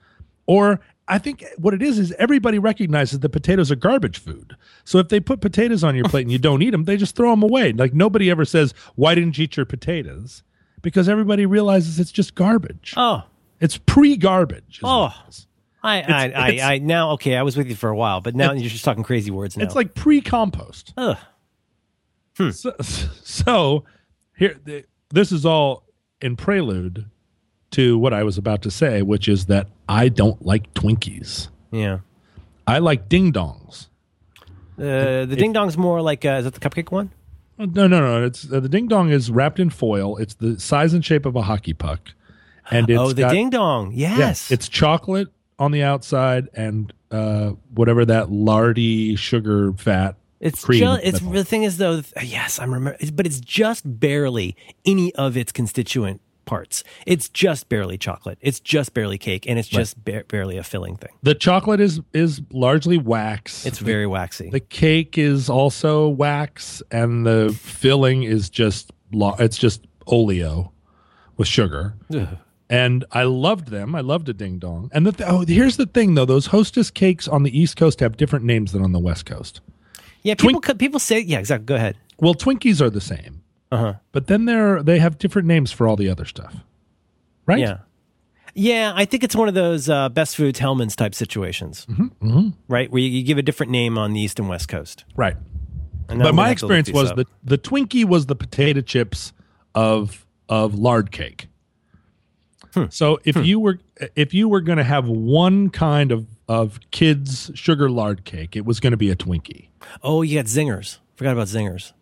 Or 0.45 0.81
I 1.07 1.17
think 1.17 1.45
what 1.57 1.73
it 1.73 1.81
is 1.81 1.97
is 1.99 2.11
everybody 2.13 2.59
recognizes 2.59 3.19
that 3.19 3.29
potatoes 3.29 3.71
are 3.71 3.75
garbage 3.75 4.19
food. 4.19 4.55
So 4.83 4.97
if 4.97 5.09
they 5.09 5.19
put 5.19 5.41
potatoes 5.41 5.83
on 5.83 5.95
your 5.95 6.05
plate 6.05 6.23
and 6.23 6.31
you 6.31 6.39
don't 6.39 6.61
eat 6.61 6.71
them, 6.71 6.85
they 6.85 6.97
just 6.97 7.15
throw 7.15 7.31
them 7.31 7.43
away. 7.43 7.73
Like 7.73 7.93
nobody 7.93 8.29
ever 8.29 8.45
says, 8.45 8.73
"Why 8.95 9.15
didn't 9.15 9.37
you 9.37 9.45
eat 9.45 9.57
your 9.57 9.65
potatoes?" 9.65 10.43
Because 10.81 11.07
everybody 11.09 11.45
realizes 11.45 11.99
it's 11.99 12.11
just 12.11 12.35
garbage. 12.35 12.93
Oh, 12.97 13.23
It's 13.59 13.77
pre-garbage. 13.77 14.79
Oh. 14.83 15.13
it. 15.27 15.45
I, 15.83 15.95
I, 15.95 15.97
it's- 15.97 16.61
I, 16.61 16.73
I, 16.73 16.77
now, 16.79 17.11
okay, 17.11 17.35
I 17.35 17.41
was 17.43 17.57
with 17.57 17.67
you 17.67 17.75
for 17.75 17.89
a 17.89 17.95
while, 17.95 18.21
but 18.21 18.35
now 18.35 18.51
you're 18.53 18.69
just 18.69 18.85
talking 18.85 19.03
crazy 19.03 19.31
words 19.31 19.57
now. 19.57 19.63
It's 19.65 19.75
like 19.75 19.93
pre-compost. 19.95 20.93
Ugh. 20.97 21.17
So, 22.51 22.73
so 23.23 23.83
here, 24.37 24.59
this 25.09 25.31
is 25.31 25.45
all 25.45 25.83
in 26.21 26.35
prelude 26.35 27.05
to 27.71 27.97
what 27.99 28.13
I 28.13 28.23
was 28.23 28.37
about 28.37 28.61
to 28.63 28.71
say, 28.71 29.01
which 29.03 29.27
is 29.27 29.45
that 29.45 29.67
I 29.87 30.09
don't 30.09 30.43
like 30.45 30.73
Twinkies. 30.73 31.49
yeah. 31.71 31.99
I 32.67 32.77
like 32.77 33.09
ding 33.09 33.33
dongs. 33.33 33.87
Uh, 34.79 35.25
the 35.25 35.35
ding 35.37 35.51
dong's 35.51 35.77
more 35.77 36.01
like, 36.01 36.23
uh, 36.25 36.29
is 36.39 36.45
that 36.45 36.53
the 36.53 36.59
cupcake 36.59 36.91
one? 36.91 37.11
Oh, 37.61 37.65
No, 37.65 37.87
no, 37.87 37.99
no. 38.01 38.25
It's 38.25 38.51
uh, 38.51 38.59
the 38.59 38.69
ding 38.69 38.87
dong 38.87 39.09
is 39.11 39.29
wrapped 39.29 39.59
in 39.59 39.69
foil. 39.69 40.17
It's 40.17 40.33
the 40.35 40.59
size 40.59 40.93
and 40.93 41.05
shape 41.05 41.25
of 41.25 41.35
a 41.35 41.43
hockey 41.43 41.73
puck, 41.73 41.99
and 42.71 42.89
it's 42.89 42.99
oh, 42.99 43.09
the 43.13 43.21
got- 43.23 43.31
ding 43.31 43.49
dong. 43.51 43.91
yeah, 43.93 44.17
Yes. 44.17 44.51
it's 44.51 44.67
chocolate 44.67 45.27
on 45.59 45.71
the 45.71 45.83
outside 45.83 46.49
and 46.55 46.91
uh, 47.11 47.51
whatever 47.73 48.03
that 48.05 48.31
lardy 48.31 49.15
sugar 49.15 49.73
fat. 49.73 50.15
It's 50.39 50.65
cream 50.65 50.79
just, 50.79 51.03
it's 51.03 51.19
the 51.19 51.43
thing 51.43 51.61
is 51.63 51.77
though. 51.77 52.01
Yes, 52.23 52.57
I'm 52.57 52.73
remember, 52.73 52.97
but 53.13 53.27
it's 53.27 53.39
just 53.39 53.83
barely 53.99 54.55
any 54.85 55.13
of 55.13 55.37
its 55.37 55.51
constituent 55.51 56.19
parts. 56.45 56.83
It's 57.05 57.29
just 57.29 57.69
barely 57.69 57.97
chocolate. 57.97 58.37
It's 58.41 58.59
just 58.59 58.93
barely 58.93 59.17
cake, 59.17 59.45
and 59.47 59.57
it's 59.59 59.67
just 59.67 60.03
ba- 60.03 60.23
barely 60.27 60.57
a 60.57 60.63
filling 60.63 60.97
thing. 60.97 61.11
The 61.23 61.35
chocolate 61.35 61.79
is 61.79 62.01
is 62.13 62.41
largely 62.51 62.97
wax. 62.97 63.65
It's 63.65 63.79
very 63.79 64.07
waxy. 64.07 64.49
the 64.49 64.59
cake 64.59 65.17
is 65.17 65.49
also 65.49 66.07
wax, 66.09 66.81
and 66.91 67.25
the 67.25 67.57
filling 67.59 68.23
is 68.23 68.49
just 68.49 68.91
it's 69.13 69.57
just 69.57 69.85
oleo 70.07 70.71
with 71.37 71.47
sugar. 71.47 71.95
Ugh. 72.13 72.37
and 72.69 73.03
I 73.11 73.23
loved 73.23 73.67
them. 73.69 73.95
I 73.95 74.01
loved 74.01 74.29
a 74.29 74.33
ding 74.33 74.57
dong. 74.59 74.89
And 74.93 75.05
the 75.05 75.11
th- 75.11 75.29
oh, 75.29 75.45
here's 75.47 75.77
the 75.77 75.85
thing 75.85 76.15
though: 76.15 76.25
those 76.25 76.47
Hostess 76.47 76.89
cakes 76.91 77.27
on 77.27 77.43
the 77.43 77.57
East 77.57 77.77
Coast 77.77 77.99
have 77.99 78.17
different 78.17 78.45
names 78.45 78.71
than 78.71 78.83
on 78.83 78.91
the 78.91 78.99
West 78.99 79.25
Coast. 79.25 79.61
yeah, 80.23 80.35
people 80.35 80.61
co- 80.61 80.73
people 80.73 80.99
say 80.99 81.19
yeah, 81.19 81.39
exactly. 81.39 81.65
Go 81.65 81.75
ahead. 81.75 81.97
Well, 82.19 82.35
Twinkies 82.35 82.81
are 82.81 82.89
the 82.91 83.01
same, 83.01 83.40
Uh 83.71 83.77
huh. 83.77 83.93
but 84.11 84.27
then 84.27 84.45
they're 84.45 84.83
they 84.83 84.99
have 84.99 85.17
different 85.17 85.47
names 85.47 85.71
for 85.71 85.87
all 85.87 85.95
the 85.95 86.09
other 86.09 86.25
stuff, 86.25 86.55
right? 87.45 87.59
Yeah. 87.59 87.77
Yeah, 88.53 88.91
I 88.93 89.05
think 89.05 89.23
it's 89.23 89.33
one 89.35 89.47
of 89.47 89.53
those 89.53 89.87
uh, 89.89 90.09
best 90.09 90.35
foods 90.35 90.59
Hellmann's 90.59 90.95
type 90.97 91.15
situations, 91.15 91.85
Mm-hmm. 91.89 92.49
right? 92.67 92.91
Where 92.91 93.01
you, 93.01 93.07
you 93.09 93.23
give 93.23 93.37
a 93.37 93.41
different 93.41 93.71
name 93.71 93.97
on 93.97 94.11
the 94.11 94.19
East 94.19 94.39
and 94.39 94.49
West 94.49 94.67
Coast. 94.67 95.05
right. 95.15 95.37
And 96.09 96.21
But 96.21 96.35
my 96.35 96.49
have 96.49 96.57
to 96.57 96.65
look 96.67 96.73
experience 96.79 96.91
was 96.91 97.11
up. 97.11 97.15
that 97.15 97.27
the 97.45 97.57
Twinkie 97.57 98.03
was 98.03 98.25
the 98.25 98.35
potato 98.35 98.81
chips 98.81 99.31
of 99.73 100.25
of 100.49 100.75
lard 100.75 101.11
cake. 101.11 101.47
Hmm. 102.73 102.85
So 102.89 103.19
if 103.23 103.37
you 103.37 103.57
were 103.61 103.79
if 104.17 104.33
you 104.33 104.49
were 104.49 104.59
going 104.59 104.79
to 104.79 104.83
have 104.83 105.07
one 105.07 105.69
kind 105.69 106.11
of 106.11 106.27
of 106.49 106.79
kids 106.91 107.51
sugar 107.53 107.89
lard 107.89 108.25
cake, 108.25 108.57
it 108.57 108.65
was 108.65 108.81
going 108.81 108.91
to 108.91 108.97
be 108.97 109.09
a 109.09 109.15
Twinkie. 109.15 109.69
oh, 110.03 110.21
you 110.23 110.35
got 110.37 110.47
zingers. 110.47 110.97
Forgot 111.15 111.31
about 111.33 111.47
zingers. 111.47 111.93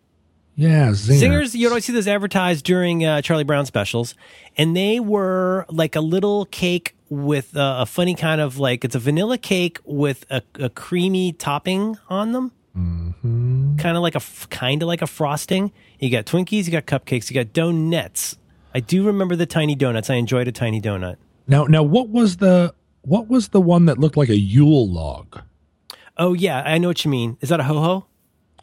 Yeah, 0.56 0.88
zinger. 0.90 1.22
Zingers, 1.22 1.54
you'd 1.54 1.68
always 1.68 1.84
see 1.84 1.92
those 1.92 2.08
advertised 2.08 2.64
during 2.64 3.04
uh, 3.04 3.22
Charlie 3.22 3.44
Brown 3.44 3.66
specials, 3.66 4.14
and 4.56 4.76
they 4.76 5.00
were 5.00 5.64
like 5.70 5.96
a 5.96 6.00
little 6.00 6.44
cake 6.46 6.94
with 7.08 7.56
uh, 7.56 7.78
a 7.80 7.86
funny 7.86 8.14
kind 8.14 8.40
of 8.40 8.58
like 8.58 8.84
it's 8.84 8.94
a 8.94 8.98
vanilla 8.98 9.38
cake 9.38 9.78
with 9.84 10.24
a, 10.30 10.42
a 10.54 10.68
creamy 10.68 11.32
topping 11.32 11.96
on 12.08 12.32
them, 12.32 12.52
mm-hmm. 12.76 13.76
kind 13.76 13.96
of 13.96 14.02
like 14.02 14.14
a 14.14 14.20
kind 14.48 14.82
of 14.82 14.86
like 14.88 15.02
a 15.02 15.06
frosting. 15.06 15.72
You 15.98 16.10
got 16.10 16.26
Twinkies, 16.26 16.66
you 16.66 16.72
got 16.72 16.86
cupcakes, 16.86 17.30
you 17.30 17.34
got 17.34 17.52
donuts. 17.52 18.36
I 18.74 18.80
do 18.80 19.04
remember 19.04 19.36
the 19.36 19.46
tiny 19.46 19.74
donuts. 19.74 20.10
I 20.10 20.14
enjoyed 20.14 20.46
a 20.46 20.52
tiny 20.52 20.80
donut. 20.80 21.16
Now, 21.46 21.64
now, 21.64 21.82
what 21.82 22.08
was 22.08 22.36
the 22.36 22.74
what 23.02 23.28
was 23.28 23.48
the 23.48 23.60
one 23.60 23.86
that 23.86 23.98
looked 23.98 24.16
like 24.16 24.28
a 24.28 24.38
Yule 24.38 24.88
log? 24.88 25.40
Oh 26.16 26.34
yeah, 26.34 26.62
I 26.64 26.78
know 26.78 26.88
what 26.88 27.04
you 27.04 27.10
mean. 27.10 27.38
Is 27.40 27.48
that 27.48 27.60
a 27.60 27.64
ho 27.64 27.80
ho? 27.80 28.06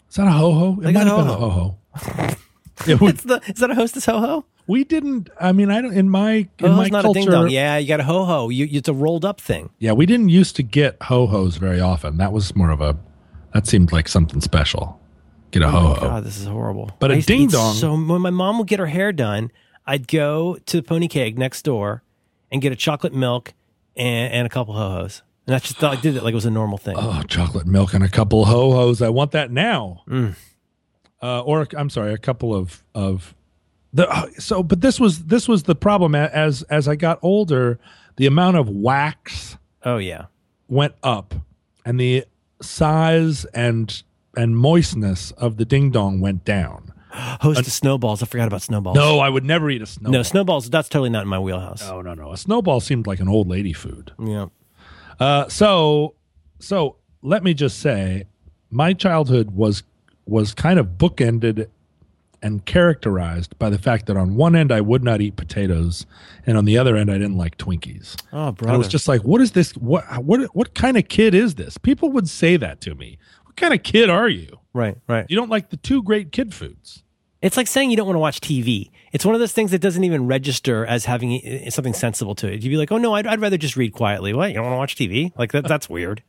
Is 0.10 0.16
that 0.16 0.28
a 0.28 0.32
ho 0.32 0.52
ho? 0.54 0.78
It 0.82 0.94
might 0.94 0.96
a 0.96 1.00
have 1.00 1.18
been 1.18 1.28
a 1.28 1.34
ho 1.34 1.50
ho-ho. 1.50 1.78
ho. 1.96 2.36
It's 2.88 3.24
the 3.24 3.42
is 3.48 3.56
that 3.60 3.72
a 3.72 3.76
hostess 3.76 4.06
ho 4.06 4.20
ho? 4.20 4.46
we 4.68 4.84
didn't. 4.84 5.30
I 5.42 5.52
mean, 5.52 5.72
I 5.72 5.82
don't. 5.82 5.94
In 5.94 6.10
my 6.10 6.32
in 6.32 6.48
Oh, 6.62 6.74
my 6.76 6.88
not 6.90 7.04
culture, 7.04 7.20
a 7.20 7.24
ding 7.24 7.32
dong. 7.32 7.50
Yeah, 7.50 7.78
you 7.78 7.88
got 7.88 8.00
a 8.00 8.04
ho 8.04 8.24
ho. 8.26 8.50
You, 8.50 8.68
it's 8.70 8.88
a 8.88 8.94
rolled 8.94 9.26
up 9.26 9.42
thing. 9.42 9.70
yeah, 9.80 9.94
we 9.94 10.06
didn't 10.06 10.30
used 10.30 10.56
to 10.58 10.64
get 10.64 10.96
ho 11.02 11.26
hos 11.28 11.58
very 11.58 11.80
often. 11.80 12.18
That 12.18 12.32
was 12.32 12.56
more 12.56 12.70
of 12.70 12.80
a. 12.82 12.96
That 13.54 13.66
seemed 13.66 13.92
like 13.92 14.08
something 14.08 14.42
special. 14.42 15.00
Get 15.52 15.64
a 15.64 15.70
ho 15.70 15.80
ho. 15.80 15.96
Oh 15.98 16.02
God, 16.02 16.24
this 16.24 16.38
is 16.40 16.46
horrible. 16.46 16.92
But 17.00 17.10
I 17.12 17.14
a 17.16 17.18
used 17.18 17.28
ding-dong- 17.30 17.76
So 17.76 17.96
when 17.96 18.22
my 18.22 18.30
mom 18.30 18.58
would 18.60 18.68
get 18.68 18.80
her 18.80 18.86
hair 18.88 19.12
done, 19.12 19.52
I'd 19.88 20.08
go 20.08 20.58
to 20.68 20.78
the 20.78 20.84
Pony 20.84 21.08
Keg 21.08 21.40
next 21.40 21.64
door 21.64 22.04
and 22.52 22.62
get 22.62 22.72
a 22.72 22.76
chocolate 22.76 23.14
milk 23.14 23.54
and, 23.96 24.32
and 24.34 24.46
a 24.46 24.50
couple 24.50 24.74
ho 24.76 24.90
hos. 25.02 25.24
And 25.48 25.56
I 25.56 25.60
just 25.60 25.78
thought 25.78 25.98
I 25.98 26.02
did 26.02 26.16
it 26.18 26.24
like 26.24 26.34
it 26.34 26.36
was 26.36 26.46
a 26.46 26.52
normal 26.52 26.78
thing. 26.78 26.96
Oh, 26.98 27.22
chocolate 27.28 27.66
milk 27.66 27.94
and 27.94 28.04
a 28.04 28.10
couple 28.10 28.46
ho 28.46 28.72
hos. 28.74 29.02
I 29.02 29.10
want 29.10 29.32
that 29.32 29.50
now. 29.50 30.04
Mm. 30.08 30.36
Uh, 31.24 31.42
or 31.42 31.66
I'm 31.76 31.90
sorry, 31.90 32.14
a 32.14 32.18
couple 32.18 32.54
of 32.54 32.84
of 32.94 33.34
the. 33.94 34.08
uh, 34.10 34.28
so, 34.38 34.62
but 34.62 34.82
this 34.82 35.00
was 35.00 35.26
this 35.26 35.48
was 35.48 35.64
the 35.64 35.74
problem 35.76 36.14
as 36.16 36.62
as 36.64 36.88
I 36.88 36.96
got 36.96 37.18
older. 37.22 37.80
The 38.18 38.26
amount 38.26 38.58
of 38.58 38.68
wax 38.70 39.58
Oh 39.86 39.98
yeah. 39.98 40.26
went 40.68 40.96
up, 41.02 41.34
and 41.86 42.00
the 42.00 42.26
size 42.62 43.46
and 43.46 44.04
and 44.36 44.58
moistness 44.58 45.32
of 45.32 45.58
the 45.58 45.66
ding 45.66 45.92
dong 45.92 46.20
went 46.20 46.44
down. 46.44 46.92
Hostess 47.12 47.74
snowballs. 47.74 48.22
I 48.22 48.26
forgot 48.26 48.48
about 48.48 48.62
snowballs. 48.62 48.96
No, 48.98 49.20
I 49.20 49.30
would 49.30 49.46
never 49.46 49.70
eat 49.70 49.82
a 49.82 49.86
snowball. 49.86 50.12
no 50.12 50.24
snowballs. 50.24 50.70
That's 50.70 50.90
totally 50.90 51.10
not 51.10 51.22
in 51.24 51.30
my 51.30 51.40
wheelhouse. 51.40 51.82
no, 51.88 52.02
no, 52.02 52.14
no. 52.14 52.34
A 52.34 52.38
snowball 52.38 52.80
seemed 52.80 53.08
like 53.08 53.20
an 53.20 53.28
old 53.30 53.48
lady 53.48 53.74
food. 53.74 54.12
Yeah. 54.20 54.48
Uh, 55.20 55.48
so, 55.48 56.14
so 56.60 56.96
let 57.22 57.44
me 57.44 57.54
just 57.54 57.80
say, 57.80 58.26
my 58.70 58.94
childhood 58.94 59.52
was 59.52 59.84
was 60.26 60.54
kind 60.54 60.78
of 60.78 60.98
bookended 60.98 61.68
and 62.42 62.66
characterized 62.66 63.58
by 63.58 63.70
the 63.70 63.78
fact 63.78 64.06
that 64.06 64.18
on 64.18 64.36
one 64.36 64.56
end 64.56 64.72
I 64.72 64.82
would 64.82 65.04
not 65.04 65.22
eat 65.22 65.36
potatoes, 65.36 66.06
and 66.46 66.58
on 66.58 66.66
the 66.66 66.78
other 66.78 66.96
end 66.96 67.10
I 67.10 67.14
didn't 67.14 67.38
like 67.38 67.58
Twinkies. 67.58 68.16
Oh 68.32 68.56
And 68.60 68.70
I 68.70 68.78
was 68.78 68.88
just 68.88 69.08
like, 69.08 69.24
"What 69.24 69.42
is 69.42 69.52
this? 69.52 69.72
What 69.78 70.24
what 70.24 70.42
what 70.56 70.74
kind 70.74 70.98
of 70.98 71.08
kid 71.08 71.34
is 71.34 71.56
this?" 71.56 71.78
People 71.78 72.12
would 72.12 72.30
say 72.30 72.58
that 72.58 72.82
to 72.82 72.96
me. 72.96 73.18
What 73.46 73.56
kind 73.56 73.74
of 73.74 73.84
kid 73.84 74.10
are 74.10 74.30
you? 74.30 74.60
right. 74.74 74.98
Right. 75.08 75.26
You 75.28 75.36
don't 75.36 75.50
like 75.50 75.70
the 75.70 75.78
two 75.78 76.04
great 76.04 76.32
kid 76.32 76.54
foods. 76.54 77.04
It's 77.42 77.58
like 77.58 77.68
saying 77.68 77.92
you 77.92 77.98
don't 77.98 78.08
want 78.08 78.16
to 78.16 78.20
watch 78.20 78.42
TV. 78.42 78.92
It's 79.14 79.26
one 79.26 79.34
of 79.36 79.40
those 79.40 79.54
things 79.54 79.72
that 79.72 79.80
doesn't 79.80 80.04
even 80.04 80.28
register 80.28 80.86
as 80.86 81.06
having 81.06 81.70
something 81.72 81.94
sensible 81.94 82.36
to 82.36 82.48
it. 82.52 82.62
You'd 82.62 82.70
be 82.72 82.78
like, 82.78 82.92
oh 82.92 82.98
no, 82.98 83.14
I'd, 83.16 83.26
I'd 83.26 83.40
rather 83.40 83.58
just 83.58 83.78
read 83.78 83.94
quietly. 83.94 84.34
What? 84.34 84.50
You 84.50 84.56
don't 84.56 84.66
want 84.66 84.74
to 84.74 84.78
watch 84.78 84.96
TV? 84.96 85.32
Like 85.38 85.52
that? 85.54 85.68
That's 85.68 85.90
weird. 85.90 86.24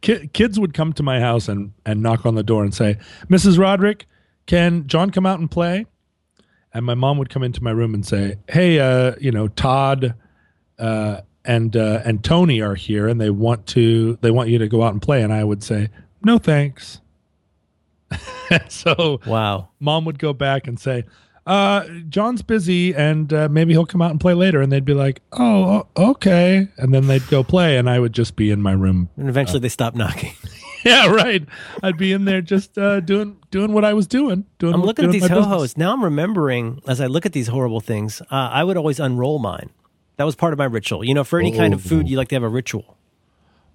Kids 0.00 0.58
would 0.58 0.74
come 0.74 0.92
to 0.94 1.02
my 1.02 1.20
house 1.20 1.48
and, 1.48 1.72
and 1.86 2.02
knock 2.02 2.26
on 2.26 2.34
the 2.34 2.42
door 2.42 2.64
and 2.64 2.74
say, 2.74 2.96
Mrs. 3.28 3.58
Roderick, 3.58 4.06
can 4.46 4.86
John 4.86 5.10
come 5.10 5.26
out 5.26 5.38
and 5.38 5.50
play? 5.50 5.86
And 6.72 6.84
my 6.84 6.94
mom 6.94 7.18
would 7.18 7.30
come 7.30 7.44
into 7.44 7.62
my 7.62 7.70
room 7.70 7.94
and 7.94 8.04
say, 8.04 8.36
Hey, 8.48 8.80
uh, 8.80 9.14
you 9.20 9.30
know, 9.30 9.46
Todd 9.46 10.14
uh, 10.78 11.20
and 11.44 11.76
uh, 11.76 12.02
and 12.04 12.24
Tony 12.24 12.60
are 12.60 12.74
here 12.74 13.06
and 13.06 13.20
they 13.20 13.30
want 13.30 13.66
to 13.68 14.18
they 14.22 14.32
want 14.32 14.48
you 14.48 14.58
to 14.58 14.66
go 14.66 14.82
out 14.82 14.92
and 14.92 15.00
play. 15.00 15.22
And 15.22 15.32
I 15.32 15.44
would 15.44 15.62
say, 15.62 15.88
No 16.24 16.38
thanks. 16.38 17.00
so 18.68 19.20
Wow. 19.26 19.68
mom 19.80 20.04
would 20.04 20.18
go 20.18 20.32
back 20.32 20.66
and 20.66 20.78
say, 20.78 21.04
uh, 21.46 21.84
John's 22.08 22.42
busy 22.42 22.94
and 22.94 23.32
uh, 23.32 23.48
maybe 23.48 23.72
he'll 23.72 23.86
come 23.86 24.00
out 24.02 24.10
and 24.10 24.20
play 24.20 24.34
later. 24.34 24.60
And 24.60 24.72
they'd 24.72 24.84
be 24.84 24.94
like, 24.94 25.20
Oh, 25.32 25.86
okay. 25.96 26.68
And 26.78 26.94
then 26.94 27.06
they'd 27.06 27.26
go 27.28 27.42
play 27.44 27.76
and 27.76 27.88
I 27.88 27.98
would 27.98 28.12
just 28.12 28.36
be 28.36 28.50
in 28.50 28.62
my 28.62 28.72
room 28.72 29.08
And 29.16 29.28
eventually 29.28 29.60
they 29.60 29.68
stop 29.68 29.94
knocking. 29.94 30.32
yeah, 30.84 31.06
right. 31.10 31.44
I'd 31.82 31.96
be 31.98 32.12
in 32.12 32.24
there 32.24 32.40
just 32.40 32.78
uh, 32.78 33.00
doing 33.00 33.38
doing 33.50 33.72
what 33.72 33.84
I 33.84 33.94
was 33.94 34.06
doing. 34.06 34.44
Doing. 34.58 34.74
I'm 34.74 34.82
looking 34.82 35.06
at 35.06 35.12
these 35.12 35.22
my 35.22 35.28
ho 35.28 35.36
business. 35.36 35.54
hos. 35.54 35.76
Now 35.76 35.92
I'm 35.92 36.04
remembering 36.04 36.80
as 36.86 37.00
I 37.00 37.06
look 37.06 37.26
at 37.26 37.32
these 37.32 37.48
horrible 37.48 37.80
things, 37.80 38.20
uh, 38.22 38.26
I 38.30 38.64
would 38.64 38.76
always 38.76 39.00
unroll 39.00 39.38
mine. 39.38 39.70
That 40.16 40.24
was 40.24 40.36
part 40.36 40.52
of 40.52 40.58
my 40.58 40.66
ritual. 40.66 41.04
You 41.04 41.14
know, 41.14 41.24
for 41.24 41.40
any 41.40 41.50
kind 41.52 41.74
of 41.74 41.82
food, 41.82 42.08
you 42.08 42.16
like 42.16 42.28
to 42.28 42.36
have 42.36 42.42
a 42.42 42.48
ritual. 42.48 42.96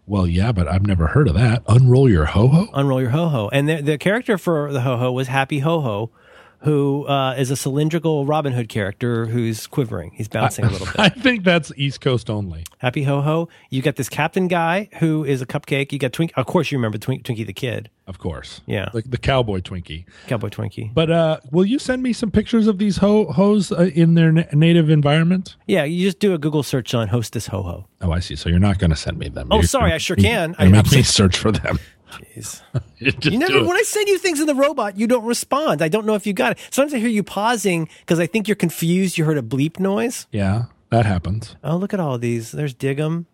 Well, 0.08 0.26
yeah, 0.26 0.52
but 0.52 0.68
I've 0.68 0.88
never 0.88 1.08
heard 1.08 1.28
of 1.28 1.36
that. 1.36 1.62
Unroll 1.68 2.10
your 2.10 2.26
ho 2.26 2.48
ho. 2.48 2.68
Unroll 2.74 3.02
your 3.02 3.12
ho 3.12 3.28
ho. 3.30 3.50
And 3.54 3.70
the, 3.70 3.82
the 3.82 3.98
character 4.00 4.38
for 4.40 4.72
the 4.72 4.82
ho 4.82 4.98
ho 4.98 5.12
was 5.12 5.28
Happy 5.28 5.60
Ho 5.60 5.82
Ho, 5.82 6.10
who 6.62 7.06
uh, 7.08 7.36
is 7.38 7.52
a 7.52 7.56
cylindrical 7.56 8.26
Robin 8.26 8.52
Hood 8.54 8.68
character 8.70 9.26
who's 9.26 9.66
quivering. 9.68 10.12
He's 10.14 10.28
bouncing 10.28 10.66
a 10.66 10.70
little 10.70 10.88
bit. 10.88 11.00
I 11.00 11.10
think 11.10 11.44
that's 11.44 11.72
East 11.78 12.02
Coast 12.02 12.30
only. 12.30 12.66
Happy 12.80 13.04
Ho 13.04 13.22
Ho. 13.22 13.48
You 13.70 13.82
got 13.82 13.96
this 13.96 14.10
captain 14.10 14.48
guy 14.48 14.90
who 15.00 15.24
is 15.24 15.42
a 15.42 15.46
cupcake. 15.46 15.92
You 15.92 16.00
got 16.00 16.12
Twink. 16.14 16.32
Of 16.36 16.46
course, 16.46 16.72
you 16.72 16.78
remember 16.78 16.98
Twink, 16.98 17.24
Twinkie 17.24 17.46
the 17.46 17.54
Kid, 17.54 17.90
Of 18.08 18.20
course. 18.20 18.62
Yeah. 18.66 18.90
The, 18.94 19.02
the 19.04 19.18
cowboy 19.18 19.60
Twinkie. 19.62 20.06
Cowboy 20.28 20.50
Twinkie. 20.50 20.94
But 20.94 21.10
uh, 21.12 21.40
will 21.52 21.66
you 21.66 21.80
send 21.80 22.04
me 22.04 22.12
some 22.14 22.32
pictures 22.32 22.68
of 22.68 22.78
these 22.78 22.98
ho 22.98 23.26
hos 23.32 23.72
uh, 23.72 23.90
in 23.94 24.16
their 24.16 24.32
na- 24.32 24.44
native 24.54 24.90
environment? 24.90 25.56
Yeah, 25.68 25.84
you 25.86 26.06
just 26.08 26.20
do 26.20 26.34
a 26.34 26.38
Google 26.38 26.64
search 26.64 26.94
on 26.94 27.08
Hostess 27.08 27.48
Ho 27.48 27.64
Ho. 27.64 27.86
Oh, 28.02 28.12
I 28.12 28.20
see. 28.20 28.36
So 28.36 28.50
you're 28.50 28.60
not 28.60 28.80
going 28.80 28.90
to 28.92 28.96
send 28.98 29.18
me 29.18 29.30
them. 29.30 29.48
Oh, 29.52 29.56
You're 29.58 29.64
sorry, 29.64 29.84
gonna- 29.90 29.96
I 29.96 29.98
sure 30.00 30.16
can. 30.18 30.50
You 30.52 30.56
I- 30.60 30.68
make 30.70 30.92
me 30.92 31.04
search 31.04 31.38
for 31.38 31.52
them. 31.52 31.80
Jeez. 32.12 32.62
You 33.32 33.38
never. 33.40 33.64
When 33.64 33.78
I 33.78 33.82
send 33.84 34.08
you 34.10 34.18
things 34.18 34.40
in 34.42 34.48
the 34.48 34.56
robot, 34.56 34.98
you 34.98 35.08
don't 35.08 35.26
respond. 35.26 35.82
I 35.82 35.88
don't 35.88 36.06
know 36.06 36.16
if 36.16 36.28
you 36.28 36.34
got 36.34 36.52
it. 36.54 36.58
Sometimes 36.70 36.94
I 36.94 37.00
hear 37.00 37.08
you 37.08 37.24
pausing 37.24 37.88
because 38.02 38.20
I 38.20 38.26
think 38.28 38.48
you're 38.48 38.56
confused. 38.56 39.18
You 39.18 39.24
heard 39.26 39.38
a 39.38 39.42
bleep 39.42 39.80
noise. 39.80 40.28
yeah, 40.32 40.66
that 40.90 41.06
happens. 41.06 41.56
Oh, 41.64 41.78
look 41.78 41.94
at 41.94 42.00
all 42.02 42.16
of 42.16 42.22
these. 42.22 42.52
There's 42.52 42.74
Dig'em. 42.74 43.26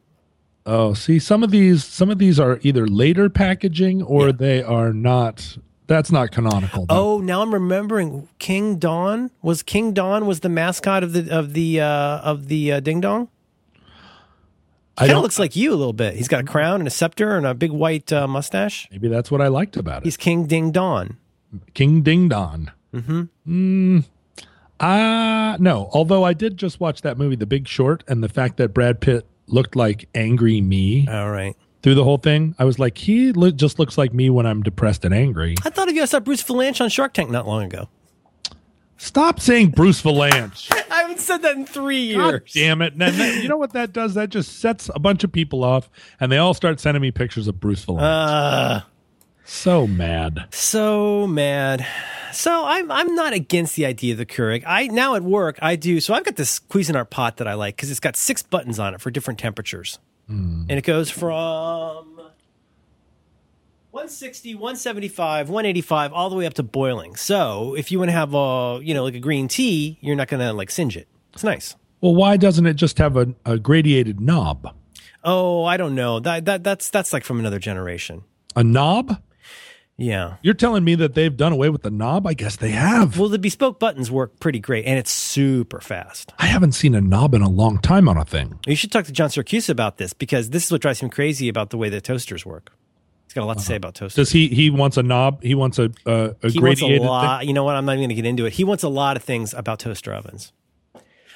Oh, 0.68 0.94
see, 0.94 1.18
some 1.20 1.44
of 1.44 1.52
these, 1.52 1.84
some 1.84 2.10
of 2.12 2.18
these 2.20 2.40
are 2.40 2.60
either 2.64 2.88
later 2.88 3.30
packaging 3.30 4.02
or 4.04 4.32
they 4.32 4.62
are 4.64 4.94
not. 4.94 5.58
That's 5.88 6.12
not 6.12 6.32
canonical. 6.32 6.86
though. 6.88 7.16
Oh, 7.16 7.20
now 7.20 7.42
I'm 7.44 7.54
remembering. 7.54 8.28
King 8.40 8.78
Don 8.78 9.30
was 9.44 9.62
King 9.64 9.94
Don 9.94 10.26
was 10.26 10.40
the 10.40 10.50
mascot 10.50 11.04
of 11.04 11.14
the 11.14 11.30
of 11.30 11.54
the 11.54 11.82
uh, 11.82 12.20
of 12.20 12.48
the 12.48 12.72
uh, 12.74 12.80
Ding 12.80 13.02
Dong. 13.02 13.30
Kind 14.98 15.12
of 15.12 15.22
looks 15.24 15.40
like 15.40 15.56
you 15.56 15.72
a 15.72 15.76
little 15.76 15.94
bit. 15.94 16.16
He's 16.16 16.28
got 16.28 16.42
a 16.42 16.44
crown 16.46 16.80
and 16.82 16.88
a 16.88 16.92
scepter 16.92 17.36
and 17.36 17.46
a 17.46 17.54
big 17.54 17.72
white 17.72 18.12
uh, 18.14 18.28
mustache. 18.28 18.88
maybe 18.92 19.08
that's 19.10 19.30
what 19.30 19.42
I 19.42 19.48
liked 19.48 19.76
about 19.78 20.04
it. 20.04 20.06
He's 20.06 20.18
King 20.18 20.46
Ding 20.46 20.72
Dong. 20.72 21.18
King 21.74 22.02
Ding 22.02 22.30
Dong. 22.30 22.72
Mm-hmm. 22.94 24.00
Ah, 24.80 25.58
no. 25.60 25.90
Although 25.94 26.24
I 26.24 26.34
did 26.34 26.58
just 26.58 26.80
watch 26.80 27.02
that 27.02 27.18
movie, 27.18 27.36
The 27.36 27.46
Big 27.46 27.68
Short, 27.68 28.04
and 28.08 28.24
the 28.24 28.30
fact 28.30 28.58
that 28.58 28.74
Brad 28.74 29.00
Pitt 29.00 29.26
looked 29.48 29.76
like 29.76 30.08
angry 30.16 30.60
me 30.62 31.08
All 31.08 31.30
right. 31.32 31.56
through 31.82 31.96
the 31.96 32.04
whole 32.04 32.18
thing, 32.18 32.56
I 32.60 32.66
was 32.66 32.80
like, 32.80 32.98
he 32.98 33.32
lo- 33.32 33.52
just 33.52 33.80
looks 33.80 33.98
like 33.98 34.14
me 34.14 34.30
when 34.30 34.46
I'm 34.46 34.64
depressed 34.64 35.06
and 35.06 35.14
angry. 35.14 35.56
I 35.64 35.70
thought 35.70 35.88
of 35.90 35.96
you. 35.96 36.02
I 36.02 36.06
saw 36.06 36.20
Bruce 36.20 36.44
Vilanch 36.44 36.82
on 36.82 36.90
Shark 36.90 37.14
Tank 37.14 37.30
not 37.30 37.48
long 37.48 37.64
ago. 37.64 37.88
Stop 38.98 39.40
saying 39.40 39.70
Bruce 39.72 40.02
Vilanch. 40.02 40.72
I 40.92 41.02
haven't 41.02 41.20
said 41.20 41.38
that 41.44 41.56
in 41.58 41.66
three 41.66 42.00
years. 42.00 42.32
God 42.32 42.42
damn 42.54 42.82
it. 42.82 42.98
Then- 42.98 43.42
you 43.42 43.50
know 43.50 43.58
what 43.58 43.74
that 43.74 43.92
does? 43.94 44.14
That 44.14 44.30
just 44.30 44.60
sets 44.60 44.90
a 44.96 45.00
bunch 45.00 45.24
of 45.24 45.32
people 45.32 45.64
off, 45.64 45.90
and 46.20 46.32
they 46.32 46.38
all 46.38 46.54
start 46.54 46.80
sending 46.80 47.02
me 47.02 47.12
pictures 47.12 47.48
of 47.48 47.60
Bruce 47.60 47.86
Vilanch. 47.86 48.02
Uh, 48.02 48.82
so 49.44 49.86
mad. 49.86 50.48
so 50.52 51.28
mad. 51.28 51.86
So 52.32 52.66
I'm 52.66 52.92
I'm 52.92 53.16
not 53.16 53.32
against 53.34 53.76
the 53.76 53.86
idea 53.86 54.14
of 54.14 54.18
the 54.18 54.26
Keurig. 54.26 54.64
I 54.68 54.88
now 54.88 55.16
at 55.16 55.24
work 55.24 55.58
I 55.62 55.76
do. 55.78 56.00
So 56.02 56.14
I've 56.14 56.26
got 56.26 56.36
this 56.36 56.60
Cuisinart 56.60 57.10
pot 57.10 57.38
that 57.38 57.48
I 57.48 57.54
like 57.54 57.76
because 57.78 57.92
it's 57.92 58.00
got 58.02 58.16
six 58.18 58.44
buttons 58.44 58.78
on 58.80 58.94
it 58.94 59.00
for 59.02 59.10
different 59.12 59.40
temperatures, 59.40 60.00
and 60.28 60.70
it 60.72 60.84
goes 60.84 61.10
from 61.12 62.15
160, 63.96 64.56
175, 64.56 65.48
185, 65.48 66.12
all 66.12 66.30
the 66.30 66.36
way 66.36 66.46
up 66.46 66.54
to 66.56 66.64
boiling. 66.64 67.16
So 67.16 67.76
if 67.76 67.94
you 67.94 68.00
want 68.00 68.10
to 68.10 68.14
have 68.14 68.34
a 68.34 68.82
you 68.84 68.94
know 68.94 69.06
like 69.06 69.16
a 69.16 69.22
green 69.22 69.48
tea, 69.48 69.98
you're 70.02 70.18
not 70.18 70.28
gonna 70.28 70.52
like 70.52 70.70
singe 70.70 70.98
it. 70.98 71.08
It's 71.32 71.46
nice. 71.46 71.78
Well, 72.02 72.14
why 72.14 72.36
doesn't 72.36 72.66
it 72.66 72.74
just 72.74 72.98
have 72.98 73.16
a, 73.16 73.34
a 73.46 73.58
gradiated 73.58 74.20
knob? 74.20 74.76
Oh, 75.24 75.64
I 75.64 75.78
don't 75.78 75.96
know. 75.96 76.20
That 76.20 76.44
that 76.44 76.62
that's 76.62 76.90
that's 76.90 77.14
like 77.14 77.24
from 77.24 77.40
another 77.40 77.58
generation. 77.58 78.26
A 78.54 78.66
knob? 78.66 79.22
Yeah. 79.96 80.36
You're 80.42 80.56
telling 80.56 80.84
me 80.84 80.96
that 80.96 81.14
they've 81.14 81.38
done 81.38 81.54
away 81.54 81.70
with 81.70 81.84
the 81.84 81.90
knob? 81.90 82.28
I 82.28 82.34
guess 82.34 82.58
they 82.58 82.72
have. 82.72 83.18
Well, 83.18 83.30
the 83.30 83.40
bespoke 83.40 83.80
buttons 83.80 84.12
work 84.12 84.42
pretty 84.42 84.60
great, 84.60 84.84
and 84.84 85.00
it's 85.00 85.12
super 85.12 85.80
fast. 85.80 86.34
I 86.38 86.48
haven't 86.48 86.74
seen 86.74 86.96
a 86.96 87.02
knob 87.02 87.34
in 87.34 87.42
a 87.42 87.50
long 87.50 87.80
time 87.80 88.10
on 88.10 88.18
a 88.18 88.26
thing. 88.26 88.60
You 88.68 88.76
should 88.76 88.92
talk 88.92 89.06
to 89.06 89.14
John 89.14 89.30
Siracusa 89.30 89.70
about 89.70 89.96
this 89.96 90.12
because 90.12 90.50
this 90.50 90.66
is 90.66 90.72
what 90.74 90.82
drives 90.82 91.00
him 91.00 91.10
crazy 91.10 91.48
about 91.48 91.70
the 91.70 91.78
way 91.78 91.88
that 91.88 92.04
toasters 92.04 92.46
work. 92.46 92.74
He's 93.36 93.42
got 93.42 93.44
a 93.44 93.48
lot 93.48 93.58
to 93.58 93.66
say 93.66 93.76
about 93.76 93.96
toasters. 93.96 94.28
Does 94.28 94.32
he? 94.32 94.48
He 94.48 94.70
wants 94.70 94.96
a 94.96 95.04
knob. 95.04 95.44
He 95.44 95.56
wants 95.56 95.78
a 95.78 95.92
a, 96.06 96.14
a 96.14 96.26
he 96.30 96.32
wants 96.42 96.56
a 96.56 96.60
gradiated 96.60 97.02
lot. 97.02 97.46
You 97.46 97.52
know 97.52 97.66
what? 97.66 97.76
I'm 97.76 97.84
not 97.84 97.98
even 97.98 98.04
going 98.04 98.10
to 98.10 98.16
get 98.16 98.26
into 98.26 98.46
it. 98.46 98.54
He 98.54 98.64
wants 98.64 98.82
a 98.84 98.88
lot 98.88 99.18
of 99.18 99.24
things 99.24 99.54
about 99.54 99.80
toaster 99.80 100.14
ovens. 100.14 100.54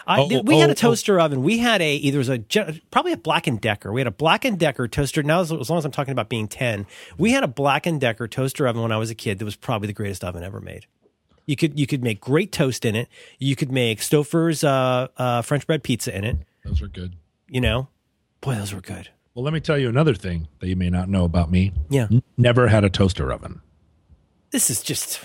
I, 0.07 0.21
Oh, 0.21 0.41
we 0.43 0.59
had 0.59 0.69
oh, 0.69 0.71
a 0.71 0.75
toaster 0.75 1.19
oven. 1.19 1.43
We 1.43 1.57
had 1.57 1.81
a 1.81 1.95
either 1.97 2.17
was 2.17 2.29
a 2.29 2.39
probably 2.89 3.11
a 3.11 3.17
Black 3.17 3.47
and 3.47 3.59
Decker. 3.59 3.91
We 3.91 3.99
had 3.99 4.07
a 4.07 4.11
Black 4.11 4.45
and 4.45 4.57
Decker 4.57 4.87
toaster. 4.87 5.23
Now, 5.23 5.41
as, 5.41 5.51
as 5.51 5.69
long 5.69 5.77
as 5.77 5.83
I'm 5.83 5.91
talking 5.91 6.13
about 6.13 6.29
being 6.29 6.47
ten, 6.47 6.87
we 7.17 7.31
had 7.31 7.43
a 7.43 7.49
Black 7.49 7.85
and 7.85 7.99
Decker 7.99 8.29
toaster 8.29 8.65
oven 8.65 8.81
when 8.81 8.93
I 8.93 8.97
was 8.97 9.09
a 9.09 9.15
kid. 9.15 9.39
That 9.39 9.45
was 9.45 9.57
probably 9.57 9.87
the 9.87 9.93
greatest 9.93 10.23
oven 10.23 10.41
ever 10.41 10.61
made. 10.61 10.85
You 11.47 11.57
could 11.57 11.77
you 11.77 11.85
could 11.85 12.01
make 12.01 12.21
great 12.21 12.53
toast 12.53 12.85
in 12.85 12.95
it. 12.95 13.09
You 13.39 13.57
could 13.57 13.73
make 13.73 13.99
Stouffer's 13.99 14.63
uh, 14.63 15.09
uh, 15.17 15.41
French 15.41 15.67
bread 15.67 15.83
pizza 15.83 16.15
in 16.15 16.23
it. 16.23 16.37
Those 16.63 16.79
were 16.79 16.87
good. 16.87 17.17
You 17.49 17.59
know, 17.59 17.89
boy, 18.39 18.55
those 18.55 18.73
were 18.73 18.81
good. 18.81 19.09
Well, 19.39 19.45
let 19.45 19.53
me 19.53 19.61
tell 19.61 19.77
you 19.77 19.87
another 19.87 20.15
thing 20.15 20.49
that 20.59 20.67
you 20.67 20.75
may 20.75 20.89
not 20.89 21.07
know 21.07 21.23
about 21.23 21.49
me. 21.49 21.71
Yeah. 21.89 22.09
Never 22.35 22.67
had 22.67 22.83
a 22.83 22.89
toaster 22.89 23.31
oven. 23.31 23.61
this 24.51 24.69
is 24.69 24.83
just 24.83 25.21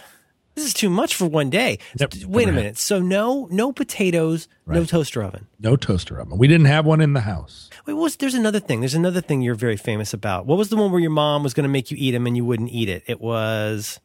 this 0.54 0.64
is 0.64 0.72
too 0.72 0.88
much 0.88 1.16
for 1.16 1.26
one 1.26 1.50
day. 1.50 1.80
Yep, 1.98 2.14
Wait 2.26 2.44
a 2.44 2.46
never 2.46 2.52
had. 2.52 2.54
minute. 2.54 2.78
So 2.78 3.00
no 3.00 3.48
no 3.50 3.72
potatoes, 3.72 4.46
no 4.68 4.84
toaster 4.84 5.20
oven. 5.24 5.48
No 5.58 5.74
toaster 5.74 6.20
oven. 6.20 6.38
We 6.38 6.46
didn't 6.46 6.66
have 6.66 6.86
one 6.86 7.00
in 7.00 7.12
the 7.14 7.22
house. 7.22 7.70
Wait, 7.86 7.94
what 7.94 8.02
was 8.02 8.14
there's 8.14 8.34
another 8.34 8.60
thing. 8.60 8.78
There's 8.82 8.94
another 8.94 9.20
thing 9.20 9.42
you're 9.42 9.56
very 9.56 9.76
famous 9.76 10.14
about. 10.14 10.46
What 10.46 10.58
was 10.58 10.68
the 10.68 10.76
one 10.76 10.92
where 10.92 11.00
your 11.00 11.10
mom 11.10 11.42
was 11.42 11.52
going 11.52 11.64
to 11.64 11.68
make 11.68 11.90
you 11.90 11.96
eat 11.98 12.12
them 12.12 12.28
and 12.28 12.36
you 12.36 12.44
wouldn't 12.44 12.70
eat 12.70 12.88
it? 12.88 13.02
It 13.08 13.20
was 13.20 13.98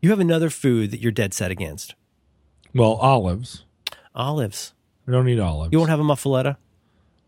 you 0.00 0.10
have 0.10 0.18
another 0.18 0.50
food 0.50 0.90
that 0.90 0.98
you're 0.98 1.12
dead 1.12 1.32
set 1.32 1.52
against. 1.52 1.94
Well, 2.74 2.94
olives. 2.94 3.62
Olives. 4.16 4.74
We 5.06 5.12
don't 5.12 5.28
eat 5.28 5.38
olives. 5.38 5.70
You 5.70 5.78
won't 5.78 5.90
have 5.90 6.00
a 6.00 6.02
muffaletta? 6.02 6.56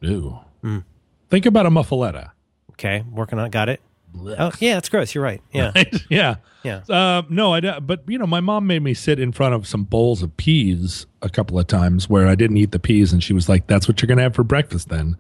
Ew. 0.01 0.41
Mm. 0.65 0.83
Think 1.31 1.47
about 1.47 1.67
a 1.67 1.71
muffaletta. 1.71 2.31
Okay, 2.73 3.05
working 3.11 3.39
on 3.39 3.47
it. 3.47 3.53
Got 3.53 3.69
it. 3.69 3.81
Oh, 4.19 4.53
yeah, 4.61 4.79
it's 4.79 4.89
gross. 4.89 5.15
You're 5.15 5.25
right. 5.25 5.43
Yeah. 5.53 5.73
yeah. 6.09 6.37
Yeah. 6.63 6.83
Uh, 6.89 7.23
no, 7.29 7.53
I 7.53 7.61
don't. 7.61 7.87
But 7.87 8.03
you 8.09 8.19
know, 8.19 8.27
my 8.27 8.41
mom 8.41 8.67
made 8.67 8.83
me 8.83 8.95
sit 8.95 9.21
in 9.21 9.33
front 9.33 9.55
of 9.55 9.67
some 9.67 9.85
bowls 9.85 10.23
of 10.23 10.37
peas 10.37 11.07
a 11.23 11.29
couple 11.29 11.59
of 11.59 11.67
times 11.67 12.09
where 12.09 12.27
I 12.27 12.35
didn't 12.35 12.57
eat 12.57 12.73
the 12.73 12.79
peas, 12.79 13.13
and 13.13 13.23
she 13.23 13.33
was 13.33 13.49
like, 13.49 13.67
"That's 13.67 13.87
what 13.87 14.01
you're 14.01 14.09
going 14.09 14.19
to 14.19 14.25
have 14.25 14.35
for 14.35 14.45
breakfast 14.45 14.89
then." 14.89 15.17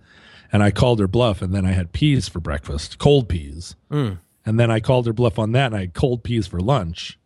And 0.52 0.62
I 0.62 0.70
called 0.70 0.98
her 0.98 1.08
bluff, 1.08 1.42
and 1.42 1.54
then 1.54 1.64
I 1.64 1.72
had 1.72 1.92
peas 1.92 2.28
for 2.28 2.40
breakfast, 2.40 2.98
cold 2.98 3.28
peas. 3.28 3.76
Mm. 3.90 4.18
And 4.44 4.60
then 4.60 4.70
I 4.70 4.80
called 4.80 5.06
her 5.06 5.12
bluff 5.12 5.38
on 5.38 5.52
that, 5.52 5.66
and 5.66 5.76
I 5.76 5.80
had 5.80 5.94
cold 5.94 6.22
peas 6.22 6.46
for 6.46 6.60
lunch. 6.60 7.18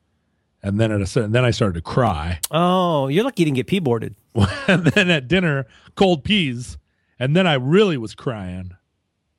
And 0.63 0.79
then 0.79 0.93
at 0.93 1.01
a 1.01 1.07
certain, 1.07 1.33
then 1.33 1.45
I 1.45 1.51
started 1.51 1.75
to 1.75 1.83
cry. 1.83 2.41
Oh, 2.51 3.09
you're 3.09 3.25
lucky 3.25 3.43
you 3.43 3.47
didn't 3.47 3.57
get 3.57 3.67
pea 3.67 3.79
boarded. 3.79 4.15
and 4.69 4.85
then 4.85 5.11
at 5.11 5.29
dinner, 5.29 5.67
cold 5.95 6.25
peas. 6.25 6.77
And 7.21 7.37
then 7.37 7.47
I 7.47 7.55
really 7.55 7.97
was 7.97 8.15
crying. 8.17 8.73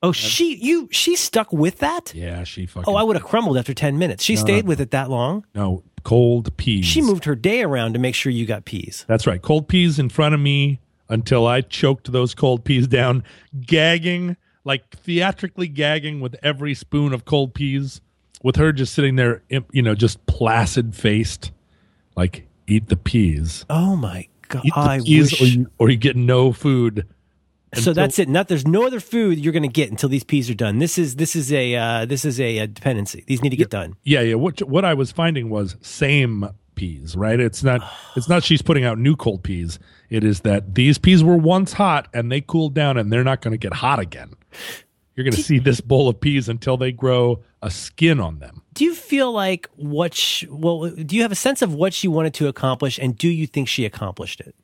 Oh, 0.04 0.12
she 0.12 0.56
you 0.56 0.88
she 0.90 1.14
stuck 1.14 1.52
with 1.52 1.78
that? 1.78 2.12
Yeah, 2.14 2.42
she 2.44 2.66
fucking. 2.66 2.92
Oh, 2.92 2.96
I 2.96 3.02
would 3.02 3.14
have 3.16 3.24
crumbled 3.24 3.56
after 3.58 3.74
10 3.74 3.98
minutes. 3.98 4.24
She 4.24 4.34
stayed 4.36 4.66
with 4.66 4.80
it 4.80 4.90
that 4.92 5.10
long. 5.10 5.44
no 5.54 5.84
cold 6.04 6.56
peas. 6.56 6.84
She 6.84 7.00
moved 7.00 7.24
her 7.26 7.36
day 7.36 7.62
around 7.62 7.92
to 7.92 7.98
make 8.00 8.14
sure 8.16 8.32
you 8.32 8.44
got 8.46 8.64
peas. 8.64 9.04
That's 9.06 9.26
right. 9.26 9.40
Cold 9.40 9.68
peas 9.68 9.98
in 10.00 10.08
front 10.08 10.34
of 10.34 10.40
me 10.40 10.80
until 11.08 11.46
I 11.46 11.60
choked 11.60 12.10
those 12.10 12.34
cold 12.34 12.64
peas 12.64 12.88
down, 12.88 13.22
gagging, 13.60 14.36
like 14.64 14.88
theatrically 14.96 15.68
gagging 15.68 16.20
with 16.20 16.34
every 16.42 16.74
spoon 16.74 17.12
of 17.12 17.24
cold 17.24 17.54
peas, 17.54 18.00
with 18.42 18.56
her 18.56 18.72
just 18.72 18.94
sitting 18.94 19.14
there, 19.16 19.42
you 19.70 19.82
know, 19.82 19.94
just 19.94 20.24
placid 20.26 20.96
faced, 20.96 21.52
like 22.16 22.48
eat 22.66 22.88
the 22.88 22.96
peas. 22.96 23.64
Oh 23.70 23.94
my 23.94 24.26
god! 24.48 24.64
Eat 24.64 24.74
the 24.74 24.80
I 24.80 25.00
peas, 25.00 25.30
wish. 25.30 25.40
or 25.40 25.44
you, 25.44 25.70
or 25.78 25.90
you 25.90 25.96
get 25.96 26.16
no 26.16 26.52
food. 26.52 27.06
So 27.74 27.92
that's 27.92 28.18
it. 28.18 28.28
Not 28.28 28.48
there's 28.48 28.66
no 28.66 28.86
other 28.86 29.00
food 29.00 29.38
you're 29.38 29.52
going 29.52 29.62
to 29.62 29.68
get 29.68 29.90
until 29.90 30.08
these 30.08 30.24
peas 30.24 30.50
are 30.50 30.54
done. 30.54 30.78
This 30.78 30.98
is 30.98 31.16
this 31.16 31.34
is 31.34 31.52
a 31.52 31.74
uh, 31.74 32.04
this 32.04 32.24
is 32.24 32.40
a, 32.40 32.60
uh 32.60 32.66
dependency. 32.66 33.24
These 33.26 33.42
need 33.42 33.50
to 33.50 33.56
get 33.56 33.70
done. 33.70 33.96
Yeah, 34.04 34.20
yeah. 34.20 34.34
What 34.34 34.60
what 34.62 34.84
I 34.84 34.94
was 34.94 35.12
finding 35.12 35.50
was 35.50 35.76
same 35.80 36.48
peas, 36.74 37.16
right? 37.16 37.38
It's 37.40 37.62
not 37.62 37.80
it's 38.16 38.28
not 38.28 38.44
she's 38.44 38.62
putting 38.62 38.84
out 38.84 38.98
new 38.98 39.16
cold 39.16 39.42
peas. 39.42 39.78
It 40.10 40.24
is 40.24 40.40
that 40.40 40.74
these 40.74 40.98
peas 40.98 41.24
were 41.24 41.36
once 41.36 41.72
hot 41.72 42.08
and 42.12 42.30
they 42.30 42.40
cooled 42.40 42.74
down 42.74 42.96
and 42.96 43.12
they're 43.12 43.24
not 43.24 43.40
going 43.40 43.52
to 43.52 43.58
get 43.58 43.72
hot 43.72 43.98
again. 43.98 44.34
You're 45.14 45.24
going 45.24 45.34
to 45.34 45.42
see 45.42 45.58
this 45.58 45.80
bowl 45.80 46.08
of 46.08 46.20
peas 46.20 46.48
until 46.48 46.76
they 46.76 46.90
grow 46.90 47.42
a 47.60 47.70
skin 47.70 48.18
on 48.18 48.38
them. 48.38 48.62
Do 48.72 48.84
you 48.84 48.94
feel 48.94 49.30
like 49.30 49.68
what? 49.76 50.14
She, 50.14 50.46
well, 50.48 50.88
do 50.88 51.14
you 51.14 51.22
have 51.22 51.32
a 51.32 51.36
sense 51.36 51.60
of 51.60 51.74
what 51.74 51.92
she 51.92 52.08
wanted 52.08 52.32
to 52.34 52.48
accomplish, 52.48 52.98
and 52.98 53.16
do 53.16 53.28
you 53.28 53.46
think 53.46 53.68
she 53.68 53.84
accomplished 53.84 54.40
it? 54.40 54.54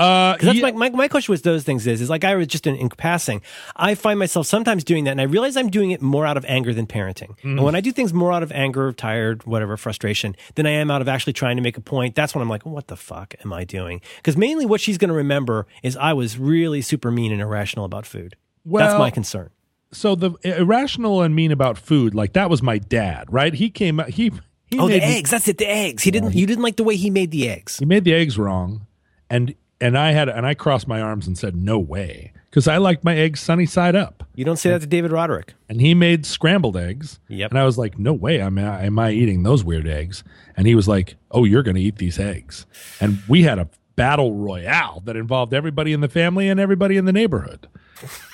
Uh, 0.00 0.36
that's 0.40 0.56
yeah, 0.56 0.70
my, 0.70 0.72
my 0.72 0.90
my 0.90 1.08
question 1.08 1.30
with 1.30 1.42
those 1.42 1.62
things 1.62 1.86
is 1.86 2.00
is 2.00 2.08
like 2.08 2.24
I 2.24 2.34
was 2.34 2.46
just 2.46 2.66
in, 2.66 2.74
in 2.74 2.88
passing. 2.88 3.42
I 3.76 3.94
find 3.94 4.18
myself 4.18 4.46
sometimes 4.46 4.82
doing 4.82 5.04
that, 5.04 5.10
and 5.10 5.20
I 5.20 5.24
realize 5.24 5.58
I'm 5.58 5.68
doing 5.68 5.90
it 5.90 6.00
more 6.00 6.24
out 6.24 6.38
of 6.38 6.44
anger 6.46 6.72
than 6.72 6.86
parenting. 6.86 7.36
Mm. 7.40 7.58
And 7.58 7.62
when 7.62 7.74
I 7.74 7.82
do 7.82 7.92
things 7.92 8.14
more 8.14 8.32
out 8.32 8.42
of 8.42 8.50
anger, 8.52 8.92
tired, 8.92 9.44
whatever, 9.44 9.76
frustration, 9.76 10.34
than 10.54 10.66
I 10.66 10.70
am 10.70 10.90
out 10.90 11.02
of 11.02 11.08
actually 11.08 11.34
trying 11.34 11.56
to 11.56 11.62
make 11.62 11.76
a 11.76 11.82
point, 11.82 12.14
that's 12.14 12.34
when 12.34 12.40
I'm 12.40 12.48
like, 12.48 12.64
what 12.64 12.86
the 12.86 12.96
fuck 12.96 13.34
am 13.44 13.52
I 13.52 13.64
doing? 13.64 14.00
Because 14.16 14.38
mainly 14.38 14.64
what 14.64 14.80
she's 14.80 14.96
going 14.96 15.10
to 15.10 15.14
remember 15.14 15.66
is 15.82 15.98
I 15.98 16.14
was 16.14 16.38
really 16.38 16.80
super 16.80 17.10
mean 17.10 17.30
and 17.30 17.42
irrational 17.42 17.84
about 17.84 18.06
food. 18.06 18.36
that's 18.64 18.98
my 18.98 19.10
concern. 19.10 19.50
so 19.92 20.14
the 20.14 20.30
irrational 20.44 21.20
and 21.20 21.34
mean 21.34 21.52
about 21.52 21.76
food, 21.76 22.14
like 22.14 22.32
that 22.32 22.48
was 22.48 22.62
my 22.62 22.78
dad, 22.78 23.30
right? 23.30 23.52
He 23.52 23.68
came 23.68 24.00
out 24.00 24.08
he 24.08 24.32
he 24.70 24.78
Oh, 24.78 24.88
the 24.88 25.02
eggs. 25.02 25.30
That's 25.30 25.48
it. 25.48 25.58
The 25.58 25.68
eggs. 25.68 26.04
He 26.04 26.10
didn't. 26.10 26.34
You 26.34 26.46
didn't 26.46 26.62
like 26.62 26.76
the 26.76 26.84
way 26.84 26.96
he 26.96 27.10
made 27.10 27.32
the 27.32 27.50
eggs. 27.50 27.78
he 27.78 27.84
made 27.84 28.04
the 28.04 28.14
eggs 28.14 28.38
wrong, 28.38 28.86
and 29.28 29.54
and 29.80 29.96
I 29.96 30.12
had 30.12 30.28
and 30.28 30.46
I 30.46 30.54
crossed 30.54 30.86
my 30.86 31.00
arms 31.00 31.26
and 31.26 31.36
said 31.38 31.56
no 31.56 31.78
way 31.78 32.32
because 32.50 32.68
I 32.68 32.76
liked 32.78 33.04
my 33.04 33.16
eggs 33.16 33.40
sunny 33.40 33.66
side 33.66 33.94
up. 33.96 34.24
You 34.34 34.44
don't 34.44 34.56
say 34.56 34.70
that 34.70 34.80
to 34.80 34.86
David 34.86 35.12
Roderick. 35.12 35.54
and 35.68 35.80
he 35.80 35.94
made 35.94 36.26
scrambled 36.26 36.76
eggs. 36.76 37.20
Yep. 37.28 37.50
And 37.50 37.58
I 37.58 37.64
was 37.64 37.78
like, 37.78 37.98
no 37.98 38.12
way, 38.12 38.40
am 38.40 38.58
I, 38.58 38.84
am 38.84 38.98
I 38.98 39.10
eating 39.12 39.42
those 39.42 39.62
weird 39.64 39.86
eggs? 39.86 40.24
And 40.56 40.66
he 40.66 40.74
was 40.74 40.88
like, 40.88 41.16
oh, 41.30 41.44
you're 41.44 41.62
going 41.62 41.76
to 41.76 41.82
eat 41.82 41.96
these 41.96 42.18
eggs. 42.18 42.66
And 43.00 43.22
we 43.28 43.42
had 43.42 43.58
a 43.58 43.68
battle 43.96 44.34
royale 44.34 45.02
that 45.04 45.16
involved 45.16 45.52
everybody 45.52 45.92
in 45.92 46.00
the 46.00 46.08
family 46.08 46.48
and 46.48 46.58
everybody 46.58 46.96
in 46.96 47.04
the 47.04 47.12
neighborhood 47.12 47.68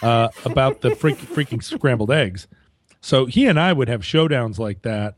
uh, 0.02 0.28
about 0.44 0.80
the 0.80 0.94
freak, 0.94 1.16
freaking 1.16 1.62
scrambled 1.62 2.10
eggs. 2.10 2.46
So 3.00 3.26
he 3.26 3.46
and 3.46 3.58
I 3.58 3.72
would 3.72 3.88
have 3.88 4.02
showdowns 4.02 4.58
like 4.58 4.82
that 4.82 5.16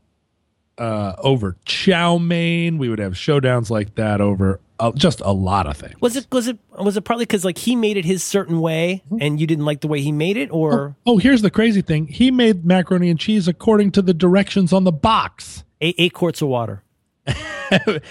uh, 0.79 1.13
over 1.19 1.57
chow 1.65 2.17
mein. 2.17 2.77
We 2.77 2.89
would 2.89 2.99
have 2.99 3.13
showdowns 3.13 3.69
like 3.69 3.95
that 3.95 4.21
over 4.21 4.59
uh, 4.79 4.91
just 4.93 5.21
a 5.21 5.31
lot 5.31 5.67
of 5.67 5.75
things. 5.77 5.95
Was 6.01 6.15
it 6.15 6.25
was 6.31 6.47
it 6.47 6.57
was 6.79 6.95
it 6.97 7.01
partly 7.01 7.25
because 7.25 7.43
like 7.45 7.57
he 7.57 7.75
made 7.75 7.97
it 7.97 8.05
his 8.05 8.23
certain 8.23 8.61
way 8.61 9.03
and 9.19 9.39
you 9.39 9.45
didn't 9.45 9.65
like 9.65 9.81
the 9.81 9.87
way 9.89 10.01
he 10.01 10.11
made 10.11 10.37
it, 10.37 10.49
or 10.51 10.95
Oh, 11.05 11.17
here's 11.17 11.41
the 11.41 11.51
crazy 11.51 11.81
thing. 11.81 12.07
He 12.07 12.31
made 12.31 12.65
macaroni 12.65 13.09
and 13.09 13.19
cheese 13.19 13.47
according 13.47 13.91
to 13.91 14.01
the 14.01 14.13
directions 14.13 14.71
on 14.73 14.85
the 14.85 14.91
box. 14.91 15.63
eight, 15.81 15.95
eight 15.97 16.13
quarts 16.13 16.41
of 16.41 16.47
water? 16.47 16.83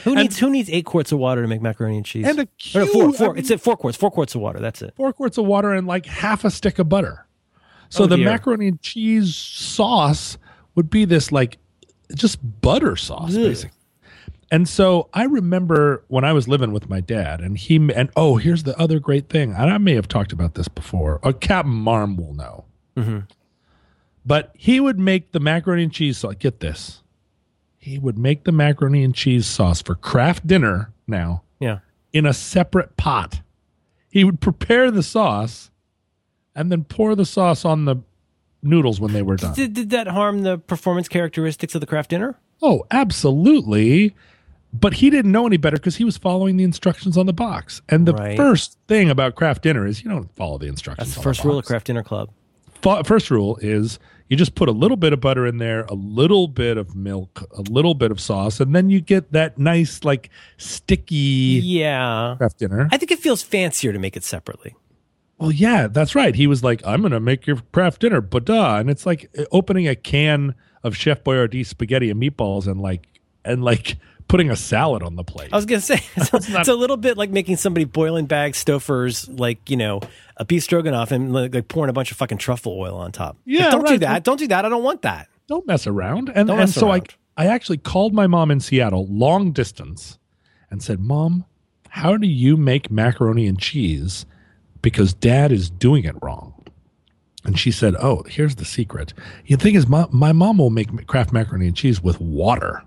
who 0.05 0.15
needs 0.15 0.39
who 0.39 0.51
needs 0.51 0.69
eight 0.71 0.85
quarts 0.85 1.11
of 1.11 1.19
water 1.19 1.43
to 1.43 1.49
make 1.49 1.61
macaroni 1.63 1.97
and 1.97 2.07
cheese? 2.07 2.27
And 2.27 2.39
a 2.41 2.43
Or 2.79 2.85
no, 2.85 2.87
four, 2.87 3.03
cube, 3.07 3.17
four. 3.17 3.27
I 3.27 3.31
mean- 3.31 3.39
it's 3.39 3.51
at 3.51 3.61
four 3.61 3.77
quarts. 3.77 3.97
Four 3.97 4.11
quarts 4.11 4.35
of 4.35 4.41
water. 4.41 4.61
That's 4.61 4.83
it. 4.83 4.95
four 4.97 5.13
quarts 5.13 5.39
of 5.39 5.47
water 5.47 5.73
and 5.73 5.87
like 5.87 6.07
half 6.07 6.45
a 6.45 6.51
stick 6.51 6.79
of 6.79 6.89
butter. 6.89 7.27
So 7.89 8.05
Oh, 8.05 8.07
the 8.07 8.17
dear. 8.17 8.27
macaroni 8.27 8.69
and 8.69 8.81
cheese 8.83 9.35
sauce 9.35 10.37
would 10.75 10.91
be 10.91 11.05
this 11.07 11.33
like 11.33 11.59
just 12.15 12.39
butter 12.61 12.97
sauce, 12.97 13.31
Ugh. 13.35 13.43
basically. 13.43 13.75
And 14.51 14.67
so 14.67 15.11
I 15.13 15.25
remember 15.25 16.05
when 16.09 16.25
I 16.25 16.33
was 16.33 16.49
living 16.49 16.73
with 16.73 16.89
my 16.89 17.01
dad, 17.01 17.41
and 17.41 17.59
he 17.59 17.77
and 17.95 18.11
oh, 18.17 18.37
here's 18.37 18.63
the 18.63 18.79
other 18.79 18.99
great 18.99 19.29
thing, 19.29 19.53
and 19.53 19.71
I 19.71 19.77
may 19.79 19.95
have 19.95 20.09
talked 20.09 20.33
about 20.33 20.55
this 20.55 20.69
before. 20.69 21.21
Or 21.23 21.33
Captain 21.35 21.73
Marm 21.75 22.17
will 22.17 22.33
know, 22.35 22.65
Mm-hmm. 22.97 23.19
but 24.25 24.53
he 24.57 24.81
would 24.81 24.99
make 24.99 25.33
the 25.33 25.41
macaroni 25.41 25.83
and 25.85 25.93
cheese 25.93 26.19
sauce. 26.19 26.35
Get 26.39 26.61
this, 26.61 27.03
he 27.77 27.99
would 27.99 28.19
make 28.19 28.45
the 28.45 28.53
macaroni 28.53 29.05
and 29.05 29.15
cheese 29.15 29.47
sauce 29.47 29.83
for 29.83 29.95
Kraft 29.95 30.47
Dinner 30.47 30.93
now 31.07 31.43
Yeah. 31.61 31.81
in 32.13 32.25
a 32.27 32.33
separate 32.33 32.97
pot. 32.97 33.41
He 34.11 34.25
would 34.25 34.41
prepare 34.41 34.91
the 34.91 35.03
sauce 35.03 35.71
and 36.55 36.73
then 36.73 36.85
pour 36.85 37.15
the 37.15 37.27
sauce 37.27 37.65
on 37.67 37.85
the 37.85 37.97
noodles 38.63 39.01
when 39.01 39.13
they 39.13 39.23
were 39.23 39.37
done. 39.37 39.55
Did, 39.55 39.75
did 39.75 39.91
that 39.91 40.09
harm 40.09 40.43
the 40.43 40.59
performance 40.59 41.09
characteristics 41.09 41.75
of 41.75 41.81
the 41.81 41.87
Kraft 41.87 42.11
Dinner? 42.11 42.39
Oh, 42.63 42.85
absolutely. 42.91 44.15
But 44.73 44.95
he 44.95 45.09
didn't 45.11 45.33
know 45.33 45.47
any 45.47 45.57
better 45.57 45.77
because 45.77 45.97
he 45.97 46.05
was 46.05 46.19
following 46.19 46.57
the 46.59 46.65
instructions 46.65 47.17
on 47.17 47.27
the 47.27 47.33
box. 47.33 47.81
And 47.89 48.07
the 48.07 48.13
Right. 48.13 48.37
first 48.37 48.77
thing 48.87 49.09
about 49.09 49.35
Kraft 49.35 49.63
Dinner 49.63 49.87
is 49.87 50.03
you 50.05 50.11
don't 50.11 50.35
follow 50.37 50.59
the 50.59 50.67
instructions. 50.67 51.09
That's 51.09 51.17
the 51.17 51.23
first 51.23 51.43
the 51.43 51.49
rule 51.49 51.59
of 51.59 51.65
Kraft 51.65 51.87
Dinner 51.87 52.03
club. 52.03 52.31
First 53.05 53.31
rule 53.31 53.57
is 53.63 53.99
you 54.29 54.37
just 54.37 54.55
put 54.55 54.69
a 54.69 54.73
little 54.73 54.97
bit 54.97 55.13
of 55.13 55.21
butter 55.21 55.47
in 55.47 55.57
there, 55.59 55.85
a 55.89 55.95
little 55.95 56.49
bit 56.49 56.77
of 56.77 56.95
milk, 56.95 57.49
a 57.57 57.63
little 57.63 57.95
bit 57.95 58.11
of 58.11 58.21
sauce, 58.21 58.61
and 58.61 58.75
then 58.75 58.89
you 58.91 59.01
get 59.01 59.33
that 59.33 59.59
nice, 59.59 60.05
like 60.05 60.29
sticky 60.59 61.61
Yeah. 61.65 62.35
Kraft 62.39 62.59
Dinner. 62.59 62.89
I 62.93 62.99
think 62.99 63.11
it 63.11 63.19
feels 63.21 63.43
fancier 63.43 63.93
to 63.93 63.99
make 63.99 64.17
it 64.17 64.23
separately. 64.25 64.75
Well, 65.39 65.53
yeah, 65.53 65.87
that's 65.87 66.15
right. 66.15 66.35
He 66.35 66.47
was 66.47 66.65
like, 66.65 66.85
"I'm 66.85 67.01
going 67.01 67.13
to 67.13 67.21
make 67.21 67.47
your 67.47 67.63
Kraft 67.73 68.01
Dinner, 68.01 68.21
but 68.21 68.49
and 68.51 68.91
it's 68.91 69.07
like 69.07 69.31
uh, 69.39 69.45
opening 69.53 69.87
a 69.87 69.95
can 69.95 70.55
of 70.83 70.97
Chef 70.97 71.23
Boyardee 71.25 71.65
spaghetti 71.65 72.11
and 72.11 72.21
meatballs 72.21 72.67
and 72.67 72.81
like 72.81 73.07
and 73.45 73.63
like 73.63 73.99
putting 74.29 74.51
a 74.51 74.57
salad 74.57 75.03
on 75.03 75.17
the 75.17 75.25
plate. 75.25 75.51
I 75.53 75.57
was 75.57 75.65
gonna 75.67 75.81
say 75.81 76.03
it's, 76.17 76.33
not- 76.33 76.61
it's 76.61 76.69
a 76.69 76.75
little 76.75 76.97
bit 76.97 77.17
like 77.17 77.31
making 77.31 77.57
somebody 77.57 77.85
boil 77.85 78.17
in 78.17 78.27
bag 78.27 78.53
Stouffer's 78.53 79.29
like 79.29 79.71
you 79.71 79.77
know 79.77 80.01
a 80.37 80.45
beef 80.45 80.63
stroganoff 80.63 81.11
and 81.13 81.33
like, 81.33 81.55
like 81.55 81.69
pouring 81.69 81.91
a 81.91 81.93
bunch 81.93 82.11
of 82.11 82.17
fucking 82.17 82.39
truffle 82.39 82.79
oil 82.79 82.97
on 82.97 83.13
top. 83.13 83.37
Like, 83.47 83.59
Yeah, 83.61 83.71
don't 83.71 83.87
do 83.87 83.99
that. 83.99 84.25
Don't 84.25 84.39
do 84.39 84.47
that. 84.49 84.65
I 84.65 84.69
don't 84.69 84.83
want 84.85 85.03
that. 85.03 85.29
Don't 85.49 85.67
mess 85.67 85.87
around. 85.87 86.31
And 86.35 86.49
Don't 86.49 86.61
and 86.61 86.71
so 86.71 86.89
around. 86.91 87.15
I 87.37 87.45
I 87.45 87.47
actually 87.47 87.79
called 87.79 88.13
my 88.13 88.27
mom 88.27 88.51
in 88.51 88.61
Seattle, 88.61 89.07
long 89.09 89.53
distance, 89.53 90.19
and 90.71 90.83
said, 90.83 90.99
"Mom, 91.01 91.45
how 91.89 92.17
do 92.17 92.27
you 92.27 92.57
make 92.57 92.91
macaroni 92.91 93.47
and 93.47 93.59
cheese? 93.59 94.27
Because 94.83 95.15
Dad 95.15 95.53
is 95.53 95.71
doing 95.71 96.05
it 96.05 96.15
wrong." 96.23 96.55
And 97.45 97.59
she 97.59 97.71
said, 97.71 97.95
"Oh, 98.01 98.25
here's 98.29 98.57
the 98.57 98.65
secret. 98.65 99.15
The 99.49 99.57
thing 99.57 99.75
is, 99.75 99.87
my, 99.87 100.07
my 100.11 100.33
mom 100.33 100.59
will 100.59 100.71
make 100.71 101.07
Kraft 101.07 101.33
macaroni 101.33 101.67
and 101.67 101.77
cheese 101.77 102.03
with 102.03 102.21
water, 102.21 102.83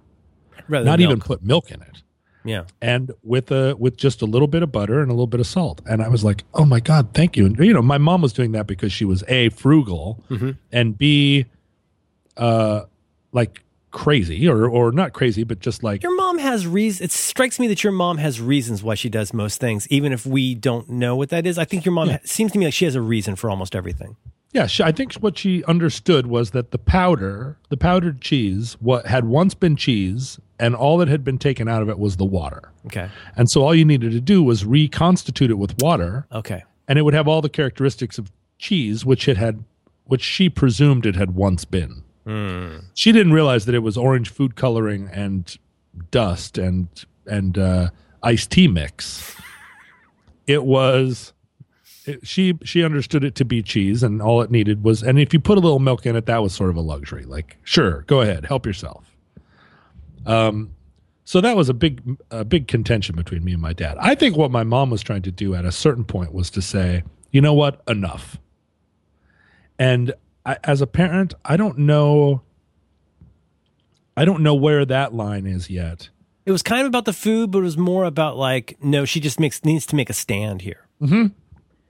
Rather 0.68 0.86
not 0.86 1.00
even 1.00 1.20
put 1.20 1.44
milk 1.44 1.72
in 1.72 1.82
it." 1.82 2.04
Yeah. 2.44 2.64
and 2.82 3.12
with 3.24 3.52
a 3.52 3.76
with 3.78 3.98
just 3.98 4.24
a 4.24 4.26
little 4.26 4.48
bit 4.48 4.64
of 4.64 4.72
butter 4.72 5.02
and 5.02 5.12
a 5.12 5.14
little 5.14 5.28
bit 5.28 5.40
of 5.40 5.46
salt. 5.46 5.80
And 5.86 6.02
I 6.02 6.08
was 6.08 6.24
like, 6.24 6.44
"Oh 6.56 6.66
my 6.66 6.80
god, 6.80 7.14
thank 7.14 7.38
you!" 7.38 7.46
And 7.46 7.58
you 7.60 7.74
know, 7.74 7.84
my 7.84 8.00
mom 8.00 8.22
was 8.22 8.34
doing 8.34 8.52
that 8.54 8.66
because 8.66 8.92
she 8.92 9.06
was 9.06 9.24
a 9.28 9.50
frugal 9.50 10.24
and 10.72 10.98
b, 10.98 11.46
uh, 12.38 12.82
like 13.32 13.64
crazy 13.92 14.48
or 14.48 14.68
or 14.68 14.92
not 14.92 15.14
crazy, 15.14 15.44
but 15.44 15.60
just 15.60 15.84
like 15.84 16.02
Your 16.04 16.16
mom 16.16 16.38
has 16.40 16.66
reasons. 16.66 17.02
It 17.02 17.12
strikes 17.12 17.60
me 17.60 17.68
that 17.68 17.84
your 17.84 17.94
mom 17.94 18.18
has 18.18 18.40
reasons 18.42 18.82
why 18.84 18.96
she 18.96 19.10
does 19.10 19.34
most 19.34 19.60
things, 19.60 19.88
even 19.90 20.12
if 20.14 20.26
we 20.26 20.56
don't 20.56 20.90
know 20.90 21.16
what 21.16 21.30
that 21.30 21.46
is. 21.46 21.58
I 21.58 21.66
think 21.66 21.86
your 21.86 21.94
mom 21.94 22.10
it 22.10 22.28
seems 22.28 22.52
to 22.54 22.58
me 22.60 22.66
like 22.66 22.74
she 22.74 22.86
has 22.86 22.96
a 22.96 23.02
reason 23.02 23.36
for 23.36 23.50
almost 23.50 23.76
everything. 23.76 24.16
yeah. 24.54 24.66
She, 24.68 24.84
I 24.84 24.92
think 24.92 25.14
what 25.16 25.38
she 25.38 25.64
understood 25.66 26.28
was 26.28 26.52
that 26.52 26.72
the 26.72 26.78
powder, 26.78 27.58
the 27.70 27.78
powdered 27.78 28.22
cheese, 28.22 28.78
what 28.80 29.06
had 29.08 29.26
once 29.26 29.54
been 29.54 29.76
cheese, 29.76 30.40
and 30.60 30.76
all 30.76 30.98
that 31.00 31.08
had 31.08 31.24
been 31.24 31.38
taken 31.38 31.68
out 31.68 31.82
of 31.82 31.90
it 31.90 31.98
was 32.00 32.18
the 32.18 32.26
water. 32.26 32.72
Okay. 32.86 33.10
And 33.36 33.50
so 33.50 33.62
all 33.64 33.74
you 33.76 33.86
needed 33.86 34.12
to 34.12 34.22
do 34.22 34.44
was 34.44 34.64
reconstitute 34.66 35.50
it 35.52 35.58
with 35.58 35.76
water, 35.82 36.28
Okay. 36.32 36.64
and 36.88 36.98
it 37.00 37.02
would 37.04 37.14
have 37.14 37.28
all 37.28 37.42
the 37.42 37.50
characteristics 37.50 38.18
of 38.18 38.32
cheese, 38.60 39.04
which 39.06 39.28
it 39.28 39.38
had, 39.38 39.64
which 40.06 40.22
she 40.22 40.50
presumed 40.50 41.06
it 41.06 41.16
had 41.16 41.32
once 41.36 41.66
been. 41.66 42.04
She 42.94 43.12
didn't 43.12 43.34
realize 43.34 43.66
that 43.66 43.76
it 43.76 43.80
was 43.80 43.98
orange 43.98 44.30
food 44.30 44.56
coloring 44.56 45.10
and 45.12 45.58
dust 46.12 46.58
and 46.58 46.88
and 47.26 47.58
uh, 47.58 47.90
iced 48.24 48.52
tea 48.52 48.68
mix. 48.68 49.36
It 50.48 50.66
was. 50.66 51.34
It, 52.06 52.28
she 52.28 52.58
she 52.64 52.84
understood 52.84 53.24
it 53.24 53.36
to 53.36 53.46
be 53.46 53.62
cheese, 53.62 54.02
and 54.02 54.22
all 54.22 54.42
it 54.42 54.50
needed 54.50 54.84
was, 54.84 55.04
and 55.04 55.20
if 55.20 55.34
you 55.34 55.40
put 55.40 55.58
a 55.58 55.62
little 55.62 55.80
milk 55.80 56.06
in 56.06 56.16
it, 56.16 56.26
that 56.26 56.42
was 56.42 56.52
sort 56.52 56.72
of 56.72 56.76
a 56.76 56.82
luxury. 56.82 57.24
Like, 57.24 57.58
sure, 57.64 58.02
go 58.08 58.22
ahead, 58.22 58.46
help 58.46 58.66
yourself. 58.66 59.16
Um, 60.26 60.72
so 61.24 61.40
that 61.40 61.56
was 61.56 61.70
a 61.70 61.74
big 61.74 62.02
a 62.32 62.44
big 62.44 62.68
contention 62.68 63.16
between 63.16 63.44
me 63.46 63.54
and 63.54 63.62
my 63.62 63.72
dad. 63.72 63.98
I 64.02 64.16
think 64.16 64.36
what 64.36 64.52
my 64.52 64.64
mom 64.64 64.90
was 64.90 65.02
trying 65.02 65.22
to 65.22 65.32
do 65.32 65.56
at 65.56 65.64
a 65.64 65.72
certain 65.72 66.04
point 66.04 66.34
was 66.34 66.50
to 66.50 66.62
say, 66.62 67.04
you 67.32 67.40
know 67.40 67.54
what, 67.54 67.82
enough. 67.88 68.38
And 69.80 70.14
I, 70.46 70.58
as 70.64 70.82
a 70.82 70.88
parent, 70.88 71.34
I 71.46 71.58
don't 71.58 71.78
know. 71.80 72.42
I 74.18 74.26
don't 74.26 74.42
know 74.44 74.56
where 74.56 74.86
that 74.86 75.14
line 75.14 75.46
is 75.48 75.70
yet. 75.70 76.10
It 76.46 76.52
was 76.52 76.62
kind 76.64 76.82
of 76.82 76.88
about 76.88 77.06
the 77.06 77.14
food, 77.14 77.52
but 77.52 77.60
it 77.60 77.64
was 77.64 77.78
more 77.78 78.04
about 78.04 78.36
like, 78.38 78.78
no, 78.84 79.06
she 79.06 79.20
just 79.20 79.40
makes 79.40 79.64
needs 79.64 79.86
to 79.88 79.96
make 79.96 80.10
a 80.10 80.14
stand 80.14 80.62
here. 80.64 80.88
Mm-hmm. 81.02 81.28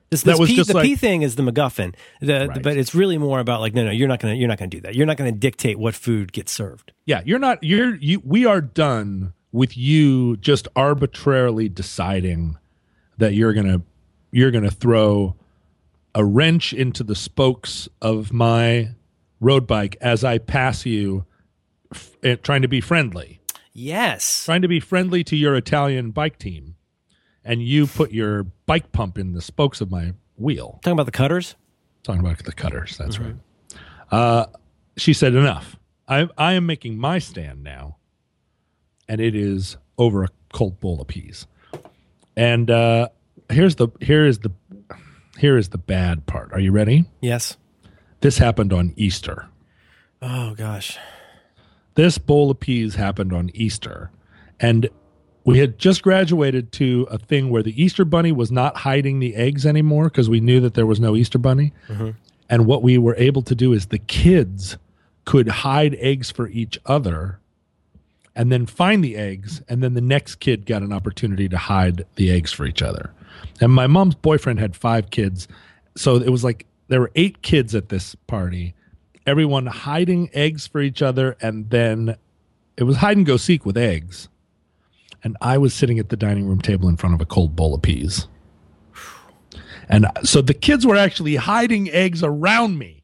This, 0.10 0.24
That 0.24 0.38
was 0.40 0.50
just 0.50 0.68
the 0.68 0.76
like- 0.76 0.84
pea 0.86 0.96
thing 0.98 1.22
is 1.22 1.36
the 1.38 1.44
MacGuffin, 1.44 1.96
the, 2.20 2.48
Right. 2.50 2.62
but 2.62 2.76
it's 2.76 2.94
really 2.94 3.18
more 3.18 3.40
about 3.40 3.62
like, 3.62 3.74
no, 3.74 3.86
no, 3.86 3.92
you're 3.92 4.10
not 4.10 4.20
gonna, 4.20 4.34
you're 4.36 4.50
not 4.50 4.58
gonna 4.58 4.70
do 4.70 4.82
that. 4.82 4.94
You're 4.94 5.06
not 5.06 5.16
gonna 5.16 5.32
dictate 5.32 5.80
what 5.80 5.96
food 5.96 6.34
gets 6.34 6.52
served. 6.52 6.92
Yeah, 7.06 7.22
you're 7.26 7.40
not. 7.40 7.64
You're 7.64 7.96
you. 7.96 8.22
We 8.26 8.46
are 8.46 8.60
done 8.60 9.34
with 9.54 9.78
you 9.78 10.36
just 10.38 10.68
arbitrarily 10.76 11.70
deciding 11.70 12.58
that 13.18 13.34
you're 13.36 13.54
gonna 13.54 13.82
you're 14.32 14.52
gonna 14.52 14.70
throw 14.72 15.36
a 16.14 16.24
wrench 16.26 16.74
into 16.74 17.04
the 17.04 17.16
spokes 17.16 17.88
of 18.02 18.34
my 18.34 18.90
road 19.40 19.66
bike 19.68 19.98
as 20.02 20.24
I 20.24 20.38
pass 20.38 20.86
you, 20.86 21.26
f- 21.94 22.12
eh, 22.24 22.36
trying 22.36 22.62
to 22.64 22.68
be 22.68 22.82
friendly, 22.82 23.42
Yes. 23.74 24.46
trying 24.46 24.62
to 24.62 24.68
be 24.68 24.80
friendly 24.80 25.24
to 25.26 25.36
your 25.36 25.56
Italian 25.56 26.12
bike 26.12 26.38
team, 26.38 26.76
and 27.44 27.62
you 27.64 27.88
put 27.88 28.12
your 28.12 28.44
bike 28.66 28.92
pump 28.92 29.18
in 29.18 29.34
the 29.34 29.42
spokes 29.42 29.80
of 29.82 29.90
my 29.90 30.14
wheel. 30.38 30.80
Talking 30.84 30.94
about 30.94 31.06
the 31.06 31.12
cutters? 31.12 31.56
Talking 32.04 32.20
about 32.22 32.44
the 32.44 32.52
cutters. 32.52 32.98
That's 32.98 33.20
right. 33.20 33.36
Uh, 34.12 34.48
she 34.98 35.14
said, 35.14 35.34
"Enough. 35.36 35.78
I 36.08 36.28
I 36.38 36.54
am 36.54 36.66
making 36.66 36.98
my 36.98 37.20
stand 37.20 37.64
now, 37.64 37.98
and 39.08 39.22
it 39.22 39.36
is 39.36 39.78
over 39.98 40.24
a 40.24 40.30
cold 40.52 40.80
bowl 40.82 41.00
of 41.02 41.08
peas." 41.08 41.48
And 42.36 42.70
uh, 42.70 43.10
here's 43.50 43.76
the 43.76 43.88
here 44.02 44.26
is 44.26 44.40
the 44.40 44.52
here 45.38 45.58
is 45.58 45.70
the 45.70 45.78
bad 45.78 46.26
part. 46.26 46.52
Are 46.54 46.60
you 46.60 46.72
ready? 46.72 47.06
Yes. 47.22 47.58
This 48.22 48.38
happened 48.38 48.72
on 48.74 48.94
Easter. 48.96 49.48
Oh 50.22 50.54
gosh. 50.56 50.98
This 51.96 52.18
bowl 52.18 52.52
of 52.52 52.60
peas 52.60 52.96
happened 52.96 53.34
on 53.34 53.50
Easter, 53.54 54.12
and 54.60 54.90
we 55.44 55.58
had 55.58 55.78
just 55.78 56.04
graduated 56.04 56.72
to 56.74 57.08
a 57.10 57.18
thing 57.18 57.50
where 57.50 57.64
the 57.64 57.82
Easter 57.82 58.06
bunny 58.06 58.32
was 58.32 58.52
not 58.52 58.78
hiding 58.78 59.20
the 59.20 59.36
eggs 59.36 59.66
anymore 59.66 60.06
because 60.06 60.30
we 60.30 60.40
knew 60.40 60.60
that 60.60 60.76
there 60.76 60.86
was 60.86 61.00
no 61.00 61.16
Easter 61.16 61.38
bunny. 61.38 61.74
Mm-hmm. 61.88 62.12
And 62.50 62.66
what 62.66 62.84
we 62.84 62.98
were 62.98 63.16
able 63.16 63.42
to 63.44 63.56
do 63.56 63.74
is 63.74 63.88
the 63.88 63.98
kids 63.98 64.78
could 65.26 65.48
hide 65.48 65.96
eggs 65.96 66.30
for 66.30 66.48
each 66.50 66.80
other 66.86 67.40
and 68.36 68.52
then 68.52 68.66
find 68.66 69.04
the 69.04 69.16
eggs. 69.16 69.62
And 69.68 69.82
then 69.82 69.94
the 69.94 70.02
next 70.02 70.36
kid 70.36 70.66
got 70.66 70.84
an 70.84 70.94
opportunity 70.94 71.50
to 71.50 71.58
hide 71.58 72.06
the 72.16 72.32
eggs 72.32 72.52
for 72.52 72.66
each 72.66 72.82
other. 72.82 73.12
And 73.60 73.72
my 73.72 73.88
mom's 73.88 74.16
boyfriend 74.16 74.60
had 74.60 74.76
five 74.76 75.10
kids. 75.10 75.48
So 75.96 76.16
it 76.16 76.30
was 76.30 76.44
like 76.44 76.66
there 76.88 77.00
were 77.00 77.12
eight 77.16 77.42
kids 77.42 77.74
at 77.76 77.90
this 77.90 78.16
party, 78.28 78.74
everyone 79.26 79.66
hiding 79.68 80.30
eggs 80.34 80.68
for 80.68 80.82
each 80.82 81.02
other. 81.02 81.38
And 81.42 81.70
then 81.70 82.16
it 82.78 82.84
was 82.84 82.98
hide 82.98 83.18
and 83.18 83.26
go 83.26 83.38
seek 83.38 83.66
with 83.66 83.78
eggs. 83.78 84.28
And 85.24 85.38
I 85.42 85.58
was 85.58 85.74
sitting 85.74 86.00
at 86.00 86.10
the 86.10 86.18
dining 86.18 86.48
room 86.48 86.62
table 86.62 86.90
in 86.90 86.98
front 86.98 87.14
of 87.14 87.22
a 87.22 87.26
cold 87.26 87.56
bowl 87.56 87.76
of 87.76 87.82
peas. 87.82 88.28
And 89.90 90.08
so 90.24 90.42
the 90.42 90.54
kids 90.54 90.86
were 90.86 90.96
actually 90.96 91.36
hiding 91.36 91.90
eggs 91.92 92.24
around 92.24 92.78
me. 92.78 93.04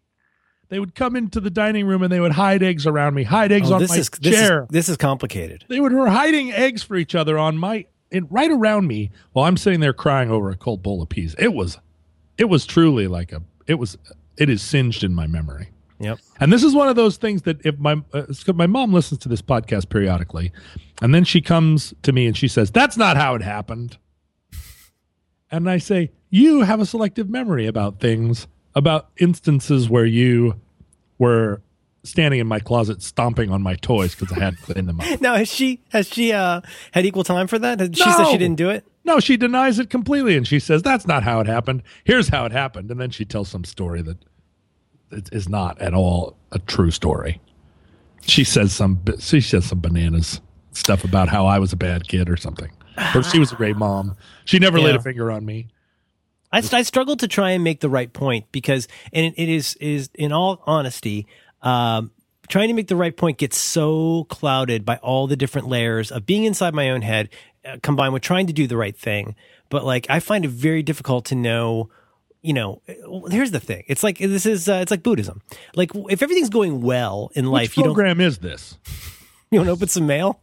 They 0.70 0.80
would 0.80 0.96
come 0.96 1.16
into 1.16 1.40
the 1.40 1.50
dining 1.50 1.86
room 1.86 2.02
and 2.04 2.12
they 2.12 2.20
would 2.20 2.34
hide 2.34 2.62
eggs 2.64 2.86
around 2.88 3.14
me, 3.14 3.24
hide 3.24 3.52
eggs 3.52 3.72
Oh, 3.72 3.76
on 3.76 3.82
this 3.82 3.90
my 3.92 3.98
is 3.98 4.10
this 4.10 4.34
chair. 4.36 4.64
is 4.64 4.68
this 4.70 4.90
is 4.90 4.98
complicated. 4.98 5.64
they 5.70 5.80
would 5.80 5.94
were 5.94 6.10
hiding 6.10 6.52
eggs 6.52 6.84
for 6.84 6.96
each 6.96 7.16
other 7.16 7.38
on 7.38 7.58
my 7.58 7.86
in, 8.12 8.28
right 8.30 8.52
around 8.52 8.88
me 8.88 9.12
while 9.34 9.46
I'm 9.46 9.58
sitting 9.58 9.80
there 9.80 9.94
crying 9.94 10.30
over 10.32 10.50
a 10.50 10.56
cold 10.56 10.82
bowl 10.84 11.02
of 11.02 11.10
peas. 11.10 11.36
It 11.38 11.54
was, 11.54 11.80
it 12.38 12.46
was 12.46 12.66
truly 12.66 13.08
like 13.08 13.32
a, 13.32 13.42
it 13.68 13.76
was, 13.76 13.98
it 14.38 14.50
is 14.50 14.62
singed 14.62 15.04
in 15.04 15.14
my 15.14 15.28
memory. 15.28 15.70
Yep. 16.00 16.20
And 16.40 16.54
this 16.54 16.64
is 16.64 16.76
one 16.76 16.88
of 16.90 16.96
those 16.96 17.18
things 17.18 17.44
that 17.44 17.66
if 17.66 17.78
my 17.80 18.02
uh, 18.14 18.26
my 18.54 18.68
mom 18.68 18.94
listens 18.94 19.20
to 19.22 19.30
this 19.30 19.42
podcast 19.42 19.90
periodically, 19.90 20.52
and 21.02 21.14
then 21.14 21.24
she 21.24 21.42
comes 21.42 21.94
to 22.04 22.12
me 22.12 22.28
and 22.28 22.38
she 22.38 22.48
says, 22.48 22.70
"That's 22.70 22.98
not 22.98 23.18
how 23.18 23.36
it 23.36 23.42
happened." 23.42 23.98
And 25.50 25.70
I 25.70 25.78
say, 25.78 26.12
"You 26.30 26.64
have 26.64 26.82
a 26.82 26.86
selective 26.86 27.30
memory 27.30 27.68
about 27.68 28.02
things, 28.02 28.48
about 28.76 29.10
instances 29.18 29.90
where 29.90 30.06
you 30.06 30.60
were 31.18 31.62
standing 32.04 32.40
in 32.40 32.48
my 32.48 32.60
closet 32.60 33.02
stomping 33.02 33.50
on 33.52 33.62
my 33.62 33.76
toys 33.76 34.16
because 34.16 34.36
I 34.36 34.40
hadn't 34.40 34.62
cleaned 34.62 34.88
them 34.88 35.00
up." 35.00 35.22
Now 35.22 35.36
has 35.36 35.52
she 35.54 35.82
has 35.90 36.08
she 36.08 36.32
uh 36.34 36.62
had 36.92 37.06
equal 37.06 37.24
time 37.24 37.48
for 37.48 37.60
that? 37.60 37.80
She 37.96 38.04
said 38.04 38.20
No. 38.24 38.32
she 38.32 38.38
didn't 38.38 38.58
do 38.58 38.70
it. 38.70 38.86
No, 39.04 39.20
she 39.22 39.38
denies 39.38 39.80
it 39.80 39.90
completely, 39.90 40.36
and 40.36 40.46
she 40.46 40.60
says 40.60 40.82
that's 40.84 41.08
not 41.08 41.24
how 41.24 41.40
it 41.40 41.48
happened. 41.48 41.82
Here's 42.04 42.28
how 42.28 42.46
it 42.46 42.52
happened, 42.52 42.92
and 42.92 43.00
then 43.00 43.10
she 43.10 43.24
tells 43.24 43.48
some 43.48 43.64
story 43.64 44.02
that 44.02 44.18
is 45.32 45.48
not 45.48 45.80
at 45.82 45.94
all 45.94 46.36
a 46.52 46.60
true 46.60 46.92
story. 46.92 47.40
She 48.22 48.44
says 48.44 48.74
some 48.74 49.02
she 49.20 49.40
says 49.42 49.66
some 49.66 49.80
bananas 49.80 50.42
stuff 50.74 51.04
about 51.04 51.30
how 51.30 51.46
I 51.46 51.60
was 51.60 51.72
a 51.74 51.78
bad 51.78 52.08
kid 52.08 52.30
or 52.30 52.36
something, 52.38 52.72
or 53.16 53.24
she 53.24 53.40
was 53.40 53.52
a 53.52 53.56
great 53.56 53.78
mom. 53.78 54.16
She 54.46 54.60
never 54.60 54.80
laid 54.80 54.96
a 54.96 55.02
finger 55.02 55.32
on 55.32 55.46
me. 55.46 55.68
I, 56.52 56.62
I 56.72 56.82
struggled 56.84 57.20
to 57.20 57.28
try 57.28 57.52
and 57.52 57.64
make 57.64 57.82
the 57.82 57.90
right 57.90 58.12
point 58.12 58.46
because, 58.52 58.88
and 59.12 59.26
it, 59.26 59.34
it 59.42 59.50
is 59.50 59.76
is 59.82 60.10
in 60.16 60.32
all 60.32 60.64
honesty, 60.66 61.28
um, 61.68 62.12
trying 62.48 62.70
to 62.70 62.74
make 62.74 62.88
the 62.88 62.96
right 62.96 63.16
point 63.16 63.38
gets 63.38 63.58
so 63.58 64.26
clouded 64.30 64.86
by 64.86 64.98
all 64.98 65.28
the 65.28 65.36
different 65.36 65.68
layers 65.68 66.12
of 66.12 66.26
being 66.26 66.46
inside 66.46 66.74
my 66.74 66.92
own 66.92 67.02
head, 67.02 67.30
uh, 67.66 67.78
combined 67.84 68.14
with 68.14 68.24
trying 68.24 68.48
to 68.48 68.54
do 68.54 68.68
the 68.68 68.78
right 68.78 68.96
thing. 68.96 69.36
But 69.70 69.84
like, 69.84 70.08
I 70.10 70.22
find 70.22 70.46
it 70.46 70.52
very 70.52 70.82
difficult 70.82 71.26
to 71.26 71.36
know. 71.36 71.90
You 72.42 72.54
know, 72.54 72.82
uh, 72.88 73.28
here's 73.30 73.52
the 73.52 73.60
thing. 73.60 73.84
It's 73.88 74.04
like 74.04 74.20
this 74.20 74.46
is 74.46 74.70
uh, 74.70 74.80
it's 74.82 74.92
like 74.92 75.04
Buddhism. 75.04 75.42
Like 75.76 75.92
if 76.10 76.24
everything's 76.24 76.50
going 76.50 76.82
well 76.82 77.32
in 77.36 77.48
life, 77.48 77.72
Which 77.72 77.78
you 77.78 77.84
don't 77.84 77.94
program 77.94 78.22
is 78.22 78.38
this? 78.38 78.78
you 79.52 79.60
want 79.60 79.68
to 79.68 79.74
open 79.74 79.90
some 79.90 80.08
mail? 80.08 80.40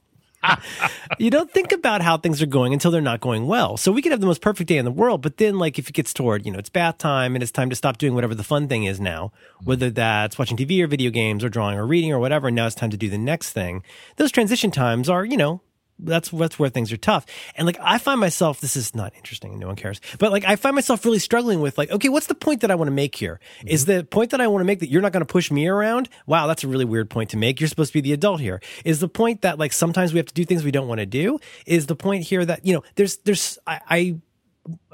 You 1.18 1.30
don't 1.30 1.50
think 1.50 1.72
about 1.72 2.02
how 2.02 2.16
things 2.16 2.42
are 2.42 2.46
going 2.46 2.72
until 2.72 2.90
they're 2.90 3.00
not 3.00 3.20
going 3.20 3.46
well. 3.46 3.76
So 3.76 3.92
we 3.92 4.02
could 4.02 4.12
have 4.12 4.20
the 4.20 4.26
most 4.26 4.40
perfect 4.40 4.68
day 4.68 4.78
in 4.78 4.84
the 4.84 4.90
world, 4.90 5.22
but 5.22 5.36
then 5.36 5.58
like 5.58 5.78
if 5.78 5.88
it 5.88 5.92
gets 5.92 6.12
toward, 6.12 6.46
you 6.46 6.52
know, 6.52 6.58
it's 6.58 6.70
bath 6.70 6.98
time 6.98 7.34
and 7.34 7.42
it's 7.42 7.52
time 7.52 7.70
to 7.70 7.76
stop 7.76 7.98
doing 7.98 8.14
whatever 8.14 8.34
the 8.34 8.44
fun 8.44 8.68
thing 8.68 8.84
is 8.84 9.00
now, 9.00 9.32
mm. 9.60 9.66
whether 9.66 9.90
that's 9.90 10.38
watching 10.38 10.56
TV 10.56 10.82
or 10.82 10.86
video 10.86 11.10
games 11.10 11.44
or 11.44 11.48
drawing 11.48 11.78
or 11.78 11.86
reading 11.86 12.12
or 12.12 12.18
whatever, 12.18 12.48
and 12.48 12.56
now 12.56 12.66
it's 12.66 12.74
time 12.74 12.90
to 12.90 12.96
do 12.96 13.08
the 13.08 13.18
next 13.18 13.52
thing. 13.52 13.82
Those 14.16 14.32
transition 14.32 14.70
times 14.70 15.08
are, 15.08 15.24
you 15.24 15.36
know, 15.36 15.60
that's 15.98 16.30
that's 16.30 16.58
where 16.58 16.68
things 16.68 16.92
are 16.92 16.96
tough. 16.96 17.26
And 17.56 17.66
like 17.66 17.78
I 17.80 17.98
find 17.98 18.20
myself 18.20 18.60
this 18.60 18.76
is 18.76 18.94
not 18.94 19.14
interesting 19.16 19.52
and 19.52 19.60
no 19.60 19.68
one 19.68 19.76
cares. 19.76 20.00
But 20.18 20.32
like 20.32 20.44
I 20.44 20.56
find 20.56 20.74
myself 20.74 21.04
really 21.04 21.18
struggling 21.18 21.60
with 21.60 21.78
like 21.78 21.90
okay, 21.90 22.08
what's 22.08 22.26
the 22.26 22.34
point 22.34 22.60
that 22.62 22.70
I 22.70 22.74
want 22.74 22.88
to 22.88 22.92
make 22.94 23.14
here? 23.14 23.40
Is 23.66 23.84
mm-hmm. 23.84 23.98
the 23.98 24.04
point 24.04 24.30
that 24.30 24.40
I 24.40 24.46
want 24.46 24.60
to 24.60 24.66
make 24.66 24.80
that 24.80 24.90
you're 24.90 25.02
not 25.02 25.12
going 25.12 25.24
to 25.24 25.32
push 25.32 25.50
me 25.50 25.66
around? 25.66 26.08
Wow, 26.26 26.46
that's 26.46 26.64
a 26.64 26.68
really 26.68 26.84
weird 26.84 27.10
point 27.10 27.30
to 27.30 27.36
make. 27.36 27.60
You're 27.60 27.68
supposed 27.68 27.92
to 27.92 27.94
be 27.94 28.00
the 28.00 28.12
adult 28.12 28.40
here. 28.40 28.60
Is 28.84 29.00
the 29.00 29.08
point 29.08 29.42
that 29.42 29.58
like 29.58 29.72
sometimes 29.72 30.12
we 30.12 30.18
have 30.18 30.26
to 30.26 30.34
do 30.34 30.44
things 30.44 30.64
we 30.64 30.70
don't 30.70 30.88
want 30.88 31.00
to 31.00 31.06
do? 31.06 31.38
Is 31.66 31.86
the 31.86 31.96
point 31.96 32.24
here 32.24 32.44
that 32.44 32.66
you 32.66 32.74
know 32.74 32.82
there's 32.96 33.18
there's 33.18 33.58
I, 33.66 33.80
I 33.88 34.16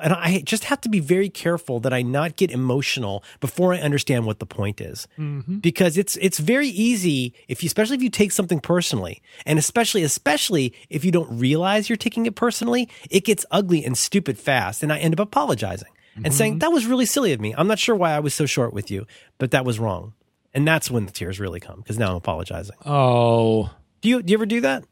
and 0.02 0.12
I 0.12 0.42
just 0.44 0.64
have 0.64 0.80
to 0.82 0.88
be 0.88 1.00
very 1.00 1.28
careful 1.28 1.80
that 1.80 1.92
I 1.92 2.02
not 2.02 2.36
get 2.36 2.50
emotional 2.50 3.22
before 3.40 3.72
I 3.72 3.78
understand 3.78 4.26
what 4.26 4.38
the 4.38 4.46
point 4.46 4.80
is, 4.80 5.06
mm-hmm. 5.18 5.58
because 5.58 5.96
it's 5.96 6.16
it's 6.16 6.38
very 6.38 6.68
easy 6.68 7.34
if 7.48 7.62
you, 7.62 7.68
especially 7.68 7.96
if 7.96 8.02
you 8.02 8.10
take 8.10 8.32
something 8.32 8.60
personally, 8.60 9.22
and 9.46 9.58
especially 9.58 10.02
especially 10.02 10.74
if 10.88 11.04
you 11.04 11.12
don't 11.12 11.38
realize 11.38 11.88
you're 11.88 11.96
taking 11.96 12.26
it 12.26 12.34
personally, 12.34 12.88
it 13.10 13.24
gets 13.24 13.46
ugly 13.50 13.84
and 13.84 13.96
stupid 13.96 14.38
fast, 14.38 14.82
and 14.82 14.92
I 14.92 14.98
end 14.98 15.14
up 15.14 15.20
apologizing 15.20 15.92
and 16.24 16.34
saying 16.34 16.54
mm-hmm. 16.54 16.58
that 16.60 16.72
was 16.72 16.86
really 16.86 17.06
silly 17.06 17.32
of 17.32 17.40
me. 17.40 17.54
I'm 17.56 17.68
not 17.68 17.78
sure 17.78 17.94
why 17.94 18.12
I 18.12 18.20
was 18.20 18.34
so 18.34 18.46
short 18.46 18.72
with 18.72 18.90
you, 18.90 19.06
but 19.38 19.52
that 19.52 19.64
was 19.64 19.78
wrong, 19.78 20.14
and 20.52 20.66
that's 20.66 20.90
when 20.90 21.06
the 21.06 21.12
tears 21.12 21.38
really 21.38 21.60
come 21.60 21.80
because 21.80 21.98
now 21.98 22.10
I'm 22.10 22.16
apologizing. 22.16 22.76
Oh, 22.84 23.70
Do 24.00 24.08
you 24.08 24.22
do 24.22 24.32
you 24.32 24.36
ever 24.36 24.46
do 24.46 24.60
that? 24.62 24.84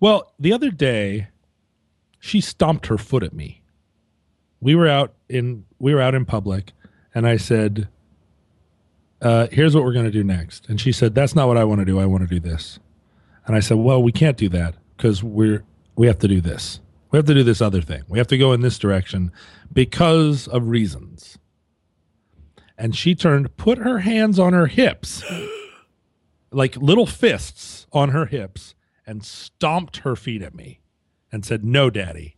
Well, 0.00 0.32
the 0.38 0.52
other 0.52 0.70
day, 0.70 1.28
she 2.18 2.40
stomped 2.40 2.86
her 2.86 2.98
foot 2.98 3.22
at 3.22 3.32
me. 3.32 3.62
We 4.66 4.74
were 4.74 4.88
out 4.88 5.14
in 5.28 5.64
we 5.78 5.94
were 5.94 6.00
out 6.00 6.16
in 6.16 6.24
public, 6.24 6.72
and 7.14 7.24
I 7.24 7.36
said, 7.36 7.86
uh, 9.22 9.46
"Here's 9.52 9.76
what 9.76 9.84
we're 9.84 9.92
going 9.92 10.06
to 10.06 10.10
do 10.10 10.24
next." 10.24 10.68
And 10.68 10.80
she 10.80 10.90
said, 10.90 11.14
"That's 11.14 11.36
not 11.36 11.46
what 11.46 11.56
I 11.56 11.62
want 11.62 11.82
to 11.82 11.84
do. 11.84 12.00
I 12.00 12.06
want 12.06 12.28
to 12.28 12.28
do 12.28 12.40
this." 12.40 12.80
And 13.46 13.54
I 13.54 13.60
said, 13.60 13.76
"Well, 13.76 14.02
we 14.02 14.10
can't 14.10 14.36
do 14.36 14.48
that 14.48 14.74
because 14.96 15.22
we're 15.22 15.62
we 15.94 16.08
have 16.08 16.18
to 16.18 16.26
do 16.26 16.40
this. 16.40 16.80
We 17.12 17.16
have 17.16 17.26
to 17.26 17.34
do 17.34 17.44
this 17.44 17.62
other 17.62 17.80
thing. 17.80 18.02
We 18.08 18.18
have 18.18 18.26
to 18.26 18.36
go 18.36 18.52
in 18.52 18.60
this 18.60 18.76
direction 18.76 19.30
because 19.72 20.48
of 20.48 20.66
reasons." 20.66 21.38
And 22.76 22.96
she 22.96 23.14
turned, 23.14 23.56
put 23.56 23.78
her 23.78 24.00
hands 24.00 24.36
on 24.36 24.52
her 24.52 24.66
hips, 24.66 25.22
like 26.50 26.76
little 26.76 27.06
fists 27.06 27.86
on 27.92 28.08
her 28.08 28.26
hips, 28.26 28.74
and 29.06 29.24
stomped 29.24 29.98
her 29.98 30.16
feet 30.16 30.42
at 30.42 30.56
me 30.56 30.80
and 31.30 31.44
said, 31.44 31.64
No, 31.64 31.88
daddy. 31.88 32.35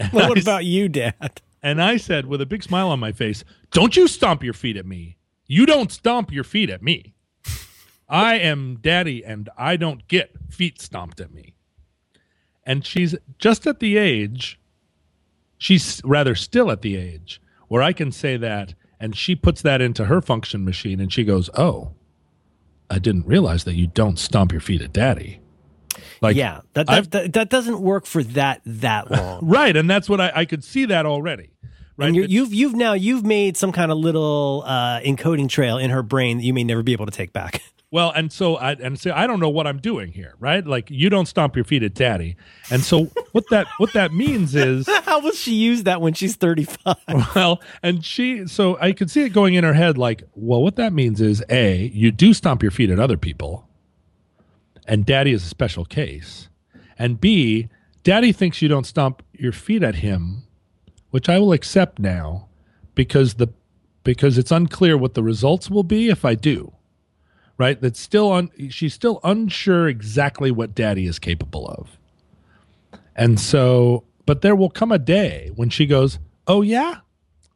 And, 0.12 0.12
What 0.12 0.40
about 0.40 0.64
you, 0.64 0.88
Dad? 0.88 1.40
and 1.62 1.82
I 1.82 1.96
said, 1.98 2.26
with 2.26 2.40
a 2.40 2.46
big 2.46 2.62
smile 2.62 2.88
on 2.88 2.98
my 3.00 3.12
face, 3.12 3.44
Don't 3.70 3.96
you 3.96 4.08
stomp 4.08 4.42
your 4.42 4.54
feet 4.54 4.76
at 4.76 4.86
me. 4.86 5.18
You 5.46 5.66
don't 5.66 5.92
stomp 5.92 6.32
your 6.32 6.44
feet 6.44 6.70
at 6.70 6.82
me. 6.82 7.14
I 8.08 8.36
am 8.38 8.78
daddy 8.80 9.24
and 9.24 9.48
I 9.56 9.76
don't 9.76 10.06
get 10.08 10.30
feet 10.48 10.80
stomped 10.80 11.20
at 11.20 11.32
me. 11.32 11.54
And 12.64 12.84
she's 12.84 13.14
just 13.38 13.66
at 13.66 13.80
the 13.80 13.96
age, 13.96 14.58
she's 15.58 16.00
rather 16.04 16.34
still 16.34 16.70
at 16.70 16.82
the 16.82 16.96
age 16.96 17.40
where 17.68 17.82
I 17.82 17.92
can 17.92 18.10
say 18.12 18.36
that. 18.36 18.74
And 18.98 19.16
she 19.16 19.34
puts 19.34 19.62
that 19.62 19.80
into 19.80 20.06
her 20.06 20.20
function 20.20 20.64
machine 20.64 21.00
and 21.00 21.12
she 21.12 21.24
goes, 21.24 21.48
Oh, 21.56 21.92
I 22.90 22.98
didn't 22.98 23.26
realize 23.26 23.64
that 23.64 23.74
you 23.76 23.86
don't 23.86 24.18
stomp 24.18 24.52
your 24.52 24.60
feet 24.60 24.82
at 24.82 24.92
daddy. 24.92 25.39
Like, 26.20 26.36
yeah, 26.36 26.60
that 26.74 26.86
that, 26.86 27.10
that 27.10 27.32
that 27.34 27.50
doesn't 27.50 27.80
work 27.80 28.06
for 28.06 28.22
that 28.24 28.60
that 28.66 29.10
long. 29.10 29.40
right. 29.48 29.76
And 29.76 29.88
that's 29.88 30.08
what 30.08 30.20
I, 30.20 30.32
I 30.34 30.44
could 30.44 30.62
see 30.64 30.84
that 30.86 31.06
already. 31.06 31.50
Right. 31.96 32.06
And 32.08 32.16
you're, 32.16 32.24
That- 32.26 32.30
you've 32.32 32.54
you've 32.54 32.74
now 32.74 32.92
you've 32.94 33.24
made 33.24 33.56
some 33.56 33.72
kind 33.72 33.90
of 33.92 33.98
little 33.98 34.62
uh, 34.66 35.00
encoding 35.00 35.48
trail 35.48 35.76
in 35.78 35.90
her 35.90 36.02
brain 36.02 36.38
that 36.38 36.44
you 36.44 36.54
may 36.54 36.64
never 36.64 36.82
be 36.82 36.92
able 36.92 37.06
to 37.06 37.12
take 37.12 37.32
back. 37.32 37.62
Well, 37.92 38.12
and 38.12 38.30
so 38.30 38.54
I 38.54 38.74
and 38.74 38.96
say 39.00 39.10
I 39.10 39.26
don't 39.26 39.40
know 39.40 39.48
what 39.48 39.66
I'm 39.66 39.78
doing 39.78 40.12
here, 40.12 40.36
right? 40.38 40.64
Like 40.64 40.92
you 40.92 41.10
don't 41.10 41.26
stomp 41.26 41.56
your 41.56 41.64
feet 41.64 41.82
at 41.82 41.92
daddy. 41.92 42.36
And 42.70 42.84
so 42.84 43.06
what 43.32 43.42
that 43.50 43.66
what 43.78 43.92
that 43.94 44.12
means 44.12 44.54
is 44.54 44.88
How 45.02 45.18
will 45.18 45.32
she 45.32 45.54
use 45.54 45.82
that 45.82 46.00
when 46.00 46.14
she's 46.14 46.36
35? 46.36 46.94
well, 47.34 47.60
and 47.82 48.04
she 48.04 48.46
so 48.46 48.78
I 48.80 48.92
could 48.92 49.10
see 49.10 49.22
it 49.24 49.30
going 49.30 49.54
in 49.54 49.64
her 49.64 49.72
head 49.72 49.98
like, 49.98 50.22
well, 50.36 50.62
what 50.62 50.76
that 50.76 50.92
means 50.92 51.20
is 51.20 51.42
A, 51.50 51.90
you 51.92 52.12
do 52.12 52.32
stomp 52.32 52.62
your 52.62 52.70
feet 52.70 52.90
at 52.90 53.00
other 53.00 53.16
people, 53.16 53.68
and 54.86 55.06
daddy 55.06 55.32
is 55.32 55.44
a 55.44 55.48
special 55.48 55.84
case. 55.84 56.48
And 56.98 57.20
B, 57.20 57.68
daddy 58.02 58.32
thinks 58.32 58.60
you 58.60 58.68
don't 58.68 58.86
stomp 58.86 59.22
your 59.32 59.52
feet 59.52 59.82
at 59.82 59.96
him, 59.96 60.44
which 61.10 61.28
I 61.28 61.38
will 61.38 61.52
accept 61.52 61.98
now 61.98 62.48
because 62.94 63.34
the 63.34 63.48
because 64.02 64.38
it's 64.38 64.50
unclear 64.50 64.96
what 64.96 65.14
the 65.14 65.22
results 65.22 65.70
will 65.70 65.82
be 65.82 66.08
if 66.08 66.24
I 66.24 66.34
do. 66.34 66.72
Right? 67.58 67.80
That's 67.80 68.00
still 68.00 68.30
on 68.30 68.50
she's 68.70 68.94
still 68.94 69.20
unsure 69.22 69.88
exactly 69.88 70.50
what 70.50 70.74
daddy 70.74 71.06
is 71.06 71.18
capable 71.18 71.66
of. 71.66 71.98
And 73.14 73.38
so, 73.38 74.04
but 74.24 74.40
there 74.40 74.56
will 74.56 74.70
come 74.70 74.92
a 74.92 74.98
day 74.98 75.50
when 75.54 75.68
she 75.68 75.86
goes, 75.86 76.18
"Oh 76.46 76.62
yeah, 76.62 77.00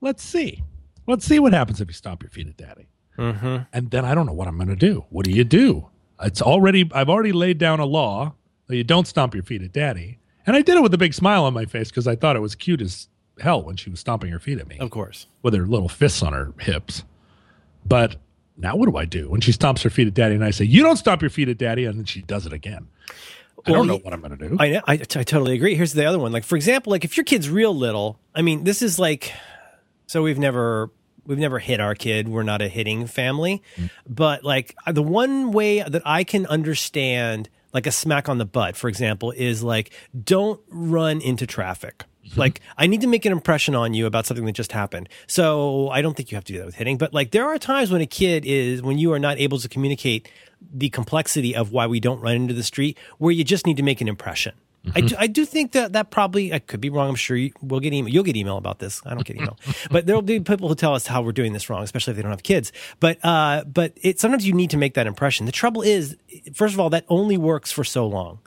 let's 0.01 0.22
see, 0.22 0.62
let's 1.06 1.24
see 1.24 1.38
what 1.38 1.55
happens 1.55 1.80
if 1.80 1.88
you 1.88 1.94
stomp 1.94 2.22
your 2.22 2.30
feet 2.30 2.48
at 2.48 2.56
daddy." 2.56 2.88
Mm-hmm. 3.18 3.56
And 3.72 3.90
then 3.90 4.05
I 4.05 4.14
don't 4.14 4.26
know 4.26 4.32
what 4.32 4.48
I'm 4.48 4.56
going 4.56 4.68
to 4.68 4.76
do. 4.76 5.05
What 5.09 5.24
do 5.24 5.30
you 5.30 5.44
do? 5.44 5.88
It's 6.23 6.41
already 6.43 6.89
I've 6.95 7.09
already 7.11 7.32
laid 7.32 7.59
down 7.59 7.81
a 7.81 7.85
law 7.86 8.35
that 8.66 8.77
you 8.77 8.85
don't 8.85 9.07
stomp 9.07 9.35
your 9.35 9.43
feet 9.43 9.62
at 9.62 9.73
daddy, 9.73 10.19
and 10.47 10.57
I 10.57 10.62
did 10.62 10.77
it 10.77 10.82
with 10.82 10.95
a 10.95 10.99
big 10.99 11.15
smile 11.15 11.45
on 11.45 11.53
my 11.55 11.65
face 11.66 11.91
because 11.91 12.07
I 12.07 12.16
thought 12.16 12.36
it 12.36 12.41
was 12.41 12.55
cute 12.55 12.81
as 12.81 13.09
hell 13.41 13.62
when 13.62 13.77
she 13.77 13.91
was 13.91 14.01
stomping 14.01 14.31
her 14.31 14.39
feet 14.39 14.59
at 14.59 14.69
me 14.69 14.78
Of 14.78 14.91
course. 14.91 15.27
with 15.43 15.55
her 15.55 15.66
little 15.66 15.89
fists 15.89 16.23
on 16.23 16.32
her 16.32 16.53
hips. 16.61 17.03
But 17.85 18.16
now 18.57 18.77
what 18.77 18.89
do 18.89 18.97
I 18.97 19.05
do 19.05 19.28
when 19.28 19.41
she 19.41 19.51
stomps 19.53 19.82
her 19.82 19.91
feet 19.91 20.07
at 20.07 20.15
daddy 20.15 20.36
and 20.36 20.45
I 20.45 20.51
say, 20.53 20.65
You 20.65 20.82
don't 20.82 20.97
stomp 20.97 21.20
your 21.20 21.31
feet 21.31 21.49
at 21.49 21.59
daddy, 21.59 21.85
and 21.85 21.99
then 21.99 22.05
she 22.05 22.23
does 22.23 22.47
it 22.47 22.53
again? 22.53 22.86
I 23.66 23.73
don't 23.73 23.86
know 23.86 23.97
what 23.97 24.12
I'm 24.12 24.20
going 24.20 24.36
to 24.39 24.49
do. 24.49 24.57
I, 24.61 24.77
I 24.77 24.82
I 24.93 24.97
totally 24.99 25.55
agree. 25.55 25.74
Here's 25.74 25.95
the 25.95 26.05
other 26.05 26.19
one. 26.19 26.32
Like 26.32 26.45
for 26.45 26.55
example, 26.57 26.91
like 26.91 27.05
if 27.05 27.16
your 27.16 27.24
kid's 27.24 27.49
real 27.49 27.74
little, 27.74 28.19
I 28.35 28.43
mean, 28.43 28.65
this 28.65 28.82
is 28.82 28.99
like, 28.99 29.32
so 30.07 30.23
we've 30.23 30.39
never 30.39 30.91
we've 31.26 31.38
never 31.38 31.59
hit 31.59 31.80
our 31.80 31.94
kid. 31.94 32.28
We're 32.28 32.42
not 32.42 32.62
a 32.62 32.68
hitting 32.68 33.06
family, 33.06 33.62
but 34.09 34.44
like 34.44 34.74
uh, 34.86 34.92
the 34.92 35.02
one 35.02 35.52
way 35.52 35.82
that 35.82 36.02
I 36.05 36.24
can 36.24 36.46
understand 36.46 37.48
like 37.72 37.86
a 37.86 37.92
smack 37.92 38.28
on 38.28 38.38
the 38.38 38.44
butt, 38.44 38.76
for 38.76 38.88
example, 38.88 39.32
is 39.32 39.62
like 39.62 39.92
don't 40.22 40.60
run 40.68 41.20
into 41.20 41.46
traffic. 41.46 42.05
Mm-hmm. 42.24 42.40
Like 42.40 42.60
I 42.78 42.86
need 42.86 43.01
to 43.02 43.06
make 43.06 43.24
an 43.26 43.32
impression 43.32 43.74
on 43.74 43.92
you 43.92 44.06
about 44.06 44.26
something 44.26 44.46
that 44.46 44.52
just 44.52 44.72
happened. 44.72 45.09
So 45.26 45.88
I 45.90 46.01
don't 46.01 46.16
think 46.16 46.30
you 46.30 46.36
have 46.36 46.44
to 46.44 46.52
do 46.52 46.59
that 46.60 46.66
with 46.66 46.76
hitting, 46.76 46.96
but 46.96 47.12
like 47.12 47.32
there 47.32 47.44
are 47.44 47.59
times 47.59 47.90
when 47.90 48.01
a 48.01 48.06
kid 48.06 48.46
is 48.46 48.80
when 48.80 48.98
you 48.98 49.12
are 49.12 49.18
not 49.18 49.38
able 49.38 49.59
to 49.59 49.68
communicate 49.68 50.30
the 50.72 50.88
complexity 50.88 51.55
of 51.55 51.72
why 51.72 51.86
we 51.86 52.01
don't 52.01 52.20
run 52.20 52.36
into 52.36 52.55
the 52.55 52.62
street 52.62 52.96
where 53.18 53.32
you 53.32 53.44
just 53.44 53.66
need 53.66 53.76
to 53.76 53.82
make 53.82 54.01
an 54.01 54.09
impression. 54.09 54.55
I, 54.94 55.01
do, 55.01 55.16
I 55.19 55.27
do 55.27 55.44
think 55.44 55.73
that 55.73 55.94
that 55.94 56.11
probably 56.11 56.52
I 56.52 56.59
could 56.59 56.81
be 56.81 56.90
wrong. 56.90 57.09
I'm 57.09 57.15
sure 57.15 57.36
you, 57.36 57.52
we'll 57.62 57.81
get 57.81 57.93
email. 57.93 58.12
You'll 58.12 58.24
get 58.24 58.36
email 58.36 58.59
about 58.59 58.81
this. 58.81 59.01
I 59.06 59.11
don't 59.15 59.24
get 59.24 59.36
email, 59.36 59.59
but 59.90 60.06
there'll 60.06 60.23
be 60.23 60.40
people 60.40 60.69
who 60.69 60.74
tell 60.74 60.94
us 60.94 61.06
how 61.06 61.23
we're 61.23 61.32
doing 61.32 61.52
this 61.52 61.70
wrong, 61.70 61.82
especially 61.82 62.12
if 62.12 62.16
they 62.16 62.23
don't 62.23 62.32
have 62.32 62.43
kids. 62.43 62.73
But 63.01 63.19
uh, 63.24 63.65
but 63.65 63.93
it 64.02 64.20
sometimes 64.20 64.47
you 64.47 64.52
need 64.52 64.70
to 64.70 64.77
make 64.77 64.94
that 64.94 65.06
impression. 65.06 65.47
The 65.47 65.52
trouble 65.52 65.82
is, 65.82 66.16
first 66.52 66.74
of 66.74 66.81
all, 66.81 66.90
that 66.90 67.05
only 67.09 67.39
works 67.39 67.73
for 67.73 67.85
so 67.85 68.06
long, 68.06 68.40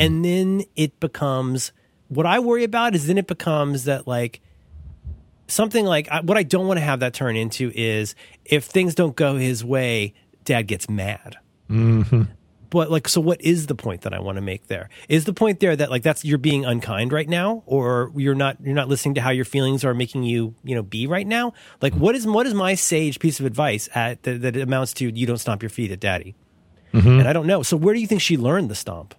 and 0.00 0.24
then 0.24 0.64
it 0.76 0.98
becomes 1.00 1.72
what 2.08 2.26
I 2.26 2.38
worry 2.38 2.64
about 2.64 2.94
is 2.94 3.06
then 3.06 3.18
it 3.18 3.26
becomes 3.26 3.84
that 3.84 4.06
like 4.06 4.40
something 5.46 5.84
like 5.84 6.08
I, 6.10 6.20
what 6.20 6.36
I 6.36 6.42
don't 6.42 6.66
want 6.66 6.78
to 6.78 6.84
have 6.84 7.00
that 7.00 7.14
turn 7.14 7.36
into 7.36 7.70
is 7.74 8.14
if 8.44 8.64
things 8.64 8.94
don't 8.94 9.16
go 9.16 9.36
his 9.36 9.64
way, 9.64 10.14
dad 10.44 10.62
gets 10.66 10.88
mad. 10.88 11.36
But 12.70 12.90
like, 12.90 13.08
so 13.08 13.20
what 13.20 13.40
is 13.40 13.66
the 13.66 13.74
point 13.74 14.02
that 14.02 14.12
I 14.12 14.20
want 14.20 14.36
to 14.36 14.42
make 14.42 14.66
there? 14.66 14.88
Is 15.08 15.24
the 15.24 15.32
point 15.32 15.60
there 15.60 15.74
that 15.74 15.90
like 15.90 16.02
that's 16.02 16.24
you're 16.24 16.38
being 16.38 16.64
unkind 16.64 17.12
right 17.12 17.28
now, 17.28 17.62
or 17.66 18.12
you're 18.14 18.34
not 18.34 18.58
you're 18.62 18.74
not 18.74 18.88
listening 18.88 19.14
to 19.14 19.20
how 19.20 19.30
your 19.30 19.44
feelings 19.44 19.84
are 19.84 19.94
making 19.94 20.24
you 20.24 20.54
you 20.64 20.74
know 20.74 20.82
be 20.82 21.06
right 21.06 21.26
now? 21.26 21.54
Like, 21.80 21.94
what 21.94 22.14
is 22.14 22.26
what 22.26 22.46
is 22.46 22.54
my 22.54 22.74
sage 22.74 23.18
piece 23.20 23.40
of 23.40 23.46
advice 23.46 23.88
at 23.94 24.22
that, 24.24 24.42
that 24.42 24.56
amounts 24.56 24.92
to 24.94 25.10
you 25.10 25.26
don't 25.26 25.38
stomp 25.38 25.62
your 25.62 25.70
feet 25.70 25.90
at 25.90 26.00
daddy? 26.00 26.34
And 26.92 27.28
I 27.28 27.32
don't 27.32 27.46
know. 27.46 27.62
So 27.62 27.76
where 27.76 27.94
do 27.94 28.00
you 28.00 28.06
think 28.06 28.20
she 28.20 28.36
learned 28.36 28.70
the 28.70 28.74
stomp? 28.74 29.14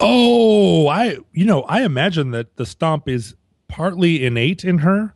Oh, 0.00 0.88
I 0.88 1.18
you 1.32 1.44
know 1.44 1.62
I 1.62 1.82
imagine 1.82 2.30
that 2.32 2.56
the 2.56 2.66
stomp 2.66 3.08
is 3.08 3.34
partly 3.68 4.24
innate 4.24 4.64
in 4.64 4.78
her, 4.78 5.14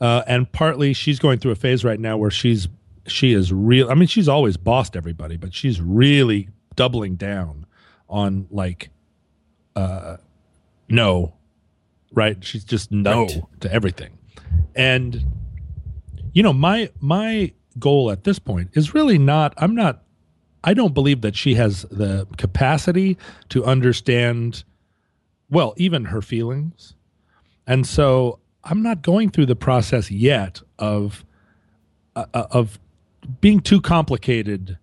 uh, 0.00 0.22
and 0.26 0.50
partly 0.50 0.92
she's 0.92 1.18
going 1.18 1.38
through 1.38 1.52
a 1.52 1.56
phase 1.56 1.84
right 1.84 1.98
now 1.98 2.16
where 2.16 2.30
she's 2.30 2.68
she 3.06 3.32
is 3.32 3.52
real. 3.52 3.90
I 3.90 3.94
mean, 3.94 4.08
she's 4.08 4.28
always 4.28 4.56
bossed 4.56 4.96
everybody, 4.96 5.36
but 5.36 5.54
she's 5.54 5.80
really 5.80 6.48
doubling 6.76 7.16
down 7.16 7.66
on 8.08 8.46
like, 8.50 8.90
uh, 9.74 10.18
no, 10.88 11.34
right? 12.12 12.42
She's 12.44 12.64
just 12.64 12.92
no 12.92 13.22
Right. 13.26 13.42
to 13.60 13.72
everything, 13.72 14.16
and 14.74 15.24
you 16.32 16.42
know 16.42 16.52
my 16.52 16.90
my 17.00 17.52
goal 17.78 18.10
at 18.10 18.24
this 18.24 18.38
point 18.38 18.70
is 18.74 18.94
really 18.94 19.18
not. 19.18 19.52
I'm 19.58 19.74
not 19.74 20.02
I 20.64 20.74
don't 20.74 20.94
believe 20.94 21.20
that 21.20 21.36
she 21.36 21.54
has 21.54 21.82
the 21.90 22.26
capacity 22.38 23.16
to 23.50 23.64
understand, 23.64 24.64
well, 25.48 25.74
even 25.76 26.06
her 26.06 26.20
feelings. 26.20 26.94
And 27.68 27.86
so 27.86 28.40
I'm 28.64 28.82
not 28.82 29.02
going 29.02 29.30
through 29.30 29.46
the 29.46 29.54
process 29.56 30.10
yet 30.10 30.60
of 30.78 31.24
uh, 32.16 32.24
of 32.32 32.78
being 33.40 33.60
too 33.60 33.80
complicated 33.80 34.78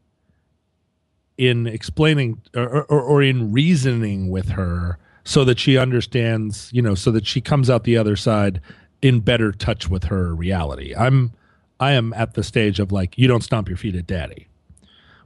in 1.37 1.67
explaining 1.67 2.41
or, 2.55 2.83
or, 2.83 3.01
or 3.01 3.21
in 3.23 3.51
reasoning 3.51 4.29
with 4.29 4.49
her 4.49 4.97
so 5.23 5.43
that 5.45 5.59
she 5.59 5.77
understands, 5.77 6.69
you 6.73 6.81
know, 6.81 6.95
so 6.95 7.11
that 7.11 7.25
she 7.25 7.41
comes 7.41 7.69
out 7.69 7.83
the 7.85 7.97
other 7.97 8.15
side 8.15 8.59
in 9.01 9.19
better 9.19 9.51
touch 9.51 9.89
with 9.89 10.05
her 10.05 10.33
reality. 10.35 10.93
I'm 10.95 11.31
I 11.79 11.93
am 11.93 12.13
at 12.13 12.35
the 12.35 12.43
stage 12.43 12.79
of 12.79 12.91
like, 12.91 13.17
you 13.17 13.27
don't 13.27 13.43
stomp 13.43 13.67
your 13.67 13.77
feet 13.77 13.95
at 13.95 14.07
daddy 14.07 14.47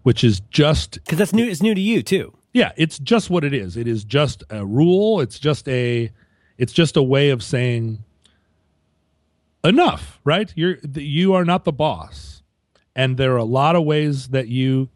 which 0.04 0.24
is 0.24 0.40
just 0.52 0.94
Because 1.04 1.18
that's 1.18 1.34
new. 1.34 1.46
It's 1.46 1.62
new 1.62 1.76
to 1.76 1.82
you 1.82 2.02
too. 2.02 2.34
yeah 2.54 2.72
it's 2.78 2.98
just 2.98 3.30
what 3.30 3.44
it 3.44 3.54
is 3.54 3.76
it 3.76 3.88
is 3.90 4.06
just 4.06 4.42
a 4.50 4.66
rule 4.66 5.20
it's 5.20 5.38
just 5.38 5.68
a 5.68 6.10
it's 6.58 6.72
just 6.72 6.96
a 6.96 7.04
way 7.04 7.30
of 7.30 7.44
saying 7.44 8.02
enough 9.66 10.20
right 10.24 10.54
you're 10.56 10.78
you 10.96 11.34
are 11.34 11.44
not 11.44 11.66
the 11.66 11.74
boss 11.74 12.42
and 12.96 13.18
there 13.18 13.34
are 13.34 13.38
a 13.38 13.44
lot 13.44 13.76
of 13.76 13.84
ways 13.84 14.30
that 14.30 14.48
you 14.48 14.88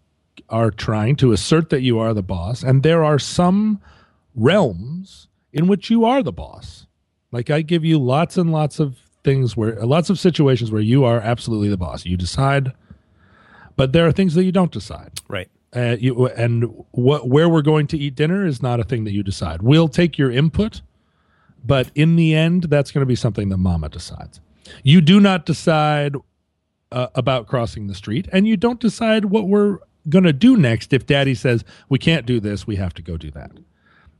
are 0.49 0.71
trying 0.71 1.15
to 1.15 1.31
assert 1.31 1.69
that 1.69 1.81
you 1.81 1.99
are 1.99 2.13
the 2.13 2.23
boss 2.23 2.63
and 2.63 2.83
there 2.83 3.03
are 3.03 3.19
some 3.19 3.79
realms 4.35 5.27
in 5.53 5.67
which 5.67 5.89
you 5.89 6.05
are 6.05 6.23
the 6.23 6.31
boss 6.31 6.87
like 7.31 7.49
i 7.49 7.61
give 7.61 7.83
you 7.85 7.97
lots 7.99 8.37
and 8.37 8.51
lots 8.51 8.79
of 8.79 8.97
things 9.23 9.55
where 9.55 9.75
lots 9.85 10.09
of 10.09 10.17
situations 10.19 10.71
where 10.71 10.81
you 10.81 11.03
are 11.03 11.19
absolutely 11.19 11.69
the 11.69 11.77
boss 11.77 12.05
you 12.05 12.17
decide 12.17 12.71
but 13.75 13.93
there 13.93 14.05
are 14.07 14.11
things 14.11 14.33
that 14.35 14.43
you 14.43 14.51
don't 14.51 14.71
decide 14.71 15.11
Right. 15.27 15.49
uh, 15.75 15.95
you, 15.99 16.27
and 16.27 16.65
what 16.91 17.27
where 17.29 17.47
we're 17.49 17.61
going 17.61 17.87
to 17.87 17.97
eat 17.97 18.15
dinner 18.15 18.45
is 18.45 18.61
not 18.61 18.79
a 18.79 18.83
thing 18.83 19.05
that 19.05 19.11
you 19.13 19.23
decide. 19.23 19.61
We'll 19.61 19.87
take 19.87 20.17
your 20.17 20.29
input, 20.29 20.81
but 21.63 21.89
in 21.95 22.17
the 22.17 22.35
end, 22.35 22.63
that's 22.63 22.91
going 22.91 23.01
to 23.01 23.05
be 23.05 23.15
something 23.15 23.47
that 23.49 23.57
Mama 23.57 23.87
decides. 23.87 24.41
You 24.83 24.99
do 24.99 25.19
not 25.21 25.45
decide 25.45 26.15
uh, 26.91 27.07
about 27.15 27.47
crossing 27.47 27.87
the 27.87 27.95
street, 27.95 28.27
and 28.33 28.45
you 28.45 28.57
don't 28.57 28.79
decide 28.81 29.25
what 29.25 29.47
we're 29.47 29.77
going 30.09 30.23
to 30.23 30.33
do 30.33 30.57
next. 30.57 30.93
If 30.93 31.05
Daddy 31.05 31.35
says 31.35 31.63
we 31.89 31.97
can't 31.99 32.25
do 32.25 32.39
this, 32.39 32.65
we 32.67 32.75
have 32.77 32.93
to 32.95 33.01
go 33.01 33.17
do 33.17 33.31
that, 33.31 33.51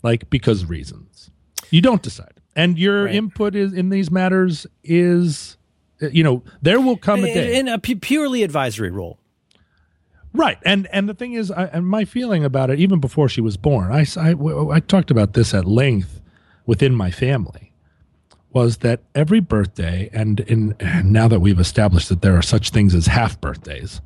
like 0.03 0.30
because 0.30 0.66
reasons. 0.66 1.32
You 1.70 1.82
don't 1.82 2.02
decide, 2.02 2.41
and 2.56 2.78
your 2.78 3.06
Right. 3.06 3.16
input 3.16 3.56
is 3.56 3.72
in 3.74 3.90
these 3.90 4.12
matters 4.12 4.68
is, 4.84 5.58
uh, 6.02 6.08
you 6.10 6.24
know, 6.24 6.44
there 6.62 6.82
will 6.82 6.98
come 6.98 7.24
a 7.24 7.34
day. 7.34 7.58
In 7.58 7.68
a 7.68 7.80
purely 7.80 8.44
advisory 8.44 8.91
role. 8.91 9.20
Right, 10.34 10.58
and 10.64 10.88
and 10.94 11.10
the 11.10 11.14
thing 11.14 11.34
is, 11.34 11.52
I, 11.52 11.66
and 11.66 11.86
my 11.86 12.06
feeling 12.06 12.45
about 12.45 12.70
it, 12.70 12.80
even 12.80 12.99
before 13.02 13.28
she 13.28 13.41
was 13.41 13.58
born, 13.58 13.91
I 13.91 14.06
I 14.16 14.80
talked 14.80 15.12
about 15.12 15.34
this 15.34 15.53
at 15.53 15.66
length 15.66 16.22
within 16.66 16.95
my 16.95 17.12
family, 17.12 17.74
was 18.53 18.78
that 18.78 19.02
every 19.14 19.41
birthday, 19.41 20.10
and 20.14 20.40
in 20.41 20.74
and 20.80 21.12
now 21.12 21.28
that 21.28 21.41
we've 21.41 21.60
established 21.60 22.08
that 22.10 22.22
there 22.22 22.38
are 22.38 22.41
such 22.41 22.70
things 22.70 22.95
as 22.95 23.08
half 23.08 23.41
birthdays, 23.41 23.99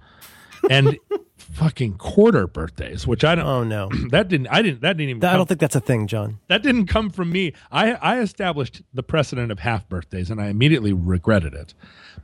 and 0.68 0.98
fucking 1.54 1.94
quarter 1.98 2.48
birthdays, 2.48 3.06
which 3.08 3.24
I 3.24 3.36
don't. 3.36 3.46
Oh 3.46 3.64
no, 3.64 3.90
That 4.12 4.28
didn't. 4.28 4.48
I 4.48 4.62
didn't. 4.62 4.82
That 4.82 4.98
didn't 4.98 5.10
even. 5.10 5.24
I 5.24 5.30
come- 5.32 5.38
don't 5.40 5.48
think 5.48 5.60
that's 5.60 5.76
a 5.76 5.80
thing, 5.82 6.08
John. 6.08 6.40
that 6.48 6.62
didn't 6.64 6.88
come 6.88 7.10
from 7.10 7.32
me. 7.32 7.54
I, 7.72 7.94
I 7.94 8.20
established 8.20 8.82
the 8.94 9.04
precedent 9.04 9.52
of 9.52 9.60
half 9.60 9.88
birthdays 9.90 10.30
and 10.30 10.42
I 10.42 10.48
immediately 10.48 10.94
regretted 10.94 11.54
it. 11.54 11.74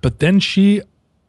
But 0.02 0.20
then 0.20 0.40
she 0.40 0.82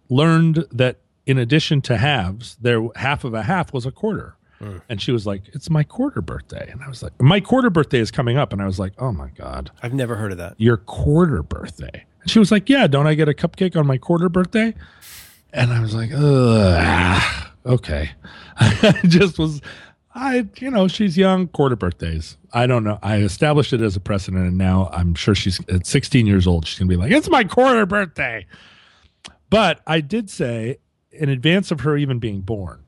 learned 0.09 0.64
that 0.73 0.98
in 1.27 1.39
addition 1.39 1.81
to 1.82 1.97
halves, 1.98 2.56
there 2.60 2.82
half 2.97 3.24
of 3.24 3.35
a 3.35 3.43
half 3.44 3.73
was 3.73 3.86
a 3.86 3.90
quarter. 3.93 4.35
Hmm. 4.59 4.78
And 4.89 5.01
she 5.02 5.12
was 5.12 5.27
like, 5.27 5.43
It's 5.52 5.69
my 5.70 5.82
quarter 5.85 6.20
birthday. 6.23 6.69
And 6.70 6.82
I 6.82 6.89
was 6.89 7.02
like, 7.02 7.12
My 7.20 7.40
quarter 7.40 7.70
birthday 7.70 7.98
is 7.98 8.10
coming 8.10 8.36
up. 8.36 8.52
And 8.52 8.60
I 8.62 8.66
was 8.66 8.78
like, 8.78 8.93
Oh 8.98 9.12
my 9.12 9.28
God, 9.31 9.70
I've 9.82 9.94
never 9.94 10.16
heard 10.16 10.32
of 10.32 10.39
that. 10.39 10.55
your 10.59 10.77
quarter 10.77 11.43
birthday. 11.43 12.05
And 12.23 12.31
she 12.31 12.39
was 12.39 12.51
like, 12.52 12.69
Yeah, 12.69 12.86
don't 12.86 13.06
I 13.06 13.14
get 13.14 13.28
a 13.28 13.32
cupcake 13.35 13.77
on 13.77 13.86
my 13.86 13.98
quarter 13.98 14.28
birthday? 14.28 14.74
And 15.52 15.73
I 15.73 15.81
was 15.81 15.94
like, 15.94 16.10
Ugh. 16.14 17.48
Okay. 17.66 18.10
I 18.56 19.01
just 19.05 19.39
was, 19.39 19.60
I, 20.14 20.47
you 20.59 20.70
know, 20.70 20.89
she's 20.89 21.16
young, 21.16 21.48
quarter 21.48 21.76
birthdays. 21.76 22.36
I 22.52 22.66
don't 22.66 22.84
know. 22.84 22.98
I 23.02 23.18
established 23.18 23.72
it 23.72 23.80
as 23.80 23.97
a 23.97 24.01
precedent, 24.01 24.47
and 24.47 24.59
now 24.59 24.90
I'm 24.93 25.14
sure 25.14 25.34
she's 25.34 25.60
at 25.68 25.86
16 25.86 26.26
years 26.26 26.47
old. 26.47 26.66
She's 26.66 26.78
going 26.78 26.89
to 26.89 26.97
be 26.97 27.01
like, 27.01 27.12
it's 27.12 27.30
my 27.30 27.44
quarter 27.44 27.86
birthday. 27.86 28.47
But 29.48 29.80
I 29.86 30.01
did 30.01 30.30
say, 30.30 30.78
in 31.10 31.28
advance 31.28 31.70
of 31.70 31.80
her 31.80 31.97
even 31.97 32.18
being 32.18 32.40
born, 32.40 32.82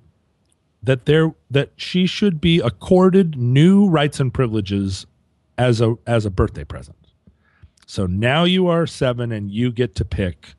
that 0.82 1.06
there 1.06 1.34
that 1.50 1.72
she 1.76 2.06
should 2.06 2.40
be 2.40 2.60
accorded 2.60 3.36
new 3.36 3.88
rights 3.88 4.20
and 4.20 4.32
privileges 4.32 5.06
as 5.56 5.80
a 5.80 5.96
as 6.06 6.26
a 6.26 6.30
birthday 6.30 6.64
present. 6.64 6.96
So 7.86 8.06
now 8.06 8.44
you 8.44 8.66
are 8.68 8.86
seven, 8.86 9.32
and 9.32 9.50
you 9.50 9.72
get 9.72 9.94
to 9.96 10.04
pick 10.04 10.54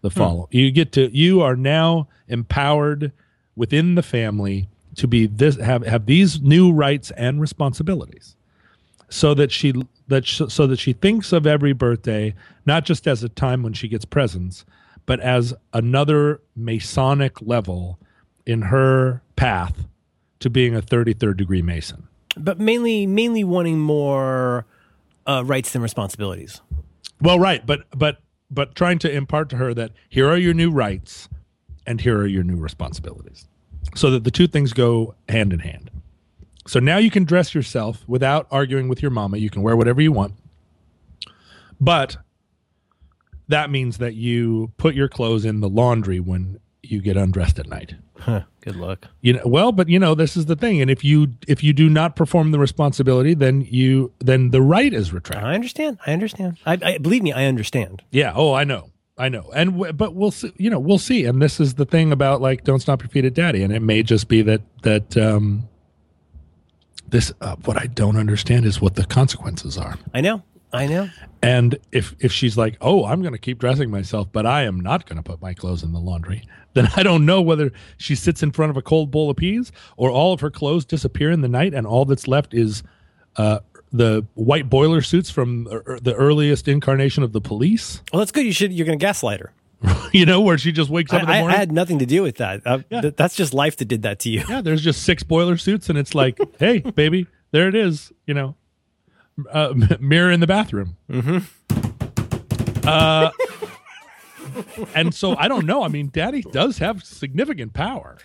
the 0.00 0.10
hmm. 0.10 0.18
follow. 0.18 0.48
You 0.50 0.70
get 0.70 0.92
to 0.92 1.16
you 1.16 1.40
are 1.40 1.56
now 1.56 2.08
empowered 2.28 3.12
within 3.56 3.94
the 3.94 4.02
family 4.02 4.68
to 4.96 5.06
be 5.08 5.26
this 5.26 5.56
have 5.56 5.84
have 5.86 6.06
these 6.06 6.40
new 6.40 6.72
rights 6.72 7.10
and 7.12 7.40
responsibilities 7.40 8.36
so 9.08 9.34
that 9.34 9.50
she 9.52 9.72
that 10.08 10.26
sh- 10.26 10.42
so 10.48 10.66
that 10.66 10.78
she 10.78 10.92
thinks 10.92 11.32
of 11.32 11.46
every 11.46 11.72
birthday 11.72 12.34
not 12.66 12.84
just 12.84 13.06
as 13.06 13.22
a 13.22 13.28
time 13.28 13.62
when 13.62 13.72
she 13.72 13.88
gets 13.88 14.04
presents 14.04 14.64
but 15.06 15.20
as 15.20 15.52
another 15.72 16.40
masonic 16.56 17.40
level 17.42 17.98
in 18.46 18.62
her 18.62 19.20
path 19.36 19.86
to 20.40 20.48
being 20.50 20.74
a 20.74 20.80
33rd 20.82 21.36
degree 21.36 21.62
mason 21.62 22.06
But 22.36 22.58
mainly, 22.60 23.06
mainly 23.06 23.44
wanting 23.44 23.78
more 23.80 24.66
uh, 25.26 25.42
rights 25.44 25.72
than 25.72 25.82
responsibilities. 25.82 26.60
well 27.20 27.38
right 27.38 27.64
but 27.66 27.84
but 27.96 28.18
but 28.50 28.74
trying 28.74 28.98
to 29.00 29.10
impart 29.10 29.48
to 29.50 29.56
her 29.56 29.74
that 29.74 29.90
here 30.08 30.28
are 30.28 30.36
your 30.36 30.54
new 30.54 30.70
rights 30.70 31.28
and 31.86 32.00
here 32.00 32.18
are 32.18 32.26
your 32.26 32.42
new 32.42 32.56
responsibilities 32.56 33.46
so 33.94 34.10
that 34.10 34.24
the 34.24 34.30
two 34.30 34.46
things 34.46 34.72
go 34.72 35.14
hand 35.28 35.52
in 35.52 35.58
hand 35.60 35.90
so 36.66 36.80
now 36.80 36.96
you 36.96 37.10
can 37.10 37.24
dress 37.24 37.54
yourself 37.54 38.02
without 38.08 38.46
arguing 38.50 38.88
with 38.88 39.02
your 39.02 39.10
mama 39.10 39.36
you 39.36 39.50
can 39.50 39.62
wear 39.62 39.76
whatever 39.76 40.00
you 40.00 40.12
want 40.12 40.34
but 41.80 42.16
that 43.48 43.70
means 43.70 43.98
that 43.98 44.14
you 44.14 44.72
put 44.78 44.94
your 44.94 45.08
clothes 45.08 45.44
in 45.44 45.60
the 45.60 45.68
laundry 45.68 46.20
when 46.20 46.58
you 46.82 47.00
get 47.00 47.16
undressed 47.16 47.58
at 47.58 47.66
night 47.68 47.94
Huh, 48.20 48.42
good 48.62 48.76
luck. 48.76 49.08
you 49.20 49.32
know 49.34 49.42
well 49.44 49.72
but 49.72 49.88
you 49.88 49.98
know 49.98 50.14
this 50.14 50.36
is 50.36 50.46
the 50.46 50.56
thing 50.56 50.80
and 50.80 50.90
if 50.90 51.04
you 51.04 51.28
if 51.46 51.62
you 51.62 51.72
do 51.74 51.90
not 51.90 52.16
perform 52.16 52.52
the 52.52 52.58
responsibility 52.58 53.34
then 53.34 53.62
you 53.62 54.12
then 54.20 54.50
the 54.50 54.62
right 54.62 54.92
is 54.94 55.12
retracted 55.12 55.44
I 55.46 55.54
understand. 55.54 55.98
I 56.06 56.12
understand. 56.12 56.56
I, 56.64 56.78
I 56.82 56.98
believe 56.98 57.22
me. 57.22 57.32
I 57.32 57.44
understand. 57.46 58.02
Yeah. 58.10 58.32
Oh, 58.34 58.54
I 58.54 58.64
know. 58.64 58.88
I 59.16 59.28
know. 59.28 59.50
And 59.54 59.72
w- 59.72 59.92
but 59.92 60.14
we'll 60.14 60.30
see. 60.30 60.52
You 60.56 60.70
know, 60.70 60.78
we'll 60.78 60.98
see. 60.98 61.24
And 61.24 61.40
this 61.40 61.60
is 61.60 61.74
the 61.74 61.84
thing 61.84 62.10
about 62.12 62.40
like, 62.40 62.64
don't 62.64 62.80
stop 62.80 63.02
your 63.02 63.08
feet 63.08 63.24
at 63.24 63.34
daddy. 63.34 63.62
And 63.62 63.72
it 63.72 63.80
may 63.80 64.02
just 64.02 64.28
be 64.28 64.42
that 64.42 64.62
that 64.82 65.16
um, 65.16 65.68
this. 67.08 67.32
Uh, 67.40 67.56
what 67.64 67.80
I 67.80 67.86
don't 67.86 68.16
understand 68.16 68.66
is 68.66 68.80
what 68.80 68.96
the 68.96 69.04
consequences 69.04 69.78
are. 69.78 69.98
I 70.12 70.20
know. 70.20 70.42
I 70.72 70.88
know. 70.88 71.08
And 71.42 71.78
if 71.92 72.16
if 72.18 72.32
she's 72.32 72.56
like, 72.56 72.76
oh, 72.80 73.04
I'm 73.04 73.20
going 73.20 73.34
to 73.34 73.38
keep 73.38 73.60
dressing 73.60 73.90
myself, 73.90 74.28
but 74.32 74.46
I 74.46 74.62
am 74.62 74.80
not 74.80 75.06
going 75.06 75.18
to 75.18 75.22
put 75.22 75.40
my 75.40 75.54
clothes 75.54 75.84
in 75.84 75.92
the 75.92 76.00
laundry, 76.00 76.48
then 76.72 76.88
I 76.96 77.04
don't 77.04 77.24
know 77.24 77.40
whether 77.40 77.70
she 77.96 78.16
sits 78.16 78.42
in 78.42 78.50
front 78.50 78.70
of 78.70 78.76
a 78.76 78.82
cold 78.82 79.12
bowl 79.12 79.30
of 79.30 79.36
peas 79.36 79.70
or 79.96 80.10
all 80.10 80.32
of 80.32 80.40
her 80.40 80.50
clothes 80.50 80.84
disappear 80.84 81.30
in 81.30 81.40
the 81.40 81.48
night, 81.48 81.72
and 81.72 81.86
all 81.86 82.04
that's 82.04 82.26
left 82.26 82.52
is. 82.52 82.82
Uh, 83.36 83.58
the 83.96 84.26
white 84.34 84.68
boiler 84.68 85.00
suits 85.02 85.30
from 85.30 85.66
uh, 85.68 85.98
the 86.02 86.14
earliest 86.16 86.66
incarnation 86.68 87.22
of 87.22 87.32
the 87.32 87.40
police, 87.40 88.02
Well, 88.12 88.18
that's 88.18 88.32
good. 88.32 88.44
You 88.44 88.52
should. 88.52 88.72
You're 88.72 88.86
going 88.86 88.98
to 88.98 89.02
gaslight 89.04 89.40
her. 89.40 89.52
you 90.12 90.24
know, 90.26 90.40
where 90.40 90.56
she 90.58 90.72
just 90.72 90.90
wakes 90.90 91.12
up 91.12 91.20
in 91.22 91.26
the 91.28 91.32
I, 91.32 91.36
I, 91.36 91.40
morning. 91.40 91.56
I 91.56 91.58
had 91.60 91.70
nothing 91.72 91.98
to 92.00 92.06
do 92.06 92.22
with 92.22 92.36
that. 92.38 92.62
Uh, 92.66 92.78
Yeah. 92.90 93.02
th- 93.02 93.16
that's 93.16 93.34
just 93.36 93.52
life 93.54 93.76
that 93.76 93.84
did 93.84 94.02
that 94.02 94.18
to 94.20 94.30
you. 94.30 94.42
yeah, 94.48 94.60
there's 94.62 94.82
just 94.82 95.02
six 95.02 95.22
boiler 95.22 95.56
suits, 95.56 95.88
and 95.88 95.98
it's 95.98 96.14
like, 96.14 96.38
hey, 96.58 96.78
baby, 96.80 97.26
there 97.52 97.68
it 97.68 97.74
is. 97.74 98.12
You 98.26 98.34
know, 98.34 98.56
uh, 99.52 99.74
mirror 100.00 100.30
in 100.30 100.40
the 100.40 100.46
bathroom. 100.46 100.96
Mm-hmm. 101.10 101.38
Uh, 102.88 103.30
and 104.94 105.14
so 105.14 105.36
I 105.36 105.48
don't 105.48 105.66
know. 105.66 105.82
I 105.84 105.88
mean, 105.88 106.10
Daddy 106.12 106.42
does 106.42 106.78
have 106.78 107.02
significant 107.04 107.72
power, 107.74 108.16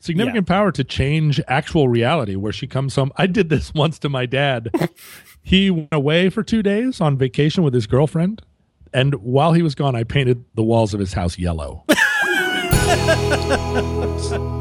significant 0.00 0.46
power 0.46 0.72
to 0.72 0.82
change 0.82 1.40
actual 1.46 1.88
reality. 1.88 2.36
Where 2.36 2.52
she 2.52 2.66
comes 2.66 2.96
home, 2.96 3.12
I 3.16 3.26
did 3.26 3.48
this 3.48 3.72
once 3.74 3.98
to 4.00 4.08
my 4.08 4.26
dad. 4.26 4.70
he 5.42 5.70
went 5.70 5.88
away 5.92 6.28
for 6.28 6.42
two 6.42 6.62
days 6.62 7.00
on 7.00 7.16
vacation 7.16 7.62
with 7.62 7.74
his 7.74 7.86
girlfriend, 7.86 8.42
and 8.92 9.14
while 9.14 9.52
he 9.52 9.62
was 9.62 9.74
gone, 9.74 9.94
I 9.94 10.04
painted 10.04 10.44
the 10.54 10.64
walls 10.64 10.94
of 10.94 11.00
his 11.00 11.12
house 11.12 11.38
yellow. 11.38 11.84